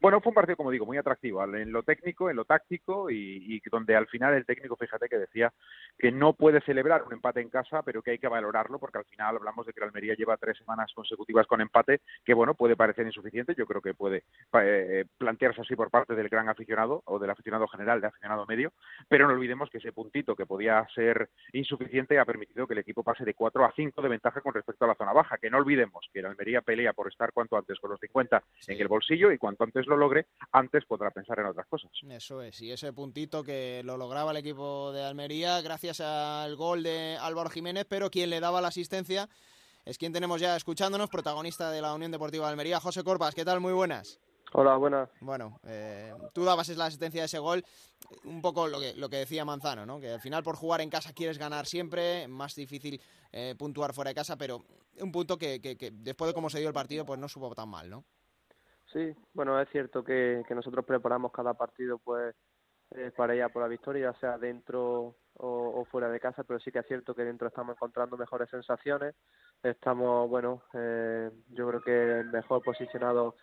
Bueno, 0.00 0.22
fue 0.22 0.30
un 0.30 0.36
partido, 0.36 0.56
como 0.56 0.70
digo, 0.70 0.86
muy 0.86 0.96
atractivo 0.96 1.44
en 1.44 1.70
lo 1.70 1.82
técnico, 1.82 2.30
en 2.30 2.36
lo 2.36 2.46
táctico 2.46 3.10
y, 3.10 3.56
y 3.56 3.62
donde 3.70 3.94
al 3.94 4.06
final 4.06 4.32
el 4.32 4.46
técnico, 4.46 4.74
fíjate 4.76 5.01
que 5.08 5.18
decía 5.18 5.52
que 5.98 6.10
no 6.10 6.32
puede 6.32 6.60
celebrar 6.62 7.04
un 7.04 7.12
empate 7.12 7.40
en 7.40 7.48
casa, 7.48 7.82
pero 7.82 8.02
que 8.02 8.12
hay 8.12 8.18
que 8.18 8.28
valorarlo 8.28 8.78
porque 8.78 8.98
al 8.98 9.04
final 9.04 9.36
hablamos 9.36 9.66
de 9.66 9.72
que 9.72 9.80
la 9.80 9.86
Almería 9.86 10.14
lleva 10.14 10.36
tres 10.36 10.58
semanas 10.58 10.90
consecutivas 10.94 11.46
con 11.46 11.60
empate, 11.60 12.00
que 12.24 12.34
bueno, 12.34 12.54
puede 12.54 12.76
parecer 12.76 13.06
insuficiente, 13.06 13.54
yo 13.56 13.66
creo 13.66 13.80
que 13.80 13.94
puede 13.94 14.24
eh, 14.54 15.04
plantearse 15.18 15.60
así 15.60 15.76
por 15.76 15.90
parte 15.90 16.14
del 16.14 16.28
gran 16.28 16.48
aficionado 16.48 17.02
o 17.06 17.18
del 17.18 17.30
aficionado 17.30 17.68
general, 17.68 18.00
de 18.00 18.08
aficionado 18.08 18.46
medio, 18.46 18.72
pero 19.08 19.26
no 19.26 19.34
olvidemos 19.34 19.70
que 19.70 19.78
ese 19.78 19.92
puntito 19.92 20.34
que 20.34 20.46
podía 20.46 20.86
ser 20.94 21.30
insuficiente 21.52 22.18
ha 22.18 22.24
permitido 22.24 22.66
que 22.66 22.74
el 22.74 22.80
equipo 22.80 23.02
pase 23.02 23.24
de 23.24 23.34
4 23.34 23.64
a 23.64 23.72
5 23.74 24.02
de 24.02 24.08
ventaja 24.08 24.40
con 24.40 24.54
respecto 24.54 24.84
a 24.84 24.88
la 24.88 24.94
zona 24.94 25.12
baja, 25.12 25.38
que 25.38 25.50
no 25.50 25.58
olvidemos 25.58 26.08
que 26.12 26.22
la 26.22 26.30
Almería 26.30 26.62
pelea 26.62 26.92
por 26.92 27.08
estar 27.08 27.32
cuanto 27.32 27.56
antes 27.56 27.78
con 27.78 27.90
los 27.90 28.00
50 28.00 28.42
en 28.68 28.80
el 28.80 28.88
bolsillo 28.88 29.30
y 29.30 29.38
cuanto 29.38 29.64
antes 29.64 29.86
lo 29.86 29.96
logre, 29.96 30.26
antes 30.52 30.84
podrá 30.84 31.10
pensar 31.10 31.38
en 31.38 31.46
otras 31.46 31.66
cosas. 31.66 31.90
Eso 32.08 32.42
es, 32.42 32.60
y 32.60 32.72
ese 32.72 32.92
puntito 32.92 33.42
que 33.42 33.82
lo 33.84 33.96
lograba 33.96 34.32
el 34.32 34.36
equipo 34.38 34.91
de 34.92 35.04
Almería 35.04 35.60
gracias 35.60 36.00
al 36.00 36.56
gol 36.56 36.82
de 36.82 37.18
Álvaro 37.20 37.50
Jiménez, 37.50 37.86
pero 37.88 38.10
quien 38.10 38.30
le 38.30 38.40
daba 38.40 38.60
la 38.60 38.68
asistencia 38.68 39.28
es 39.84 39.98
quien 39.98 40.12
tenemos 40.12 40.40
ya 40.40 40.54
escuchándonos, 40.56 41.10
protagonista 41.10 41.70
de 41.70 41.82
la 41.82 41.94
Unión 41.94 42.12
Deportiva 42.12 42.46
de 42.46 42.52
Almería, 42.52 42.80
José 42.80 43.02
Corpas. 43.02 43.34
¿Qué 43.34 43.44
tal? 43.44 43.60
Muy 43.60 43.72
buenas. 43.72 44.20
Hola, 44.52 44.76
buenas. 44.76 45.08
Bueno, 45.20 45.58
eh, 45.64 46.12
tú 46.34 46.44
dabas 46.44 46.68
la 46.76 46.86
asistencia 46.86 47.22
de 47.22 47.26
ese 47.26 47.38
gol, 47.38 47.64
un 48.24 48.42
poco 48.42 48.68
lo 48.68 48.78
que, 48.78 48.94
lo 48.94 49.08
que 49.08 49.16
decía 49.16 49.44
Manzano, 49.44 49.86
¿no? 49.86 49.98
Que 49.98 50.10
al 50.10 50.20
final 50.20 50.42
por 50.42 50.56
jugar 50.56 50.82
en 50.82 50.90
casa 50.90 51.14
quieres 51.14 51.38
ganar 51.38 51.66
siempre, 51.66 52.28
más 52.28 52.54
difícil 52.54 53.00
eh, 53.32 53.54
puntuar 53.58 53.94
fuera 53.94 54.10
de 54.10 54.14
casa, 54.14 54.36
pero 54.36 54.62
un 55.00 55.10
punto 55.10 55.38
que, 55.38 55.60
que, 55.60 55.76
que 55.78 55.90
después 55.90 56.28
de 56.28 56.34
cómo 56.34 56.50
se 56.50 56.58
dio 56.58 56.68
el 56.68 56.74
partido, 56.74 57.06
pues 57.06 57.18
no 57.18 57.28
supo 57.28 57.54
tan 57.54 57.70
mal, 57.70 57.88
¿no? 57.88 58.04
Sí, 58.92 59.14
bueno, 59.32 59.58
es 59.58 59.68
cierto 59.70 60.04
que, 60.04 60.42
que 60.46 60.54
nosotros 60.54 60.84
preparamos 60.84 61.32
cada 61.32 61.54
partido 61.54 61.98
pues 61.98 62.34
eh, 62.94 63.10
para 63.16 63.34
ir 63.34 63.42
a 63.42 63.48
por 63.48 63.62
la 63.62 63.68
victoria, 63.68 64.12
ya 64.12 64.20
sea 64.20 64.38
dentro 64.38 65.16
o, 65.34 65.80
o, 65.80 65.84
fuera 65.86 66.08
de 66.08 66.20
casa, 66.20 66.44
pero 66.44 66.60
sí 66.60 66.70
que 66.70 66.80
es 66.80 66.86
cierto 66.86 67.14
que 67.14 67.24
dentro 67.24 67.48
estamos 67.48 67.74
encontrando 67.76 68.16
mejores 68.16 68.50
sensaciones, 68.50 69.14
estamos, 69.62 70.28
bueno, 70.28 70.62
eh, 70.74 71.30
yo 71.50 71.68
creo 71.68 71.80
que 71.82 72.24
mejor 72.30 72.62
posicionados 72.62 73.34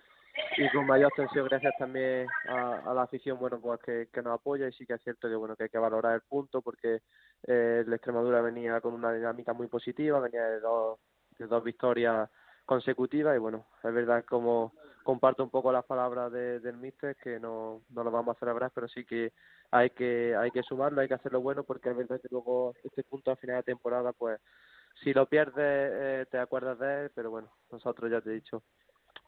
y 0.58 0.70
con 0.70 0.86
mayor 0.86 1.12
tensión 1.16 1.46
gracias 1.46 1.74
también 1.78 2.28
a, 2.48 2.94
la 2.94 3.04
afición 3.04 3.40
bueno 3.40 3.60
pues 3.60 3.80
que, 3.82 4.22
nos 4.22 4.36
apoya 4.40 4.68
y 4.68 4.72
sí 4.74 4.86
que 4.86 4.94
es 4.94 5.02
cierto 5.02 5.28
que 5.28 5.36
bueno 5.36 5.56
que 5.56 5.64
hay 5.64 5.70
que 5.70 5.78
valorar 5.78 6.16
el 6.16 6.22
punto 6.22 6.62
porque 6.62 7.02
eh, 7.48 7.84
la 7.86 7.96
Extremadura 7.96 8.42
venía 8.42 8.80
con 8.80 8.94
una 8.94 9.12
dinámica 9.12 9.54
muy 9.54 9.68
positiva 9.68 10.20
venía 10.20 10.44
de 10.44 10.60
dos 10.60 11.00
de 11.38 11.48
dos 11.48 11.64
victorias 11.64 12.30
consecutivas 12.70 13.36
y 13.36 13.40
bueno 13.40 13.66
es 13.84 13.92
verdad 13.92 14.24
como 14.26 14.74
comparto 15.02 15.44
un 15.44 15.50
poco 15.50 15.72
las 15.72 15.86
palabras 15.86 16.32
del 16.32 16.78
míster 16.78 17.16
que 17.16 17.40
no, 17.40 17.82
no 17.90 18.04
lo 18.04 18.12
vamos 18.12 18.38
a 18.38 18.40
celebrar 18.40 18.72
pero 18.76 18.88
sí 18.88 19.06
que 19.06 19.34
hay 19.72 19.90
que 19.90 20.36
hay 20.36 20.52
que 20.52 20.62
sumarlo 20.62 21.02
hay 21.02 21.08
que 21.08 21.16
hacerlo 21.16 21.42
bueno 21.42 21.64
porque 21.64 21.90
es 21.90 21.98
verdad 21.98 22.22
que 22.22 22.28
luego 22.30 22.76
este 22.84 23.04
punto 23.04 23.32
a 23.32 23.38
final 23.38 23.56
de 23.56 23.64
temporada 23.64 24.14
pues 24.14 24.40
si 25.04 25.16
lo 25.16 25.26
pierdes 25.26 25.56
eh, 25.58 26.26
te 26.30 26.38
acuerdas 26.38 26.78
de 26.78 27.06
él 27.06 27.12
pero 27.16 27.32
bueno 27.32 27.50
nosotros 27.72 28.12
ya 28.12 28.22
te 28.22 28.30
he 28.30 28.34
dicho 28.34 28.62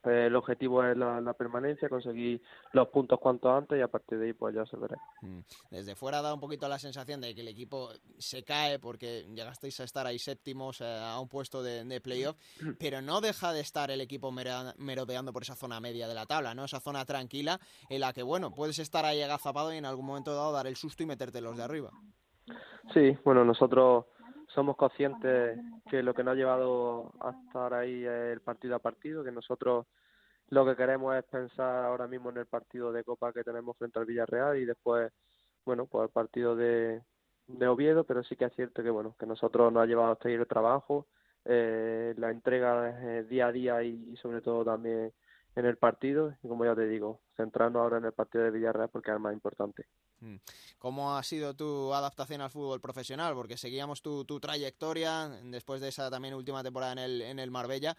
pues 0.02 0.28
el 0.28 0.36
objetivo 0.36 0.84
es 0.84 0.98
la, 0.98 1.34
permanencia, 1.34 1.88
conseguir 1.90 2.42
los 2.74 2.88
puntos 2.90 3.20
cuanto 3.20 3.52
antes 3.56 3.78
y 3.78 3.82
a 3.82 3.88
partir 3.88 4.18
de 4.18 4.28
ahí 4.28 4.34
pues 4.34 4.56
ya 4.56 4.66
se 4.66 4.78
verá. 4.78 4.98
Mm. 5.22 5.40
Desde 5.70 5.96
fuera 5.96 6.22
da 6.22 6.34
un 6.34 6.40
poquito 6.40 6.68
la 6.68 6.80
sensación 6.80 7.22
de 7.22 7.36
que 7.36 7.42
el 7.42 7.48
equipo 7.48 7.90
se 8.18 8.44
cae 8.44 8.80
porque 8.80 9.26
llegasteis 9.34 9.80
a 9.80 9.84
estar 9.84 10.08
ahí 10.08 10.18
séptimos 10.18 10.82
eh, 10.82 10.86
a 10.86 11.20
un 11.20 11.30
puesto 11.30 11.62
de, 11.62 11.84
de, 11.84 12.02
playoff, 12.02 12.36
pero 12.80 13.02
no 13.02 13.22
deja 13.22 13.54
de 13.54 13.60
estar 13.60 13.92
el 13.92 14.02
equipo 14.02 14.32
merodeando 14.32 15.32
por 15.32 15.44
esa 15.44 15.56
zona 15.56 15.80
media 15.80 16.08
de 16.08 16.16
la 16.16 16.26
tabla, 16.26 16.56
¿no? 16.56 16.66
Esa 16.66 16.80
zona 16.80 17.06
tranquila 17.06 17.60
en 17.90 18.02
la 18.02 18.14
que, 18.14 18.24
bueno, 18.24 18.52
puedes 18.52 18.80
estar 18.80 19.06
ahí 19.06 19.22
agazapado 19.22 19.74
y 19.74 19.78
en 19.78 19.86
algún 19.86 20.06
momento 20.06 20.34
dado 20.34 20.52
dar 20.52 20.68
el 20.68 20.76
susto 20.76 21.04
y 21.04 21.06
meterte 21.06 21.42
los 21.42 21.58
de 21.58 21.64
arriba. 21.64 21.92
Sí, 22.94 23.18
bueno, 23.24 23.46
nosotros 23.46 24.06
somos 24.54 24.76
conscientes 24.76 25.60
que 25.90 26.04
lo 26.04 26.14
que 26.14 26.24
nos 26.24 26.34
ha 26.34 26.36
llevado 26.36 27.14
a 27.20 27.32
estar 27.32 27.74
ahí 27.74 28.04
es 28.04 28.34
el 28.34 28.42
partido 28.42 28.76
a 28.76 28.80
partido, 28.80 29.24
que 29.24 29.32
nosotros 29.32 29.86
lo 30.50 30.66
que 30.66 30.76
queremos 30.76 31.16
es 31.16 31.24
pensar 31.24 31.86
ahora 31.86 32.08
mismo 32.08 32.30
en 32.30 32.38
el 32.38 32.46
partido 32.46 32.92
de 32.92 33.04
Copa 33.04 33.32
que 33.32 33.44
tenemos 33.44 33.78
frente 33.78 34.00
al 34.00 34.06
Villarreal 34.06 34.58
y 34.58 34.66
después, 34.66 35.12
bueno, 35.66 35.86
pues 35.86 36.04
el 36.04 36.10
partido 36.12 36.56
de, 36.56 37.02
de 37.48 37.68
Oviedo, 37.68 38.04
pero 38.04 38.24
sí 38.24 38.36
que 38.36 38.46
es 38.46 38.54
cierto 38.54 38.84
que, 38.84 38.90
bueno, 38.90 39.16
que 39.18 39.26
nosotros 39.26 39.72
nos 39.72 39.84
ha 39.84 39.86
llevado 39.86 40.12
hasta 40.12 40.28
ahí 40.28 40.36
el 40.36 40.48
trabajo, 40.48 41.08
eh, 41.46 42.14
la 42.18 42.32
entrega 42.32 43.24
día 43.24 43.48
a 43.48 43.52
día 43.52 43.84
y, 43.84 44.16
sobre 44.18 44.42
todo 44.42 44.66
también 44.66 45.14
en 45.56 45.66
el 45.66 45.78
partido 45.78 46.36
y 46.44 46.48
como 46.48 46.66
ya 46.66 46.76
te 46.76 46.88
digo, 46.88 47.22
centrarnos 47.36 47.82
ahora 47.82 47.98
en 47.98 48.06
el 48.06 48.14
partido 48.14 48.44
de 48.44 48.52
Villarreal 48.52 48.90
porque 48.90 49.12
es 49.12 49.16
el 49.16 49.22
más 49.22 49.34
importante. 49.34 49.86
Mm. 50.22 50.36
¿Cómo 50.78 51.18
ha 51.18 51.24
sido 51.24 51.56
tu 51.56 51.94
adaptación 51.94 52.42
al 52.42 52.50
fútbol 52.50 52.80
profesional? 52.80 53.34
Porque 53.34 53.58
seguíamos 53.58 54.02
tu, 54.02 54.24
tu 54.26 54.40
trayectoria 54.40 55.28
después 55.44 55.82
de 55.82 55.90
esa 55.90 56.10
también 56.10 56.34
última 56.34 56.64
temporada 56.64 56.94
en 56.94 57.00
el, 57.00 57.22
en 57.22 57.40
el 57.40 57.52
Marbella. 57.52 57.96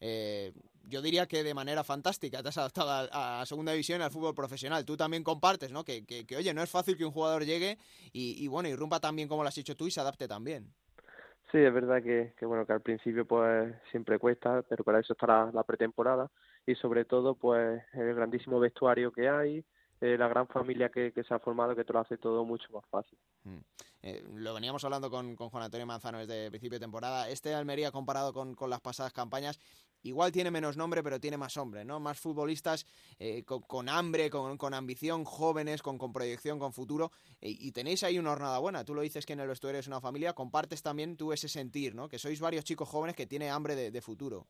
Eh, 0.00 0.52
yo 0.84 1.00
diría 1.00 1.26
que 1.26 1.42
de 1.42 1.54
manera 1.54 1.82
fantástica 1.82 2.42
te 2.42 2.50
has 2.50 2.58
adaptado 2.58 2.90
a, 2.90 3.40
a, 3.40 3.46
segunda 3.46 3.72
división 3.72 4.02
al 4.02 4.10
fútbol 4.10 4.34
profesional. 4.34 4.84
Tú 4.84 4.96
también 4.96 5.24
compartes, 5.24 5.70
¿no? 5.72 5.84
Que, 5.84 6.04
que, 6.04 6.36
oye, 6.36 6.52
no 6.52 6.62
es 6.62 6.70
fácil 6.70 6.96
que 6.96 7.04
un 7.04 7.12
jugador 7.12 7.44
llegue 7.44 7.78
y, 8.12 8.42
y 8.42 8.48
bueno, 8.48 8.68
irrumpa 8.68 9.00
tan 9.00 9.16
bien 9.16 9.28
como 9.28 9.42
lo 9.42 9.48
has 9.48 9.58
hecho 9.58 9.76
tú 9.76 9.86
y 9.86 9.90
se 9.90 10.00
adapte 10.00 10.28
también. 10.28 10.72
Sí, 11.50 11.58
es 11.58 11.72
verdad 11.72 12.02
que, 12.02 12.34
que 12.38 12.44
bueno 12.44 12.66
que 12.66 12.72
al 12.72 12.80
principio 12.80 13.24
pues 13.24 13.74
siempre 13.90 14.18
cuesta, 14.18 14.62
pero 14.68 14.82
para 14.84 14.98
eso 14.98 15.12
estará 15.12 15.50
la 15.52 15.62
pretemporada 15.62 16.28
y 16.66 16.74
sobre 16.74 17.04
todo 17.04 17.34
pues 17.34 17.82
el 17.92 18.14
grandísimo 18.14 18.58
vestuario 18.58 19.12
que 19.12 19.28
hay, 19.28 19.64
eh, 20.00 20.16
la 20.18 20.28
gran 20.28 20.46
familia 20.48 20.90
que, 20.90 21.12
se 21.26 21.34
ha 21.34 21.38
formado 21.38 21.74
que 21.74 21.84
te 21.84 21.92
lo 21.92 22.00
hace 22.00 22.18
todo 22.18 22.44
mucho 22.44 22.66
más 22.72 22.84
fácil. 22.90 23.18
Mm. 23.44 23.58
Eh, 24.02 24.24
lo 24.34 24.52
veníamos 24.52 24.84
hablando 24.84 25.10
con, 25.10 25.34
con, 25.36 25.48
Juan 25.48 25.62
Antonio 25.62 25.86
Manzano 25.86 26.18
desde 26.18 26.50
principio 26.50 26.78
de 26.78 26.84
temporada. 26.84 27.30
Este 27.30 27.54
Almería 27.54 27.90
comparado 27.90 28.32
con, 28.34 28.54
con, 28.54 28.68
las 28.68 28.80
pasadas 28.80 29.12
campañas, 29.12 29.58
igual 30.02 30.32
tiene 30.32 30.50
menos 30.50 30.76
nombre, 30.76 31.02
pero 31.02 31.18
tiene 31.18 31.38
más 31.38 31.56
hombre, 31.56 31.84
¿no? 31.84 31.98
Más 31.98 32.20
futbolistas 32.20 32.86
eh, 33.18 33.44
con, 33.44 33.88
hambre, 33.88 34.28
con, 34.28 34.74
ambición, 34.74 35.24
jóvenes, 35.24 35.82
con, 35.82 36.12
proyección, 36.12 36.58
con 36.58 36.72
futuro. 36.72 37.10
y 37.40 37.72
tenéis 37.72 38.02
ahí 38.02 38.18
una 38.18 38.30
jornada 38.30 38.58
buena. 38.58 38.84
Tú 38.84 38.94
lo 38.94 39.00
dices 39.00 39.24
que 39.24 39.32
en 39.32 39.40
el 39.40 39.48
vestuario 39.48 39.80
es 39.80 39.86
una 39.86 40.00
familia. 40.00 40.34
Compartes 40.34 40.82
también 40.82 41.16
tú 41.16 41.32
ese 41.32 41.48
sentir, 41.48 41.94
¿no? 41.94 42.08
Que 42.08 42.18
sois 42.18 42.38
varios 42.38 42.64
chicos 42.64 42.88
jóvenes 42.88 43.16
que 43.16 43.26
tienen 43.26 43.50
hambre 43.50 43.74
de 43.76 44.00
futuro. 44.02 44.46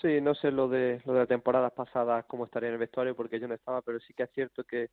Sí, 0.00 0.20
no 0.20 0.34
sé 0.34 0.50
lo 0.50 0.68
de 0.68 1.00
lo 1.04 1.14
de 1.14 1.26
temporadas 1.26 1.72
pasadas 1.72 2.24
cómo 2.26 2.44
estaría 2.44 2.68
en 2.68 2.74
el 2.74 2.80
vestuario 2.80 3.16
porque 3.16 3.40
yo 3.40 3.48
no 3.48 3.54
estaba, 3.54 3.82
pero 3.82 3.98
sí 4.00 4.14
que 4.14 4.24
es 4.24 4.30
cierto 4.32 4.64
que, 4.64 4.90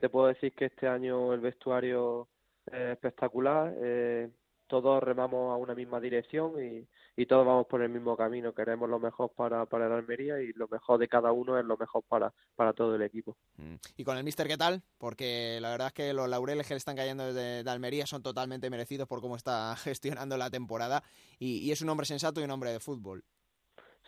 te 0.00 0.08
puedo 0.08 0.26
decir 0.26 0.52
que 0.52 0.66
este 0.66 0.86
año 0.86 1.32
el 1.32 1.40
vestuario 1.40 2.28
es 2.66 2.92
espectacular. 2.92 3.72
Eh, 3.78 4.30
todos 4.68 5.00
remamos 5.02 5.52
a 5.52 5.56
una 5.56 5.74
misma 5.74 6.00
dirección 6.00 6.54
y, 6.60 6.86
y 7.16 7.26
todos 7.26 7.46
vamos 7.46 7.66
por 7.66 7.82
el 7.82 7.88
mismo 7.88 8.16
camino. 8.16 8.52
Queremos 8.52 8.88
lo 8.88 8.98
mejor 8.98 9.32
para, 9.32 9.64
para 9.66 9.86
el 9.86 9.92
Almería 9.92 10.40
y 10.40 10.52
lo 10.54 10.66
mejor 10.68 10.98
de 10.98 11.08
cada 11.08 11.30
uno 11.30 11.58
es 11.58 11.64
lo 11.64 11.76
mejor 11.76 12.02
para, 12.08 12.32
para 12.56 12.72
todo 12.72 12.96
el 12.96 13.02
equipo. 13.02 13.36
Mm. 13.56 13.76
¿Y 13.96 14.04
con 14.04 14.16
el 14.16 14.24
Mister 14.24 14.48
qué 14.48 14.56
tal? 14.56 14.82
Porque 14.98 15.58
la 15.60 15.70
verdad 15.70 15.88
es 15.88 15.92
que 15.92 16.12
los 16.12 16.28
laureles 16.28 16.66
que 16.66 16.74
le 16.74 16.78
están 16.78 16.96
cayendo 16.96 17.32
de, 17.32 17.64
Almería 17.66 18.06
son 18.06 18.22
totalmente 18.22 18.70
merecidos 18.70 19.06
por 19.06 19.20
cómo 19.20 19.36
está 19.36 19.76
gestionando 19.84 20.36
la 20.36 20.50
temporada 20.50 21.02
y 21.38 21.70
es 21.70 21.80
un 21.80 21.88
hombre 21.88 22.06
sensato 22.06 22.40
y 22.40 22.44
un 22.44 22.50
hombre 22.50 22.72
de 22.72 22.80
fútbol. 22.80 23.24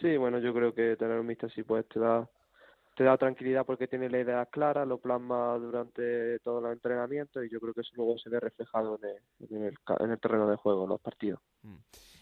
Sí, 0.01 0.17
bueno, 0.17 0.39
yo 0.39 0.55
creo 0.55 0.75
que 0.75 0.97
tener 0.97 1.19
un 1.19 1.27
mister 1.27 1.51
así 1.51 1.63
pues 1.63 1.87
te 1.89 1.99
da 1.99 2.29
te 2.99 3.05
da 3.05 3.17
tranquilidad 3.17 3.65
porque 3.65 3.87
tiene 3.87 4.11
la 4.11 4.19
idea 4.19 4.47
clara, 4.47 4.85
lo 4.85 4.99
plasma 4.99 5.57
durante 5.57 6.41
todo 6.41 6.67
el 6.67 6.73
entrenamiento 6.73 7.45
y 7.45 7.49
yo 7.49 7.61
creo 7.61 7.73
que 7.73 7.83
eso 7.83 7.93
luego 7.95 8.19
se 8.19 8.29
ve 8.29 8.41
reflejado 8.41 8.99
en 9.01 9.61
el, 9.61 9.75
en 10.01 10.11
el, 10.11 10.19
terreno 10.19 10.51
de 10.51 10.57
juego, 10.57 10.83
en 10.83 10.89
los 10.89 11.01
partidos. 11.01 11.41
Mm. 11.63 11.77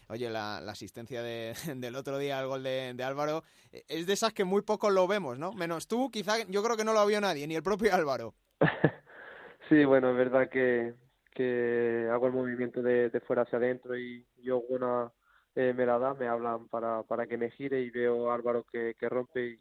Oye, 0.09 0.29
la, 0.29 0.57
asistencia 0.57 1.23
de, 1.23 1.53
del 1.77 1.95
otro 1.95 2.19
día 2.19 2.37
al 2.37 2.45
gol 2.45 2.61
de, 2.61 2.93
de, 2.93 3.03
Álvaro 3.03 3.41
eh, 3.71 3.85
es 3.87 4.05
de 4.05 4.13
esas 4.13 4.33
que 4.33 4.43
muy 4.43 4.61
pocos 4.61 4.93
lo 4.93 5.07
vemos, 5.07 5.39
¿no? 5.39 5.51
Menos 5.51 5.87
tú, 5.87 6.11
quizá 6.11 6.43
yo 6.47 6.61
creo 6.61 6.77
que 6.77 6.85
no 6.85 6.93
lo 6.93 7.03
vio 7.07 7.19
nadie, 7.19 7.47
ni 7.47 7.55
el 7.55 7.63
propio 7.63 7.91
Álvaro. 7.95 8.35
sí, 9.69 9.83
bueno, 9.83 10.11
es 10.11 10.15
verdad 10.15 10.47
que, 10.47 10.93
que 11.33 12.07
hago 12.11 12.27
el 12.27 12.33
movimiento 12.33 12.83
de, 12.83 13.09
de 13.09 13.19
fuera 13.21 13.41
hacia 13.41 13.57
adentro 13.57 13.97
y 13.97 14.23
yo 14.43 14.59
una 14.69 15.11
eh, 15.57 15.73
me 15.73 15.87
la 15.87 15.97
da, 15.97 16.13
me 16.13 16.27
hablan 16.27 16.67
para, 16.67 17.01
para 17.01 17.25
que 17.25 17.35
me 17.35 17.49
gire 17.49 17.81
y 17.81 17.89
veo 17.89 18.29
a 18.29 18.35
Álvaro 18.35 18.63
que, 18.71 18.93
que 18.93 19.09
rompe 19.09 19.43
y 19.47 19.59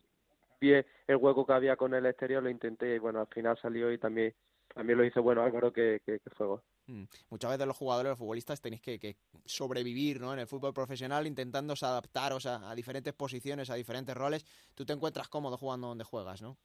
vi 0.61 0.73
el 0.75 1.17
hueco 1.17 1.47
que 1.47 1.55
había 1.55 1.77
con 1.77 1.95
el 1.95 2.05
exterior, 2.05 2.43
lo 2.43 2.51
intenté 2.51 2.97
y 2.97 2.99
bueno, 2.99 3.21
al 3.21 3.29
final 3.29 3.59
salió 3.63 3.91
y 3.91 3.97
también 3.97 4.35
también 4.75 4.99
lo 4.99 5.07
hizo 5.07 5.23
bueno 5.23 5.43
Álvaro 5.43 5.73
que, 5.73 6.03
que, 6.05 6.21
fue 6.37 6.47
gol. 6.47 6.63
Mm. 6.87 7.05
Muchas 7.31 7.51
veces 7.51 7.67
los 7.67 7.77
jugadores, 7.79 8.11
los 8.11 8.19
futbolistas 8.19 8.61
tenéis 8.61 8.83
que, 8.83 8.99
que, 8.99 9.17
sobrevivir 9.47 10.21
¿no? 10.21 10.35
en 10.35 10.41
el 10.41 10.47
fútbol 10.47 10.75
profesional 10.75 11.27
intentándose 11.27 11.87
adaptaros 11.87 12.45
a, 12.45 12.71
a, 12.71 12.75
diferentes 12.75 13.15
posiciones, 13.15 13.71
a 13.71 13.75
diferentes 13.75 14.15
roles. 14.15 14.45
Tú 14.75 14.85
te 14.85 14.93
encuentras 14.93 15.29
cómodo 15.29 15.57
jugando 15.57 15.87
donde 15.87 16.05
juegas, 16.05 16.43
¿no? 16.43 16.59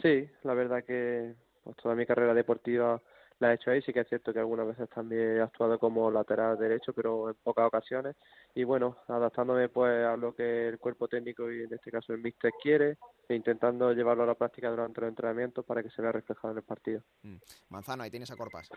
Sí, 0.00 0.30
la 0.44 0.54
verdad 0.54 0.84
que 0.84 1.34
pues, 1.64 1.76
toda 1.78 1.96
mi 1.96 2.06
carrera 2.06 2.34
deportiva 2.34 3.02
la 3.40 3.50
he 3.50 3.54
hecho 3.54 3.70
ahí. 3.70 3.82
Sí 3.82 3.92
que 3.92 4.00
es 4.00 4.08
cierto 4.08 4.32
que 4.32 4.38
algunas 4.38 4.66
veces 4.66 4.88
también 4.90 5.38
he 5.38 5.40
actuado 5.40 5.78
como 5.78 6.10
lateral 6.10 6.58
derecho, 6.58 6.92
pero 6.92 7.30
en 7.30 7.36
pocas 7.42 7.66
ocasiones. 7.66 8.16
Y 8.54 8.64
bueno, 8.64 8.96
adaptándome 9.08 9.68
pues 9.68 10.06
a 10.06 10.16
lo 10.16 10.34
que 10.34 10.68
el 10.68 10.78
cuerpo 10.78 11.08
técnico 11.08 11.50
y 11.50 11.64
en 11.64 11.72
este 11.72 11.90
caso 11.90 12.12
el 12.12 12.20
míster 12.20 12.52
quiere 12.62 12.96
e 13.28 13.34
intentando 13.34 13.92
llevarlo 13.92 14.24
a 14.24 14.26
la 14.26 14.34
práctica 14.34 14.70
durante 14.70 15.00
los 15.00 15.08
entrenamientos 15.08 15.64
para 15.64 15.82
que 15.82 15.90
se 15.90 16.02
vea 16.02 16.12
reflejado 16.12 16.52
en 16.52 16.58
el 16.58 16.64
partido. 16.64 17.02
Mm. 17.22 17.36
Manzano, 17.68 18.02
ahí 18.02 18.10
tienes 18.10 18.30
a 18.30 18.36
Corpas. 18.36 18.68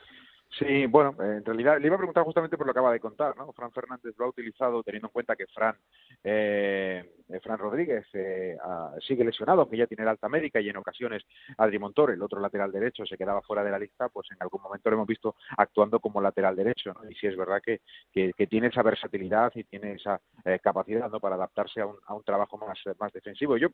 Sí, 0.59 0.85
bueno, 0.85 1.15
en 1.19 1.43
realidad 1.43 1.79
le 1.79 1.87
iba 1.87 1.95
a 1.95 1.97
preguntar 1.97 2.23
justamente 2.23 2.57
por 2.57 2.67
lo 2.67 2.73
que 2.73 2.79
acaba 2.79 2.93
de 2.93 2.99
contar, 2.99 3.35
¿no? 3.35 3.51
Fran 3.53 3.71
Fernández 3.71 4.13
lo 4.17 4.25
ha 4.25 4.29
utilizado 4.29 4.83
teniendo 4.83 5.07
en 5.07 5.11
cuenta 5.11 5.35
que 5.35 5.47
Fran, 5.47 5.75
eh, 6.23 7.03
Fran 7.41 7.57
Rodríguez 7.57 8.05
eh, 8.13 8.55
sigue 8.99 9.23
lesionado, 9.23 9.67
que 9.67 9.77
ya 9.77 9.87
tiene 9.87 10.05
la 10.05 10.11
alta 10.11 10.29
médica 10.29 10.61
y 10.61 10.69
en 10.69 10.77
ocasiones 10.77 11.23
Adri 11.57 11.79
Montor, 11.79 12.11
el 12.11 12.21
otro 12.21 12.39
lateral 12.39 12.71
derecho, 12.71 13.03
se 13.03 13.17
quedaba 13.17 13.41
fuera 13.41 13.63
de 13.63 13.71
la 13.71 13.79
lista, 13.79 14.09
pues 14.09 14.29
en 14.29 14.37
algún 14.41 14.52
momento 14.61 14.89
lo 14.89 14.97
hemos 14.97 15.07
visto 15.07 15.35
actuando 15.57 15.99
como 15.99 16.21
lateral 16.21 16.55
derecho, 16.55 16.93
¿no? 16.93 17.09
Y 17.09 17.15
sí 17.15 17.27
es 17.27 17.37
verdad 17.37 17.61
que, 17.61 17.81
que, 18.11 18.47
tiene 18.47 18.67
esa 18.67 18.83
versatilidad 18.83 19.51
y 19.55 19.63
tiene 19.63 19.93
esa 19.93 20.19
eh, 20.45 20.59
capacidad, 20.61 21.09
¿no? 21.09 21.19
Para 21.19 21.35
adaptarse 21.35 21.81
a 21.81 21.85
un, 21.87 21.97
a 22.05 22.13
un 22.13 22.23
trabajo 22.23 22.57
más, 22.57 22.77
más 22.99 23.11
defensivo. 23.13 23.57
Yo, 23.57 23.69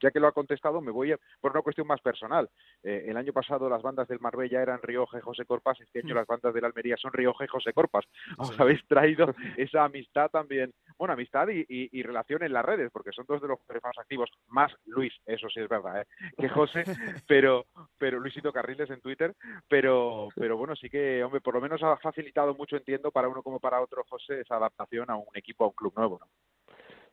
ya 0.00 0.10
que 0.10 0.20
lo 0.20 0.28
ha 0.28 0.32
contestado, 0.32 0.80
me 0.80 0.90
voy 0.90 1.12
a, 1.12 1.18
por 1.40 1.52
una 1.52 1.62
cuestión 1.62 1.86
más 1.86 2.00
personal. 2.00 2.48
Eh, 2.82 3.06
el 3.08 3.16
año 3.16 3.32
pasado 3.32 3.68
las 3.68 3.82
bandas 3.82 4.08
del 4.08 4.20
Marbella 4.20 4.62
eran 4.62 4.80
Rioja 4.82 5.18
y 5.18 5.22
José 5.22 5.44
Corpas, 5.44 5.80
este 5.80 6.00
año 6.00 6.14
las 6.14 6.26
bandas 6.26 6.54
de 6.54 6.60
la 6.60 6.68
Almería 6.68 6.96
son 6.96 7.12
Rioja 7.12 7.44
y 7.44 7.48
José 7.48 7.72
Corpas. 7.72 8.04
Os 8.38 8.58
habéis 8.58 8.84
traído 8.86 9.34
esa 9.56 9.84
amistad 9.84 10.30
también, 10.30 10.72
bueno, 10.98 11.14
amistad 11.14 11.48
y, 11.48 11.64
y, 11.68 12.02
relación 12.02 12.42
en 12.42 12.52
las 12.52 12.64
redes, 12.64 12.90
porque 12.92 13.12
son 13.12 13.24
dos 13.28 13.40
de 13.40 13.48
los 13.48 13.58
más 13.82 13.98
activos, 13.98 14.30
más 14.48 14.72
Luis, 14.86 15.12
eso 15.26 15.48
sí 15.48 15.60
es 15.60 15.68
verdad, 15.68 16.02
¿eh? 16.02 16.06
que 16.36 16.48
José, 16.48 16.84
pero, 17.28 17.66
pero 17.98 18.18
Luisito 18.18 18.52
Carriles 18.52 18.90
en 18.90 19.00
Twitter, 19.00 19.34
pero, 19.68 20.19
pero 20.34 20.56
bueno, 20.56 20.76
sí 20.76 20.88
que, 20.88 21.22
hombre, 21.24 21.40
por 21.40 21.54
lo 21.54 21.60
menos 21.60 21.82
ha 21.82 21.96
facilitado 21.96 22.54
mucho, 22.54 22.76
entiendo, 22.76 23.10
para 23.10 23.28
uno 23.28 23.42
como 23.42 23.60
para 23.60 23.80
otro, 23.80 24.04
José, 24.08 24.40
esa 24.40 24.56
adaptación 24.56 25.10
a 25.10 25.16
un 25.16 25.26
equipo, 25.34 25.64
a 25.64 25.68
un 25.68 25.74
club 25.74 25.92
nuevo, 25.96 26.18
¿no? 26.20 26.26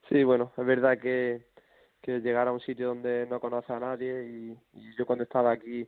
Sí, 0.10 0.24
bueno, 0.24 0.53
es 0.58 0.66
verdad 0.66 0.97
que, 0.99 1.47
que 2.01 2.20
llegar 2.20 2.47
a 2.47 2.51
un 2.51 2.62
sitio 2.62 2.89
donde 2.89 3.28
no 3.30 3.39
conoce 3.39 3.74
a 3.74 3.80
nadie 3.80 4.26
y, 4.26 4.58
y 4.74 4.95
yo 4.95 5.05
cuando 5.05 5.24
estaba 5.24 5.51
aquí 5.51 5.88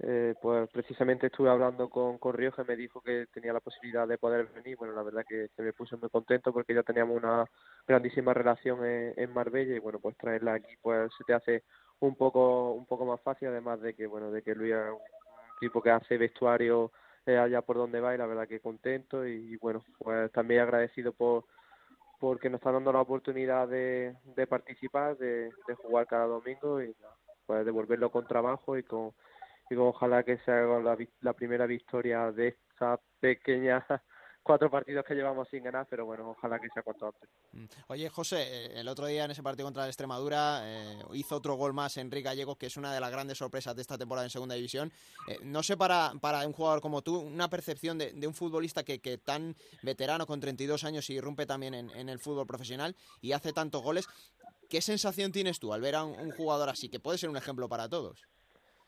eh, 0.00 0.34
pues 0.42 0.68
precisamente 0.70 1.28
estuve 1.28 1.50
hablando 1.50 1.88
con, 1.88 2.18
con 2.18 2.34
Rioja 2.34 2.62
y 2.62 2.66
me 2.66 2.76
dijo 2.76 3.00
que 3.00 3.26
tenía 3.32 3.52
la 3.52 3.60
posibilidad 3.60 4.08
de 4.08 4.18
poder 4.18 4.46
venir. 4.46 4.76
Bueno, 4.76 4.92
la 4.94 5.02
verdad 5.02 5.24
que, 5.28 5.48
me 5.58 5.72
puse 5.72 5.96
muy 5.96 6.10
contento 6.10 6.52
porque 6.52 6.74
ya 6.74 6.82
teníamos 6.82 7.16
una 7.16 7.44
grandísima 7.86 8.34
relación 8.34 8.84
en, 8.84 9.32
Marbella 9.32 9.76
y 9.76 9.78
bueno, 9.78 10.00
pues 10.00 10.16
traerla 10.16 10.54
aquí 10.54 10.74
pues 10.82 11.12
se 11.16 11.24
te 11.24 11.34
hace 11.34 11.64
un 12.00 12.16
poco 12.16 12.72
un 12.72 12.86
poco 12.86 13.06
más 13.06 13.20
fácil 13.22 13.48
además 13.48 13.80
de 13.80 13.94
que 13.94 14.06
bueno 14.06 14.30
de 14.30 14.42
que 14.42 14.54
Luis 14.54 14.74
es 14.74 14.90
un 14.90 14.98
tipo 15.64 15.82
que 15.82 15.90
hace 15.90 16.18
vestuario 16.18 16.92
eh, 17.26 17.38
allá 17.38 17.62
por 17.62 17.76
donde 17.76 18.00
va 18.00 18.14
y 18.14 18.18
la 18.18 18.26
verdad 18.26 18.46
que 18.46 18.60
contento 18.60 19.26
y, 19.26 19.56
bueno 19.56 19.82
pues 19.98 20.30
también 20.32 20.60
agradecido 20.60 21.12
por 21.12 21.44
porque 22.20 22.48
nos 22.48 22.58
está 22.58 22.72
dando 22.72 22.92
la 22.92 23.00
oportunidad 23.00 23.68
de, 23.68 24.14
de 24.36 24.46
participar 24.46 25.16
de, 25.16 25.50
de 25.66 25.74
jugar 25.82 26.06
cada 26.06 26.26
domingo 26.26 26.82
y 26.82 26.94
pues 27.46 27.64
devolverlo 27.64 28.10
con 28.10 28.26
trabajo 28.26 28.76
y 28.76 28.82
con 28.82 29.12
y 29.70 29.76
ojalá 29.76 30.22
que 30.22 30.36
sea 30.38 30.62
la, 30.80 30.96
la 31.22 31.32
primera 31.32 31.66
victoria 31.66 32.30
de 32.30 32.48
esta 32.48 33.00
pequeña 33.20 33.84
cuatro 34.44 34.70
partidos 34.70 35.04
que 35.06 35.14
llevamos 35.14 35.48
sin 35.48 35.64
ganar, 35.64 35.86
pero 35.88 36.04
bueno, 36.04 36.30
ojalá 36.30 36.60
que 36.60 36.68
sea 36.68 36.82
cuanto 36.82 37.06
antes. 37.06 37.28
Mm. 37.52 37.64
Oye, 37.88 38.08
José, 38.10 38.42
eh, 38.42 38.80
el 38.80 38.86
otro 38.86 39.06
día 39.06 39.24
en 39.24 39.30
ese 39.30 39.42
partido 39.42 39.66
contra 39.66 39.84
la 39.84 39.88
Extremadura 39.88 40.60
eh, 40.64 40.98
hizo 41.14 41.36
otro 41.36 41.54
gol 41.54 41.72
más 41.72 41.96
Enrique 41.96 42.24
Gallegos, 42.24 42.58
que 42.58 42.66
es 42.66 42.76
una 42.76 42.92
de 42.92 43.00
las 43.00 43.10
grandes 43.10 43.38
sorpresas 43.38 43.74
de 43.74 43.82
esta 43.82 43.96
temporada 43.96 44.26
en 44.26 44.30
Segunda 44.30 44.54
División. 44.54 44.92
Eh, 45.26 45.38
no 45.42 45.62
sé 45.62 45.76
para, 45.76 46.12
para 46.20 46.46
un 46.46 46.52
jugador 46.52 46.82
como 46.82 47.00
tú, 47.02 47.18
una 47.18 47.48
percepción 47.48 47.96
de, 47.98 48.12
un 48.26 48.34
futbolista 48.34 48.84
que, 48.84 49.00
que, 49.00 49.16
tan 49.16 49.56
veterano 49.82 50.26
con 50.26 50.40
32 50.40 50.84
años 50.84 51.08
y 51.08 51.14
irrumpe 51.14 51.46
también 51.46 51.74
en, 51.74 52.08
el 52.08 52.18
fútbol 52.18 52.46
profesional 52.46 52.94
y 53.22 53.32
hace 53.32 53.52
tantos 53.52 53.82
goles, 53.82 54.06
¿qué 54.68 54.82
sensación 54.82 55.32
tienes 55.32 55.58
tú 55.58 55.72
al 55.72 55.80
ver 55.80 55.94
a 55.94 56.04
un, 56.04 56.30
jugador 56.32 56.68
así, 56.68 56.90
que 56.90 57.00
puede 57.00 57.16
ser 57.16 57.30
un 57.30 57.36
ejemplo 57.38 57.68
para 57.68 57.88
todos? 57.88 58.22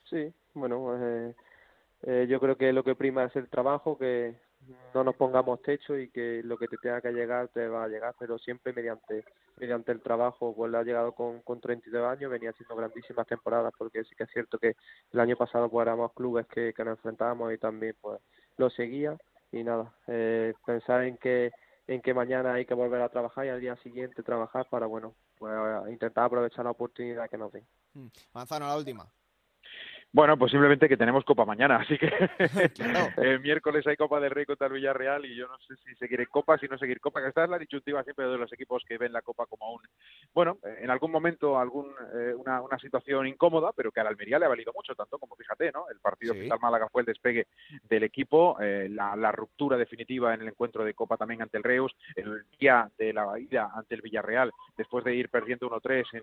Sí, 0.04 0.32
bueno, 0.52 1.34
pues, 2.02 2.28
yo 2.28 2.38
creo 2.40 2.57
que 2.57 2.72
lo 2.74 2.84
que 2.84 2.94
prima 2.94 3.24
es 3.24 3.34
el 3.36 3.48
trabajo, 3.48 3.96
que 3.96 4.36
no 4.94 5.04
nos 5.04 5.14
pongamos 5.16 5.62
techo 5.62 5.96
y 5.98 6.08
que 6.08 6.42
lo 6.44 6.56
que 6.56 6.68
te 6.68 6.76
tenga 6.78 7.00
que 7.00 7.12
llegar 7.12 7.48
te 7.48 7.68
va 7.68 7.84
a 7.84 7.88
llegar, 7.88 8.14
pero 8.18 8.38
siempre 8.38 8.72
mediante 8.72 9.24
mediante 9.56 9.92
el 9.92 10.02
trabajo, 10.02 10.54
pues 10.54 10.74
ha 10.74 10.82
llegado 10.82 11.12
con, 11.12 11.40
con 11.40 11.60
32 11.60 12.06
años, 12.06 12.30
venía 12.30 12.50
haciendo 12.50 12.76
grandísimas 12.76 13.26
temporadas, 13.26 13.72
porque 13.78 14.04
sí 14.04 14.14
que 14.14 14.24
es 14.24 14.30
cierto 14.30 14.58
que 14.58 14.76
el 15.12 15.20
año 15.20 15.36
pasado 15.36 15.70
pues 15.70 15.86
éramos 15.86 16.12
clubes 16.12 16.46
que, 16.46 16.74
que 16.74 16.84
nos 16.84 16.98
enfrentábamos 16.98 17.52
y 17.52 17.58
también 17.58 17.96
pues 18.00 18.20
lo 18.58 18.68
seguía 18.70 19.16
y 19.52 19.64
nada, 19.64 19.94
eh, 20.08 20.54
pensar 20.64 21.04
en 21.04 21.16
que 21.16 21.52
en 21.88 22.02
que 22.02 22.12
mañana 22.12 22.54
hay 22.54 22.66
que 22.66 22.74
volver 22.74 23.00
a 23.00 23.08
trabajar 23.08 23.46
y 23.46 23.48
al 23.48 23.60
día 23.60 23.76
siguiente 23.76 24.24
trabajar 24.24 24.66
para 24.68 24.86
bueno 24.86 25.14
pues 25.38 25.52
intentar 25.88 26.24
aprovechar 26.24 26.64
la 26.64 26.72
oportunidad 26.72 27.30
que 27.30 27.38
nos 27.38 27.52
den. 27.52 27.64
Mm. 27.94 28.08
Manzano, 28.32 28.66
la 28.66 28.76
última. 28.76 29.06
Bueno, 30.16 30.38
pues 30.38 30.50
simplemente 30.50 30.88
que 30.88 30.96
tenemos 30.96 31.24
Copa 31.24 31.44
mañana, 31.44 31.76
así 31.82 31.98
que 31.98 32.10
el 33.18 33.38
miércoles 33.40 33.86
hay 33.86 33.96
Copa 33.96 34.18
del 34.18 34.30
Rey 34.30 34.46
contra 34.46 34.66
el 34.66 34.72
Villarreal 34.72 35.26
y 35.26 35.36
yo 35.36 35.46
no 35.46 35.58
sé 35.58 35.76
si 35.84 35.94
seguir 35.96 36.26
Copa, 36.30 36.56
si 36.56 36.66
no 36.68 36.78
seguir 36.78 37.00
Copa, 37.00 37.20
que 37.20 37.28
esta 37.28 37.44
es 37.44 37.50
la 37.50 37.58
disyuntiva 37.58 38.02
siempre 38.02 38.26
de 38.26 38.38
los 38.38 38.50
equipos 38.50 38.82
que 38.88 38.96
ven 38.96 39.12
la 39.12 39.20
Copa 39.20 39.44
como 39.44 39.74
un, 39.74 39.82
bueno, 40.32 40.56
en 40.80 40.88
algún 40.88 41.10
momento 41.10 41.58
algún 41.58 41.92
eh, 42.14 42.32
una, 42.34 42.62
una, 42.62 42.78
situación 42.78 43.26
incómoda, 43.26 43.72
pero 43.76 43.92
que 43.92 44.00
a 44.00 44.04
la 44.04 44.08
Almería 44.08 44.38
le 44.38 44.46
ha 44.46 44.48
valido 44.48 44.72
mucho, 44.74 44.94
tanto 44.94 45.18
como 45.18 45.36
fíjate, 45.36 45.70
¿no? 45.70 45.84
El 45.90 46.00
partido 46.00 46.32
sí. 46.32 46.40
final 46.40 46.60
Málaga 46.62 46.88
fue 46.90 47.02
el 47.02 47.06
despegue 47.06 47.48
del 47.86 48.04
equipo, 48.04 48.58
eh, 48.58 48.88
la, 48.88 49.16
la, 49.16 49.32
ruptura 49.32 49.76
definitiva 49.76 50.32
en 50.32 50.40
el 50.40 50.48
encuentro 50.48 50.82
de 50.82 50.94
Copa 50.94 51.18
también 51.18 51.42
ante 51.42 51.58
el 51.58 51.62
Reus, 51.62 51.94
el 52.14 52.44
día 52.58 52.90
de 52.96 53.12
la 53.12 53.38
ida 53.38 53.70
ante 53.74 53.94
el 53.94 54.00
Villarreal, 54.00 54.50
después 54.78 55.04
de 55.04 55.14
ir 55.14 55.28
perdiendo 55.28 55.68
1-3 55.68 56.06
en 56.14 56.22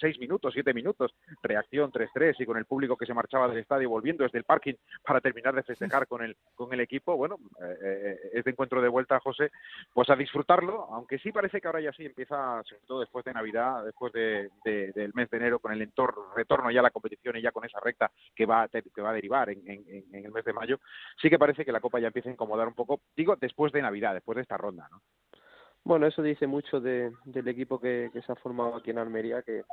seis 0.00 0.18
minutos, 0.18 0.52
siete 0.52 0.74
minutos, 0.74 1.14
reacción 1.42 1.92
3-3 1.92 2.36
y 2.38 2.46
con 2.46 2.56
el 2.56 2.64
público 2.64 2.96
que 2.96 3.06
se 3.06 3.14
marchaba 3.34 3.48
del 3.48 3.62
estadio 3.62 3.90
volviendo 3.90 4.24
desde 4.24 4.38
el 4.38 4.44
parking 4.44 4.74
para 5.04 5.20
terminar 5.20 5.54
de 5.54 5.62
festejar 5.62 6.06
con 6.06 6.22
el, 6.22 6.36
con 6.54 6.72
el 6.72 6.80
equipo. 6.80 7.16
Bueno, 7.16 7.38
eh, 7.60 8.30
este 8.32 8.50
encuentro 8.50 8.80
de 8.80 8.88
vuelta, 8.88 9.18
José, 9.20 9.50
pues 9.92 10.08
a 10.10 10.16
disfrutarlo, 10.16 10.86
aunque 10.92 11.18
sí 11.18 11.32
parece 11.32 11.60
que 11.60 11.66
ahora 11.66 11.80
ya 11.80 11.92
sí 11.92 12.06
empieza, 12.06 12.62
sobre 12.62 12.82
todo 12.86 13.00
después 13.00 13.24
de 13.24 13.32
Navidad, 13.32 13.84
después 13.84 14.12
de, 14.12 14.50
del 14.64 15.12
mes 15.14 15.28
de 15.30 15.36
enero, 15.36 15.58
con 15.58 15.72
el 15.72 15.82
entorno, 15.82 16.32
retorno 16.34 16.70
ya 16.70 16.80
a 16.80 16.84
la 16.84 16.90
competición 16.90 17.36
y 17.36 17.42
ya 17.42 17.52
con 17.52 17.64
esa 17.64 17.80
recta 17.80 18.10
que 18.34 18.46
va, 18.46 18.68
que 18.68 19.02
va 19.02 19.10
a 19.10 19.14
derivar 19.14 19.50
en, 19.50 19.62
en, 19.68 19.84
en 20.12 20.24
el 20.24 20.32
mes 20.32 20.44
de 20.44 20.52
mayo, 20.52 20.78
sí 21.20 21.28
que 21.28 21.38
parece 21.38 21.64
que 21.64 21.72
la 21.72 21.80
Copa 21.80 21.98
ya 21.98 22.08
empieza 22.08 22.28
a 22.28 22.32
incomodar 22.32 22.68
un 22.68 22.74
poco, 22.74 23.00
digo, 23.16 23.36
después 23.36 23.72
de 23.72 23.82
Navidad, 23.82 24.14
después 24.14 24.36
de 24.36 24.42
esta 24.42 24.56
ronda, 24.56 24.88
¿no? 24.90 25.00
Bueno, 25.86 26.06
eso 26.06 26.22
dice 26.22 26.46
mucho 26.46 26.80
de, 26.80 27.12
del 27.26 27.46
equipo 27.46 27.78
que, 27.78 28.08
que 28.10 28.22
se 28.22 28.32
ha 28.32 28.36
formado 28.36 28.76
aquí 28.76 28.90
en 28.90 28.96
Almería, 28.96 29.42
que 29.42 29.64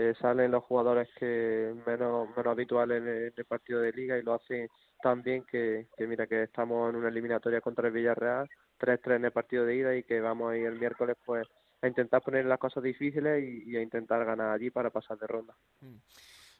eh, 0.00 0.14
salen 0.20 0.52
los 0.52 0.62
jugadores 0.62 1.08
que 1.18 1.74
menos, 1.84 2.28
menos 2.36 2.46
habituales 2.46 3.02
en 3.02 3.08
el, 3.08 3.44
partido 3.46 3.80
de 3.80 3.90
liga 3.90 4.16
y 4.16 4.22
lo 4.22 4.34
hacen 4.34 4.68
tan 5.02 5.22
bien 5.22 5.42
que, 5.42 5.88
que 5.96 6.06
mira 6.06 6.28
que 6.28 6.44
estamos 6.44 6.88
en 6.88 6.96
una 6.96 7.08
eliminatoria 7.08 7.60
contra 7.60 7.88
el 7.88 7.94
Villarreal, 7.94 8.48
3-3 8.78 9.16
en 9.16 9.24
el 9.24 9.32
partido 9.32 9.66
de 9.66 9.74
ida 9.74 9.96
y 9.96 10.04
que 10.04 10.20
vamos 10.20 10.52
a 10.52 10.56
ir 10.56 10.66
el 10.66 10.78
miércoles 10.78 11.16
pues 11.26 11.48
a 11.82 11.88
intentar 11.88 12.22
poner 12.22 12.44
las 12.44 12.60
cosas 12.60 12.84
difíciles 12.84 13.42
y, 13.42 13.76
a 13.76 13.82
intentar 13.82 14.24
ganar 14.24 14.50
allí 14.50 14.70
para 14.70 14.90
pasar 14.90 15.18
de 15.18 15.26
ronda. 15.26 15.56
Mm. 15.80 15.96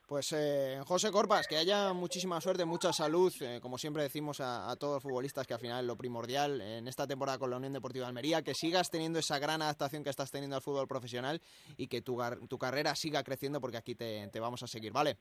Pues 0.09 0.32
eh, 0.32 0.80
José 0.86 1.11
Corpas, 1.11 1.46
que 1.46 1.59
haya 1.59 1.92
muchísima 1.92 2.40
suerte, 2.40 2.64
mucha 2.64 2.94
salud, 2.94 3.30
eh, 3.42 3.59
como 3.61 3.76
siempre 3.76 4.02
decimos 4.02 4.40
a, 4.40 4.74
todos 4.76 4.94
los 4.94 5.02
futbolistas, 5.02 5.46
que 5.46 5.52
al 5.52 5.61
final 5.61 5.86
lo 5.86 5.98
primordial 5.98 6.62
en 6.62 6.88
esta 6.88 7.06
temporada 7.06 7.36
con 7.36 7.50
la 7.50 7.59
Unión 7.59 7.74
Deportiva 7.74 8.06
de 8.06 8.09
Almería, 8.09 8.40
que 8.40 8.54
sigas 8.54 8.88
teniendo 8.88 9.18
esa 9.18 9.38
gran 9.38 9.61
adaptación 9.61 10.02
que 10.02 10.09
estás 10.09 10.30
teniendo 10.30 10.56
al 10.56 10.62
fútbol 10.62 10.88
profesional 10.88 11.42
y 11.76 11.88
que 11.88 12.00
tu, 12.00 12.16
tu 12.48 12.56
carrera 12.56 12.94
siga 12.96 13.22
creciendo 13.22 13.61
porque 13.61 13.76
aquí 13.76 13.94
te, 13.94 14.26
te 14.28 14.40
vamos 14.40 14.62
a 14.62 14.66
seguir, 14.66 14.92
¿vale? 14.92 15.18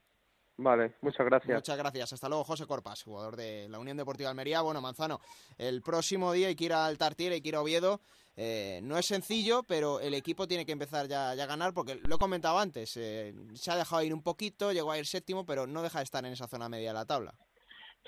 Vale, 0.58 0.96
muchas 1.02 1.26
gracias. 1.26 1.56
Muchas 1.56 1.78
gracias. 1.78 2.14
Hasta 2.14 2.30
luego, 2.30 2.44
José 2.44 2.66
Corpas, 2.66 3.04
jugador 3.04 3.36
de 3.36 3.70
la 3.70 3.78
Unión 3.78 3.96
Deportiva 3.96 4.28
de 4.28 4.32
Almería. 4.32 4.62
Bueno, 4.62 4.82
Manzano, 4.82 5.22
el 5.58 5.82
próximo 5.84 6.32
día 6.32 6.48
hay 6.48 6.56
que 6.56 6.66
ir 6.66 6.74
al 6.74 6.98
Tartiere, 6.98 7.36
hay 7.36 7.42
que 7.42 7.50
ir 7.50 7.56
a 7.56 7.62
Oviedo. 7.62 8.02
Eh, 8.36 8.80
no 8.84 8.98
es 8.98 9.06
sencillo, 9.06 9.64
pero 9.64 10.00
el 10.00 10.14
equipo 10.14 10.48
tiene 10.48 10.66
que 10.66 10.72
empezar 10.72 11.08
ya, 11.08 11.34
ya 11.34 11.44
a 11.44 11.48
ganar, 11.48 11.74
porque 11.74 11.96
lo 11.96 12.16
he 12.16 12.20
comentado 12.20 12.60
antes, 12.60 12.96
eh, 12.98 13.34
se 13.56 13.72
ha 13.72 13.76
dejado 13.76 14.04
ir 14.04 14.14
un 14.14 14.22
poquito, 14.22 14.72
llegó 14.72 14.92
a 14.92 15.00
ir 15.00 15.08
séptimo, 15.08 15.44
pero 15.44 15.66
no 15.66 15.82
deja 15.82 16.00
de 16.00 16.04
estar 16.04 16.24
en 16.24 16.34
esa 16.34 16.48
zona 16.48 16.70
media 16.70 16.90
de 16.90 16.94
la 16.94 17.06
tabla. 17.06 17.34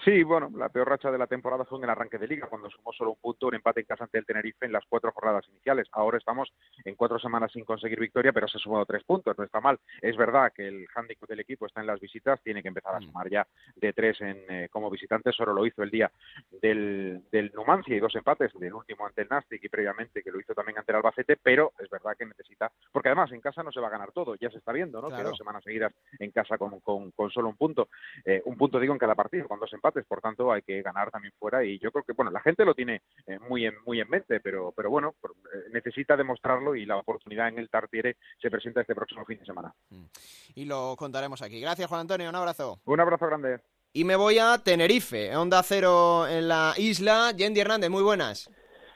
Sí, 0.06 0.24
bueno, 0.24 0.50
la 0.56 0.70
peor 0.70 0.88
racha 0.88 1.12
de 1.12 1.18
la 1.18 1.28
temporada 1.28 1.66
fue 1.66 1.78
en 1.78 1.84
el 1.84 1.89
arranque 1.89 2.18
de 2.18 2.28
liga, 2.28 2.47
cuando 2.47 2.70
sumó 2.70 2.93
solo 2.93 3.12
un 3.12 3.18
punto, 3.18 3.47
un 3.47 3.56
empate 3.56 3.82
en 3.82 3.86
casa 3.86 4.06
ante 4.06 4.18
el 4.18 4.26
Tenerife 4.26 4.66
en 4.66 4.72
las 4.72 4.86
cuatro 4.88 5.12
jornadas 5.12 5.45
iniciales. 5.50 5.88
Ahora 5.91 6.18
estamos 6.18 6.54
en 6.86 6.95
cuatro 6.95 7.20
semanas 7.20 7.52
sin 7.52 7.66
conseguir 7.66 8.00
victoria, 8.00 8.32
pero 8.32 8.47
se 8.47 8.58
ha 8.58 8.62
sumado 8.62 8.86
tres 8.86 9.04
puntos, 9.04 9.38
no 9.38 9.43
está 9.43 9.60
mal. 9.60 9.78
Es 10.02 10.16
verdad 10.16 10.54
que 10.56 10.68
el 10.68 10.88
handicap 10.95 11.28
del 11.28 11.41
equipo 11.41 11.66
está 11.66 11.82
en 11.82 11.88
las 11.88 12.00
visitas, 12.00 12.41
tiene 12.41 12.62
que 12.62 12.70
empezar 12.70 12.95
a 12.95 13.02
sumar 13.02 13.30
ya 13.30 13.45
de 13.76 13.91
tres 13.91 14.22
en, 14.22 14.38
eh, 14.47 14.70
como 14.72 14.89
visitante, 14.89 15.34
solo 15.34 15.54
lo 15.54 15.66
hizo 15.66 15.84
el 15.84 15.91
día 15.91 16.10
del, 16.62 17.22
del 17.30 17.52
Numancia 17.54 17.95
y 17.95 18.00
dos 18.00 18.16
empates, 18.16 18.54
del 18.54 18.74
último 18.74 19.06
ante 19.06 19.24
el 19.24 19.28
Nastic 19.30 19.62
y 19.64 19.70
previamente 19.70 20.24
que 20.24 20.32
lo 20.32 20.39
hizo 20.39 20.54
también 20.54 20.78
ante 20.78 20.93
el 20.93 20.97
Albacete, 20.97 21.36
pero 21.36 21.74
es 21.78 21.89
verdad 21.89 22.16
que 22.18 22.26
necesita, 22.26 22.72
porque 22.91 23.10
además 23.10 23.32
en 23.34 23.41
casa 23.41 23.64
no 23.64 23.72
se 23.72 23.82
va 23.82 23.88
a 23.88 23.91
ganar 23.91 24.14
todo, 24.14 24.36
ya 24.36 24.50
se 24.50 24.60
está 24.60 24.72
viendo, 24.72 25.02
¿no? 25.02 25.08
Claro. 25.10 25.24
Que 25.24 25.30
dos 25.30 25.38
semanas 25.38 25.64
seguidas 25.64 25.93
en 26.20 26.32
casa 26.32 26.58
con, 26.58 26.80
con, 26.80 27.12
con 27.12 27.30
solo 27.32 27.50
un 27.50 27.58
punto, 27.58 27.89
eh, 28.24 28.41
un 28.45 28.56
punto 28.56 28.80
digo 28.80 28.93
en 28.93 29.00
cada 29.00 29.16
partido, 29.16 29.47
con 29.47 29.60
dos 29.60 29.74
empates, 29.74 29.89
por 29.92 30.22
tanto 30.22 30.52
hay 30.52 30.62
que 30.62 30.82
ganar 30.82 31.12
también 31.12 31.34
fuera 31.38 31.64
y 31.64 31.80
yo 31.80 31.92
creo 31.92 32.04
que 32.04 32.14
bueno 32.14 32.32
la 32.32 32.42
gente 32.42 32.66
lo 32.66 32.74
tiene 32.74 33.02
eh, 33.26 33.40
muy 33.50 33.66
en 33.66 33.76
muy 33.86 34.00
en 34.00 34.10
mente 34.10 34.40
pero 34.40 34.74
pero 34.76 34.90
bueno 34.90 35.16
por, 35.20 35.32
eh, 35.32 35.70
necesita 35.72 36.16
demostrarlo 36.16 36.76
y 36.76 36.86
la 36.86 36.98
oportunidad 36.98 37.48
en 37.48 37.60
el 37.60 37.70
Tartiere 37.70 38.18
se 38.42 38.50
presenta 38.50 38.82
este 38.82 38.96
próximo 38.96 39.26
fin 39.26 39.40
de 39.40 39.46
semana 39.46 39.74
y 40.56 40.66
lo 40.66 40.96
contaremos 40.98 41.42
aquí 41.42 41.60
gracias 41.60 41.90
Juan 41.90 42.02
Antonio 42.02 42.30
un 42.30 42.36
abrazo 42.36 42.80
un 42.86 43.00
abrazo 43.00 43.28
grande 43.28 43.60
y 43.94 44.04
me 44.04 44.16
voy 44.16 44.40
a 44.40 44.58
Tenerife 44.64 45.36
onda 45.36 45.64
cero 45.64 46.28
en 46.28 46.48
la 46.48 46.74
isla 46.78 47.32
Yendi 47.36 47.60
Hernández 47.60 47.90
muy 47.90 48.04
buenas 48.04 48.50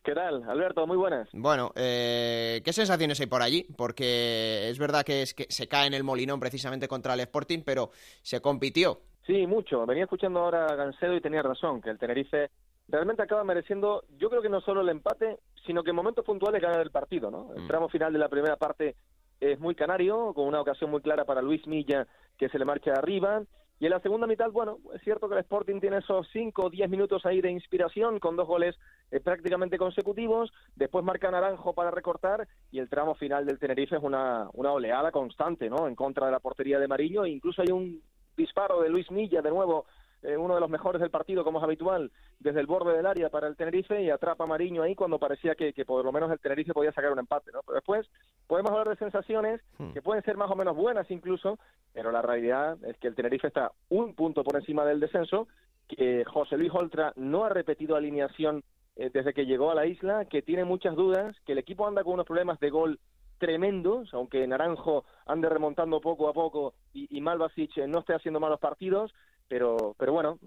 ¿Qué 0.03 0.13
tal, 0.13 0.43
Alberto? 0.49 0.85
Muy 0.85 0.97
buenas. 0.97 1.29
Bueno, 1.31 1.71
eh, 1.77 2.61
¿qué 2.65 2.73
sensaciones 2.73 3.21
hay 3.21 3.27
por 3.27 3.41
allí? 3.41 3.65
Porque 3.77 4.67
es 4.69 4.77
verdad 4.77 5.05
que, 5.05 5.21
es 5.21 5.33
que 5.33 5.47
se 5.47 5.69
cae 5.69 5.87
en 5.87 5.93
el 5.93 6.03
Molinón 6.03 6.41
precisamente 6.41 6.89
contra 6.89 7.13
el 7.13 7.21
Sporting, 7.21 7.61
pero 7.65 7.89
se 8.21 8.41
compitió. 8.41 9.01
Sí, 9.25 9.47
mucho. 9.47 9.85
Venía 9.85 10.03
escuchando 10.03 10.41
ahora 10.41 10.65
a 10.65 10.75
Gancedo 10.75 11.15
y 11.15 11.21
tenía 11.21 11.41
razón, 11.41 11.81
que 11.81 11.89
el 11.89 11.97
Tenerife 11.97 12.49
realmente 12.87 13.23
acaba 13.23 13.43
mereciendo, 13.43 14.03
yo 14.17 14.29
creo 14.29 14.41
que 14.41 14.49
no 14.49 14.61
solo 14.61 14.81
el 14.81 14.89
empate, 14.89 15.39
sino 15.65 15.83
que 15.83 15.91
en 15.91 15.95
momentos 15.95 16.25
puntuales 16.25 16.61
ganar 16.61 16.81
el 16.81 16.91
partido, 16.91 17.31
¿no? 17.31 17.53
El 17.55 17.65
tramo 17.67 17.87
final 17.87 18.11
de 18.11 18.19
la 18.19 18.27
primera 18.27 18.57
parte 18.57 18.95
es 19.39 19.59
muy 19.59 19.75
canario, 19.75 20.33
con 20.33 20.47
una 20.47 20.61
ocasión 20.61 20.91
muy 20.91 21.01
clara 21.01 21.25
para 21.25 21.41
Luis 21.41 21.65
Milla, 21.67 22.07
que 22.37 22.49
se 22.49 22.59
le 22.59 22.65
marcha 22.65 22.93
arriba, 22.93 23.43
y 23.79 23.85
en 23.85 23.91
la 23.91 23.99
segunda 23.99 24.27
mitad, 24.27 24.49
bueno, 24.51 24.77
es 24.93 25.01
cierto 25.01 25.27
que 25.27 25.35
el 25.35 25.41
Sporting 25.41 25.81
tiene 25.81 25.97
esos 25.97 26.25
5 26.31 26.67
o 26.67 26.69
10 26.69 26.89
minutos 26.89 27.25
ahí 27.25 27.41
de 27.41 27.51
inspiración 27.51 28.19
con 28.19 28.37
dos 28.37 28.47
goles 28.47 28.77
eh, 29.11 29.19
prácticamente 29.19 29.77
consecutivos. 29.77 30.53
Después 30.75 31.03
marca 31.03 31.29
Naranjo 31.29 31.73
para 31.73 31.91
recortar 31.91 32.47
y 32.71 32.79
el 32.79 32.87
tramo 32.87 33.13
final 33.15 33.45
del 33.45 33.59
Tenerife 33.59 33.97
es 33.97 34.01
una, 34.01 34.47
una 34.53 34.71
oleada 34.71 35.11
constante, 35.11 35.69
¿no? 35.69 35.85
En 35.87 35.95
contra 35.95 36.27
de 36.27 36.31
la 36.31 36.39
portería 36.39 36.79
de 36.79 36.87
Marillo. 36.87 37.25
E 37.25 37.31
incluso 37.31 37.61
hay 37.61 37.73
un 37.73 38.01
disparo 38.35 38.81
de 38.81 38.89
Luis 38.89 39.09
Milla, 39.11 39.41
de 39.41 39.49
nuevo 39.49 39.85
eh, 40.23 40.37
uno 40.37 40.55
de 40.55 40.61
los 40.61 40.69
mejores 40.69 41.01
del 41.01 41.11
partido, 41.11 41.43
como 41.43 41.59
es 41.59 41.63
habitual, 41.65 42.09
desde 42.39 42.61
el 42.61 42.65
borde 42.65 42.95
del 42.95 43.05
área 43.05 43.29
para 43.29 43.47
el 43.47 43.57
Tenerife 43.57 44.01
y 44.01 44.09
atrapa 44.09 44.45
a 44.45 44.47
Mariño 44.47 44.81
ahí 44.81 44.95
cuando 44.95 45.19
parecía 45.19 45.53
que, 45.55 45.73
que, 45.73 45.83
por 45.83 46.03
lo 46.05 46.11
menos 46.13 46.31
el 46.31 46.39
Tenerife 46.39 46.73
podía 46.73 46.93
sacar 46.93 47.11
un 47.11 47.19
empate, 47.19 47.51
¿no? 47.51 47.61
Pero 47.63 47.75
después 47.75 48.09
podemos 48.47 48.71
hablar 48.71 48.89
de 48.89 48.95
sensaciones 48.95 49.61
que 49.93 50.01
pueden 50.01 50.23
ser 50.23 50.37
más 50.37 50.49
o 50.49 50.55
menos 50.55 50.77
buenas 50.77 51.11
incluso, 51.11 51.59
pero 51.93 52.09
la 52.11 52.21
realidad 52.21 52.77
es 52.85 52.97
que 52.99 53.09
el 53.09 53.15
Tenerife 53.15 53.47
está 53.47 53.73
un 53.89 54.15
punto 54.15 54.45
por 54.45 54.55
encima 54.55 54.85
del 54.85 55.01
descenso, 55.01 55.47
que 55.89 56.23
José 56.23 56.57
Luis 56.57 56.71
Oltra 56.73 57.11
no 57.17 57.43
ha 57.43 57.49
repetido 57.49 57.97
alineación 57.97 58.63
eh, 58.95 59.09
desde 59.13 59.33
que 59.33 59.45
llegó 59.45 59.71
a 59.71 59.75
la 59.75 59.85
isla, 59.85 60.25
que 60.25 60.41
tiene 60.41 60.63
muchas 60.63 60.95
dudas, 60.95 61.35
que 61.45 61.51
el 61.51 61.57
equipo 61.57 61.85
anda 61.85 62.03
con 62.03 62.13
unos 62.13 62.25
problemas 62.25 62.59
de 62.61 62.69
gol 62.69 62.99
tremendos, 63.37 64.13
aunque 64.13 64.45
Naranjo 64.47 65.05
ande 65.25 65.49
remontando 65.49 66.01
poco 66.01 66.27
a 66.29 66.33
poco 66.33 66.73
y, 66.93 67.15
y 67.15 67.21
Malvasic 67.21 67.77
no 67.87 67.99
esté 67.99 68.13
haciendo 68.13 68.39
malos 68.39 68.59
partidos, 68.59 69.13
pero, 69.47 69.95
pero 69.97 70.13
bueno, 70.13 70.39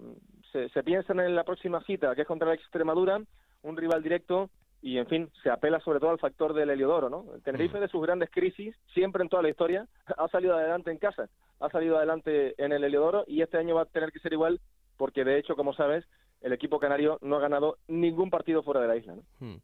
se, 0.51 0.69
se 0.69 0.83
piensa 0.83 1.13
en 1.13 1.35
la 1.35 1.43
próxima 1.43 1.81
cita, 1.83 2.15
que 2.15 2.21
es 2.21 2.27
contra 2.27 2.47
la 2.47 2.55
Extremadura, 2.55 3.21
un 3.63 3.77
rival 3.77 4.03
directo, 4.03 4.49
y 4.81 4.97
en 4.97 5.07
fin, 5.07 5.29
se 5.41 5.49
apela 5.49 5.79
sobre 5.79 5.99
todo 5.99 6.11
al 6.11 6.19
factor 6.19 6.53
del 6.53 6.69
Heliodoro, 6.69 7.09
¿no? 7.09 7.25
El 7.33 7.41
Tenerife 7.41 7.79
de 7.79 7.87
sus 7.87 8.01
grandes 8.01 8.29
crisis, 8.29 8.75
siempre 8.93 9.23
en 9.23 9.29
toda 9.29 9.41
la 9.41 9.49
historia, 9.49 9.87
ha 10.17 10.27
salido 10.27 10.55
adelante 10.55 10.91
en 10.91 10.97
casa, 10.97 11.29
ha 11.59 11.69
salido 11.69 11.97
adelante 11.97 12.53
en 12.63 12.71
el 12.71 12.83
Heliodoro 12.83 13.23
y 13.27 13.41
este 13.41 13.57
año 13.57 13.75
va 13.75 13.83
a 13.83 13.85
tener 13.85 14.11
que 14.11 14.19
ser 14.19 14.33
igual 14.33 14.59
porque 14.97 15.23
de 15.23 15.37
hecho, 15.37 15.55
como 15.55 15.73
sabes, 15.73 16.05
el 16.41 16.53
equipo 16.53 16.79
canario 16.79 17.17
no 17.21 17.37
ha 17.37 17.39
ganado 17.39 17.77
ningún 17.87 18.29
partido 18.29 18.63
fuera 18.63 18.81
de 18.81 18.87
la 18.87 18.95
isla. 18.95 19.15
¿no? 19.15 19.23
Hmm. 19.39 19.57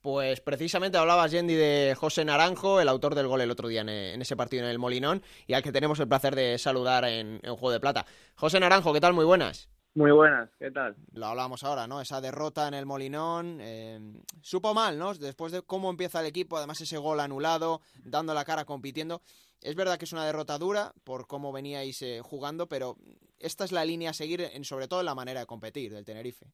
Pues 0.00 0.40
precisamente 0.40 0.96
hablabas, 0.96 1.30
Yendi, 1.30 1.54
de 1.54 1.94
José 1.98 2.24
Naranjo, 2.24 2.80
el 2.80 2.88
autor 2.88 3.14
del 3.14 3.26
gol 3.26 3.42
el 3.42 3.50
otro 3.50 3.68
día 3.68 3.82
en, 3.82 3.90
en, 3.90 4.22
ese 4.22 4.36
partido 4.36 4.64
en 4.64 4.70
el 4.70 4.78
Molinón, 4.78 5.22
y 5.46 5.52
al 5.52 5.62
que 5.62 5.72
tenemos 5.72 6.00
el 6.00 6.08
placer 6.08 6.34
de 6.34 6.56
saludar 6.58 7.04
en, 7.04 7.40
en 7.42 7.56
Juego 7.56 7.72
de 7.72 7.80
Plata. 7.80 8.06
José 8.34 8.60
Naranjo, 8.60 8.92
¿qué 8.92 9.00
tal? 9.00 9.12
Muy 9.12 9.26
buenas. 9.26 9.68
Muy 9.94 10.12
buenas, 10.12 10.48
¿qué 10.58 10.70
tal? 10.70 10.94
Lo 11.12 11.26
hablábamos 11.26 11.64
ahora, 11.64 11.88
¿no? 11.88 12.00
Esa 12.00 12.20
derrota 12.20 12.68
en 12.68 12.74
el 12.74 12.86
Molinón. 12.86 13.58
Eh, 13.60 13.98
supo 14.40 14.72
mal, 14.72 14.96
¿no? 14.96 15.12
Después 15.14 15.50
de 15.50 15.62
cómo 15.62 15.90
empieza 15.90 16.20
el 16.20 16.26
equipo, 16.26 16.56
además 16.56 16.80
ese 16.80 16.96
gol 16.96 17.18
anulado, 17.18 17.80
dando 18.04 18.32
la 18.32 18.44
cara, 18.44 18.64
compitiendo. 18.64 19.20
Es 19.62 19.74
verdad 19.76 19.98
que 19.98 20.04
es 20.04 20.12
una 20.12 20.24
derrota 20.24 20.58
dura 20.58 20.92
por 21.04 21.26
cómo 21.26 21.52
veníais 21.52 22.00
eh, 22.02 22.20
jugando, 22.22 22.68
pero 22.68 22.96
esta 23.38 23.64
es 23.64 23.72
la 23.72 23.84
línea 23.84 24.10
a 24.10 24.14
seguir, 24.14 24.40
en, 24.40 24.64
sobre 24.64 24.88
todo 24.88 25.00
en 25.00 25.06
la 25.06 25.14
manera 25.14 25.40
de 25.40 25.46
competir 25.46 25.92
del 25.92 26.04
Tenerife. 26.04 26.46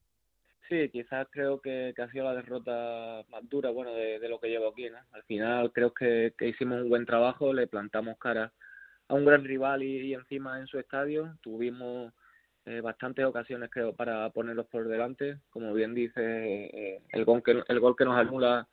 Sí, 0.68 0.88
quizás 0.90 1.28
creo 1.30 1.60
que, 1.60 1.94
ha 1.96 2.10
sido 2.10 2.24
la 2.24 2.34
derrota 2.34 3.24
más 3.28 3.48
dura, 3.48 3.70
bueno, 3.70 3.92
de, 3.92 4.18
de 4.18 4.28
lo 4.28 4.40
que 4.40 4.48
llevo 4.48 4.68
aquí, 4.68 4.90
¿no? 4.90 4.98
Al 5.12 5.22
final 5.22 5.72
creo 5.72 5.94
que, 5.94 6.34
hicimos 6.40 6.82
un 6.82 6.88
buen 6.88 7.06
trabajo, 7.06 7.52
le 7.52 7.68
plantamos 7.68 8.18
cara 8.18 8.52
a 9.06 9.14
un 9.14 9.24
gran 9.24 9.44
rival 9.44 9.84
y, 9.84 10.08
y 10.08 10.14
encima 10.14 10.58
en 10.58 10.66
su 10.66 10.80
estadio 10.80 11.38
tuvimos 11.40 12.12
eh, 12.68 12.80
bastantes 12.80 13.24
ocasiones 13.24 13.70
creo 13.70 13.94
para 13.94 14.28
ponerlos 14.30 14.66
por 14.66 14.88
delante 14.88 15.38
como 15.50 15.72
bien 15.72 15.94
dice 15.94 16.20
eh, 16.20 17.02
el 17.10 17.24
gol 17.24 17.40
que 17.40 17.62
el 17.64 17.78
gol 17.78 17.94
que 17.94 18.04
nos 18.04 18.18
anula 18.18 18.66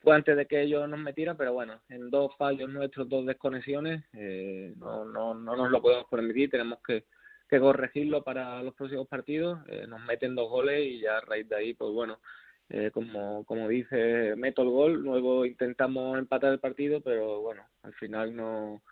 fue 0.00 0.14
antes 0.14 0.36
de 0.36 0.46
que 0.46 0.62
ellos 0.62 0.88
nos 0.88 1.00
metieran 1.00 1.36
pero 1.36 1.52
bueno 1.52 1.80
en 1.88 2.10
dos 2.10 2.36
fallos 2.36 2.70
nuestros 2.70 3.08
dos 3.08 3.26
desconexiones 3.26 4.04
eh, 4.14 4.74
no, 4.76 5.04
no 5.04 5.34
no 5.34 5.56
nos 5.56 5.70
lo 5.70 5.82
podemos 5.82 6.06
permitir 6.10 6.50
tenemos 6.50 6.78
que 6.86 7.04
que 7.48 7.60
corregirlo 7.60 8.22
para 8.22 8.62
los 8.62 8.74
próximos 8.74 9.08
partidos 9.08 9.60
eh, 9.68 9.86
nos 9.88 10.00
meten 10.04 10.34
dos 10.34 10.50
goles 10.50 10.84
y 10.84 11.00
ya 11.00 11.18
a 11.18 11.20
raíz 11.22 11.48
de 11.48 11.56
ahí 11.56 11.74
pues 11.74 11.92
bueno 11.92 12.20
eh, 12.68 12.90
como 12.92 13.44
como 13.44 13.66
dice 13.68 14.34
meto 14.36 14.62
el 14.62 14.68
gol 14.68 14.92
luego 15.02 15.46
intentamos 15.46 16.18
empatar 16.18 16.52
el 16.52 16.60
partido 16.60 17.00
pero 17.00 17.40
bueno 17.40 17.62
al 17.82 17.94
final 17.94 18.36
no 18.36 18.82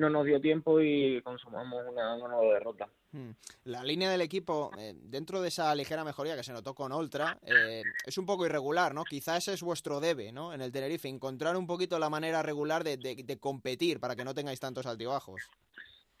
no 0.00 0.10
nos 0.10 0.24
dio 0.24 0.40
tiempo 0.40 0.80
y 0.80 1.20
consumamos 1.22 1.84
una, 1.88 2.14
una 2.16 2.28
nueva 2.28 2.54
derrota. 2.54 2.88
Hmm. 3.12 3.30
La 3.64 3.84
línea 3.84 4.10
del 4.10 4.22
equipo, 4.22 4.70
eh, 4.78 4.94
dentro 4.96 5.40
de 5.40 5.48
esa 5.48 5.74
ligera 5.74 6.04
mejoría 6.04 6.36
que 6.36 6.42
se 6.42 6.52
notó 6.52 6.74
con 6.74 6.90
Oltra, 6.90 7.38
eh, 7.44 7.82
es 8.06 8.18
un 8.18 8.26
poco 8.26 8.46
irregular, 8.46 8.94
¿no? 8.94 9.04
Quizá 9.04 9.36
ese 9.36 9.52
es 9.52 9.62
vuestro 9.62 10.00
debe, 10.00 10.32
¿no? 10.32 10.54
En 10.54 10.60
el 10.60 10.72
Tenerife, 10.72 11.08
encontrar 11.08 11.56
un 11.56 11.66
poquito 11.66 11.98
la 11.98 12.08
manera 12.08 12.42
regular 12.42 12.82
de, 12.82 12.96
de, 12.96 13.14
de 13.24 13.38
competir 13.38 14.00
para 14.00 14.16
que 14.16 14.24
no 14.24 14.34
tengáis 14.34 14.58
tantos 14.58 14.86
altibajos. 14.86 15.42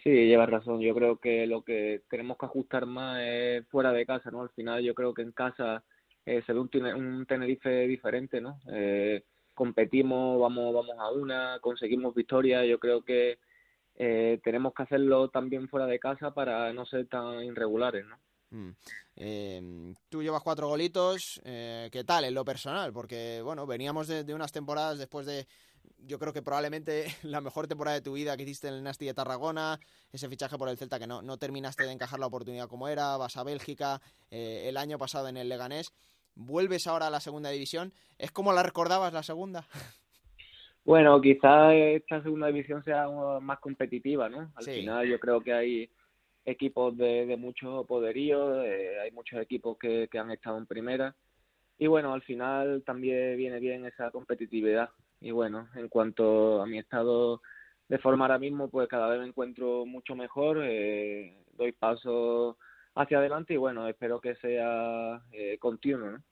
Sí, 0.02 0.10
llevas 0.10 0.48
razón. 0.48 0.80
Yo 0.80 0.94
creo 0.94 1.16
que 1.18 1.46
lo 1.46 1.62
que 1.62 2.02
tenemos 2.08 2.38
que 2.38 2.46
ajustar 2.46 2.86
más 2.86 3.20
es 3.22 3.66
fuera 3.68 3.92
de 3.92 4.06
casa, 4.06 4.30
¿no? 4.30 4.42
Al 4.42 4.50
final 4.50 4.82
yo 4.82 4.94
creo 4.94 5.12
que 5.12 5.22
en 5.22 5.32
casa 5.32 5.82
eh, 6.24 6.42
se 6.46 6.52
ve 6.52 6.60
un, 6.60 6.70
un 6.96 7.26
Tenerife 7.26 7.86
diferente, 7.86 8.40
¿no? 8.40 8.60
Eh, 8.72 9.24
competimos, 9.54 10.40
vamos, 10.40 10.72
vamos 10.72 10.96
a 10.98 11.10
una, 11.10 11.58
conseguimos 11.60 12.14
victoria. 12.14 12.64
Yo 12.64 12.78
creo 12.78 13.02
que 13.02 13.38
eh, 14.02 14.40
tenemos 14.42 14.72
que 14.72 14.84
hacerlo 14.84 15.28
también 15.28 15.68
fuera 15.68 15.86
de 15.86 15.98
casa 15.98 16.32
para 16.32 16.72
no 16.72 16.86
ser 16.86 17.06
tan 17.06 17.44
irregulares, 17.44 18.06
¿no? 18.06 18.18
Eh, 19.14 19.94
tú 20.08 20.22
llevas 20.22 20.42
cuatro 20.42 20.68
golitos, 20.68 21.38
eh, 21.44 21.90
¿qué 21.92 22.02
tal 22.02 22.24
en 22.24 22.32
lo 22.32 22.42
personal? 22.42 22.94
Porque, 22.94 23.42
bueno, 23.44 23.66
veníamos 23.66 24.08
de, 24.08 24.24
de, 24.24 24.34
unas 24.34 24.52
temporadas 24.52 24.98
después 24.98 25.26
de, 25.26 25.46
yo 25.98 26.18
creo 26.18 26.32
que 26.32 26.40
probablemente 26.40 27.14
la 27.24 27.42
mejor 27.42 27.68
temporada 27.68 27.96
de 27.96 28.00
tu 28.00 28.14
vida 28.14 28.38
que 28.38 28.44
hiciste 28.44 28.68
en 28.68 28.74
el 28.74 28.82
Nasti 28.82 29.04
de 29.04 29.12
Tarragona, 29.12 29.78
ese 30.12 30.30
fichaje 30.30 30.56
por 30.56 30.70
el 30.70 30.78
Celta 30.78 30.98
que 30.98 31.06
no, 31.06 31.20
no 31.20 31.36
terminaste 31.36 31.84
de 31.84 31.92
encajar 31.92 32.18
la 32.18 32.26
oportunidad 32.26 32.68
como 32.68 32.88
era, 32.88 33.18
vas 33.18 33.36
a 33.36 33.44
Bélgica, 33.44 34.00
eh, 34.30 34.64
el 34.66 34.78
año 34.78 34.96
pasado 34.96 35.28
en 35.28 35.36
el 35.36 35.50
Leganés, 35.50 35.92
vuelves 36.34 36.86
ahora 36.86 37.08
a 37.08 37.10
la 37.10 37.20
segunda 37.20 37.50
división, 37.50 37.92
¿es 38.16 38.30
como 38.32 38.54
la 38.54 38.62
recordabas 38.62 39.12
la 39.12 39.22
segunda? 39.22 39.66
Bueno, 40.84 41.20
quizás 41.20 41.74
esta 41.74 42.22
segunda 42.22 42.48
división 42.48 42.82
sea 42.82 43.06
más 43.40 43.58
competitiva, 43.60 44.28
¿no? 44.28 44.50
Al 44.54 44.64
sí. 44.64 44.72
final 44.72 45.06
yo 45.06 45.20
creo 45.20 45.40
que 45.40 45.52
hay 45.52 45.90
equipos 46.44 46.96
de, 46.96 47.26
de 47.26 47.36
mucho 47.36 47.84
poderío, 47.84 48.62
eh, 48.64 48.98
hay 49.00 49.10
muchos 49.12 49.40
equipos 49.40 49.76
que, 49.78 50.08
que 50.10 50.18
han 50.18 50.30
estado 50.30 50.58
en 50.58 50.66
primera 50.66 51.14
y 51.78 51.86
bueno, 51.86 52.12
al 52.12 52.22
final 52.22 52.82
también 52.84 53.36
viene 53.36 53.58
bien 53.58 53.86
esa 53.86 54.10
competitividad 54.10 54.90
y 55.20 55.30
bueno, 55.30 55.68
en 55.74 55.88
cuanto 55.88 56.60
a 56.62 56.66
mi 56.66 56.78
estado 56.78 57.40
de 57.88 57.98
forma 57.98 58.24
ahora 58.26 58.38
mismo, 58.38 58.68
pues 58.68 58.88
cada 58.88 59.08
vez 59.08 59.20
me 59.20 59.26
encuentro 59.26 59.84
mucho 59.86 60.14
mejor, 60.14 60.60
eh, 60.62 61.42
doy 61.56 61.72
pasos 61.72 62.56
hacia 62.94 63.18
adelante 63.18 63.54
y 63.54 63.56
bueno, 63.56 63.88
espero 63.88 64.20
que 64.20 64.34
sea 64.36 65.22
eh, 65.32 65.56
continuo, 65.58 66.10
¿no? 66.10 66.22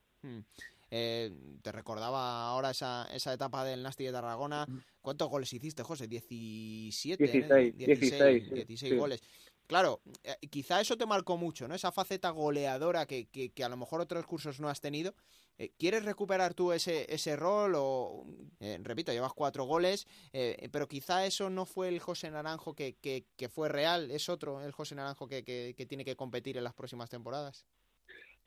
Eh, 0.91 1.31
te 1.63 1.73
recordaba 1.73 2.49
ahora 2.49 2.71
esa, 2.71 3.09
esa 3.13 3.33
etapa 3.33 3.65
del 3.65 3.83
Nasti 3.83 4.05
de 4.05 4.13
Tarragona. 4.13 4.67
¿Cuántos 5.01 5.29
goles 5.29 5.53
hiciste, 5.53 5.83
José? 5.83 6.07
17, 6.07 7.23
16, 7.23 7.51
¿eh? 7.51 7.73
16, 7.77 8.01
16, 8.01 8.45
sí, 8.49 8.55
16 8.55 8.93
sí. 8.93 8.99
goles. 8.99 9.23
Claro, 9.67 10.01
eh, 10.25 10.37
quizá 10.49 10.81
eso 10.81 10.97
te 10.97 11.05
marcó 11.05 11.37
mucho, 11.37 11.69
¿no? 11.69 11.75
Esa 11.75 11.93
faceta 11.93 12.31
goleadora 12.31 13.05
que, 13.05 13.27
que, 13.27 13.51
que 13.51 13.65
a 13.65 13.69
lo 13.69 13.77
mejor 13.77 14.01
otros 14.01 14.25
cursos 14.27 14.61
no 14.61 14.69
has 14.71 14.81
tenido. 14.81 15.15
Eh, 15.59 15.73
¿Quieres 15.77 16.05
recuperar 16.05 16.55
tú 16.55 16.73
ese, 16.73 17.13
ese 17.13 17.37
rol? 17.37 17.75
O, 17.77 18.25
eh, 18.61 18.79
repito, 18.83 19.13
llevas 19.13 19.35
cuatro 19.35 19.65
goles, 19.65 20.07
eh, 20.33 20.69
pero 20.73 20.87
quizá 20.87 21.27
eso 21.27 21.51
no 21.51 21.67
fue 21.67 21.89
el 21.89 21.99
José 21.99 22.31
Naranjo 22.31 22.75
que, 22.75 22.97
que, 22.97 23.25
que 23.37 23.49
fue 23.49 23.69
real, 23.69 24.11
es 24.11 24.29
otro 24.29 24.65
el 24.65 24.73
José 24.73 24.95
Naranjo 24.95 25.27
que, 25.27 25.43
que, 25.45 25.75
que 25.77 25.87
tiene 25.87 26.05
que 26.05 26.17
competir 26.17 26.57
en 26.57 26.65
las 26.65 26.75
próximas 26.75 27.11
temporadas. 27.11 27.67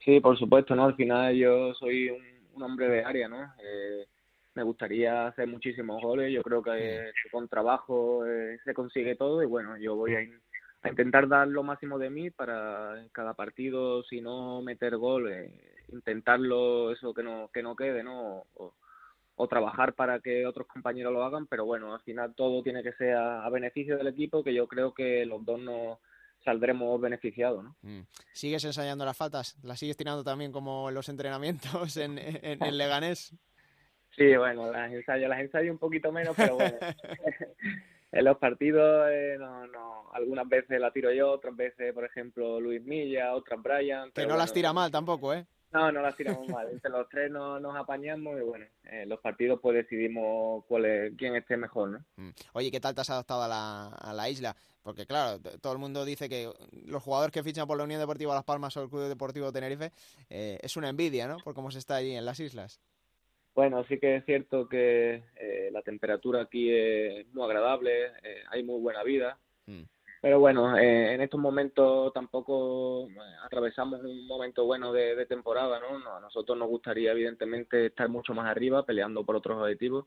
Sí, 0.04 0.20
por 0.20 0.38
supuesto, 0.38 0.74
¿no? 0.74 0.86
Al 0.86 0.96
final 0.96 1.36
yo 1.36 1.74
soy 1.74 2.08
un, 2.08 2.22
un 2.54 2.62
hombre 2.62 2.88
de 2.88 3.04
área, 3.04 3.28
¿no? 3.28 3.54
Eh, 3.62 4.06
me 4.54 4.62
gustaría 4.62 5.26
hacer 5.28 5.46
muchísimos 5.46 6.02
goles, 6.02 6.32
yo 6.32 6.42
creo 6.42 6.62
que 6.62 7.08
eh, 7.08 7.12
con 7.30 7.48
trabajo 7.48 8.26
eh, 8.26 8.58
se 8.64 8.74
consigue 8.74 9.16
todo 9.16 9.42
y 9.42 9.46
bueno, 9.46 9.76
yo 9.78 9.96
voy 9.96 10.14
a, 10.14 10.22
in 10.22 10.38
a, 10.82 10.88
intentar 10.90 11.28
dar 11.28 11.48
lo 11.48 11.62
máximo 11.62 11.98
de 11.98 12.10
mí 12.10 12.30
para 12.30 13.06
cada 13.12 13.34
partido, 13.34 14.02
si 14.04 14.20
no 14.20 14.60
meter 14.62 14.96
gol, 14.96 15.32
eh, 15.32 15.50
intentarlo, 15.92 16.92
eso 16.92 17.14
que 17.14 17.22
no, 17.22 17.50
que 17.52 17.62
no 17.62 17.76
quede, 17.76 18.02
¿no? 18.02 18.44
O, 18.54 18.74
o, 19.36 19.48
trabajar 19.48 19.94
para 19.94 20.20
que 20.20 20.46
otros 20.46 20.66
compañeros 20.66 21.12
lo 21.12 21.24
hagan, 21.24 21.46
pero 21.46 21.64
bueno, 21.64 21.94
al 21.94 22.00
final 22.02 22.34
todo 22.34 22.62
tiene 22.62 22.82
que 22.82 22.92
ser 22.92 23.14
a, 23.14 23.44
a 23.44 23.50
beneficio 23.50 23.96
del 23.96 24.08
equipo, 24.08 24.44
que 24.44 24.54
yo 24.54 24.68
creo 24.68 24.92
que 24.92 25.24
los 25.24 25.44
dos 25.44 25.60
no 25.60 26.00
saldremos 26.44 27.00
beneficiados, 27.00 27.64
¿no? 27.64 27.76
Mm. 27.82 28.02
¿Sigues 28.32 28.64
ensayando 28.64 29.04
las 29.04 29.16
faltas? 29.16 29.56
¿Las 29.62 29.78
sigues 29.78 29.96
tirando 29.96 30.24
también 30.24 30.52
como 30.52 30.88
en 30.88 30.94
los 30.94 31.08
entrenamientos 31.08 31.96
en, 31.96 32.18
en, 32.18 32.62
en 32.62 32.78
Leganés? 32.78 33.34
Sí, 34.16 34.36
bueno, 34.36 34.70
las 34.70 34.92
ensayo, 34.92 35.28
las 35.28 35.40
ensayo 35.40 35.72
un 35.72 35.78
poquito 35.78 36.12
menos, 36.12 36.34
pero 36.36 36.56
bueno. 36.56 36.76
en 38.12 38.24
los 38.24 38.36
partidos, 38.38 39.08
eh, 39.10 39.36
no, 39.38 39.66
no, 39.66 40.10
algunas 40.12 40.46
veces 40.48 40.78
la 40.78 40.90
tiro 40.90 41.10
yo, 41.12 41.30
otras 41.30 41.56
veces, 41.56 41.94
por 41.94 42.04
ejemplo, 42.04 42.60
Luis 42.60 42.82
Milla, 42.82 43.34
otras 43.34 43.62
Brian. 43.62 44.12
Que 44.12 44.22
no 44.22 44.28
bueno, 44.28 44.38
las 44.38 44.52
tira 44.52 44.72
mal 44.72 44.90
tampoco, 44.90 45.32
¿eh? 45.32 45.46
No, 45.72 45.90
no 45.90 46.02
las 46.02 46.16
tiramos 46.16 46.46
mal. 46.48 46.68
Entre 46.70 46.90
los 46.90 47.08
tres 47.08 47.30
no, 47.30 47.58
nos 47.58 47.74
apañamos 47.76 48.38
y 48.38 48.42
bueno, 48.42 48.66
en 48.84 49.08
los 49.08 49.20
partidos 49.20 49.58
pues 49.60 49.76
decidimos 49.76 50.64
cuál 50.66 50.84
es, 50.84 51.12
quién 51.16 51.34
esté 51.34 51.56
mejor, 51.56 51.90
¿no? 51.90 52.04
Mm. 52.16 52.30
Oye, 52.52 52.70
¿qué 52.70 52.80
tal 52.80 52.94
te 52.94 53.00
has 53.00 53.10
adaptado 53.10 53.42
a 53.42 53.48
la, 53.48 53.88
a 53.88 54.12
la 54.12 54.28
isla? 54.28 54.54
Porque 54.82 55.06
claro, 55.06 55.40
todo 55.60 55.72
el 55.72 55.78
mundo 55.78 56.04
dice 56.04 56.28
que 56.28 56.50
los 56.86 57.02
jugadores 57.02 57.32
que 57.32 57.42
fichan 57.42 57.66
por 57.66 57.78
la 57.78 57.84
Unión 57.84 58.00
Deportiva 58.00 58.34
Las 58.34 58.44
Palmas 58.44 58.76
o 58.76 58.82
el 58.82 58.90
Club 58.90 59.08
Deportivo 59.08 59.52
Tenerife 59.52 59.92
eh, 60.28 60.58
es 60.60 60.76
una 60.76 60.88
envidia, 60.88 61.28
¿no? 61.28 61.38
Por 61.38 61.54
cómo 61.54 61.70
se 61.70 61.78
está 61.78 61.96
allí 61.96 62.14
en 62.14 62.24
las 62.24 62.40
islas. 62.40 62.80
Bueno, 63.54 63.84
sí 63.84 63.98
que 63.98 64.16
es 64.16 64.24
cierto 64.24 64.68
que 64.68 65.22
eh, 65.36 65.70
la 65.72 65.82
temperatura 65.82 66.42
aquí 66.42 66.70
es 66.70 67.32
muy 67.32 67.44
agradable, 67.44 68.06
eh, 68.22 68.42
hay 68.50 68.62
muy 68.62 68.80
buena 68.80 69.02
vida, 69.02 69.38
mm. 69.66 69.82
Pero 70.22 70.38
bueno, 70.38 70.78
eh, 70.78 71.14
en 71.14 71.20
estos 71.20 71.40
momentos 71.40 72.12
tampoco 72.12 73.08
eh, 73.08 73.18
atravesamos 73.44 74.02
un 74.04 74.24
momento 74.28 74.64
bueno 74.64 74.92
de, 74.92 75.26
temporada, 75.26 75.80
¿no? 75.80 75.98
¿no? 75.98 76.16
A 76.16 76.20
nosotros 76.20 76.56
nos 76.56 76.68
gustaría 76.68 77.10
evidentemente 77.10 77.86
estar 77.86 78.08
mucho 78.08 78.32
más 78.32 78.46
arriba, 78.46 78.86
peleando 78.86 79.24
por 79.24 79.34
otros 79.34 79.60
objetivos, 79.60 80.06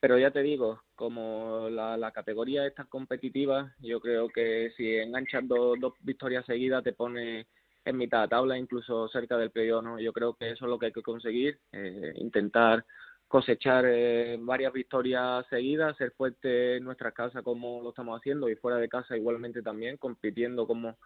pero 0.00 0.18
ya 0.18 0.30
te 0.30 0.42
digo, 0.42 0.82
como 0.94 1.68
la, 1.70 1.96
la 1.96 2.12
categoría 2.12 2.66
es 2.66 2.74
tan 2.74 2.88
competitiva, 2.88 3.74
yo 3.80 4.00
creo 4.00 4.28
que 4.28 4.70
si 4.76 4.96
enganchas 4.96 5.48
dos, 5.48 5.80
dos 5.80 5.94
victorias 6.00 6.44
seguidas 6.44 6.84
te 6.84 6.92
pone 6.92 7.46
en 7.86 7.96
mitad 7.96 8.22
de 8.22 8.28
tabla, 8.28 8.58
incluso 8.58 9.08
cerca 9.08 9.38
del 9.38 9.50
playoff, 9.50 9.82
¿no? 9.82 9.98
Yo 9.98 10.12
creo 10.12 10.34
que 10.34 10.50
eso 10.50 10.66
es 10.66 10.70
lo 10.70 10.78
que 10.78 10.86
hay 10.86 10.92
que 10.92 11.02
conseguir, 11.02 11.58
eh, 11.72 12.12
intentar 12.16 12.84
cosechar 13.28 13.84
eh, 13.86 14.38
varias 14.40 14.72
victorias 14.72 15.46
seguidas, 15.50 15.96
ser 15.98 16.12
fuerte 16.12 16.78
en 16.78 16.84
nuestra 16.84 17.12
casa 17.12 17.42
como 17.42 17.82
lo 17.82 17.90
estamos 17.90 18.18
haciendo 18.18 18.48
y 18.48 18.56
fuera 18.56 18.78
de 18.78 18.88
casa 18.88 19.16
igualmente 19.16 19.62
también, 19.62 19.98
compitiendo 19.98 20.66
como, 20.66 20.96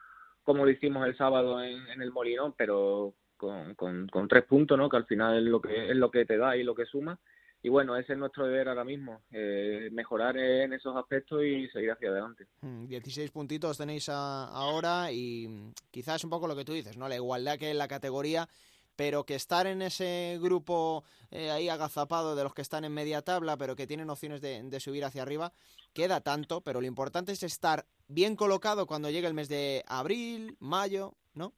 como 0.45 0.65
lo 0.65 0.71
hicimos 0.71 1.05
el 1.07 1.17
sábado 1.17 1.63
en, 1.63 2.01
el 2.01 2.13
Molinón, 2.13 2.55
pero 2.57 3.15
con, 3.37 3.75
con, 3.75 4.29
tres 4.29 4.45
puntos, 4.45 4.79
¿no? 4.79 4.89
que 4.89 4.97
al 4.97 5.07
final 5.07 5.37
es 5.39 5.45
lo 5.45 5.61
que, 5.61 5.91
es 5.91 5.97
lo 5.97 6.13
que 6.13 6.25
te 6.25 6.37
da 6.37 6.57
y 6.57 6.63
lo 6.63 6.77
que 6.77 6.87
suma. 6.87 7.19
Y 7.65 7.69
bueno, 7.69 7.97
ese 7.97 8.15
es 8.15 8.19
nuestro 8.19 8.47
deber 8.47 8.69
ahora 8.69 8.85
mismo, 8.85 9.23
eh, 9.31 9.89
mejorar 9.93 10.37
en 10.37 10.73
esos 10.73 10.97
aspectos 10.97 11.45
y 11.45 11.69
seguir 11.69 11.93
hacia 11.93 12.11
adelante. 12.11 12.47
16 12.61 13.31
mm, 13.31 13.33
puntitos 13.33 13.79
tenéis 13.79 14.09
ahora 14.09 15.13
y 15.13 15.73
quizás 15.91 16.25
un 16.25 16.31
poco 16.31 16.49
lo 16.49 16.57
que 16.57 16.65
tú 16.65 16.73
dices, 16.73 16.97
¿no? 16.97 17.09
La 17.09 17.15
igualdad 17.15 17.59
que 17.59 17.71
en 17.71 17.79
la 17.79 17.87
categoría 17.87 18.49
pero 18.97 19.25
que 19.25 19.35
estar 19.35 19.67
en 19.67 19.83
ese 19.83 20.39
grupo 20.41 21.05
eh, 21.31 21.51
ahí 21.51 21.69
agazapado 21.69 22.37
de 22.37 22.45
los 22.45 22.55
que 22.55 22.63
están 22.63 22.85
en 22.85 22.93
media 22.93 23.23
tabla, 23.23 23.57
pero 23.57 23.77
que 23.77 23.87
tienen 23.87 24.11
opciones 24.11 24.41
de, 24.41 24.81
subir 24.81 25.05
hacia 25.05 25.23
arriba, 25.23 25.53
queda 25.93 26.21
tanto, 26.21 26.61
pero 26.61 26.81
lo 26.81 26.87
importante 26.87 27.33
es 27.33 27.43
estar 27.43 27.85
bien 28.09 28.37
colocado 28.37 28.87
cuando 28.87 29.11
llegue 29.11 29.27
el 29.27 29.35
mes 29.35 29.49
de 29.49 29.85
abril, 29.87 30.57
mayo, 30.61 31.15
¿no? 31.35 31.53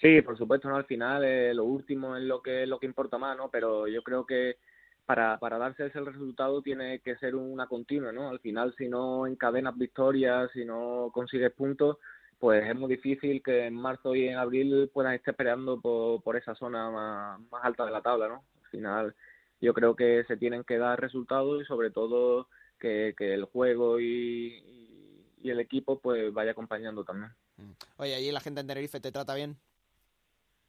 Sí, 0.00 0.22
por 0.22 0.38
supuesto, 0.38 0.68
¿no? 0.68 0.76
Al 0.76 0.86
final 0.86 1.24
eh, 1.24 1.52
lo 1.54 1.64
último 1.64 2.16
es 2.16 2.22
lo 2.22 2.42
que, 2.42 2.66
lo 2.66 2.78
que 2.78 2.86
importa 2.86 3.18
más, 3.18 3.36
¿no? 3.36 3.50
Pero 3.50 3.86
yo 3.86 4.02
creo 4.02 4.24
que 4.24 4.56
para, 5.04 5.38
para 5.38 5.58
darse 5.58 5.86
ese 5.86 6.00
resultado 6.00 6.62
tiene 6.62 7.00
que 7.00 7.16
ser 7.16 7.34
una 7.34 7.66
continua, 7.66 8.12
¿no? 8.12 8.28
Al 8.28 8.38
final, 8.38 8.74
si 8.78 8.88
no 8.88 9.26
encadenas 9.26 9.76
victorias, 9.76 10.50
si 10.52 10.64
no 10.64 11.10
consigues 11.12 11.52
puntos, 11.52 11.98
pues 12.40 12.66
es 12.66 12.74
muy 12.74 12.88
difícil 12.88 13.42
que 13.42 13.66
en 13.66 13.74
marzo 13.74 14.16
y 14.16 14.26
en 14.26 14.38
abril 14.38 14.90
puedan 14.92 15.14
estar 15.14 15.36
peleando 15.36 15.78
por, 15.78 16.22
por 16.22 16.36
esa 16.36 16.54
zona 16.54 16.90
más, 16.90 17.40
más 17.50 17.64
alta 17.64 17.84
de 17.84 17.92
la 17.92 18.00
tabla, 18.00 18.28
¿no? 18.28 18.44
Al 18.64 18.70
final 18.70 19.14
yo 19.60 19.74
creo 19.74 19.94
que 19.94 20.24
se 20.24 20.38
tienen 20.38 20.64
que 20.64 20.78
dar 20.78 20.98
resultados 20.98 21.60
y 21.60 21.66
sobre 21.66 21.90
todo 21.90 22.48
que, 22.78 23.14
que 23.16 23.34
el 23.34 23.44
juego 23.44 24.00
y, 24.00 24.96
y, 25.42 25.50
el 25.50 25.60
equipo 25.60 26.00
pues 26.00 26.32
vaya 26.32 26.52
acompañando 26.52 27.04
también. 27.04 27.30
Mm. 27.58 27.72
Oye, 27.98 28.14
¿allí 28.14 28.32
la 28.32 28.40
gente 28.40 28.60
en 28.62 28.66
Tenerife 28.66 29.00
te 29.00 29.12
trata 29.12 29.34
bien? 29.34 29.56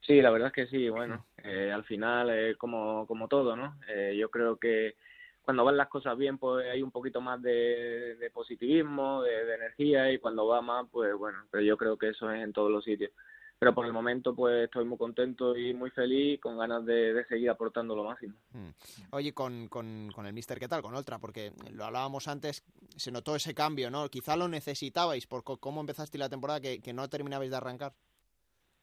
Sí, 0.02 0.22
la 0.22 0.32
verdad 0.32 0.48
es 0.48 0.54
que 0.54 0.68
sí, 0.68 0.90
bueno, 0.90 1.26
eh, 1.44 1.72
al 1.72 1.86
final 1.86 2.32
es 2.32 2.58
como, 2.58 3.08
como 3.08 3.30
todo, 3.30 3.56
¿no? 3.56 3.78
Eh, 3.88 4.18
yo 4.20 4.30
creo 4.30 4.58
que 4.58 4.96
cuando 5.44 5.66
van 5.66 5.78
las 5.78 5.90
cosas 5.90 6.18
bien, 6.18 6.38
pues 6.38 6.66
hay 6.70 6.82
un 6.82 6.92
poquito 6.92 7.20
más 7.22 7.42
de, 7.42 8.32
positivismo, 8.34 9.24
de, 9.24 9.56
energía, 9.56 10.12
y 10.12 10.20
cuando 10.20 10.48
va 10.48 10.62
más, 10.62 10.88
pues 10.92 11.16
bueno, 11.16 11.40
pero 11.50 11.64
yo 11.64 11.78
creo 11.78 11.98
que 11.98 12.10
eso 12.10 12.32
es 12.32 12.44
en 12.44 12.54
todos 12.54 12.72
los 12.72 12.84
sitios. 12.84 13.12
Pero 13.58 13.76
por 13.76 13.86
el 13.86 13.94
momento, 13.94 14.34
pues 14.34 14.66
estoy 14.66 14.86
muy 14.86 14.98
contento 14.98 15.56
y 15.56 15.72
muy 15.74 15.92
feliz, 15.92 16.40
con 16.42 16.58
ganas 16.58 16.84
de, 16.84 17.24
seguir 17.30 17.50
aportando 17.50 17.96
lo 17.96 18.04
máximo. 18.04 18.36
Mm. 18.54 18.70
Oye, 19.12 19.34
con, 19.34 19.68
con, 19.68 20.10
con 20.16 20.26
el 20.26 20.34
Mister, 20.34 20.60
¿qué 20.60 20.68
tal? 20.68 20.82
Con 20.82 20.96
Ultra, 20.96 21.20
porque 21.20 21.52
lo 21.72 21.86
hablábamos 21.86 22.28
antes, 22.28 22.64
se 22.96 23.12
notó 23.12 23.36
ese 23.36 23.54
cambio, 23.54 23.92
¿no? 23.92 24.10
Quizá 24.10 24.36
lo 24.36 24.48
necesitabais 24.48 25.28
por 25.28 25.44
cómo 25.44 25.82
empezaste 25.82 26.18
la 26.18 26.30
temporada 26.30 26.60
que, 26.60 26.82
que 26.82 26.94
no 26.94 27.08
terminabais 27.08 27.52
de 27.52 27.58
arrancar. 27.58 27.94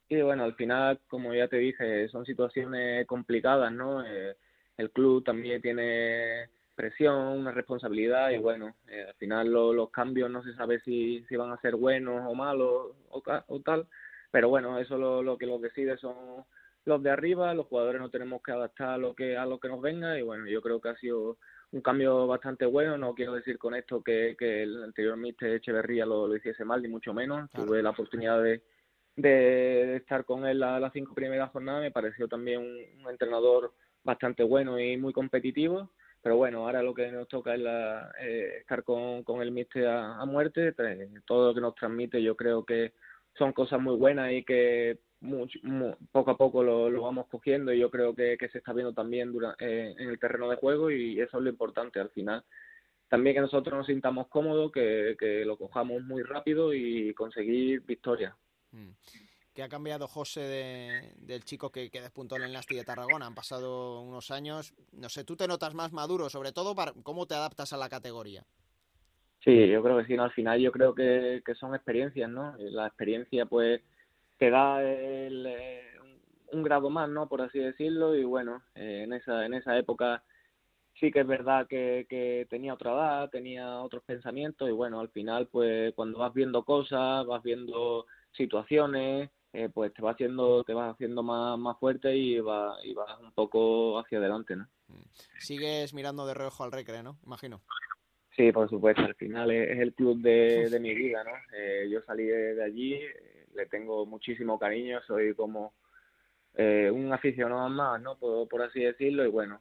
Sí, 0.09 0.23
bueno, 0.23 0.45
al 0.45 0.55
final, 0.55 1.01
como 1.09 1.35
ya 1.35 1.49
te 1.49 1.59
dije, 1.59 2.09
son 2.09 2.25
situaciones 2.25 3.07
complicadas, 3.07 3.71
¿no? 3.71 4.03
Eh, 4.07 4.37
el 4.79 4.91
club 4.91 5.25
también 5.25 5.61
tiene 5.61 6.49
presión, 6.75 7.39
una 7.39 7.51
responsabilidad 7.51 8.31
y 8.31 8.39
bueno, 8.39 8.77
eh, 8.87 9.07
al 9.09 9.15
final 9.15 9.51
los 9.51 9.91
cambios 9.91 10.31
no 10.31 10.43
se 10.45 10.55
sabe 10.55 10.81
si, 10.81 11.25
si 11.29 11.37
van 11.37 11.51
a 11.51 11.61
ser 11.61 11.75
buenos 11.75 12.23
o 12.25 12.35
malos 12.35 12.95
o, 13.11 13.23
o 13.49 13.61
tal, 13.61 13.89
pero 14.31 14.49
bueno, 14.49 14.79
eso 14.79 14.97
lo, 14.97 15.23
lo 15.23 15.37
que 15.37 15.47
lo 15.47 15.59
decide 15.59 15.99
son 15.99 16.15
los 16.85 17.03
de 17.03 17.11
arriba, 17.11 17.53
los 17.53 17.67
jugadores 17.67 18.01
no 18.01 18.11
tenemos 18.11 18.41
que 18.43 18.53
adaptar 18.53 18.91
a 18.91 18.99
lo 18.99 19.15
que 19.15 19.37
a 19.37 19.45
lo 19.45 19.59
que 19.59 19.69
nos 19.69 19.83
venga 19.83 20.19
y 20.19 20.23
bueno, 20.23 20.47
yo 20.47 20.63
creo 20.63 20.81
que 20.81 20.89
ha 20.91 20.97
sido 20.97 21.37
un 21.73 21.81
cambio 21.81 22.29
bastante 22.29 22.65
bueno, 22.65 22.97
no 22.97 23.15
quiero 23.15 23.35
decir 23.35 23.59
con 23.59 23.75
esto 23.75 24.03
que, 24.03 24.37
que 24.39 24.63
el 24.63 24.85
anterior 24.85 25.17
mister 25.17 25.53
Echeverría 25.55 26.07
lo, 26.07 26.29
lo 26.29 26.37
hiciese 26.37 26.65
mal 26.65 26.81
ni 26.81 26.89
mucho 26.89 27.13
menos, 27.13 27.51
tuve 27.51 27.83
la 27.83 27.91
oportunidad 27.91 28.41
de, 28.41 28.63
de, 29.17 29.97
estar 29.97 30.25
con 30.25 30.47
él 30.47 30.61
las 30.61 30.93
cinco 30.93 31.13
primeras 31.13 31.51
jornadas, 31.51 31.83
me 31.83 31.91
pareció 31.91 32.29
también 32.29 32.61
un 32.61 33.11
entrenador 33.11 33.75
bastante 34.09 34.43
bueno 34.43 34.81
y 34.81 34.97
muy 34.97 35.13
competitivo. 35.13 35.91
Pero 36.23 36.37
bueno, 36.37 36.67
ahora 36.67 36.83
lo 36.83 36.95
que 36.95 37.13
nos 37.13 37.29
toca 37.29 37.55
es 37.55 37.61
la, 37.61 38.11
eh, 38.21 38.57
estar 38.61 38.83
con, 38.83 39.23
con 39.23 39.41
el 39.41 39.53
Mister 39.53 39.87
a, 39.87 40.25
muerte. 40.25 40.75
Todo 41.25 41.49
lo 41.49 41.55
que 41.55 41.61
nos 41.61 41.75
transmite 41.75 42.23
yo 42.23 42.35
creo 42.35 42.65
que 42.65 42.95
son 43.37 43.53
cosas 43.53 43.81
muy 43.81 43.97
buenas 43.97 44.33
y 44.33 44.43
que 44.45 44.99
poco 46.11 46.31
a 46.31 46.37
poco 46.37 46.63
lo, 46.63 47.03
vamos 47.03 47.27
cogiendo 47.29 47.73
y 47.73 47.79
yo 47.81 47.91
creo 47.91 48.15
que, 48.15 48.37
se 48.51 48.59
está 48.59 48.73
viendo 48.73 48.93
también 48.93 49.33
eh, 49.59 49.95
en 49.99 50.09
el 50.09 50.19
terreno 50.19 50.49
de 50.49 50.57
juego 50.57 50.91
y 50.91 51.21
eso 51.21 51.39
es 51.39 51.45
lo 51.45 51.51
importante 51.51 52.01
al 52.01 52.11
final. 52.11 52.43
También 53.09 53.37
que 53.37 53.41
nosotros 53.43 53.77
nos 53.77 53.87
sintamos 53.87 54.29
cómodos, 54.29 54.73
que, 54.73 55.17
que 55.19 55.45
lo 55.45 55.57
cojamos 55.57 56.03
muy 56.03 56.23
rápido 56.23 56.75
y 56.75 57.15
conseguir 57.15 57.83
victorias. 57.83 58.35
Mm. 58.73 58.91
¿Qué 59.59 59.65
ha 59.65 59.69
cambiado 59.69 60.07
José 60.07 61.17
del 61.17 61.43
chico 61.43 61.73
que, 61.73 61.91
que, 61.91 62.01
despuntó 62.01 62.37
en 62.37 62.43
el 62.43 62.53
Nasti 62.53 62.77
de 62.77 62.85
Tarragona? 62.85 63.27
Han 63.27 63.35
pasado 63.35 64.03
unos 64.03 64.31
años. 64.31 64.73
No 64.93 65.09
sé, 65.09 65.25
¿tú 65.25 65.35
te 65.35 65.49
notas 65.49 65.75
más 65.75 65.93
maduro, 65.93 66.29
sobre 66.29 66.53
todo 66.53 66.77
para 66.77 66.93
cómo 67.03 67.27
te 67.27 67.35
adaptas 67.35 67.73
a 67.73 67.77
la 67.77 67.89
categoría? 67.89 68.45
Sí, 69.43 69.67
yo 69.67 69.83
creo 69.83 69.99
que 69.99 70.05
sí, 70.05 70.17
al 70.17 70.31
final 70.31 70.61
yo 70.61 70.71
creo 70.71 70.95
que, 70.95 71.43
son 71.59 71.75
experiencias, 71.75 72.31
¿no? 72.31 72.55
La 72.57 72.87
experiencia 72.87 73.47
pues 73.47 73.81
te 74.39 74.49
da 74.49 74.79
eh, 74.81 75.83
un 76.53 76.63
grado 76.63 76.89
más, 76.89 77.09
¿no? 77.09 77.29
Por 77.29 77.43
así 77.43 77.59
decirlo, 77.59 78.15
y 78.15 78.23
bueno, 78.23 78.63
eh, 78.77 79.03
en, 79.07 79.13
esa, 79.13 79.45
en 79.45 79.55
esa 79.55 79.77
época 79.77 80.23
sí 81.01 81.11
que 81.11 81.23
es 81.23 81.27
verdad 81.27 81.67
que, 81.67 82.07
que 82.09 82.47
tenía 82.49 82.75
otra 82.75 82.93
edad, 82.93 83.31
tenía 83.31 83.81
otros 83.81 84.05
pensamientos, 84.05 84.69
y 84.69 84.73
bueno, 84.73 85.01
al 85.01 85.09
final 85.09 85.49
pues 85.49 85.93
cuando 85.97 86.21
vas 86.21 86.33
viendo 86.33 86.63
cosas, 86.63 87.27
vas 87.27 87.43
viendo 87.43 88.07
situaciones, 88.31 89.31
eh, 89.53 89.71
pues 89.73 89.95
te 89.95 90.03
va 90.03 90.11
haciendo, 90.11 90.63
te 90.63 90.75
vas 90.75 90.93
haciendo 90.93 91.23
más, 91.23 91.59
más 91.59 91.79
fuerte 91.79 92.15
y, 92.15 92.39
va, 92.39 92.77
y 92.85 92.93
vas 92.93 93.19
un 93.21 93.33
poco 93.33 93.99
hacia 93.99 94.19
adelante, 94.19 94.55
¿no? 94.57 94.69
Mm. 94.89 95.03
Sigues 95.39 95.95
mirando 95.95 96.27
de 96.27 96.35
reojo 96.35 96.65
al 96.65 96.73
Recre, 96.73 97.03
¿no? 97.03 97.19
Imagino. 97.25 97.63
Sí, 98.37 98.53
por 98.53 98.69
supuesto, 98.69 99.03
al 99.03 99.15
final 99.15 99.51
es, 99.51 99.79
el 99.79 99.95
club 99.95 100.21
de, 100.21 100.69
de, 100.71 100.81
mi 100.81 100.95
vida, 100.95 101.25
¿no? 101.25 101.31
Eh, 101.57 101.89
yo 101.91 102.03
salí 102.03 102.25
de, 102.25 102.63
allí, 102.63 102.95
eh, 102.95 103.47
le 103.55 103.67
tengo 103.67 104.05
muchísimo 104.05 104.59
cariño, 104.59 105.01
soy 105.07 105.35
como 105.35 105.75
un 106.55 107.13
aficionado 107.13 107.69
más, 107.69 108.03
¿no? 108.03 108.19
Por, 108.19 108.49
por 108.49 108.63
así 108.63 108.81
decirlo, 108.81 109.25
y 109.25 109.29
bueno, 109.29 109.61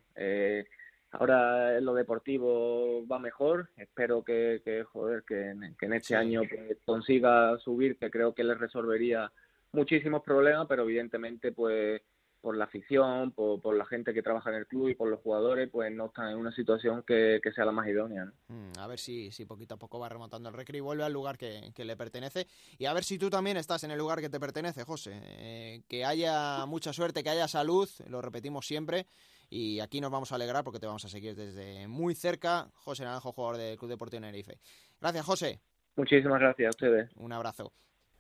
ahora 1.12 1.78
en 1.78 1.86
lo 1.86 1.94
deportivo 1.94 3.06
va 3.08 3.20
mejor, 3.20 3.70
espero 3.78 4.24
que, 4.24 4.62
que 4.66 4.84
joder, 4.84 5.24
que 5.24 5.50
en, 5.52 5.76
que 5.80 5.86
en 5.86 5.94
este 5.94 6.16
año 6.16 6.42
pues, 6.50 6.80
consiga 6.86 7.56
subir, 7.60 8.00
que 8.00 8.10
creo 8.10 8.34
que 8.34 8.44
le 8.44 8.56
resolvería 8.56 9.32
muchísimos 9.72 10.24
problemas, 10.24 10.68
pero 10.68 10.84
evidentemente 10.84 11.52
pues 11.52 12.02
por 12.42 12.56
la 12.56 12.66
afición, 12.66 13.32
por, 13.32 13.60
por, 13.62 13.76
la 13.76 13.86
gente 13.86 14.14
que 14.14 14.22
trabaja 14.22 14.50
en 14.50 14.58
el 14.58 14.68
club 14.68 14.90
y 14.90 14.96
por 14.96 15.10
los 15.10 15.20
jugadores, 15.22 15.70
pues 15.70 15.92
no 15.92 16.06
están 16.06 16.30
en 16.30 16.38
una 16.38 16.52
situación 16.52 17.04
que, 17.06 17.40
que 17.44 17.52
sea 17.52 17.66
la 17.66 17.72
más 17.72 17.88
idónea. 17.88 18.32
Mm, 18.48 18.80
a 18.80 18.88
ver 18.88 19.00
si, 19.00 19.32
si 19.32 19.46
poquito 19.46 19.76
a 19.76 19.78
poco 19.78 20.00
va 20.00 20.08
remontando 20.08 20.50
el 20.50 20.56
Recre 20.56 20.78
y 20.78 20.82
vuelve 20.82 21.04
al 21.04 21.14
lugar 21.14 21.38
que, 21.38 21.72
que, 21.76 21.84
le 21.84 21.98
pertenece. 21.98 22.48
Y 22.78 22.86
a 22.86 22.94
ver 22.94 23.04
si 23.04 23.18
tú 23.18 23.30
también 23.30 23.58
estás 23.58 23.84
en 23.84 23.92
el 23.92 23.98
lugar 23.98 24.22
que 24.22 24.30
te 24.30 24.40
pertenece, 24.40 24.84
José. 24.84 25.20
Eh, 25.24 25.82
que 25.90 26.06
haya 26.06 26.66
mucha 26.68 26.94
suerte, 26.94 27.24
que 27.24 27.30
haya 27.30 27.48
salud, 27.48 27.90
lo 28.08 28.22
repetimos 28.22 28.66
siempre. 28.66 29.08
Y 29.50 29.80
aquí 29.80 30.02
nos 30.02 30.12
vamos 30.12 30.32
a 30.32 30.36
alegrar 30.36 30.64
porque 30.64 30.80
te 30.80 30.88
vamos 30.88 31.06
a 31.06 31.10
seguir 31.10 31.36
desde 31.36 31.88
muy 31.88 32.16
cerca. 32.16 32.70
José 32.76 33.04
Naranjo, 33.04 33.32
jugador 33.32 33.58
del 33.58 33.78
Club 33.78 33.90
Deportivo 33.90 34.22
Tenerife. 34.22 34.60
Gracias, 35.00 35.26
José. 35.26 35.60
Muchísimas 35.96 36.40
gracias 36.40 36.68
a 36.68 36.70
ustedes. 36.70 37.10
Un 37.16 37.34
abrazo. 37.34 37.74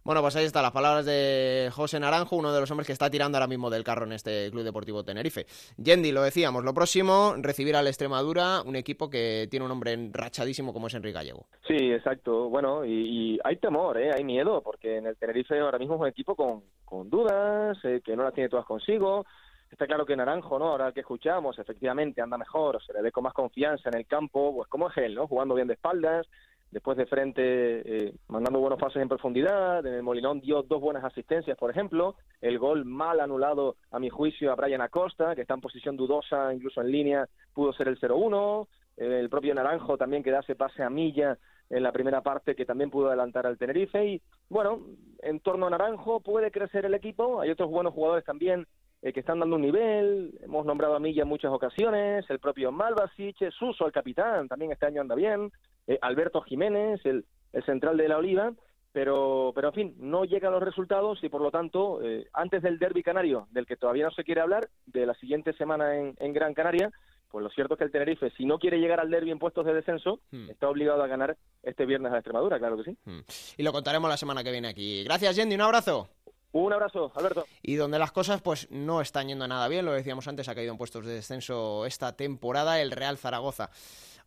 Bueno, 0.07 0.21
pues 0.21 0.37
ahí 0.37 0.45
están 0.45 0.63
las 0.63 0.71
palabras 0.71 1.05
de 1.05 1.69
José 1.73 1.99
Naranjo, 1.99 2.37
uno 2.37 2.53
de 2.53 2.61
los 2.61 2.71
hombres 2.71 2.87
que 2.87 2.93
está 2.93 3.09
tirando 3.09 3.37
ahora 3.37 3.47
mismo 3.47 3.69
del 3.69 3.83
carro 3.83 4.05
en 4.05 4.13
este 4.13 4.49
Club 4.51 4.63
Deportivo 4.63 5.03
Tenerife. 5.03 5.45
Yendi, 5.75 6.13
lo 6.13 6.23
decíamos, 6.23 6.63
lo 6.63 6.73
próximo, 6.73 7.35
recibir 7.39 7.75
al 7.75 7.87
Extremadura, 7.87 8.61
un 8.65 8.77
equipo 8.77 9.09
que 9.09 9.49
tiene 9.51 9.65
un 9.65 9.71
hombre 9.73 9.97
rachadísimo 10.13 10.71
como 10.71 10.87
es 10.87 10.93
Enrique 10.93 11.15
Gallego. 11.15 11.47
Sí, 11.67 11.91
exacto. 11.91 12.47
Bueno, 12.47 12.85
y, 12.85 13.37
hay 13.43 13.57
temor, 13.57 13.97
¿eh? 13.97 14.11
hay 14.15 14.23
miedo, 14.23 14.61
porque 14.61 14.95
en 14.95 15.07
el 15.07 15.17
Tenerife 15.17 15.59
ahora 15.59 15.77
mismo 15.77 15.95
es 15.95 15.99
un 15.99 16.07
equipo 16.07 16.37
con, 16.37 16.63
con 16.85 17.09
dudas, 17.09 17.77
eh, 17.83 17.99
que 18.01 18.15
no 18.15 18.23
las 18.23 18.33
tiene 18.33 18.47
todas 18.47 18.65
consigo. 18.65 19.25
Está 19.69 19.87
claro 19.87 20.05
que 20.05 20.15
Naranjo, 20.15 20.57
¿no? 20.57 20.69
Ahora 20.69 20.93
que 20.93 21.01
escuchamos, 21.01 21.59
efectivamente 21.59 22.21
anda 22.21 22.37
mejor, 22.37 22.81
se 22.81 22.93
le 22.93 23.01
ve 23.01 23.11
con 23.11 23.25
más 23.25 23.33
confianza 23.33 23.89
en 23.89 23.97
el 23.97 24.07
campo, 24.07 24.55
pues 24.55 24.69
como 24.69 24.89
es 24.89 24.95
él, 24.95 25.15
¿no? 25.15 25.27
Jugando 25.27 25.55
bien 25.55 25.67
de 25.67 25.73
espaldas, 25.73 26.25
después 26.71 26.97
de 26.97 27.05
frente 27.05 27.41
eh, 28.07 28.13
mandando 28.27 28.59
buenos 28.59 28.79
pases 28.79 29.01
en 29.01 29.09
profundidad, 29.09 29.85
en 29.85 29.93
el 29.93 30.03
Molinón 30.03 30.41
dio 30.41 30.63
dos 30.63 30.81
buenas 30.81 31.03
asistencias, 31.03 31.57
por 31.57 31.71
ejemplo, 31.71 32.15
el 32.41 32.59
gol 32.59 32.85
mal 32.85 33.19
anulado 33.19 33.77
a 33.91 33.99
mi 33.99 34.09
juicio 34.09 34.51
a 34.51 34.55
Brian 34.55 34.81
Acosta, 34.81 35.35
que 35.35 35.41
está 35.41 35.53
en 35.53 35.61
posición 35.61 35.97
dudosa, 35.97 36.53
incluso 36.53 36.81
en 36.81 36.91
línea, 36.91 37.27
pudo 37.53 37.73
ser 37.73 37.87
el 37.87 37.99
0-1, 37.99 38.67
el 38.97 39.29
propio 39.29 39.53
Naranjo 39.53 39.97
también 39.97 40.23
que 40.23 40.31
da 40.31 40.39
ese 40.39 40.55
pase 40.55 40.83
a 40.83 40.89
Milla 40.89 41.37
en 41.69 41.83
la 41.83 41.91
primera 41.91 42.21
parte 42.21 42.55
que 42.55 42.65
también 42.65 42.89
pudo 42.89 43.07
adelantar 43.07 43.45
al 43.45 43.57
Tenerife. 43.57 44.05
Y 44.05 44.21
bueno, 44.49 44.81
en 45.19 45.39
torno 45.39 45.67
a 45.67 45.69
Naranjo 45.69 46.21
puede 46.21 46.51
crecer 46.51 46.85
el 46.85 46.93
equipo, 46.93 47.41
hay 47.41 47.49
otros 47.49 47.69
buenos 47.69 47.93
jugadores 47.93 48.25
también 48.25 48.65
eh, 49.01 49.13
que 49.13 49.19
están 49.19 49.39
dando 49.39 49.57
un 49.57 49.61
nivel, 49.61 50.39
hemos 50.41 50.65
nombrado 50.65 50.95
a 50.95 50.99
Milla 50.99 51.23
en 51.23 51.29
muchas 51.29 51.51
ocasiones, 51.51 52.25
el 52.29 52.39
propio 52.39 52.71
Malvasic, 52.71 53.51
Suso, 53.51 53.85
el 53.85 53.91
capitán, 53.91 54.47
también 54.47 54.71
este 54.71 54.87
año 54.87 55.01
anda 55.01 55.15
bien, 55.15 55.51
eh, 55.87 55.97
Alberto 56.01 56.41
Jiménez, 56.41 56.99
el, 57.05 57.25
el 57.53 57.63
central 57.65 57.97
de 57.97 58.07
la 58.07 58.17
Oliva, 58.17 58.53
pero, 58.91 59.51
pero 59.53 59.67
en 59.69 59.73
fin, 59.73 59.95
no 59.99 60.25
llegan 60.25 60.51
los 60.53 60.63
resultados 60.63 61.23
y 61.23 61.29
por 61.29 61.41
lo 61.41 61.51
tanto, 61.51 62.01
eh, 62.03 62.27
antes 62.33 62.61
del 62.63 62.79
derby 62.79 63.03
canario, 63.03 63.47
del 63.51 63.65
que 63.65 63.75
todavía 63.77 64.05
no 64.05 64.11
se 64.11 64.23
quiere 64.23 64.41
hablar, 64.41 64.69
de 64.85 65.05
la 65.05 65.13
siguiente 65.15 65.53
semana 65.53 65.95
en, 65.97 66.15
en 66.19 66.33
Gran 66.33 66.53
Canaria, 66.53 66.91
pues 67.29 67.43
lo 67.43 67.49
cierto 67.49 67.73
es 67.73 67.77
que 67.77 67.83
el 67.83 67.91
Tenerife, 67.91 68.31
si 68.37 68.45
no 68.45 68.57
quiere 68.57 68.79
llegar 68.79 68.99
al 68.99 69.11
derby 69.11 69.31
en 69.31 69.39
puestos 69.39 69.65
de 69.65 69.73
descenso, 69.73 70.21
Hmm. 70.31 70.49
está 70.49 70.69
obligado 70.69 71.03
a 71.03 71.07
ganar 71.07 71.37
este 71.61 71.85
viernes 71.85 72.09
a 72.09 72.13
la 72.13 72.19
Extremadura, 72.19 72.57
claro 72.57 72.77
que 72.77 72.83
sí. 72.85 72.97
Y 73.57 73.63
lo 73.63 73.71
contaremos 73.73 74.09
la 74.09 74.17
semana 74.17 74.43
que 74.43 74.51
viene 74.51 74.69
aquí. 74.69 75.03
Gracias, 75.03 75.35
Yendi, 75.35 75.55
un 75.55 75.61
abrazo. 75.61 76.09
Un 76.53 76.71
abrazo, 76.73 77.11
Alberto. 77.15 77.45
Y 77.61 77.75
donde 77.75 77.99
las 77.99 78.11
cosas 78.13 78.41
pues 78.41 78.71
no 78.71 79.01
están 79.01 79.27
yendo 79.27 79.47
nada 79.47 79.67
bien, 79.67 79.85
lo 79.85 79.91
decíamos 79.91 80.27
antes, 80.27 80.47
ha 80.47 80.55
caído 80.55 80.71
en 80.71 80.77
puestos 80.77 81.05
de 81.05 81.13
descenso 81.13 81.85
esta 81.85 82.15
temporada 82.15 82.81
el 82.81 82.89
Real 82.91 83.17
Zaragoza. 83.17 83.69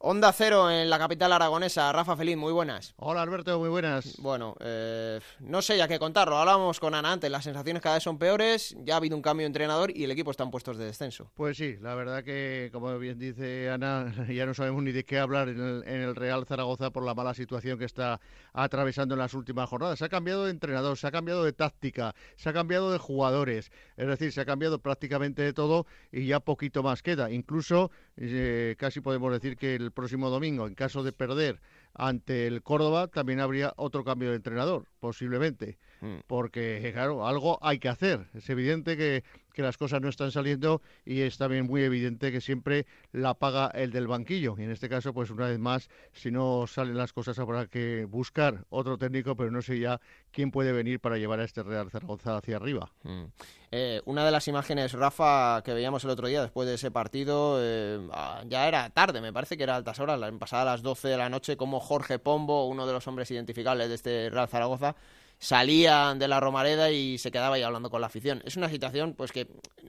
Onda 0.02 0.32
Cero 0.32 0.70
en 0.70 0.88
la 0.88 0.98
capital 0.98 1.30
aragonesa. 1.30 1.92
Rafa 1.92 2.16
Feliz, 2.16 2.34
muy 2.34 2.54
buenas. 2.54 2.94
Hola 2.96 3.20
Alberto, 3.20 3.58
muy 3.58 3.68
buenas. 3.68 4.16
Bueno, 4.22 4.56
eh, 4.60 5.20
no 5.40 5.60
sé 5.60 5.76
ya 5.76 5.88
qué 5.88 5.98
contarlo. 5.98 6.38
Hablábamos 6.38 6.80
con 6.80 6.94
Ana 6.94 7.12
antes, 7.12 7.30
las 7.30 7.44
sensaciones 7.44 7.82
cada 7.82 7.96
vez 7.96 8.04
son 8.04 8.16
peores, 8.16 8.74
ya 8.82 8.94
ha 8.94 8.96
habido 8.96 9.14
un 9.14 9.20
cambio 9.20 9.44
de 9.44 9.48
entrenador 9.48 9.94
y 9.94 10.04
el 10.04 10.10
equipo 10.10 10.30
está 10.30 10.42
en 10.42 10.50
puestos 10.50 10.78
de 10.78 10.86
descenso. 10.86 11.30
Pues 11.34 11.58
sí, 11.58 11.76
la 11.82 11.94
verdad 11.94 12.24
que, 12.24 12.70
como 12.72 12.98
bien 12.98 13.18
dice 13.18 13.68
Ana, 13.68 14.10
ya 14.34 14.46
no 14.46 14.54
sabemos 14.54 14.82
ni 14.82 14.90
de 14.90 15.04
qué 15.04 15.18
hablar 15.18 15.50
en 15.50 15.60
el, 15.60 15.84
en 15.86 16.00
el 16.00 16.16
Real 16.16 16.46
Zaragoza 16.46 16.88
por 16.88 17.04
la 17.04 17.14
mala 17.14 17.34
situación 17.34 17.78
que 17.78 17.84
está 17.84 18.22
atravesando 18.54 19.16
en 19.16 19.18
las 19.18 19.34
últimas 19.34 19.68
jornadas. 19.68 19.98
Se 19.98 20.06
ha 20.06 20.08
cambiado 20.08 20.46
de 20.46 20.52
entrenador, 20.52 20.96
se 20.96 21.08
ha 21.08 21.10
cambiado 21.10 21.44
de 21.44 21.52
táctica, 21.52 22.14
se 22.36 22.48
ha 22.48 22.54
cambiado 22.54 22.90
de 22.90 22.96
jugadores, 22.96 23.70
es 23.98 24.06
decir, 24.06 24.32
se 24.32 24.40
ha 24.40 24.46
cambiado 24.46 24.78
prácticamente 24.78 25.42
de 25.42 25.52
todo 25.52 25.84
y 26.10 26.24
ya 26.24 26.40
poquito 26.40 26.82
más 26.82 27.02
queda. 27.02 27.30
Incluso 27.30 27.90
eh, 28.22 28.76
casi 28.78 29.00
podemos 29.00 29.32
decir 29.32 29.56
que 29.56 29.74
el 29.74 29.92
próximo 29.92 30.28
domingo, 30.28 30.66
en 30.66 30.74
caso 30.74 31.02
de 31.02 31.12
perder 31.12 31.60
ante 31.94 32.46
el 32.46 32.62
Córdoba, 32.62 33.08
también 33.08 33.40
habría 33.40 33.72
otro 33.76 34.04
cambio 34.04 34.30
de 34.30 34.36
entrenador, 34.36 34.84
posiblemente. 35.00 35.78
Porque, 36.26 36.90
claro, 36.92 37.26
algo 37.26 37.58
hay 37.62 37.78
que 37.78 37.88
hacer. 37.88 38.26
Es 38.34 38.48
evidente 38.48 38.96
que, 38.96 39.22
que 39.52 39.62
las 39.62 39.76
cosas 39.76 40.00
no 40.00 40.08
están 40.08 40.30
saliendo 40.30 40.80
y 41.04 41.20
es 41.20 41.38
también 41.38 41.66
muy 41.66 41.82
evidente 41.82 42.32
que 42.32 42.40
siempre 42.40 42.86
la 43.12 43.34
paga 43.34 43.68
el 43.74 43.90
del 43.90 44.06
banquillo. 44.06 44.54
Y 44.58 44.62
en 44.62 44.70
este 44.70 44.88
caso, 44.88 45.12
pues 45.12 45.30
una 45.30 45.48
vez 45.48 45.58
más, 45.58 45.88
si 46.12 46.30
no 46.30 46.66
salen 46.66 46.96
las 46.96 47.12
cosas, 47.12 47.38
habrá 47.38 47.66
que 47.66 48.06
buscar 48.06 48.64
otro 48.70 48.98
técnico, 48.98 49.36
pero 49.36 49.50
no 49.50 49.62
sé 49.62 49.78
ya 49.78 50.00
quién 50.30 50.50
puede 50.50 50.72
venir 50.72 51.00
para 51.00 51.18
llevar 51.18 51.40
a 51.40 51.44
este 51.44 51.62
Real 51.62 51.90
Zaragoza 51.90 52.36
hacia 52.36 52.56
arriba. 52.56 52.90
Mm. 53.02 53.24
Eh, 53.72 54.02
una 54.04 54.24
de 54.24 54.32
las 54.32 54.48
imágenes, 54.48 54.92
Rafa, 54.92 55.62
que 55.62 55.72
veíamos 55.72 56.02
el 56.02 56.10
otro 56.10 56.26
día 56.26 56.42
después 56.42 56.66
de 56.66 56.74
ese 56.74 56.90
partido, 56.90 57.58
eh, 57.60 58.00
ah, 58.12 58.42
ya 58.48 58.66
era 58.66 58.90
tarde, 58.90 59.20
me 59.20 59.32
parece 59.32 59.56
que 59.56 59.62
era 59.62 59.76
altas 59.76 60.00
horas, 60.00 60.20
pasadas 60.40 60.66
las 60.66 60.82
12 60.82 61.08
de 61.08 61.16
la 61.16 61.28
noche, 61.28 61.56
como 61.56 61.78
Jorge 61.78 62.18
Pombo, 62.18 62.66
uno 62.66 62.86
de 62.86 62.92
los 62.92 63.06
hombres 63.06 63.30
identificables 63.30 63.88
de 63.88 63.94
este 63.94 64.30
Real 64.30 64.48
Zaragoza, 64.48 64.96
salía 65.40 66.14
de 66.14 66.28
la 66.28 66.38
Romareda 66.38 66.92
y 66.92 67.18
se 67.18 67.32
quedaba 67.32 67.56
ahí 67.56 67.62
hablando 67.62 67.90
con 67.90 68.00
la 68.00 68.06
afición. 68.06 68.42
Es 68.44 68.56
una 68.56 68.68
situación 68.68 69.14
pues 69.14 69.32
que 69.32 69.48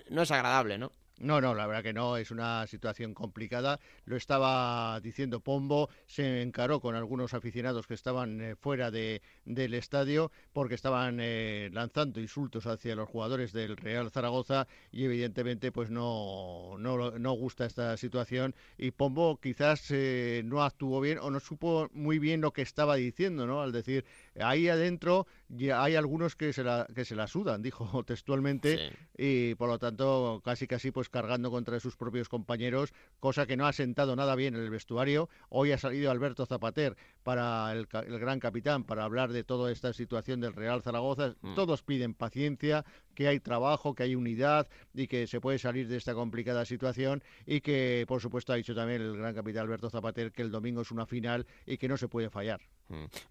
no 0.09 0.23
es 0.23 0.31
agradable, 0.31 0.79
¿no? 0.79 0.91
No, 1.21 1.39
no, 1.39 1.53
la 1.53 1.67
verdad 1.67 1.83
que 1.83 1.93
no, 1.93 2.17
es 2.17 2.31
una 2.31 2.65
situación 2.65 3.13
complicada. 3.13 3.79
Lo 4.05 4.15
estaba 4.15 4.99
diciendo 5.01 5.39
Pombo, 5.39 5.87
se 6.07 6.41
encaró 6.41 6.79
con 6.79 6.95
algunos 6.95 7.35
aficionados 7.35 7.85
que 7.85 7.93
estaban 7.93 8.41
eh, 8.41 8.55
fuera 8.55 8.89
de, 8.89 9.21
del 9.45 9.75
estadio 9.75 10.31
porque 10.51 10.73
estaban 10.73 11.19
eh, 11.21 11.69
lanzando 11.73 12.19
insultos 12.19 12.65
hacia 12.65 12.95
los 12.95 13.07
jugadores 13.07 13.53
del 13.53 13.77
Real 13.77 14.09
Zaragoza 14.09 14.67
y 14.91 15.05
evidentemente 15.05 15.71
pues 15.71 15.91
no, 15.91 16.77
no, 16.79 17.11
no 17.11 17.31
gusta 17.33 17.67
esta 17.67 17.95
situación 17.97 18.55
y 18.79 18.89
Pombo 18.89 19.39
quizás 19.39 19.91
eh, 19.91 20.41
no 20.43 20.63
actuó 20.63 21.01
bien 21.01 21.19
o 21.19 21.29
no 21.29 21.39
supo 21.39 21.87
muy 21.93 22.17
bien 22.17 22.41
lo 22.41 22.51
que 22.51 22.63
estaba 22.63 22.95
diciendo, 22.95 23.45
¿no? 23.45 23.61
Al 23.61 23.71
decir, 23.71 24.05
ahí 24.39 24.69
adentro 24.69 25.27
ya 25.49 25.83
hay 25.83 25.95
algunos 25.95 26.35
que 26.35 26.53
se 26.53 26.63
la, 26.63 26.87
que 26.95 27.03
se 27.03 27.15
la 27.15 27.27
sudan, 27.27 27.61
dijo 27.61 28.03
textualmente, 28.05 28.91
y 29.17 29.55
por 29.55 29.69
lo 29.69 29.79
tanto 29.79 30.41
casi 30.43 30.67
casi 30.67 30.91
pues 30.91 31.09
cargando 31.09 31.51
contra 31.51 31.79
sus 31.79 31.97
propios 31.97 32.29
compañeros, 32.29 32.93
cosa 33.19 33.45
que 33.45 33.57
no 33.57 33.67
ha 33.67 33.73
sentado 33.73 34.15
nada 34.15 34.35
bien 34.35 34.55
en 34.55 34.61
el 34.61 34.69
vestuario. 34.69 35.29
Hoy 35.49 35.71
ha 35.71 35.77
salido 35.77 36.11
Alberto 36.11 36.45
Zapater 36.45 36.95
para 37.23 37.71
el, 37.73 37.87
el 38.07 38.19
gran 38.19 38.39
capitán 38.39 38.83
para 38.83 39.03
hablar 39.03 39.31
de 39.31 39.43
toda 39.43 39.71
esta 39.71 39.93
situación 39.93 40.39
del 40.39 40.53
Real 40.53 40.81
Zaragoza. 40.81 41.35
Mm. 41.41 41.55
Todos 41.55 41.83
piden 41.83 42.13
paciencia, 42.13 42.85
que 43.21 43.27
hay 43.27 43.39
trabajo, 43.39 43.93
que 43.93 44.03
hay 44.03 44.15
unidad 44.15 44.67
y 44.93 45.07
que 45.07 45.27
se 45.27 45.39
puede 45.39 45.59
salir 45.59 45.87
de 45.87 45.97
esta 45.97 46.13
complicada 46.13 46.65
situación 46.65 47.23
y 47.45 47.61
que 47.61 48.05
por 48.07 48.21
supuesto 48.21 48.53
ha 48.53 48.55
dicho 48.55 48.73
también 48.73 49.01
el 49.01 49.17
gran 49.17 49.35
capitán 49.35 49.63
Alberto 49.63 49.89
Zapater 49.89 50.31
que 50.31 50.41
el 50.41 50.51
domingo 50.51 50.81
es 50.81 50.91
una 50.91 51.05
final 51.05 51.45
y 51.65 51.77
que 51.77 51.87
no 51.87 51.97
se 51.97 52.07
puede 52.07 52.29
fallar. 52.29 52.61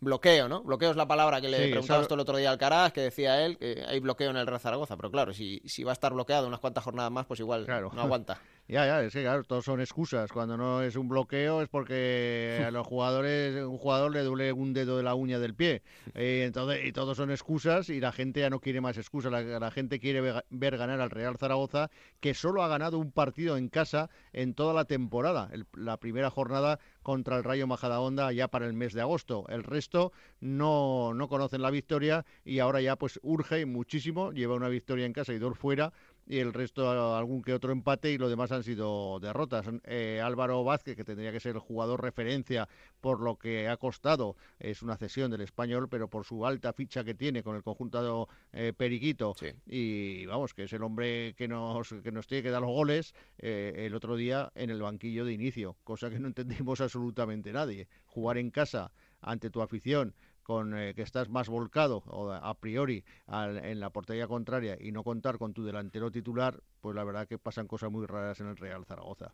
Bloqueo, 0.01 0.49
¿no? 0.49 0.63
Bloqueo 0.63 0.91
es 0.91 0.97
la 0.97 1.07
palabra 1.07 1.41
que 1.41 1.49
le 1.49 1.83
Sí, 1.83 1.89
tú 2.09 2.15
el 2.15 2.21
otro 2.21 2.39
día 2.39 2.51
al 2.51 2.57
Caraz, 2.57 2.93
que 2.93 3.03
decía 3.03 3.45
él 3.45 3.59
que 3.59 3.85
hay 3.87 4.01
bloqueo 4.01 4.31
en 4.31 4.37
el 4.37 4.47
Real 4.47 4.61
Zaragoza, 4.61 4.97
pero 4.97 5.11
claro, 5.11 5.35
si, 5.35 5.61
si 5.67 5.85
va 5.85 5.93
a 5.93 5.95
estar 5.95 6.15
bloqueado 6.15 6.47
unas 6.47 6.61
cuantas 6.61 6.83
jornadas 6.83 7.13
más, 7.13 7.27
pues 7.27 7.41
igual 7.41 7.67
no 7.67 8.01
aguanta. 8.01 8.41
Ya, 8.73 8.87
ya, 8.87 9.03
es 9.03 9.13
que 9.13 9.23
claro, 9.23 9.43
todos 9.43 9.65
son 9.65 9.81
excusas. 9.81 10.31
Cuando 10.31 10.57
no 10.57 10.81
es 10.83 10.95
un 10.95 11.09
bloqueo 11.09 11.61
es 11.61 11.69
porque 11.69 12.63
a 12.65 12.71
los 12.71 12.87
jugadores, 12.87 13.57
un 13.65 13.77
jugador 13.79 14.13
le 14.13 14.21
duele 14.23 14.53
un 14.53 14.73
dedo 14.73 14.97
de 14.97 15.03
la 15.03 15.17
uña 15.17 15.41
del 15.41 15.57
pie. 15.57 15.83
Eh, 16.15 16.45
entonces, 16.47 16.85
y 16.85 16.93
todos 16.93 17.17
son 17.17 17.33
excusas 17.33 17.89
y 17.89 17.99
la 17.99 18.13
gente 18.13 18.39
ya 18.41 18.49
no 18.49 18.61
quiere 18.61 18.81
más 18.81 18.97
excusas. 18.97 19.33
La, 19.33 19.43
la 19.43 19.71
gente 19.73 19.99
quiere 19.99 20.21
ve- 20.21 20.45
ver 20.51 20.77
ganar 20.79 21.01
al 21.01 21.11
Real 21.11 21.37
Zaragoza, 21.37 21.91
que 22.21 22.33
solo 22.33 22.63
ha 22.63 22.69
ganado 22.69 22.99
un 23.01 23.11
partido 23.11 23.57
en 23.57 23.71
casa 23.71 24.09
en 24.33 24.55
toda 24.55 24.73
la 24.73 24.85
temporada. 24.85 25.49
El- 25.53 25.67
la 25.75 25.97
primera 25.97 26.31
jornada 26.31 26.79
contra 27.03 27.39
el 27.39 27.43
Rayo 27.45 27.67
Majadahonda 27.67 28.31
ya 28.33 28.47
para 28.47 28.67
el 28.67 28.73
mes 28.75 28.93
de 28.93 29.01
agosto. 29.01 29.47
El 29.49 29.65
resto 29.65 30.13
no, 30.39 31.13
no 31.13 31.29
conocen 31.29 31.63
la 31.63 31.71
victoria 31.73 32.25
y 32.45 32.61
ahora 32.61 32.81
ya 32.81 32.95
pues 32.95 33.19
urge 33.25 33.67
muchísimo. 33.67 34.31
Lleva 34.31 34.55
una 34.55 34.69
victoria 34.69 35.07
en 35.07 35.13
casa 35.13 35.33
y 35.33 35.39
dos 35.41 35.59
fuera 35.59 35.93
y 36.31 36.39
el 36.39 36.53
resto 36.53 36.89
algún 37.17 37.43
que 37.43 37.53
otro 37.53 37.73
empate 37.73 38.13
y 38.13 38.17
lo 38.17 38.29
demás 38.29 38.53
han 38.53 38.63
sido 38.63 39.19
derrotas. 39.19 39.67
Eh, 39.83 40.21
Álvaro 40.23 40.63
Vázquez, 40.63 40.95
que 40.95 41.03
tendría 41.03 41.33
que 41.33 41.41
ser 41.41 41.57
el 41.57 41.61
jugador 41.61 42.01
referencia 42.01 42.69
por 43.01 43.21
lo 43.21 43.37
que 43.37 43.69
ha 43.69 43.77
costado, 43.77 44.37
es 44.61 44.81
una 44.83 44.97
cesión 44.97 45.33
del 45.33 45.41
español, 45.41 45.89
pero 45.89 46.09
por 46.09 46.25
su 46.25 46.47
alta 46.47 46.73
ficha 46.73 47.03
que 47.03 47.15
tiene 47.15 47.43
con 47.43 47.57
el 47.57 47.65
conjunto 47.65 48.29
eh, 48.53 48.73
Periquito 48.77 49.35
y 49.67 50.25
vamos, 50.27 50.55
que 50.55 50.65
es 50.65 50.73
el 50.73 50.85
hombre 50.85 51.35
que 51.35 51.49
nos, 51.49 51.93
que 52.01 52.13
nos 52.13 52.29
tiene 52.29 52.45
que 52.45 52.51
dar 52.51 52.63
los 52.63 52.71
goles 52.71 53.13
eh, 53.39 53.73
el 53.79 53.95
otro 53.97 54.15
día 54.15 54.53
en 54.55 54.71
el 54.71 54.81
banquillo 54.81 55.25
de 55.25 55.33
inicio, 55.33 55.79
cosa 55.83 56.11
que 56.11 56.21
no 56.21 56.29
entendimos 56.29 56.81
absolutamente 56.81 57.53
nadie. 57.53 57.89
Jugar 58.07 58.39
en 58.39 58.53
casa 58.53 58.93
ante 59.21 59.51
tu 59.51 59.63
afición 59.63 60.15
con 60.51 60.77
eh, 60.77 60.95
que 60.97 61.03
estás 61.03 61.29
más 61.29 61.49
volcado 61.49 62.03
o 62.09 62.33
a 62.33 62.55
priori 62.55 63.05
al- 63.29 63.59
en 63.65 63.79
la 63.79 63.91
portería 63.91 64.27
contraria 64.27 64.77
y 64.81 64.91
no 64.91 65.05
contar 65.05 65.39
con 65.39 65.55
tu 65.55 65.63
delantero 65.63 66.11
titular, 66.11 66.61
pues 66.81 66.97
la 66.97 67.05
verdad 67.05 67.29
que 67.29 67.39
pasan 67.39 67.69
cosas 67.69 67.93
muy 67.93 68.05
raras 68.05 68.41
en 68.41 68.49
el 68.49 68.57
Real 68.57 68.85
Zaragoza. 68.85 69.33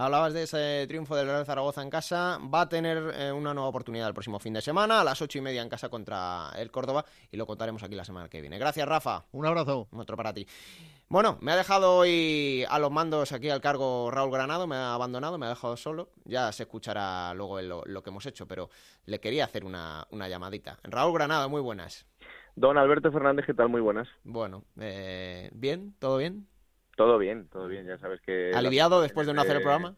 Hablabas 0.00 0.32
de 0.32 0.44
ese 0.44 0.86
triunfo 0.86 1.16
del 1.16 1.26
Real 1.26 1.44
Zaragoza 1.44 1.82
en 1.82 1.90
casa. 1.90 2.38
Va 2.54 2.60
a 2.60 2.68
tener 2.68 3.12
eh, 3.16 3.32
una 3.32 3.52
nueva 3.52 3.68
oportunidad 3.68 4.06
el 4.06 4.14
próximo 4.14 4.38
fin 4.38 4.52
de 4.52 4.62
semana, 4.62 5.00
a 5.00 5.04
las 5.04 5.20
ocho 5.20 5.38
y 5.38 5.40
media 5.40 5.60
en 5.60 5.68
casa 5.68 5.88
contra 5.88 6.52
el 6.56 6.70
Córdoba, 6.70 7.04
y 7.32 7.36
lo 7.36 7.46
contaremos 7.46 7.82
aquí 7.82 7.96
la 7.96 8.04
semana 8.04 8.28
que 8.28 8.40
viene. 8.40 8.60
Gracias, 8.60 8.86
Rafa. 8.86 9.24
Un 9.32 9.44
abrazo. 9.44 9.88
Otro 9.90 10.16
para 10.16 10.32
ti. 10.32 10.46
Bueno, 11.08 11.36
me 11.40 11.50
ha 11.50 11.56
dejado 11.56 11.96
hoy 11.96 12.64
a 12.68 12.78
los 12.78 12.92
mandos 12.92 13.32
aquí 13.32 13.50
al 13.50 13.60
cargo 13.60 14.08
Raúl 14.12 14.30
Granado, 14.30 14.68
me 14.68 14.76
ha 14.76 14.94
abandonado, 14.94 15.36
me 15.36 15.46
ha 15.46 15.48
dejado 15.48 15.76
solo. 15.76 16.10
Ya 16.24 16.52
se 16.52 16.62
escuchará 16.62 17.34
luego 17.34 17.60
lo 17.60 18.02
que 18.04 18.10
hemos 18.10 18.24
hecho, 18.24 18.46
pero 18.46 18.70
le 19.04 19.18
quería 19.18 19.46
hacer 19.46 19.64
una, 19.64 20.06
una 20.12 20.28
llamadita. 20.28 20.78
Raúl 20.84 21.14
Granado, 21.14 21.48
muy 21.48 21.60
buenas. 21.60 22.06
Don 22.54 22.78
Alberto 22.78 23.10
Fernández, 23.10 23.46
¿qué 23.46 23.54
tal? 23.54 23.68
Muy 23.68 23.80
buenas. 23.80 24.06
Bueno, 24.22 24.62
eh, 24.78 25.50
¿bien? 25.52 25.96
¿Todo 25.98 26.18
bien? 26.18 26.46
Todo 26.98 27.16
bien, 27.16 27.46
todo 27.48 27.68
bien, 27.68 27.86
ya 27.86 27.96
sabes 27.96 28.20
que... 28.22 28.50
¿Aliviado 28.52 29.00
después 29.00 29.24
de 29.28 29.32
no 29.32 29.40
hacer 29.42 29.54
el 29.54 29.62
programa? 29.62 29.94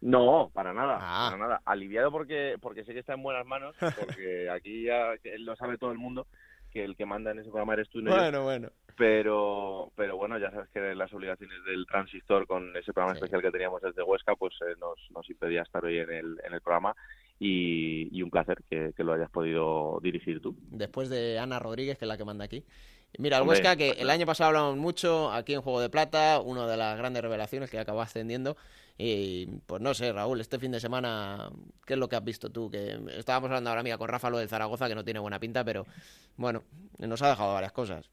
No, 0.00 0.48
para 0.54 0.72
nada, 0.72 0.96
Ah. 1.00 1.28
para 1.32 1.42
nada. 1.42 1.60
Aliviado 1.64 2.12
porque 2.12 2.54
porque 2.62 2.84
sé 2.84 2.92
que 2.94 3.00
está 3.00 3.14
en 3.14 3.22
buenas 3.24 3.44
manos, 3.46 3.74
porque 3.98 4.48
aquí 4.48 4.84
ya 4.84 5.14
lo 5.38 5.56
sabe 5.56 5.76
todo 5.76 5.90
el 5.90 5.98
mundo 5.98 6.28
que 6.70 6.84
el 6.84 6.96
que 6.96 7.06
manda 7.06 7.30
en 7.30 7.40
ese 7.40 7.50
programa 7.50 7.74
eres 7.74 7.88
tú 7.88 8.00
no 8.00 8.10
yo. 8.10 8.16
Bueno, 8.16 8.42
bueno. 8.44 8.70
Pero 8.96 9.92
pero 9.96 10.16
bueno, 10.16 10.38
ya 10.38 10.50
sabes 10.50 10.68
que 10.70 10.94
las 10.94 11.12
obligaciones 11.12 11.64
del 11.64 11.86
transistor 11.86 12.46
con 12.46 12.76
ese 12.76 12.92
programa 12.92 13.14
especial 13.14 13.42
que 13.42 13.50
teníamos 13.50 13.80
desde 13.82 14.02
Huesca, 14.02 14.34
pues 14.36 14.54
eh, 14.62 14.74
nos, 14.78 14.98
nos 15.10 15.28
impedía 15.30 15.62
estar 15.62 15.84
hoy 15.84 15.98
en 15.98 16.10
el, 16.10 16.38
en 16.44 16.52
el 16.52 16.60
programa 16.60 16.94
y, 17.38 18.08
y 18.16 18.22
un 18.22 18.30
placer 18.30 18.58
que, 18.68 18.92
que 18.94 19.04
lo 19.04 19.14
hayas 19.14 19.30
podido 19.30 19.98
dirigir 20.02 20.40
tú. 20.42 20.54
después 20.70 21.08
de 21.08 21.38
Ana 21.38 21.58
Rodríguez, 21.58 21.96
que 21.98 22.04
es 22.04 22.08
la 22.08 22.18
que 22.18 22.24
manda 22.24 22.44
aquí. 22.44 22.64
Mira, 23.18 23.38
el 23.38 23.48
Huesca, 23.48 23.74
que 23.76 23.88
pues 23.88 24.00
el 24.00 24.10
año 24.10 24.24
pasado 24.26 24.48
hablamos 24.48 24.76
mucho, 24.76 25.32
aquí 25.32 25.54
en 25.54 25.62
Juego 25.62 25.80
de 25.80 25.90
Plata, 25.90 26.40
una 26.40 26.66
de 26.66 26.76
las 26.76 26.96
grandes 26.96 27.22
revelaciones 27.22 27.70
que 27.70 27.78
acabó 27.78 28.02
ascendiendo. 28.02 28.56
Y 29.02 29.46
pues 29.66 29.80
no 29.80 29.94
sé, 29.94 30.12
Raúl, 30.12 30.42
este 30.42 30.58
fin 30.58 30.72
de 30.72 30.78
semana, 30.78 31.48
¿qué 31.86 31.94
es 31.94 31.98
lo 31.98 32.06
que 32.06 32.16
has 32.16 32.24
visto 32.24 32.50
tú? 32.50 32.70
Que 32.70 32.98
estábamos 33.16 33.48
hablando 33.48 33.70
ahora, 33.70 33.82
mira, 33.82 33.96
con 33.96 34.08
Rafa 34.08 34.28
lo 34.28 34.36
del 34.36 34.50
Zaragoza, 34.50 34.88
que 34.88 34.94
no 34.94 35.02
tiene 35.02 35.20
buena 35.20 35.38
pinta, 35.38 35.64
pero 35.64 35.86
bueno, 36.36 36.64
nos 36.98 37.22
ha 37.22 37.30
dejado 37.30 37.54
varias 37.54 37.72
cosas. 37.72 38.10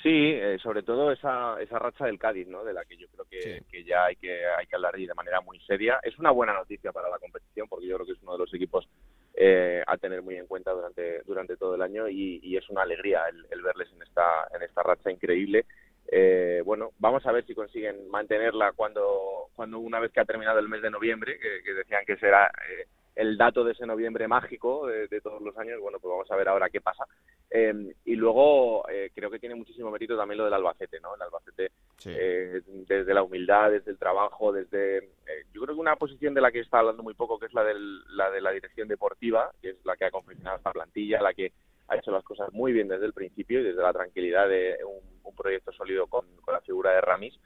Sí, 0.00 0.08
eh, 0.12 0.56
sobre 0.62 0.84
todo 0.84 1.10
esa, 1.10 1.60
esa 1.60 1.80
racha 1.80 2.04
del 2.04 2.20
Cádiz, 2.20 2.46
¿no? 2.46 2.62
De 2.62 2.72
la 2.72 2.84
que 2.84 2.96
yo 2.96 3.08
creo 3.08 3.24
que, 3.24 3.64
que 3.68 3.82
ya 3.82 4.04
hay 4.04 4.14
que 4.14 4.46
hay 4.46 4.64
que 4.66 4.76
hablar 4.76 4.94
de 4.94 5.12
manera 5.12 5.40
muy 5.40 5.58
seria. 5.62 5.98
Es 6.04 6.16
una 6.20 6.30
buena 6.30 6.54
noticia 6.54 6.92
para 6.92 7.10
la 7.10 7.18
competición 7.18 7.66
porque 7.68 7.88
yo 7.88 7.96
creo 7.96 8.06
que 8.06 8.12
es 8.12 8.22
uno 8.22 8.34
de 8.34 8.38
los 8.38 8.54
equipos 8.54 8.88
eh, 9.34 9.82
a 9.84 9.96
tener 9.96 10.22
muy 10.22 10.36
en 10.36 10.46
cuenta 10.46 10.70
durante 10.70 11.22
durante 11.22 11.56
todo 11.56 11.74
el 11.74 11.82
año 11.82 12.08
y, 12.08 12.38
y 12.44 12.56
es 12.56 12.70
una 12.70 12.82
alegría 12.82 13.24
el, 13.28 13.44
el, 13.50 13.60
verles 13.60 13.88
en 13.92 14.02
esta 14.02 14.46
en 14.54 14.62
esta 14.62 14.84
racha 14.84 15.10
increíble. 15.10 15.66
Eh, 16.10 16.62
bueno, 16.64 16.92
vamos 16.98 17.24
a 17.26 17.32
ver 17.32 17.44
si 17.44 17.54
consiguen 17.54 18.08
mantenerla 18.08 18.72
cuando 18.72 19.48
cuando 19.54 19.78
una 19.78 20.00
vez 20.00 20.12
que 20.12 20.20
ha 20.20 20.24
terminado 20.24 20.58
el 20.58 20.68
mes 20.68 20.80
de 20.82 20.90
noviembre, 20.90 21.38
que, 21.38 21.62
que 21.64 21.74
decían 21.74 22.04
que 22.06 22.16
será 22.16 22.46
eh, 22.46 22.86
el 23.18 23.36
dato 23.36 23.64
de 23.64 23.72
ese 23.72 23.84
noviembre 23.84 24.28
mágico 24.28 24.86
de, 24.86 25.08
de, 25.08 25.20
todos 25.20 25.42
los 25.42 25.56
años. 25.58 25.80
Bueno, 25.80 25.98
pues 25.98 26.10
vamos 26.10 26.30
a 26.30 26.36
ver 26.36 26.48
ahora 26.48 26.70
qué 26.70 26.80
pasa. 26.80 27.04
Eh, 27.50 27.92
y 28.04 28.14
luego 28.14 28.88
eh, 28.88 29.10
creo 29.12 29.28
que 29.28 29.40
tiene 29.40 29.56
muchísimo 29.56 29.90
mérito 29.90 30.16
también 30.16 30.38
lo 30.38 30.44
del 30.44 30.54
Albacete, 30.54 31.00
¿no? 31.00 31.16
El 31.16 31.22
Albacete, 31.22 31.72
sí. 31.96 32.10
eh, 32.16 32.62
desde 32.86 33.12
la 33.12 33.24
humildad, 33.24 33.72
desde 33.72 33.90
el 33.90 33.98
trabajo, 33.98 34.52
desde. 34.52 34.98
Eh, 34.98 35.44
yo 35.52 35.62
creo 35.62 35.74
que 35.74 35.80
una 35.80 35.96
posición 35.96 36.32
de 36.32 36.40
la 36.40 36.52
que 36.52 36.60
está 36.60 36.78
hablando 36.78 37.02
muy 37.02 37.14
poco, 37.14 37.40
que 37.40 37.46
es 37.46 37.54
la, 37.54 37.64
del, 37.64 38.04
la 38.16 38.30
de 38.30 38.40
la 38.40 38.52
dirección 38.52 38.86
deportiva, 38.86 39.50
que 39.60 39.70
es 39.70 39.84
la 39.84 39.96
que 39.96 40.04
ha 40.04 40.10
confeccionado 40.12 40.58
esta 40.58 40.72
plantilla, 40.72 41.20
la 41.20 41.34
que 41.34 41.52
ha 41.88 41.96
hecho 41.96 42.10
las 42.10 42.24
cosas 42.24 42.52
muy 42.52 42.72
bien 42.72 42.88
desde 42.88 43.06
el 43.06 43.12
principio 43.12 43.60
y 43.60 43.64
desde 43.64 43.82
la 43.82 43.92
tranquilidad 43.92 44.48
de 44.48 44.76
un, 44.84 45.00
un 45.24 45.34
proyecto 45.34 45.72
sólido 45.72 46.06
con, 46.06 46.26
con 46.42 46.54
la 46.54 46.60
figura 46.60 46.92
de 46.92 47.00
Ramis. 47.00 47.38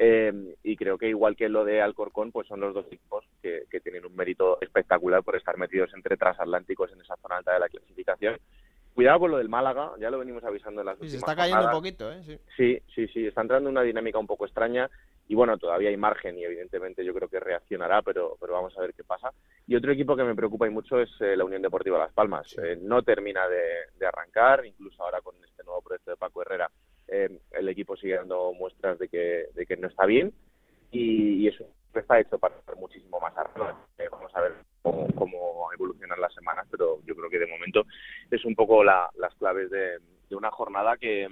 Eh, 0.00 0.54
y 0.62 0.76
creo 0.76 0.96
que 0.96 1.08
igual 1.08 1.34
que 1.34 1.48
lo 1.48 1.64
de 1.64 1.82
Alcorcón, 1.82 2.30
pues 2.30 2.46
son 2.46 2.60
los 2.60 2.72
dos 2.72 2.86
equipos 2.86 3.24
que, 3.42 3.64
que, 3.68 3.80
tienen 3.80 4.06
un 4.06 4.14
mérito 4.14 4.58
espectacular 4.60 5.24
por 5.24 5.34
estar 5.34 5.58
metidos 5.58 5.90
entre 5.92 6.16
transatlánticos 6.16 6.92
en 6.92 7.00
esa 7.00 7.16
zona 7.16 7.38
alta 7.38 7.54
de 7.54 7.58
la 7.58 7.68
clasificación. 7.68 8.38
Cuidado 8.94 9.18
con 9.18 9.32
lo 9.32 9.38
del 9.38 9.48
Málaga, 9.48 9.92
ya 9.98 10.10
lo 10.10 10.20
venimos 10.20 10.44
avisando 10.44 10.82
en 10.82 10.86
las 10.86 10.98
sí, 10.98 11.04
últimas 11.04 11.10
Se 11.10 11.16
está 11.18 11.34
cayendo 11.34 11.62
jornadas. 11.62 11.76
un 11.76 11.82
poquito, 11.82 12.12
¿eh? 12.12 12.22
Sí. 12.22 12.38
sí, 12.56 12.82
sí, 12.94 13.08
sí, 13.08 13.26
está 13.26 13.40
entrando 13.40 13.68
en 13.68 13.76
una 13.76 13.82
dinámica 13.82 14.18
un 14.18 14.28
poco 14.28 14.44
extraña 14.44 14.88
y 15.28 15.34
bueno, 15.34 15.58
todavía 15.58 15.90
hay 15.90 15.96
margen 15.96 16.38
y 16.38 16.44
evidentemente 16.44 17.04
yo 17.04 17.12
creo 17.12 17.28
que 17.28 17.38
reaccionará, 17.38 18.00
pero, 18.00 18.36
pero 18.40 18.54
vamos 18.54 18.76
a 18.76 18.80
ver 18.80 18.94
qué 18.94 19.04
pasa. 19.04 19.30
Y 19.66 19.76
otro 19.76 19.92
equipo 19.92 20.16
que 20.16 20.24
me 20.24 20.34
preocupa 20.34 20.66
y 20.66 20.70
mucho 20.70 20.98
es 20.98 21.10
eh, 21.20 21.36
la 21.36 21.44
Unión 21.44 21.60
Deportiva 21.60 21.98
Las 21.98 22.14
Palmas. 22.14 22.48
Sí. 22.48 22.56
Eh, 22.62 22.78
no 22.80 23.02
termina 23.02 23.46
de, 23.46 23.62
de 23.98 24.06
arrancar, 24.06 24.64
incluso 24.64 25.02
ahora 25.02 25.20
con 25.20 25.34
este 25.44 25.62
nuevo 25.64 25.82
proyecto 25.82 26.12
de 26.12 26.16
Paco 26.16 26.40
Herrera, 26.40 26.70
eh, 27.08 27.40
el 27.52 27.68
equipo 27.68 27.94
sigue 27.96 28.16
dando 28.16 28.54
muestras 28.54 28.98
de 28.98 29.08
que, 29.08 29.48
de 29.54 29.66
que 29.66 29.76
no 29.76 29.88
está 29.88 30.06
bien 30.06 30.32
y, 30.90 31.42
y 31.42 31.48
eso 31.48 31.66
está 31.94 32.20
hecho 32.20 32.38
para 32.38 32.54
muchísimo 32.78 33.20
más 33.20 33.36
arriba. 33.36 33.76
Eh, 33.98 34.08
vamos 34.10 34.34
a 34.34 34.40
ver 34.40 34.54
cómo, 34.80 35.06
cómo, 35.14 35.72
evolucionan 35.74 36.20
las 36.20 36.32
semanas, 36.32 36.66
pero 36.70 37.00
yo 37.04 37.14
creo 37.14 37.28
que 37.28 37.38
de 37.38 37.46
momento 37.46 37.84
es 38.30 38.44
un 38.44 38.54
poco 38.54 38.82
la, 38.82 39.10
las 39.16 39.34
claves 39.34 39.70
de, 39.70 39.98
de 40.28 40.36
una 40.36 40.50
jornada 40.50 40.96
que, 40.96 41.28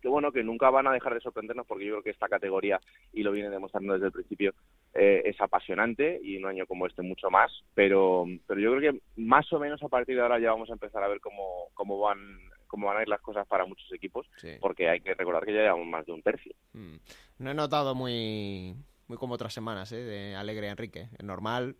que, 0.00 0.08
bueno, 0.08 0.32
que 0.32 0.42
nunca 0.42 0.70
van 0.70 0.86
a 0.86 0.92
dejar 0.92 1.14
de 1.14 1.20
sorprendernos 1.20 1.66
porque 1.66 1.86
yo 1.86 1.92
creo 1.94 2.02
que 2.02 2.10
esta 2.10 2.28
categoría, 2.28 2.80
y 3.12 3.22
lo 3.22 3.32
viene 3.32 3.50
demostrando 3.50 3.94
desde 3.94 4.06
el 4.06 4.12
principio, 4.12 4.54
eh, 4.94 5.22
es 5.24 5.40
apasionante 5.40 6.20
y 6.22 6.36
un 6.36 6.46
año 6.46 6.66
como 6.66 6.86
este 6.86 7.02
mucho 7.02 7.30
más, 7.30 7.50
pero, 7.74 8.26
pero 8.46 8.60
yo 8.60 8.74
creo 8.74 8.92
que 8.92 9.00
más 9.16 9.52
o 9.52 9.58
menos 9.58 9.82
a 9.82 9.88
partir 9.88 10.16
de 10.16 10.22
ahora 10.22 10.38
ya 10.38 10.50
vamos 10.50 10.70
a 10.70 10.74
empezar 10.74 11.02
a 11.02 11.08
ver 11.08 11.20
cómo, 11.20 11.68
cómo 11.74 11.98
van 11.98 12.18
cómo 12.66 12.86
van 12.86 12.98
a 12.98 13.02
ir 13.02 13.08
las 13.08 13.20
cosas 13.20 13.46
para 13.48 13.66
muchos 13.66 13.92
equipos, 13.92 14.28
sí. 14.36 14.50
porque 14.60 14.88
hay 14.88 15.00
que 15.00 15.12
recordar 15.14 15.44
que 15.44 15.52
ya 15.52 15.62
llevamos 15.62 15.88
más 15.88 16.06
de 16.06 16.12
un 16.12 16.22
tercio. 16.22 16.54
Mm. 16.72 16.96
No 17.38 17.50
he 17.50 17.54
notado 17.54 17.96
muy 17.96 18.76
muy 19.08 19.18
como 19.18 19.34
otras 19.34 19.52
semanas, 19.52 19.90
¿eh? 19.90 19.96
De 19.96 20.36
Alegre 20.36 20.68
Enrique. 20.68 21.08
Es 21.18 21.24
normal 21.24 21.74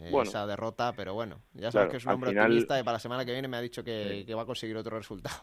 eh, 0.00 0.10
bueno, 0.10 0.28
esa 0.28 0.46
derrota, 0.46 0.92
pero 0.94 1.14
bueno, 1.14 1.40
ya 1.54 1.72
sabes 1.72 1.72
claro, 1.72 1.90
que 1.90 1.96
es 1.96 2.04
un 2.04 2.12
hombre 2.12 2.30
final... 2.30 2.44
optimista 2.44 2.78
y 2.78 2.82
para 2.82 2.96
la 2.96 2.98
semana 2.98 3.24
que 3.24 3.32
viene 3.32 3.48
me 3.48 3.56
ha 3.56 3.60
dicho 3.60 3.82
que, 3.82 4.18
sí. 4.18 4.26
que 4.26 4.34
va 4.34 4.42
a 4.42 4.46
conseguir 4.46 4.76
otro 4.76 4.98
resultado. 4.98 5.42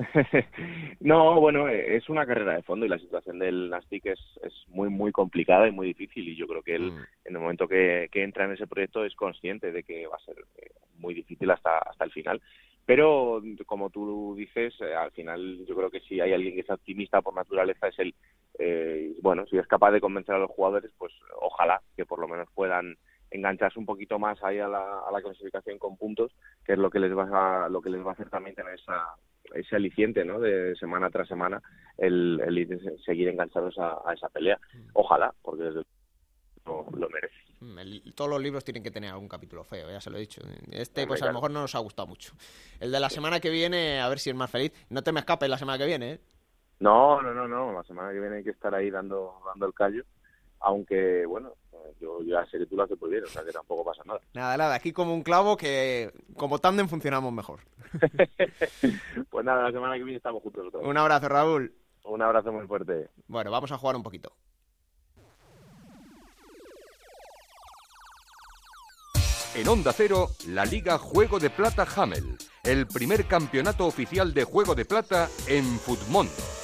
no, 1.00 1.40
bueno, 1.40 1.68
es 1.68 2.08
una 2.08 2.26
carrera 2.26 2.54
de 2.54 2.62
fondo 2.62 2.86
y 2.86 2.88
la 2.88 2.98
situación 2.98 3.38
del 3.38 3.70
Nastic 3.70 4.06
es, 4.06 4.20
es 4.42 4.52
muy, 4.68 4.88
muy 4.88 5.12
complicada 5.12 5.68
y 5.68 5.72
muy 5.72 5.88
difícil 5.88 6.28
y 6.28 6.36
yo 6.36 6.46
creo 6.46 6.62
que 6.62 6.74
él, 6.74 6.92
mm. 6.92 6.98
en 7.26 7.34
el 7.34 7.38
momento 7.38 7.68
que, 7.68 8.08
que, 8.10 8.22
entra 8.22 8.44
en 8.44 8.52
ese 8.52 8.66
proyecto, 8.66 9.04
es 9.04 9.14
consciente 9.14 9.72
de 9.72 9.82
que 9.82 10.06
va 10.06 10.16
a 10.16 10.24
ser 10.24 10.36
eh, 10.58 10.70
muy 10.98 11.14
difícil 11.14 11.50
hasta, 11.50 11.78
hasta 11.78 12.04
el 12.04 12.12
final. 12.12 12.40
Pero, 12.86 13.40
como 13.66 13.90
tú 13.90 14.34
dices, 14.36 14.74
eh, 14.80 14.94
al 14.94 15.12
final 15.12 15.64
yo 15.64 15.76
creo 15.76 15.90
que 15.90 16.00
si 16.00 16.20
hay 16.20 16.32
alguien 16.32 16.54
que 16.54 16.62
es 16.62 16.70
optimista 16.70 17.22
por 17.22 17.34
naturaleza 17.34 17.88
es 17.88 17.98
él. 17.98 18.14
Eh, 18.58 19.12
bueno, 19.22 19.46
si 19.46 19.58
es 19.58 19.66
capaz 19.68 19.92
de 19.92 20.00
convencer 20.00 20.34
a 20.34 20.38
los 20.38 20.50
jugadores, 20.50 20.90
pues 20.98 21.12
ojalá 21.40 21.80
que 21.96 22.04
por 22.04 22.18
lo 22.18 22.26
menos 22.26 22.48
puedan 22.52 22.96
engancharse 23.30 23.78
un 23.78 23.86
poquito 23.86 24.18
más 24.18 24.42
ahí 24.42 24.58
a 24.58 24.68
la, 24.68 25.00
a 25.00 25.12
la 25.12 25.22
clasificación 25.22 25.78
con 25.78 25.96
puntos, 25.96 26.32
que 26.64 26.72
es 26.72 26.78
lo 26.78 26.90
que 26.90 26.98
les 27.00 27.16
va 27.16 27.64
a, 27.64 27.68
lo 27.68 27.80
que 27.80 27.90
les 27.90 28.04
va 28.04 28.10
a 28.10 28.12
hacer 28.12 28.28
también 28.28 28.56
tener 28.56 28.74
esa, 28.74 29.14
ese 29.54 29.76
aliciente, 29.76 30.24
¿no? 30.24 30.40
De 30.40 30.74
semana 30.76 31.10
tras 31.10 31.28
semana, 31.28 31.62
el, 31.96 32.40
el 32.44 32.98
seguir 33.04 33.28
enganchados 33.28 33.78
a, 33.78 33.98
a, 34.04 34.14
esa 34.14 34.28
pelea. 34.28 34.58
Ojalá, 34.94 35.32
porque 35.42 35.64
desde 35.64 35.82
lo, 36.66 36.86
lo 36.96 37.08
merece. 37.08 37.34
El, 37.60 38.14
todos 38.14 38.30
los 38.30 38.40
libros 38.40 38.64
tienen 38.64 38.82
que 38.82 38.90
tener 38.90 39.10
algún 39.10 39.28
capítulo 39.28 39.64
feo, 39.64 39.90
ya 39.90 40.00
se 40.00 40.10
lo 40.10 40.16
he 40.16 40.20
dicho. 40.20 40.40
Este, 40.70 41.06
pues 41.06 41.22
a 41.22 41.26
lo 41.26 41.32
mejor 41.32 41.50
no 41.50 41.60
nos 41.60 41.74
ha 41.74 41.78
gustado 41.78 42.08
mucho. 42.08 42.32
El 42.80 42.90
de 42.90 43.00
la 43.00 43.10
semana 43.10 43.38
que 43.40 43.50
viene, 43.50 44.00
a 44.00 44.08
ver 44.08 44.18
si 44.18 44.30
es 44.30 44.36
más 44.36 44.50
feliz. 44.50 44.72
No 44.88 45.02
te 45.02 45.12
me 45.12 45.20
escapes 45.20 45.48
la 45.48 45.58
semana 45.58 45.78
que 45.78 45.86
viene, 45.86 46.12
¿eh? 46.12 46.20
No, 46.80 47.20
no, 47.20 47.34
no, 47.34 47.46
no. 47.46 47.72
La 47.72 47.82
semana 47.84 48.12
que 48.12 48.20
viene 48.20 48.36
hay 48.36 48.44
que 48.44 48.50
estar 48.50 48.74
ahí 48.74 48.90
dando, 48.90 49.40
dando 49.46 49.66
el 49.66 49.74
callo. 49.74 50.04
Aunque, 50.60 51.24
bueno, 51.26 51.54
yo 52.00 52.22
ya 52.22 52.44
sé 52.46 52.58
que 52.58 52.66
tú 52.66 52.76
lo 52.76 52.84
haces 52.84 53.00
muy 53.00 53.10
bien, 53.10 53.24
o 53.24 53.26
sea 53.26 53.44
que 53.44 53.52
tampoco 53.52 53.84
pasa 53.84 54.02
nada. 54.04 54.20
Nada, 54.34 54.56
nada, 54.56 54.74
aquí 54.74 54.92
como 54.92 55.14
un 55.14 55.22
clavo 55.22 55.56
que 55.56 56.12
como 56.36 56.58
tándem 56.58 56.88
funcionamos 56.88 57.32
mejor. 57.32 57.60
pues 59.30 59.44
nada, 59.44 59.64
la 59.64 59.72
semana 59.72 59.96
que 59.96 60.04
viene 60.04 60.16
estamos 60.16 60.42
juntos 60.42 60.70
todos. 60.72 60.84
Un 60.84 60.96
abrazo, 60.96 61.28
Raúl. 61.28 61.74
Un 62.04 62.22
abrazo 62.22 62.52
muy 62.52 62.66
fuerte. 62.66 63.08
Bueno, 63.26 63.50
vamos 63.50 63.70
a 63.72 63.78
jugar 63.78 63.96
un 63.96 64.02
poquito. 64.02 64.32
En 69.54 69.66
Onda 69.66 69.92
Cero, 69.92 70.28
la 70.46 70.64
Liga 70.64 70.96
Juego 70.96 71.40
de 71.40 71.50
Plata 71.50 71.84
Hamel, 71.96 72.38
el 72.62 72.86
primer 72.86 73.26
campeonato 73.26 73.84
oficial 73.84 74.32
de 74.32 74.44
Juego 74.44 74.76
de 74.76 74.84
Plata 74.84 75.28
en 75.48 75.64
Futmundo. 75.64 76.59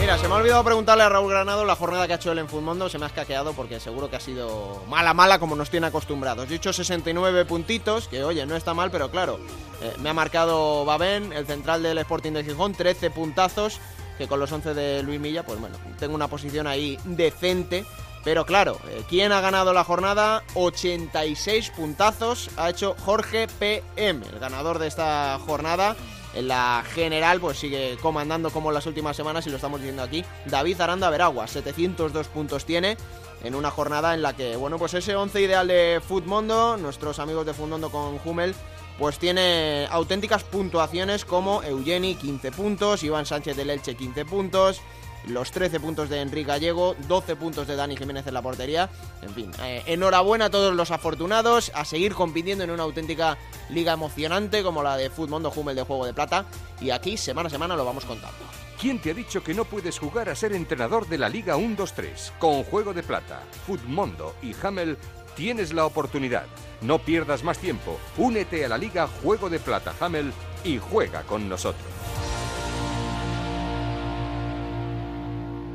Mira, 0.00 0.16
se 0.16 0.28
me 0.28 0.34
ha 0.34 0.38
olvidado 0.38 0.64
preguntarle 0.64 1.04
a 1.04 1.10
Raúl 1.10 1.30
Granado 1.30 1.66
la 1.66 1.76
jornada 1.76 2.06
que 2.06 2.14
ha 2.14 2.16
hecho 2.16 2.32
él 2.32 2.38
en 2.38 2.48
Futmundo, 2.48 2.88
se 2.88 2.98
me 2.98 3.04
ha 3.04 3.08
escaqueado 3.08 3.52
porque 3.52 3.78
seguro 3.80 4.08
que 4.08 4.16
ha 4.16 4.20
sido 4.20 4.82
mala, 4.88 5.12
mala 5.12 5.38
como 5.38 5.56
nos 5.56 5.68
tiene 5.68 5.88
acostumbrados. 5.88 6.48
Yo 6.48 6.54
he 6.54 6.56
hecho 6.56 6.72
69 6.72 7.44
puntitos, 7.44 8.08
que 8.08 8.24
oye, 8.24 8.46
no 8.46 8.56
está 8.56 8.72
mal, 8.72 8.90
pero 8.90 9.10
claro, 9.10 9.38
eh, 9.82 9.92
me 10.00 10.08
ha 10.08 10.14
marcado 10.14 10.86
Babén, 10.86 11.34
el 11.34 11.46
central 11.46 11.82
del 11.82 11.98
Sporting 11.98 12.32
de 12.32 12.44
Gijón, 12.44 12.72
13 12.72 13.10
puntazos, 13.10 13.78
que 14.16 14.26
con 14.26 14.40
los 14.40 14.50
11 14.50 14.72
de 14.72 15.02
Luis 15.02 15.20
Milla, 15.20 15.44
pues 15.44 15.60
bueno, 15.60 15.76
tengo 15.98 16.14
una 16.14 16.28
posición 16.28 16.66
ahí 16.66 16.98
decente. 17.04 17.84
Pero 18.24 18.46
claro, 18.46 18.78
eh, 18.88 19.02
¿quién 19.08 19.32
ha 19.32 19.40
ganado 19.42 19.74
la 19.74 19.84
jornada? 19.84 20.42
86 20.54 21.72
puntazos 21.76 22.50
ha 22.56 22.70
hecho 22.70 22.94
Jorge 23.04 23.48
PM, 23.58 24.26
el 24.26 24.38
ganador 24.38 24.78
de 24.78 24.88
esta 24.88 25.38
jornada. 25.44 25.94
En 26.34 26.48
la 26.48 26.84
general, 26.94 27.40
pues 27.40 27.58
sigue 27.58 27.96
comandando 28.00 28.50
como 28.50 28.70
las 28.70 28.86
últimas 28.86 29.16
semanas 29.16 29.46
y 29.46 29.50
lo 29.50 29.56
estamos 29.56 29.80
diciendo 29.80 30.02
aquí. 30.02 30.24
David 30.46 30.80
Aranda 30.80 31.10
Veragua, 31.10 31.46
702 31.48 32.28
puntos 32.28 32.64
tiene 32.64 32.96
en 33.42 33.54
una 33.54 33.70
jornada 33.70 34.14
en 34.14 34.22
la 34.22 34.34
que, 34.34 34.56
bueno, 34.56 34.78
pues 34.78 34.94
ese 34.94 35.16
11 35.16 35.40
ideal 35.40 35.66
de 35.66 36.00
Futmundo, 36.06 36.76
nuestros 36.76 37.18
amigos 37.18 37.46
de 37.46 37.54
Futmundo 37.54 37.90
con 37.90 38.20
Hummel, 38.24 38.54
pues 38.98 39.18
tiene 39.18 39.88
auténticas 39.90 40.44
puntuaciones 40.44 41.24
como 41.24 41.62
Eugeni 41.62 42.14
15 42.16 42.52
puntos, 42.52 43.02
Iván 43.02 43.26
Sánchez 43.26 43.56
del 43.56 43.70
Elche 43.70 43.94
15 43.94 44.24
puntos, 44.26 44.82
los 45.26 45.50
13 45.50 45.80
puntos 45.80 46.08
de 46.08 46.20
Enrique 46.20 46.48
Gallego, 46.48 46.96
12 47.08 47.36
puntos 47.36 47.66
de 47.66 47.76
Dani 47.76 47.96
Jiménez 47.96 48.26
en 48.26 48.34
la 48.34 48.42
portería. 48.42 48.88
En 49.22 49.30
fin, 49.34 49.50
eh, 49.62 49.82
enhorabuena 49.86 50.46
a 50.46 50.50
todos 50.50 50.74
los 50.74 50.90
afortunados, 50.90 51.70
a 51.74 51.84
seguir 51.84 52.14
compitiendo 52.14 52.64
en 52.64 52.70
una 52.70 52.82
auténtica 52.82 53.38
liga 53.68 53.92
emocionante 53.92 54.62
como 54.62 54.82
la 54.82 54.96
de 54.96 55.10
Futmundo 55.10 55.52
Hummel 55.54 55.76
de 55.76 55.82
Juego 55.82 56.06
de 56.06 56.14
Plata. 56.14 56.46
Y 56.80 56.90
aquí, 56.90 57.16
semana 57.16 57.48
a 57.48 57.50
semana, 57.50 57.76
lo 57.76 57.84
vamos 57.84 58.04
contando. 58.04 58.38
¿Quién 58.80 58.98
te 58.98 59.10
ha 59.10 59.14
dicho 59.14 59.42
que 59.42 59.52
no 59.52 59.66
puedes 59.66 59.98
jugar 59.98 60.30
a 60.30 60.34
ser 60.34 60.54
entrenador 60.54 61.06
de 61.06 61.18
la 61.18 61.28
Liga 61.28 61.56
1-2-3? 61.56 62.32
Con 62.38 62.64
Juego 62.64 62.94
de 62.94 63.02
Plata, 63.02 63.42
Futmundo 63.66 64.34
y 64.40 64.54
Hamel 64.62 64.96
tienes 65.36 65.74
la 65.74 65.84
oportunidad. 65.84 66.46
No 66.80 66.98
pierdas 66.98 67.44
más 67.44 67.58
tiempo. 67.58 67.98
Únete 68.16 68.64
a 68.64 68.68
la 68.68 68.78
Liga 68.78 69.06
Juego 69.22 69.50
de 69.50 69.58
Plata 69.58 69.94
Hamel 70.00 70.32
y 70.64 70.78
juega 70.78 71.22
con 71.24 71.48
nosotros. 71.48 71.99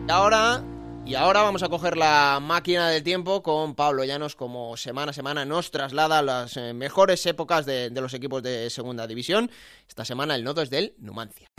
Y 0.08 0.12
ahora, 0.12 0.64
y 1.04 1.16
ahora 1.16 1.42
vamos 1.42 1.64
a 1.64 1.70
coger 1.70 1.98
la 1.98 2.40
máquina 2.40 2.90
del 2.90 3.02
tiempo 3.02 3.42
con 3.42 3.74
Pablo 3.74 4.04
Llanos, 4.04 4.36
como 4.36 4.78
semana 4.78 5.10
a 5.10 5.14
semana 5.14 5.46
nos 5.46 5.72
traslada 5.72 6.20
a 6.20 6.22
las 6.22 6.58
eh, 6.58 6.74
mejores 6.74 7.26
épocas 7.26 7.66
de, 7.66 7.90
de 7.90 8.02
los 8.02 8.14
equipos 8.14 8.44
de 8.44 8.70
segunda 8.70 9.08
división. 9.08 9.50
Esta 9.88 10.06
semana 10.06 10.36
el 10.36 10.44
nodo 10.44 10.62
es 10.62 10.70
del 10.70 10.94
Numancia. 11.00 11.50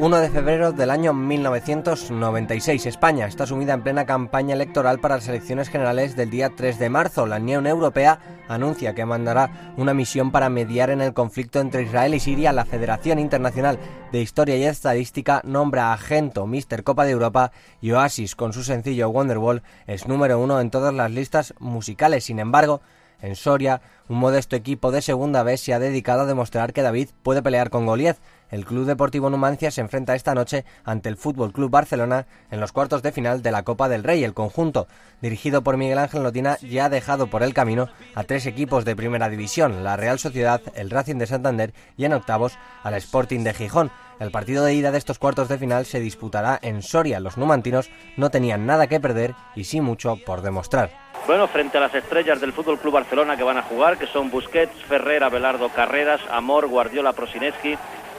1 0.00 0.20
de 0.20 0.30
febrero 0.30 0.70
del 0.70 0.92
año 0.92 1.12
1996. 1.12 2.86
España 2.86 3.26
está 3.26 3.46
sumida 3.46 3.74
en 3.74 3.82
plena 3.82 4.06
campaña 4.06 4.54
electoral 4.54 5.00
para 5.00 5.16
las 5.16 5.26
elecciones 5.26 5.68
generales 5.70 6.14
del 6.14 6.30
día 6.30 6.52
3 6.54 6.78
de 6.78 6.88
marzo. 6.88 7.26
La 7.26 7.38
Unión 7.38 7.66
Europea 7.66 8.20
anuncia 8.46 8.94
que 8.94 9.04
mandará 9.04 9.72
una 9.76 9.94
misión 9.94 10.30
para 10.30 10.50
mediar 10.50 10.90
en 10.90 11.00
el 11.00 11.14
conflicto 11.14 11.58
entre 11.58 11.82
Israel 11.82 12.14
y 12.14 12.20
Siria. 12.20 12.52
La 12.52 12.64
Federación 12.64 13.18
Internacional 13.18 13.80
de 14.12 14.22
Historia 14.22 14.56
y 14.56 14.62
Estadística 14.62 15.40
nombra 15.42 15.92
a 15.92 15.98
Gento 15.98 16.46
Mister 16.46 16.84
Copa 16.84 17.04
de 17.04 17.10
Europa 17.10 17.50
y 17.80 17.90
Oasis 17.90 18.36
con 18.36 18.52
su 18.52 18.62
sencillo 18.62 19.10
Wonderwall 19.10 19.64
es 19.88 20.06
número 20.06 20.38
uno 20.38 20.60
en 20.60 20.70
todas 20.70 20.94
las 20.94 21.10
listas 21.10 21.54
musicales. 21.58 22.22
Sin 22.22 22.38
embargo, 22.38 22.82
en 23.20 23.34
Soria, 23.34 23.80
un 24.08 24.18
modesto 24.18 24.54
equipo 24.54 24.92
de 24.92 25.02
segunda 25.02 25.42
vez 25.42 25.60
se 25.60 25.74
ha 25.74 25.80
dedicado 25.80 26.20
a 26.20 26.26
demostrar 26.26 26.72
que 26.72 26.82
David 26.82 27.08
puede 27.24 27.42
pelear 27.42 27.68
con 27.68 27.84
Goliath. 27.84 28.18
El 28.50 28.64
Club 28.64 28.86
Deportivo 28.86 29.28
Numancia 29.30 29.70
se 29.70 29.80
enfrenta 29.80 30.14
esta 30.14 30.34
noche 30.34 30.64
ante 30.84 31.08
el 31.08 31.16
Fútbol 31.16 31.52
Club 31.52 31.70
Barcelona 31.70 32.26
en 32.50 32.60
los 32.60 32.72
cuartos 32.72 33.02
de 33.02 33.12
final 33.12 33.42
de 33.42 33.52
la 33.52 33.62
Copa 33.62 33.88
del 33.88 34.04
Rey. 34.04 34.24
El 34.24 34.34
conjunto, 34.34 34.86
dirigido 35.20 35.62
por 35.62 35.76
Miguel 35.76 35.98
Ángel 35.98 36.22
Notina, 36.22 36.56
ya 36.62 36.86
ha 36.86 36.88
dejado 36.88 37.28
por 37.28 37.42
el 37.42 37.54
camino 37.54 37.88
a 38.14 38.24
tres 38.24 38.46
equipos 38.46 38.84
de 38.84 38.96
primera 38.96 39.28
división: 39.28 39.84
la 39.84 39.96
Real 39.96 40.18
Sociedad, 40.18 40.62
el 40.74 40.90
Racing 40.90 41.16
de 41.16 41.26
Santander 41.26 41.74
y 41.96 42.04
en 42.04 42.14
octavos 42.14 42.58
al 42.82 42.94
Sporting 42.94 43.44
de 43.44 43.54
Gijón. 43.54 43.90
El 44.18 44.32
partido 44.32 44.64
de 44.64 44.74
ida 44.74 44.90
de 44.90 44.98
estos 44.98 45.18
cuartos 45.18 45.48
de 45.48 45.58
final 45.58 45.86
se 45.86 46.00
disputará 46.00 46.58
en 46.60 46.82
Soria. 46.82 47.20
Los 47.20 47.36
numantinos 47.36 47.88
no 48.16 48.30
tenían 48.30 48.66
nada 48.66 48.88
que 48.88 48.98
perder 48.98 49.34
y 49.54 49.64
sí 49.64 49.80
mucho 49.80 50.16
por 50.26 50.42
demostrar. 50.42 50.90
Bueno, 51.26 51.46
frente 51.46 51.78
a 51.78 51.82
las 51.82 51.94
estrellas 51.94 52.40
del 52.40 52.52
Fútbol 52.52 52.78
Club 52.78 52.94
Barcelona 52.94 53.36
que 53.36 53.42
van 53.44 53.58
a 53.58 53.62
jugar, 53.62 53.98
que 53.98 54.06
son 54.06 54.30
Busquets, 54.30 54.72
Ferrer, 54.88 55.22
Abelardo, 55.22 55.68
Carreras, 55.68 56.20
Amor, 56.30 56.66
Guardiola, 56.66 57.12
Prosineski, 57.12 57.76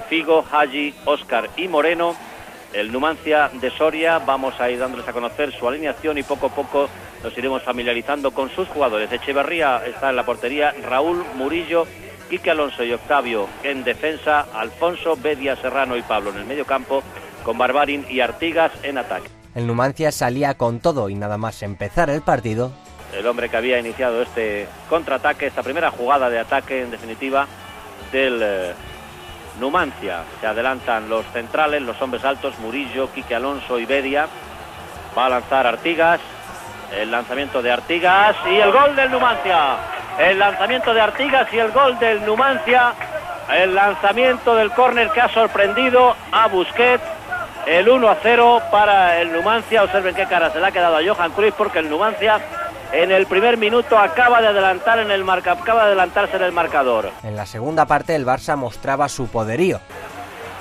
Figo, 0.10 0.44
Haji, 0.52 0.94
Oscar 1.06 1.50
y 1.56 1.68
Moreno. 1.68 2.16
El 2.74 2.92
Numancia 2.92 3.50
de 3.54 3.72
Soria, 3.72 4.20
vamos 4.20 4.60
a 4.60 4.70
ir 4.70 4.80
dándoles 4.80 5.08
a 5.08 5.14
conocer 5.14 5.52
su 5.52 5.68
alineación 5.68 6.18
y 6.18 6.24
poco 6.24 6.48
a 6.48 6.50
poco 6.50 6.90
nos 7.24 7.38
iremos 7.38 7.64
familiarizando 7.64 8.32
con 8.32 8.50
sus 8.50 8.68
jugadores. 8.68 9.12
Echeverría 9.12 9.84
está 9.86 10.10
en 10.10 10.16
la 10.16 10.26
portería, 10.26 10.74
Raúl 10.84 11.24
Murillo, 11.36 11.86
Quique 12.30 12.52
Alonso 12.52 12.84
y 12.84 12.94
Octavio 12.94 13.48
en 13.64 13.84
defensa, 13.84 14.48
Alfonso, 14.54 15.16
Bedia, 15.16 15.56
Serrano 15.56 15.98
y 15.98 16.02
Pablo 16.02 16.30
en 16.32 16.38
el 16.38 16.46
medio 16.46 16.66
campo, 16.66 17.02
con 17.44 17.58
Barbarin 17.58 18.06
y 18.10 18.20
Artigas 18.20 18.72
en 18.84 19.00
ataque. 19.00 19.30
El 19.56 19.66
Numancia 19.66 20.12
salía 20.12 20.56
con 20.56 20.80
todo 20.80 21.10
y 21.10 21.16
nada 21.16 21.38
más 21.38 21.64
empezar 21.64 22.10
el 22.10 22.22
partido. 22.22 22.72
El 23.18 23.26
hombre 23.26 23.50
que 23.50 23.58
había 23.58 23.80
iniciado 23.80 24.22
este 24.22 24.68
contraataque, 24.88 25.48
esta 25.48 25.64
primera 25.64 25.90
jugada 25.90 26.30
de 26.30 26.38
ataque 26.38 26.84
en 26.84 26.92
definitiva 26.92 27.48
del 28.12 28.40
eh, 28.44 28.74
Numancia. 29.60 30.24
Se 30.40 30.48
adelantan 30.48 31.10
los 31.10 31.26
centrales, 31.28 31.82
los 31.82 32.02
hombres 32.02 32.24
altos, 32.24 32.58
Murillo, 32.60 33.12
Quique 33.12 33.36
Alonso 33.36 33.80
y 33.80 33.86
Bedia. 33.86 34.28
Va 35.18 35.26
a 35.26 35.30
lanzar 35.30 35.68
Artigas. 35.68 36.20
El 36.96 37.12
lanzamiento 37.12 37.62
de 37.62 37.72
Artigas 37.72 38.36
y 38.50 38.56
el 38.56 38.72
gol 38.72 38.96
del 38.96 39.12
Numancia. 39.12 39.78
El 40.18 40.40
lanzamiento 40.40 40.94
de 40.94 41.02
Artigas 41.02 41.54
y 41.54 41.60
el 41.60 41.72
gol 41.72 42.00
del 42.00 42.26
Numancia. 42.26 42.94
El 43.54 43.76
lanzamiento 43.76 44.56
del 44.56 44.72
córner 44.72 45.10
que 45.10 45.22
ha 45.22 45.30
sorprendido 45.30 46.16
a 46.32 46.48
Busquets. 46.48 47.04
El 47.66 47.88
1 47.90 48.10
a 48.10 48.18
0 48.24 48.62
para 48.72 49.20
el 49.22 49.32
Numancia. 49.32 49.84
Observen 49.84 50.16
qué 50.16 50.26
cara 50.26 50.50
se 50.50 50.60
le 50.60 50.68
ha 50.68 50.72
quedado 50.72 50.98
a 50.98 51.02
Johan 51.06 51.32
Cruyff 51.32 51.54
porque 51.56 51.80
el 51.80 51.90
Numancia 51.90 52.40
en 52.92 53.12
el 53.12 53.26
primer 53.28 53.58
minuto 53.58 53.98
acaba 53.98 54.42
de 54.42 54.48
adelantar 54.48 55.00
en 55.00 55.12
el 55.12 55.24
marca, 55.24 55.54
acaba 55.54 55.82
de 55.82 55.88
adelantarse 55.88 56.38
en 56.38 56.44
el 56.44 56.52
marcador. 56.52 57.12
En 57.24 57.36
la 57.36 57.46
segunda 57.46 57.86
parte 57.86 58.16
el 58.16 58.26
Barça 58.26 58.56
mostraba 58.56 59.10
su 59.10 59.28
poderío. 59.28 59.80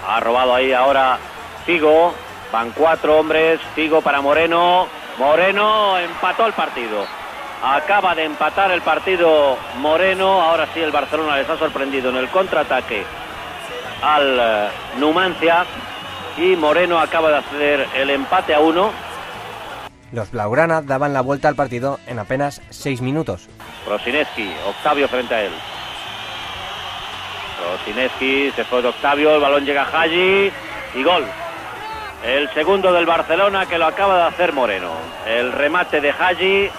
Ha 0.06 0.20
robado 0.20 0.55
ahí 0.55 0.72
ahora 0.72 1.18
Figo. 1.64 2.14
Van 2.52 2.70
cuatro 2.70 3.18
hombres. 3.18 3.60
Figo 3.74 4.00
para 4.00 4.20
Moreno. 4.20 4.86
Moreno 5.18 5.98
empató 5.98 6.46
el 6.46 6.52
partido. 6.52 7.05
Acaba 7.62 8.14
de 8.14 8.24
empatar 8.24 8.70
el 8.70 8.80
partido 8.80 9.56
Moreno. 9.78 10.40
Ahora 10.40 10.66
sí 10.72 10.80
el 10.80 10.90
Barcelona 10.90 11.36
les 11.36 11.50
ha 11.50 11.59
sorprendido 11.59 12.10
en 12.10 12.16
el 12.16 12.28
contraataque 12.28 13.05
al 14.02 14.38
eh, 14.40 14.68
Numancia. 14.98 15.66
Y 16.38 16.56
Moreno 16.56 16.98
acaba 16.98 17.30
de 17.30 17.36
hacer 17.38 17.86
el 17.96 18.10
empate 18.10 18.55
a 18.55 18.60
uno. 18.60 18.92
Los 20.12 20.30
Blaugrana 20.30 20.80
daban 20.82 21.12
la 21.12 21.20
vuelta 21.20 21.48
al 21.48 21.55
partido 21.55 21.98
en 22.06 22.18
apenas 22.18 22.62
seis 22.70 23.01
minutos. 23.01 23.48
Prosineski, 23.85 24.51
Octavio 24.66 25.09
frente 25.09 25.35
a 25.35 25.43
él. 25.43 25.52
Prosineski 27.59 28.51
se 28.52 28.64
fue 28.64 28.82
de 28.82 28.89
Octavio, 28.89 29.35
el 29.35 29.40
balón 29.40 29.64
llega 29.64 29.82
a 29.82 30.02
Haji 30.02 30.51
y 30.94 31.02
gol. 31.02 31.24
El 32.24 32.48
segundo 32.55 32.93
del 32.93 33.06
Barcelona 33.06 33.66
que 33.66 33.78
lo 33.78 33.86
acaba 33.86 34.16
de 34.16 34.22
hacer 34.24 34.52
Moreno. 34.52 34.93
El 35.26 35.52
remate 35.52 36.01
de 36.01 36.10
Haji 36.10 36.70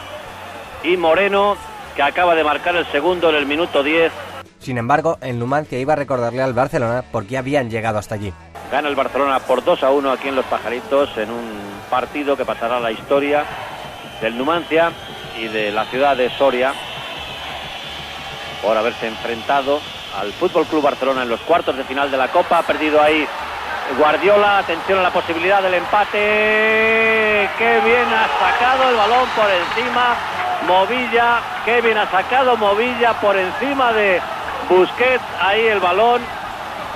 y 0.83 0.97
Moreno 0.97 1.55
que 1.95 2.01
acaba 2.01 2.35
de 2.35 2.43
marcar 2.43 2.75
el 2.75 2.85
segundo 2.87 3.29
en 3.29 3.35
el 3.35 3.45
minuto 3.45 3.83
10. 3.83 4.11
Sin 4.59 4.77
embargo, 4.77 5.17
el 5.21 5.39
Numancia 5.39 5.79
iba 5.79 5.93
a 5.93 5.95
recordarle 5.95 6.41
al 6.41 6.53
Barcelona 6.53 7.03
por 7.11 7.25
qué 7.25 7.37
habían 7.37 7.69
llegado 7.69 7.97
hasta 7.97 8.15
allí. 8.15 8.33
Gana 8.71 8.87
el 8.87 8.95
Barcelona 8.95 9.39
por 9.39 9.63
2 9.63 9.83
a 9.83 9.89
1 9.91 10.11
aquí 10.11 10.27
en 10.27 10.35
Los 10.35 10.45
Pajaritos 10.45 11.09
en 11.17 11.31
un 11.31 11.59
partido 11.89 12.37
que 12.37 12.45
pasará 12.45 12.77
a 12.77 12.79
la 12.79 12.91
historia 12.91 13.45
del 14.21 14.37
Numancia 14.37 14.91
y 15.39 15.47
de 15.47 15.71
la 15.71 15.85
ciudad 15.85 16.15
de 16.15 16.29
Soria 16.29 16.73
por 18.61 18.77
haberse 18.77 19.07
enfrentado 19.07 19.79
al 20.19 20.33
Fútbol 20.33 20.65
Club 20.65 20.83
Barcelona 20.83 21.23
en 21.23 21.29
los 21.29 21.39
cuartos 21.41 21.77
de 21.77 21.83
final 21.83 22.11
de 22.11 22.17
la 22.17 22.27
Copa. 22.27 22.59
Ha 22.59 22.63
perdido 22.63 23.01
ahí 23.01 23.25
Guardiola. 23.97 24.59
Atención 24.59 24.99
a 24.99 25.03
la 25.03 25.11
posibilidad 25.11 25.63
del 25.63 25.75
empate. 25.75 27.49
Qué 27.57 27.79
bien 27.83 28.05
ha 28.13 28.27
sacado 28.39 28.89
el 28.89 28.95
balón 28.95 29.29
por 29.35 29.49
encima. 29.49 30.15
Movilla. 30.67 31.39
Qué 31.65 31.81
bien 31.81 31.97
ha 31.97 32.09
sacado 32.11 32.57
Movilla 32.57 33.13
por 33.19 33.37
encima 33.37 33.93
de 33.93 34.21
Busquets. 34.69 35.23
Ahí 35.41 35.65
el 35.67 35.79
balón. 35.79 36.21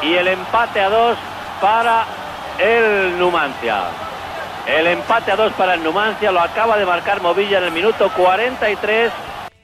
Y 0.01 0.13
el 0.13 0.27
empate 0.27 0.79
a 0.79 0.89
dos 0.89 1.17
para 1.61 2.05
el 2.59 3.17
Numancia. 3.17 3.83
El 4.67 4.87
empate 4.87 5.31
a 5.31 5.35
dos 5.35 5.51
para 5.53 5.73
el 5.73 5.83
Numancia 5.83 6.31
lo 6.31 6.39
acaba 6.39 6.77
de 6.77 6.85
marcar 6.85 7.21
Movilla 7.21 7.57
en 7.57 7.65
el 7.65 7.71
minuto 7.71 8.11
43. 8.15 9.11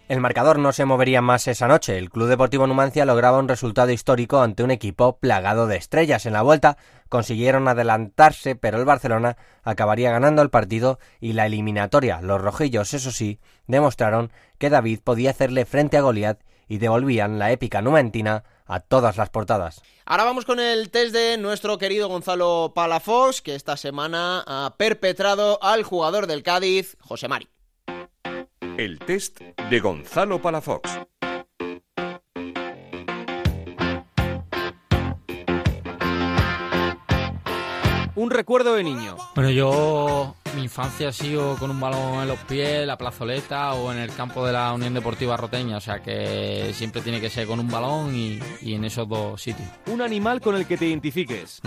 El 0.10 0.22
marcador 0.22 0.58
no 0.58 0.72
se 0.72 0.86
movería 0.86 1.22
más 1.22 1.48
esa 1.48 1.68
noche. 1.68 1.98
El 1.98 2.10
Club 2.10 2.28
Deportivo 2.28 2.66
Numancia 2.66 3.06
lograba 3.06 3.38
un 3.38 3.48
resultado 3.48 3.92
histórico 3.92 4.42
ante 4.42 4.64
un 4.64 4.72
equipo 4.72 5.20
plagado 5.20 5.68
de 5.68 5.78
estrellas. 5.78 6.26
En 6.26 6.34
la 6.34 6.42
vuelta 6.42 6.78
consiguieron 7.10 7.68
adelantarse, 7.68 8.56
pero 8.56 8.80
el 8.80 8.86
Barcelona 8.86 9.38
acabaría 9.64 10.10
ganando 10.10 10.42
el 10.42 10.50
partido 10.50 10.98
y 11.20 11.34
la 11.34 11.46
eliminatoria. 11.46 12.22
Los 12.22 12.42
rojillos, 12.42 12.96
eso 12.96 13.12
sí, 13.12 13.40
demostraron 13.68 14.32
que 14.58 14.72
David 14.72 15.00
podía 15.04 15.30
hacerle 15.30 15.66
frente 15.66 15.98
a 15.98 16.02
Goliat 16.02 16.40
y 16.70 16.78
devolvían 16.78 17.40
la 17.40 17.52
épica 17.52 17.82
numentina 17.82 18.46
a 18.66 18.80
todas 18.80 19.18
las 19.18 19.30
portadas. 19.30 19.82
Ahora 20.06 20.24
vamos 20.24 20.46
con 20.46 20.60
el 20.60 20.90
test 20.92 21.14
de 21.14 21.38
nuestro 21.38 21.78
querido 21.78 22.08
Gonzalo 22.08 22.72
Palafox, 22.74 23.42
que 23.42 23.56
esta 23.56 23.76
semana 23.76 24.44
ha 24.48 24.76
perpetrado 24.78 25.62
al 25.62 25.84
jugador 25.84 26.28
del 26.28 26.44
Cádiz, 26.44 26.96
José 27.02 27.28
Mari. 27.28 27.50
El 28.78 29.00
test 29.00 29.42
de 29.42 29.80
Gonzalo 29.82 30.42
Palafox. 30.42 31.00
Un 38.20 38.32
recuerdo 38.32 38.76
de 38.76 38.84
niño. 38.84 39.16
Bueno, 39.34 39.50
yo 39.50 40.36
mi 40.54 40.64
infancia 40.64 41.08
ha 41.08 41.12
sido 41.14 41.56
con 41.56 41.72
un 41.72 41.80
balón 41.80 42.22
en 42.22 42.28
los 42.28 42.38
pies, 42.40 42.86
la 42.86 42.98
plazoleta 42.98 43.74
o 43.76 43.94
en 43.94 44.00
el 44.00 44.14
campo 44.14 44.46
de 44.46 44.52
la 44.52 44.74
Unión 44.74 44.94
Deportiva 44.94 45.38
Roteña, 45.38 45.78
o 45.78 45.80
sea 45.80 46.04
que 46.04 46.72
siempre 46.74 47.02
tiene 47.02 47.22
que 47.22 47.30
ser 47.30 47.48
con 47.48 47.62
un 47.62 47.70
balón 47.70 48.14
y, 48.14 48.38
y 48.62 48.74
en 48.74 48.84
esos 48.84 49.08
dos 49.08 49.42
sitios. 49.42 49.70
Un 49.86 50.02
animal 50.02 50.42
con 50.42 50.58
el 50.58 50.66
que 50.66 50.76
te 50.76 50.88
identifiques. 50.88 51.62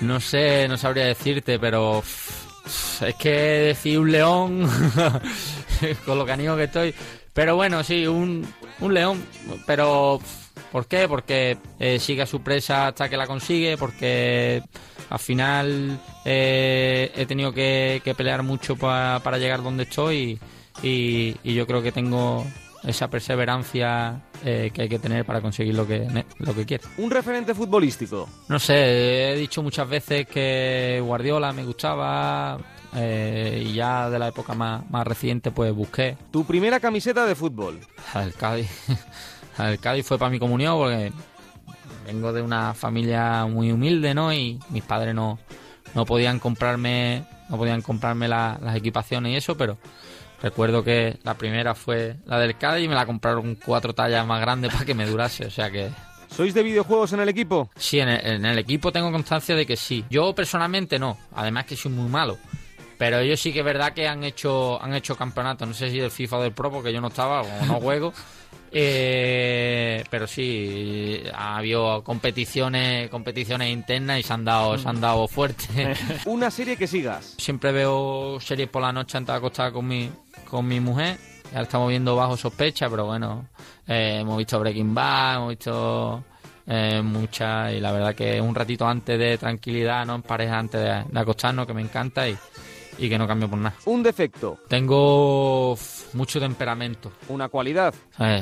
no 0.00 0.18
sé, 0.18 0.66
no 0.66 0.76
sabría 0.76 1.04
decirte, 1.04 1.56
pero 1.60 2.02
es 2.02 3.14
que 3.16 3.30
decir 3.30 4.00
un 4.00 4.10
león, 4.10 4.68
con 6.04 6.18
lo 6.18 6.26
canino 6.26 6.56
que 6.56 6.64
estoy, 6.64 6.92
pero 7.32 7.54
bueno, 7.54 7.84
sí, 7.84 8.08
un, 8.08 8.44
un 8.80 8.92
león, 8.92 9.22
pero 9.68 10.20
¿por 10.72 10.86
qué? 10.86 11.06
Porque 11.06 11.56
eh, 11.78 11.98
sigue 12.00 12.22
a 12.22 12.26
su 12.26 12.40
presa 12.42 12.88
hasta 12.88 13.08
que 13.08 13.16
la 13.16 13.26
consigue, 13.28 13.76
porque 13.76 14.62
al 15.10 15.18
final 15.18 16.00
eh, 16.24 17.12
he 17.14 17.26
tenido 17.26 17.52
que, 17.52 18.00
que 18.02 18.14
pelear 18.14 18.42
mucho 18.42 18.74
pa- 18.76 19.20
para 19.22 19.38
llegar 19.38 19.62
donde 19.62 19.84
estoy 19.84 20.40
y, 20.82 21.36
y 21.44 21.54
yo 21.54 21.66
creo 21.66 21.82
que 21.82 21.92
tengo 21.92 22.44
esa 22.82 23.08
perseverancia 23.08 24.22
eh, 24.44 24.72
que 24.74 24.82
hay 24.82 24.88
que 24.88 24.98
tener 24.98 25.24
para 25.24 25.40
conseguir 25.40 25.74
lo 25.74 25.86
que, 25.86 26.08
lo 26.38 26.52
que 26.54 26.66
quiero. 26.66 26.88
Un 26.98 27.10
referente 27.12 27.54
futbolístico. 27.54 28.28
No 28.48 28.58
sé, 28.58 29.32
he 29.32 29.36
dicho 29.36 29.62
muchas 29.62 29.88
veces 29.88 30.26
que 30.26 31.00
Guardiola 31.04 31.52
me 31.52 31.62
gustaba 31.64 32.58
eh, 32.96 33.62
y 33.66 33.74
ya 33.74 34.10
de 34.10 34.18
la 34.18 34.28
época 34.28 34.54
más, 34.54 34.82
más 34.90 35.06
reciente 35.06 35.52
pues 35.52 35.72
busqué. 35.72 36.16
Tu 36.32 36.44
primera 36.44 36.80
camiseta 36.80 37.24
de 37.24 37.36
fútbol. 37.36 37.78
Al 38.14 38.32
Cádiz. 38.34 38.68
Al 39.58 39.78
Cádiz 39.78 40.06
fue 40.06 40.18
para 40.18 40.30
mi 40.30 40.38
comunión 40.38 40.76
porque 40.78 41.12
vengo 42.06 42.32
de 42.32 42.42
una 42.42 42.74
familia 42.74 43.46
muy 43.46 43.70
humilde, 43.72 44.14
¿no? 44.14 44.32
Y 44.32 44.58
mis 44.70 44.82
padres 44.82 45.14
no, 45.14 45.38
no 45.94 46.04
podían 46.06 46.38
comprarme, 46.38 47.24
no 47.48 47.56
podían 47.56 47.82
comprarme 47.82 48.28
la- 48.28 48.58
las 48.62 48.76
equipaciones 48.76 49.32
y 49.32 49.36
eso, 49.36 49.56
pero 49.56 49.78
recuerdo 50.42 50.82
que 50.82 51.18
la 51.22 51.34
primera 51.34 51.74
fue 51.74 52.16
la 52.26 52.38
del 52.38 52.56
Cádiz 52.58 52.84
y 52.84 52.88
me 52.88 52.94
la 52.94 53.06
compraron 53.06 53.54
cuatro 53.56 53.92
tallas 53.94 54.26
más 54.26 54.40
grandes 54.40 54.72
para 54.72 54.84
que 54.84 54.94
me 54.94 55.06
durase, 55.06 55.46
o 55.46 55.50
sea 55.50 55.70
que 55.70 55.90
¿Sois 56.34 56.54
de 56.54 56.62
videojuegos 56.62 57.12
en 57.12 57.20
el 57.20 57.28
equipo? 57.28 57.70
Sí, 57.76 58.00
en 58.00 58.08
el, 58.08 58.26
en 58.26 58.46
el 58.46 58.58
equipo 58.58 58.90
tengo 58.90 59.12
constancia 59.12 59.54
de 59.54 59.66
que 59.66 59.76
sí. 59.76 60.02
Yo 60.08 60.34
personalmente 60.34 60.98
no, 60.98 61.18
además 61.34 61.66
que 61.66 61.76
soy 61.76 61.92
muy 61.92 62.08
malo. 62.08 62.38
Pero 63.02 63.18
ellos 63.18 63.40
sí 63.40 63.52
que 63.52 63.58
es 63.58 63.64
verdad 63.64 63.94
que 63.94 64.06
han 64.06 64.22
hecho 64.22 64.80
han 64.80 64.94
hecho 64.94 65.16
campeonatos, 65.16 65.66
no 65.66 65.74
sé 65.74 65.90
si 65.90 65.98
del 65.98 66.12
FIFA 66.12 66.36
o 66.36 66.42
del 66.42 66.52
Pro, 66.52 66.70
porque 66.70 66.92
yo 66.92 67.00
no 67.00 67.08
estaba 67.08 67.42
o 67.42 67.66
no 67.66 67.80
juego. 67.80 68.12
Eh, 68.74 70.02
pero 70.08 70.26
sí, 70.26 71.22
ha 71.34 71.58
habido 71.58 72.02
competiciones 72.02 73.10
competiciones 73.10 73.70
internas 73.70 74.20
y 74.20 74.22
se 74.22 74.32
han 74.32 74.46
dado, 74.46 74.78
se 74.78 74.88
han 74.88 74.98
dado 74.98 75.28
fuerte. 75.28 75.94
Una 76.24 76.50
serie 76.50 76.78
que 76.78 76.86
sigas. 76.86 77.34
Siempre 77.36 77.70
veo 77.70 78.38
series 78.40 78.70
por 78.70 78.80
la 78.80 78.90
noche 78.90 79.18
antes 79.18 79.30
de 79.30 79.36
acostar 79.36 79.72
con 79.72 79.86
mi, 79.86 80.10
con 80.48 80.66
mi 80.66 80.80
mujer. 80.80 81.18
Ya 81.52 81.60
estamos 81.60 81.90
viendo 81.90 82.16
bajo 82.16 82.34
sospecha, 82.38 82.88
pero 82.88 83.04
bueno, 83.04 83.46
eh, 83.86 84.20
hemos 84.20 84.38
visto 84.38 84.58
Breaking 84.58 84.94
Bad, 84.94 85.36
hemos 85.36 85.48
visto 85.50 86.24
eh, 86.66 87.02
muchas 87.02 87.74
y 87.74 87.80
la 87.80 87.92
verdad 87.92 88.14
que 88.14 88.40
un 88.40 88.54
ratito 88.54 88.88
antes 88.88 89.18
de 89.18 89.36
tranquilidad, 89.36 90.06
¿no? 90.06 90.14
En 90.14 90.22
pareja 90.22 90.58
antes 90.58 90.80
de, 90.80 91.04
de 91.12 91.20
acostarnos, 91.20 91.66
que 91.66 91.74
me 91.74 91.82
encanta 91.82 92.26
y, 92.26 92.38
y 92.98 93.08
que 93.08 93.18
no 93.18 93.26
cambio 93.26 93.48
por 93.48 93.58
nada. 93.58 93.74
Un 93.86 94.02
defecto. 94.02 94.58
Tengo 94.68 95.76
mucho 96.14 96.38
temperamento. 96.40 97.12
Una 97.28 97.48
cualidad. 97.48 97.94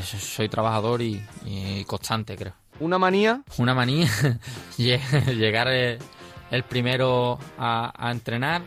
Soy 0.03 0.49
trabajador 0.49 1.03
y, 1.03 1.23
y 1.45 1.85
constante, 1.85 2.37
creo. 2.37 2.53
Una 2.81 2.99
manía. 2.99 3.43
Una 3.59 3.75
manía, 3.75 4.07
lle- 4.79 5.01
llegar 5.37 5.69
eh, 5.71 5.99
el 6.51 6.63
primero 6.65 7.39
a, 7.59 7.93
a 7.97 8.11
entrenar. 8.11 8.63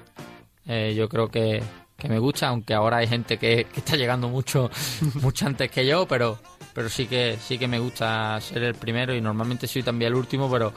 Eh, 0.68 0.94
yo 0.96 1.10
creo 1.10 1.30
que, 1.30 1.62
que 1.98 2.08
me 2.08 2.20
gusta, 2.20 2.48
aunque 2.50 2.74
ahora 2.74 2.98
hay 2.98 3.08
gente 3.08 3.38
que, 3.38 3.66
que 3.66 3.80
está 3.80 3.96
llegando 3.98 4.30
mucho, 4.30 4.70
mucho 5.22 5.46
antes 5.48 5.70
que 5.72 5.86
yo, 5.86 6.08
pero, 6.08 6.38
pero 6.74 6.90
sí 6.90 7.08
que 7.08 7.38
sí 7.42 7.58
que 7.58 7.68
me 7.68 7.80
gusta 7.80 8.40
ser 8.40 8.64
el 8.64 8.76
primero 8.76 9.14
y 9.16 9.20
normalmente 9.22 9.68
soy 9.68 9.84
también 9.84 10.12
el 10.14 10.18
último, 10.18 10.50
pero, 10.50 10.72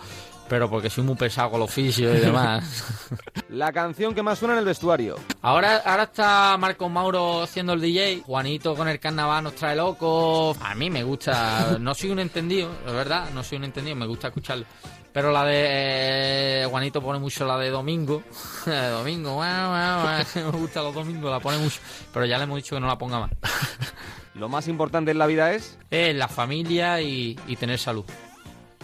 pero 0.48 0.70
porque 0.70 0.90
soy 0.90 1.05
muy 1.05 1.16
pesado 1.16 1.51
con 1.51 1.60
el 1.60 1.64
oficio 1.64 2.14
y 2.14 2.20
demás. 2.20 2.85
La 3.48 3.73
canción 3.73 4.14
que 4.14 4.23
más 4.23 4.39
suena 4.39 4.55
en 4.55 4.60
el 4.60 4.64
vestuario. 4.64 5.16
Ahora, 5.43 5.78
ahora 5.85 6.05
está 6.05 6.56
Marco 6.59 6.89
Mauro 6.89 7.43
haciendo 7.43 7.73
el 7.73 7.81
DJ. 7.81 8.23
Juanito 8.24 8.74
con 8.74 8.89
el 8.89 9.01
carnaval 9.01 9.44
nos 9.44 9.55
trae 9.55 9.77
locos. 9.77 10.56
A 10.60 10.74
mí 10.74 10.90
me 10.90 11.02
gusta. 11.02 11.77
No 11.81 11.94
soy 11.94 12.10
un 12.10 12.18
entendido, 12.20 12.70
es 12.86 12.93
verdad. 12.93 13.31
No 13.35 13.43
soy 13.43 13.59
un 13.59 13.64
entendido. 13.64 13.97
Me 13.97 14.06
gusta 14.06 14.28
escucharlo. 14.28 14.66
Pero 15.12 15.32
la 15.32 15.44
de 15.44 15.64
eh, 16.62 16.66
Juanito 16.68 17.01
pone 17.01 17.18
mucho 17.18 17.47
la 17.47 17.56
de 17.59 17.70
domingo. 17.70 18.23
Eh, 18.66 18.89
domingo, 18.90 19.35
guau, 19.35 19.68
guau, 19.68 20.02
guau. 20.02 20.24
me 20.52 20.59
gusta 20.59 20.82
los 20.82 20.93
domingos, 20.93 21.31
la 21.31 21.39
pone 21.39 21.59
mucho. 21.59 21.78
Pero 22.12 22.27
ya 22.27 22.36
le 22.36 22.44
hemos 22.44 22.56
dicho 22.56 22.74
que 22.74 22.81
no 22.81 22.89
la 22.89 22.98
ponga 22.98 23.20
más. 23.20 23.31
Lo 24.35 24.48
más 24.48 24.66
importante 24.66 25.12
en 25.12 25.18
la 25.18 25.27
vida 25.27 25.52
es. 25.52 25.78
Es 25.90 26.14
la 26.16 26.27
familia 26.27 27.01
y, 27.01 27.39
y 27.47 27.56
tener 27.56 27.78
salud. 27.78 28.05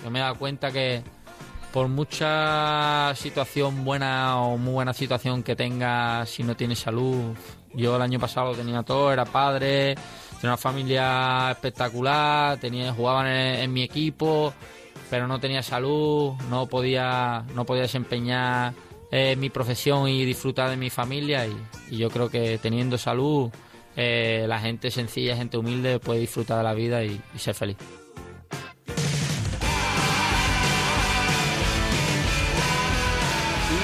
Yo 0.04 0.10
me 0.10 0.20
he 0.20 0.22
dado 0.22 0.36
cuenta 0.36 0.70
que 0.70 1.02
por 1.72 1.88
mucha 1.88 3.14
situación 3.16 3.84
buena 3.84 4.38
o 4.42 4.58
muy 4.58 4.74
buena 4.74 4.92
situación 4.92 5.42
que 5.42 5.56
tengas, 5.56 6.28
si 6.28 6.42
no 6.42 6.54
tienes 6.54 6.80
salud, 6.80 7.34
yo 7.74 7.96
el 7.96 8.02
año 8.02 8.18
pasado 8.20 8.50
lo 8.50 8.54
tenía 8.56 8.82
todo, 8.82 9.12
era 9.12 9.24
padre, 9.24 9.94
tenía 10.40 10.50
una 10.50 10.56
familia 10.58 11.50
espectacular, 11.50 12.58
tenía, 12.58 12.92
jugaba 12.92 13.24
en, 13.62 13.72
mi 13.72 13.82
equipo, 13.82 14.52
pero 15.08 15.26
no 15.26 15.40
tenía 15.40 15.62
salud, 15.62 16.34
no 16.50 16.66
podía, 16.66 17.44
no 17.54 17.64
podía 17.64 17.82
desempeñar 17.82 18.74
eh, 19.10 19.34
mi 19.36 19.48
profesión 19.48 20.08
y 20.08 20.24
disfrutar 20.26 20.68
de 20.68 20.76
mi 20.76 20.90
familia 20.90 21.46
y, 21.46 21.56
y 21.90 21.96
yo 21.96 22.10
creo 22.10 22.28
que 22.28 22.58
teniendo 22.58 22.98
salud 22.98 23.50
eh, 23.96 24.44
la 24.46 24.58
gente 24.58 24.90
sencilla, 24.90 25.36
gente 25.36 25.56
humilde 25.56 25.98
puede 26.00 26.20
disfrutar 26.20 26.58
de 26.58 26.64
la 26.64 26.74
vida 26.74 27.02
y- 27.04 27.20
y 27.34 27.38
ser 27.38 27.54
feliz. 27.54 27.76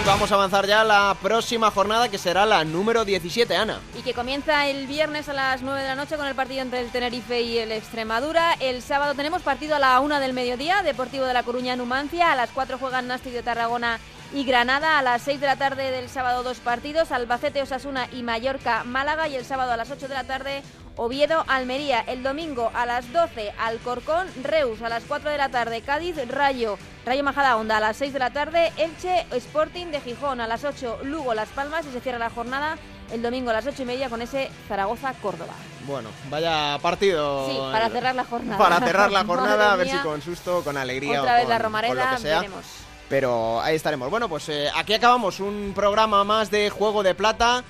Vamos 0.08 0.32
a 0.32 0.36
avanzar 0.36 0.66
ya 0.66 0.80
a 0.80 0.84
la 0.84 1.14
próxima 1.20 1.70
jornada 1.70 2.08
que 2.08 2.16
será 2.16 2.46
la 2.46 2.64
número 2.64 3.04
17, 3.04 3.54
Ana. 3.54 3.78
Y 3.94 4.00
que 4.00 4.14
comienza 4.14 4.66
el 4.66 4.86
viernes 4.86 5.28
a 5.28 5.34
las 5.34 5.60
9 5.60 5.82
de 5.82 5.86
la 5.86 5.96
noche 5.96 6.16
con 6.16 6.26
el 6.26 6.34
partido 6.34 6.62
entre 6.62 6.80
el 6.80 6.90
Tenerife 6.90 7.42
y 7.42 7.58
el 7.58 7.72
Extremadura. 7.72 8.54
El 8.54 8.80
sábado 8.80 9.12
tenemos 9.14 9.42
partido 9.42 9.76
a 9.76 9.78
la 9.78 10.00
1 10.00 10.18
del 10.20 10.32
mediodía, 10.32 10.82
Deportivo 10.82 11.26
de 11.26 11.34
La 11.34 11.42
Coruña 11.42 11.76
Numancia. 11.76 12.32
A 12.32 12.36
las 12.36 12.48
4 12.50 12.78
juegan 12.78 13.06
Nasti 13.06 13.28
de 13.28 13.42
Tarragona 13.42 14.00
y 14.32 14.44
Granada. 14.44 14.98
A 14.98 15.02
las 15.02 15.20
6 15.20 15.40
de 15.40 15.46
la 15.46 15.56
tarde 15.56 15.90
del 15.90 16.08
sábado 16.08 16.42
dos 16.42 16.58
partidos, 16.58 17.12
Albacete, 17.12 17.60
Osasuna 17.60 18.08
y 18.10 18.22
Mallorca, 18.22 18.84
Málaga. 18.84 19.28
Y 19.28 19.36
el 19.36 19.44
sábado 19.44 19.72
a 19.72 19.76
las 19.76 19.90
8 19.90 20.08
de 20.08 20.14
la 20.14 20.24
tarde 20.24 20.62
Oviedo, 20.98 21.44
Almería. 21.46 22.00
El 22.00 22.22
domingo 22.24 22.70
a 22.74 22.84
las 22.84 23.10
12 23.12 23.52
Alcorcón, 23.56 24.26
Reus. 24.42 24.82
A 24.82 24.88
las 24.88 25.04
4 25.04 25.30
de 25.30 25.38
la 25.38 25.48
tarde 25.48 25.80
Cádiz, 25.80 26.16
Rayo. 26.28 26.76
Rayo 27.06 27.22
Majadahonda 27.24 27.78
a 27.78 27.80
las 27.80 27.96
6 27.96 28.12
de 28.12 28.18
la 28.18 28.30
tarde, 28.30 28.72
Elche, 28.76 29.26
Sporting 29.30 29.86
de 29.86 30.00
Gijón. 30.00 30.40
A 30.40 30.48
las 30.48 30.64
8 30.64 30.98
Lugo, 31.04 31.34
Las 31.34 31.48
Palmas. 31.50 31.86
Y 31.86 31.92
se 31.92 32.00
cierra 32.00 32.18
la 32.18 32.30
jornada 32.30 32.76
el 33.12 33.22
domingo 33.22 33.50
a 33.50 33.54
las 33.54 33.66
8 33.66 33.82
y 33.82 33.84
media 33.86 34.10
con 34.10 34.20
ese 34.20 34.50
Zaragoza-Córdoba. 34.68 35.52
Bueno, 35.86 36.10
vaya 36.28 36.78
partido. 36.82 37.48
Sí, 37.48 37.56
para 37.72 37.88
cerrar 37.88 38.14
la 38.14 38.24
jornada. 38.24 38.58
Para 38.58 38.80
cerrar 38.80 39.12
la 39.12 39.24
jornada, 39.24 39.72
a 39.72 39.76
ver 39.76 39.88
si 39.88 39.96
con 39.98 40.20
susto, 40.20 40.62
con 40.62 40.76
alegría 40.76 41.20
Otra 41.20 41.34
o 41.34 41.36
vez 41.36 41.44
con, 41.44 41.50
la 41.50 41.58
Romareda, 41.58 42.10
lo 42.10 42.16
que 42.16 42.22
sea. 42.22 42.36
veremos. 42.40 42.64
Pero 43.08 43.60
ahí 43.62 43.76
estaremos. 43.76 44.10
Bueno, 44.10 44.28
pues 44.28 44.48
eh, 44.48 44.68
aquí 44.76 44.92
acabamos 44.92 45.40
un 45.40 45.72
programa 45.74 46.24
más 46.24 46.50
de 46.50 46.68
Juego 46.68 47.02
de 47.02 47.14
Plata. 47.14 47.64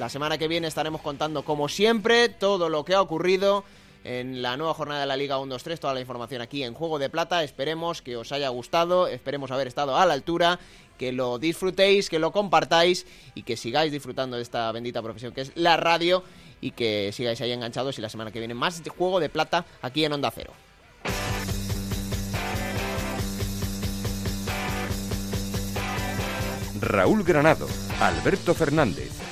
La 0.00 0.08
semana 0.08 0.38
que 0.38 0.48
viene 0.48 0.66
estaremos 0.66 1.02
contando, 1.02 1.44
como 1.44 1.68
siempre, 1.68 2.30
todo 2.30 2.70
lo 2.70 2.86
que 2.86 2.94
ha 2.94 3.02
ocurrido 3.02 3.64
en 4.02 4.40
la 4.40 4.56
nueva 4.56 4.72
jornada 4.72 5.02
de 5.02 5.06
la 5.06 5.14
Liga 5.14 5.38
1-2-3. 5.38 5.78
Toda 5.78 5.92
la 5.92 6.00
información 6.00 6.40
aquí 6.40 6.64
en 6.64 6.72
Juego 6.72 6.98
de 6.98 7.10
Plata. 7.10 7.44
Esperemos 7.44 8.00
que 8.00 8.16
os 8.16 8.32
haya 8.32 8.48
gustado, 8.48 9.08
esperemos 9.08 9.50
haber 9.50 9.66
estado 9.66 9.98
a 9.98 10.06
la 10.06 10.14
altura, 10.14 10.58
que 10.96 11.12
lo 11.12 11.38
disfrutéis, 11.38 12.08
que 12.08 12.18
lo 12.18 12.32
compartáis 12.32 13.06
y 13.34 13.42
que 13.42 13.58
sigáis 13.58 13.92
disfrutando 13.92 14.38
de 14.38 14.42
esta 14.42 14.72
bendita 14.72 15.02
profesión 15.02 15.34
que 15.34 15.42
es 15.42 15.52
la 15.54 15.76
radio 15.76 16.24
y 16.62 16.70
que 16.70 17.10
sigáis 17.12 17.42
ahí 17.42 17.52
enganchados 17.52 17.98
y 17.98 18.00
la 18.00 18.08
semana 18.08 18.32
que 18.32 18.38
viene 18.38 18.54
más 18.54 18.82
de 18.82 18.88
Juego 18.88 19.20
de 19.20 19.28
Plata 19.28 19.66
aquí 19.82 20.02
en 20.02 20.14
Onda 20.14 20.30
Cero. 20.34 20.54
Raúl 26.80 27.22
Granado, 27.22 27.68
Alberto 28.00 28.54
Fernández, 28.54 29.10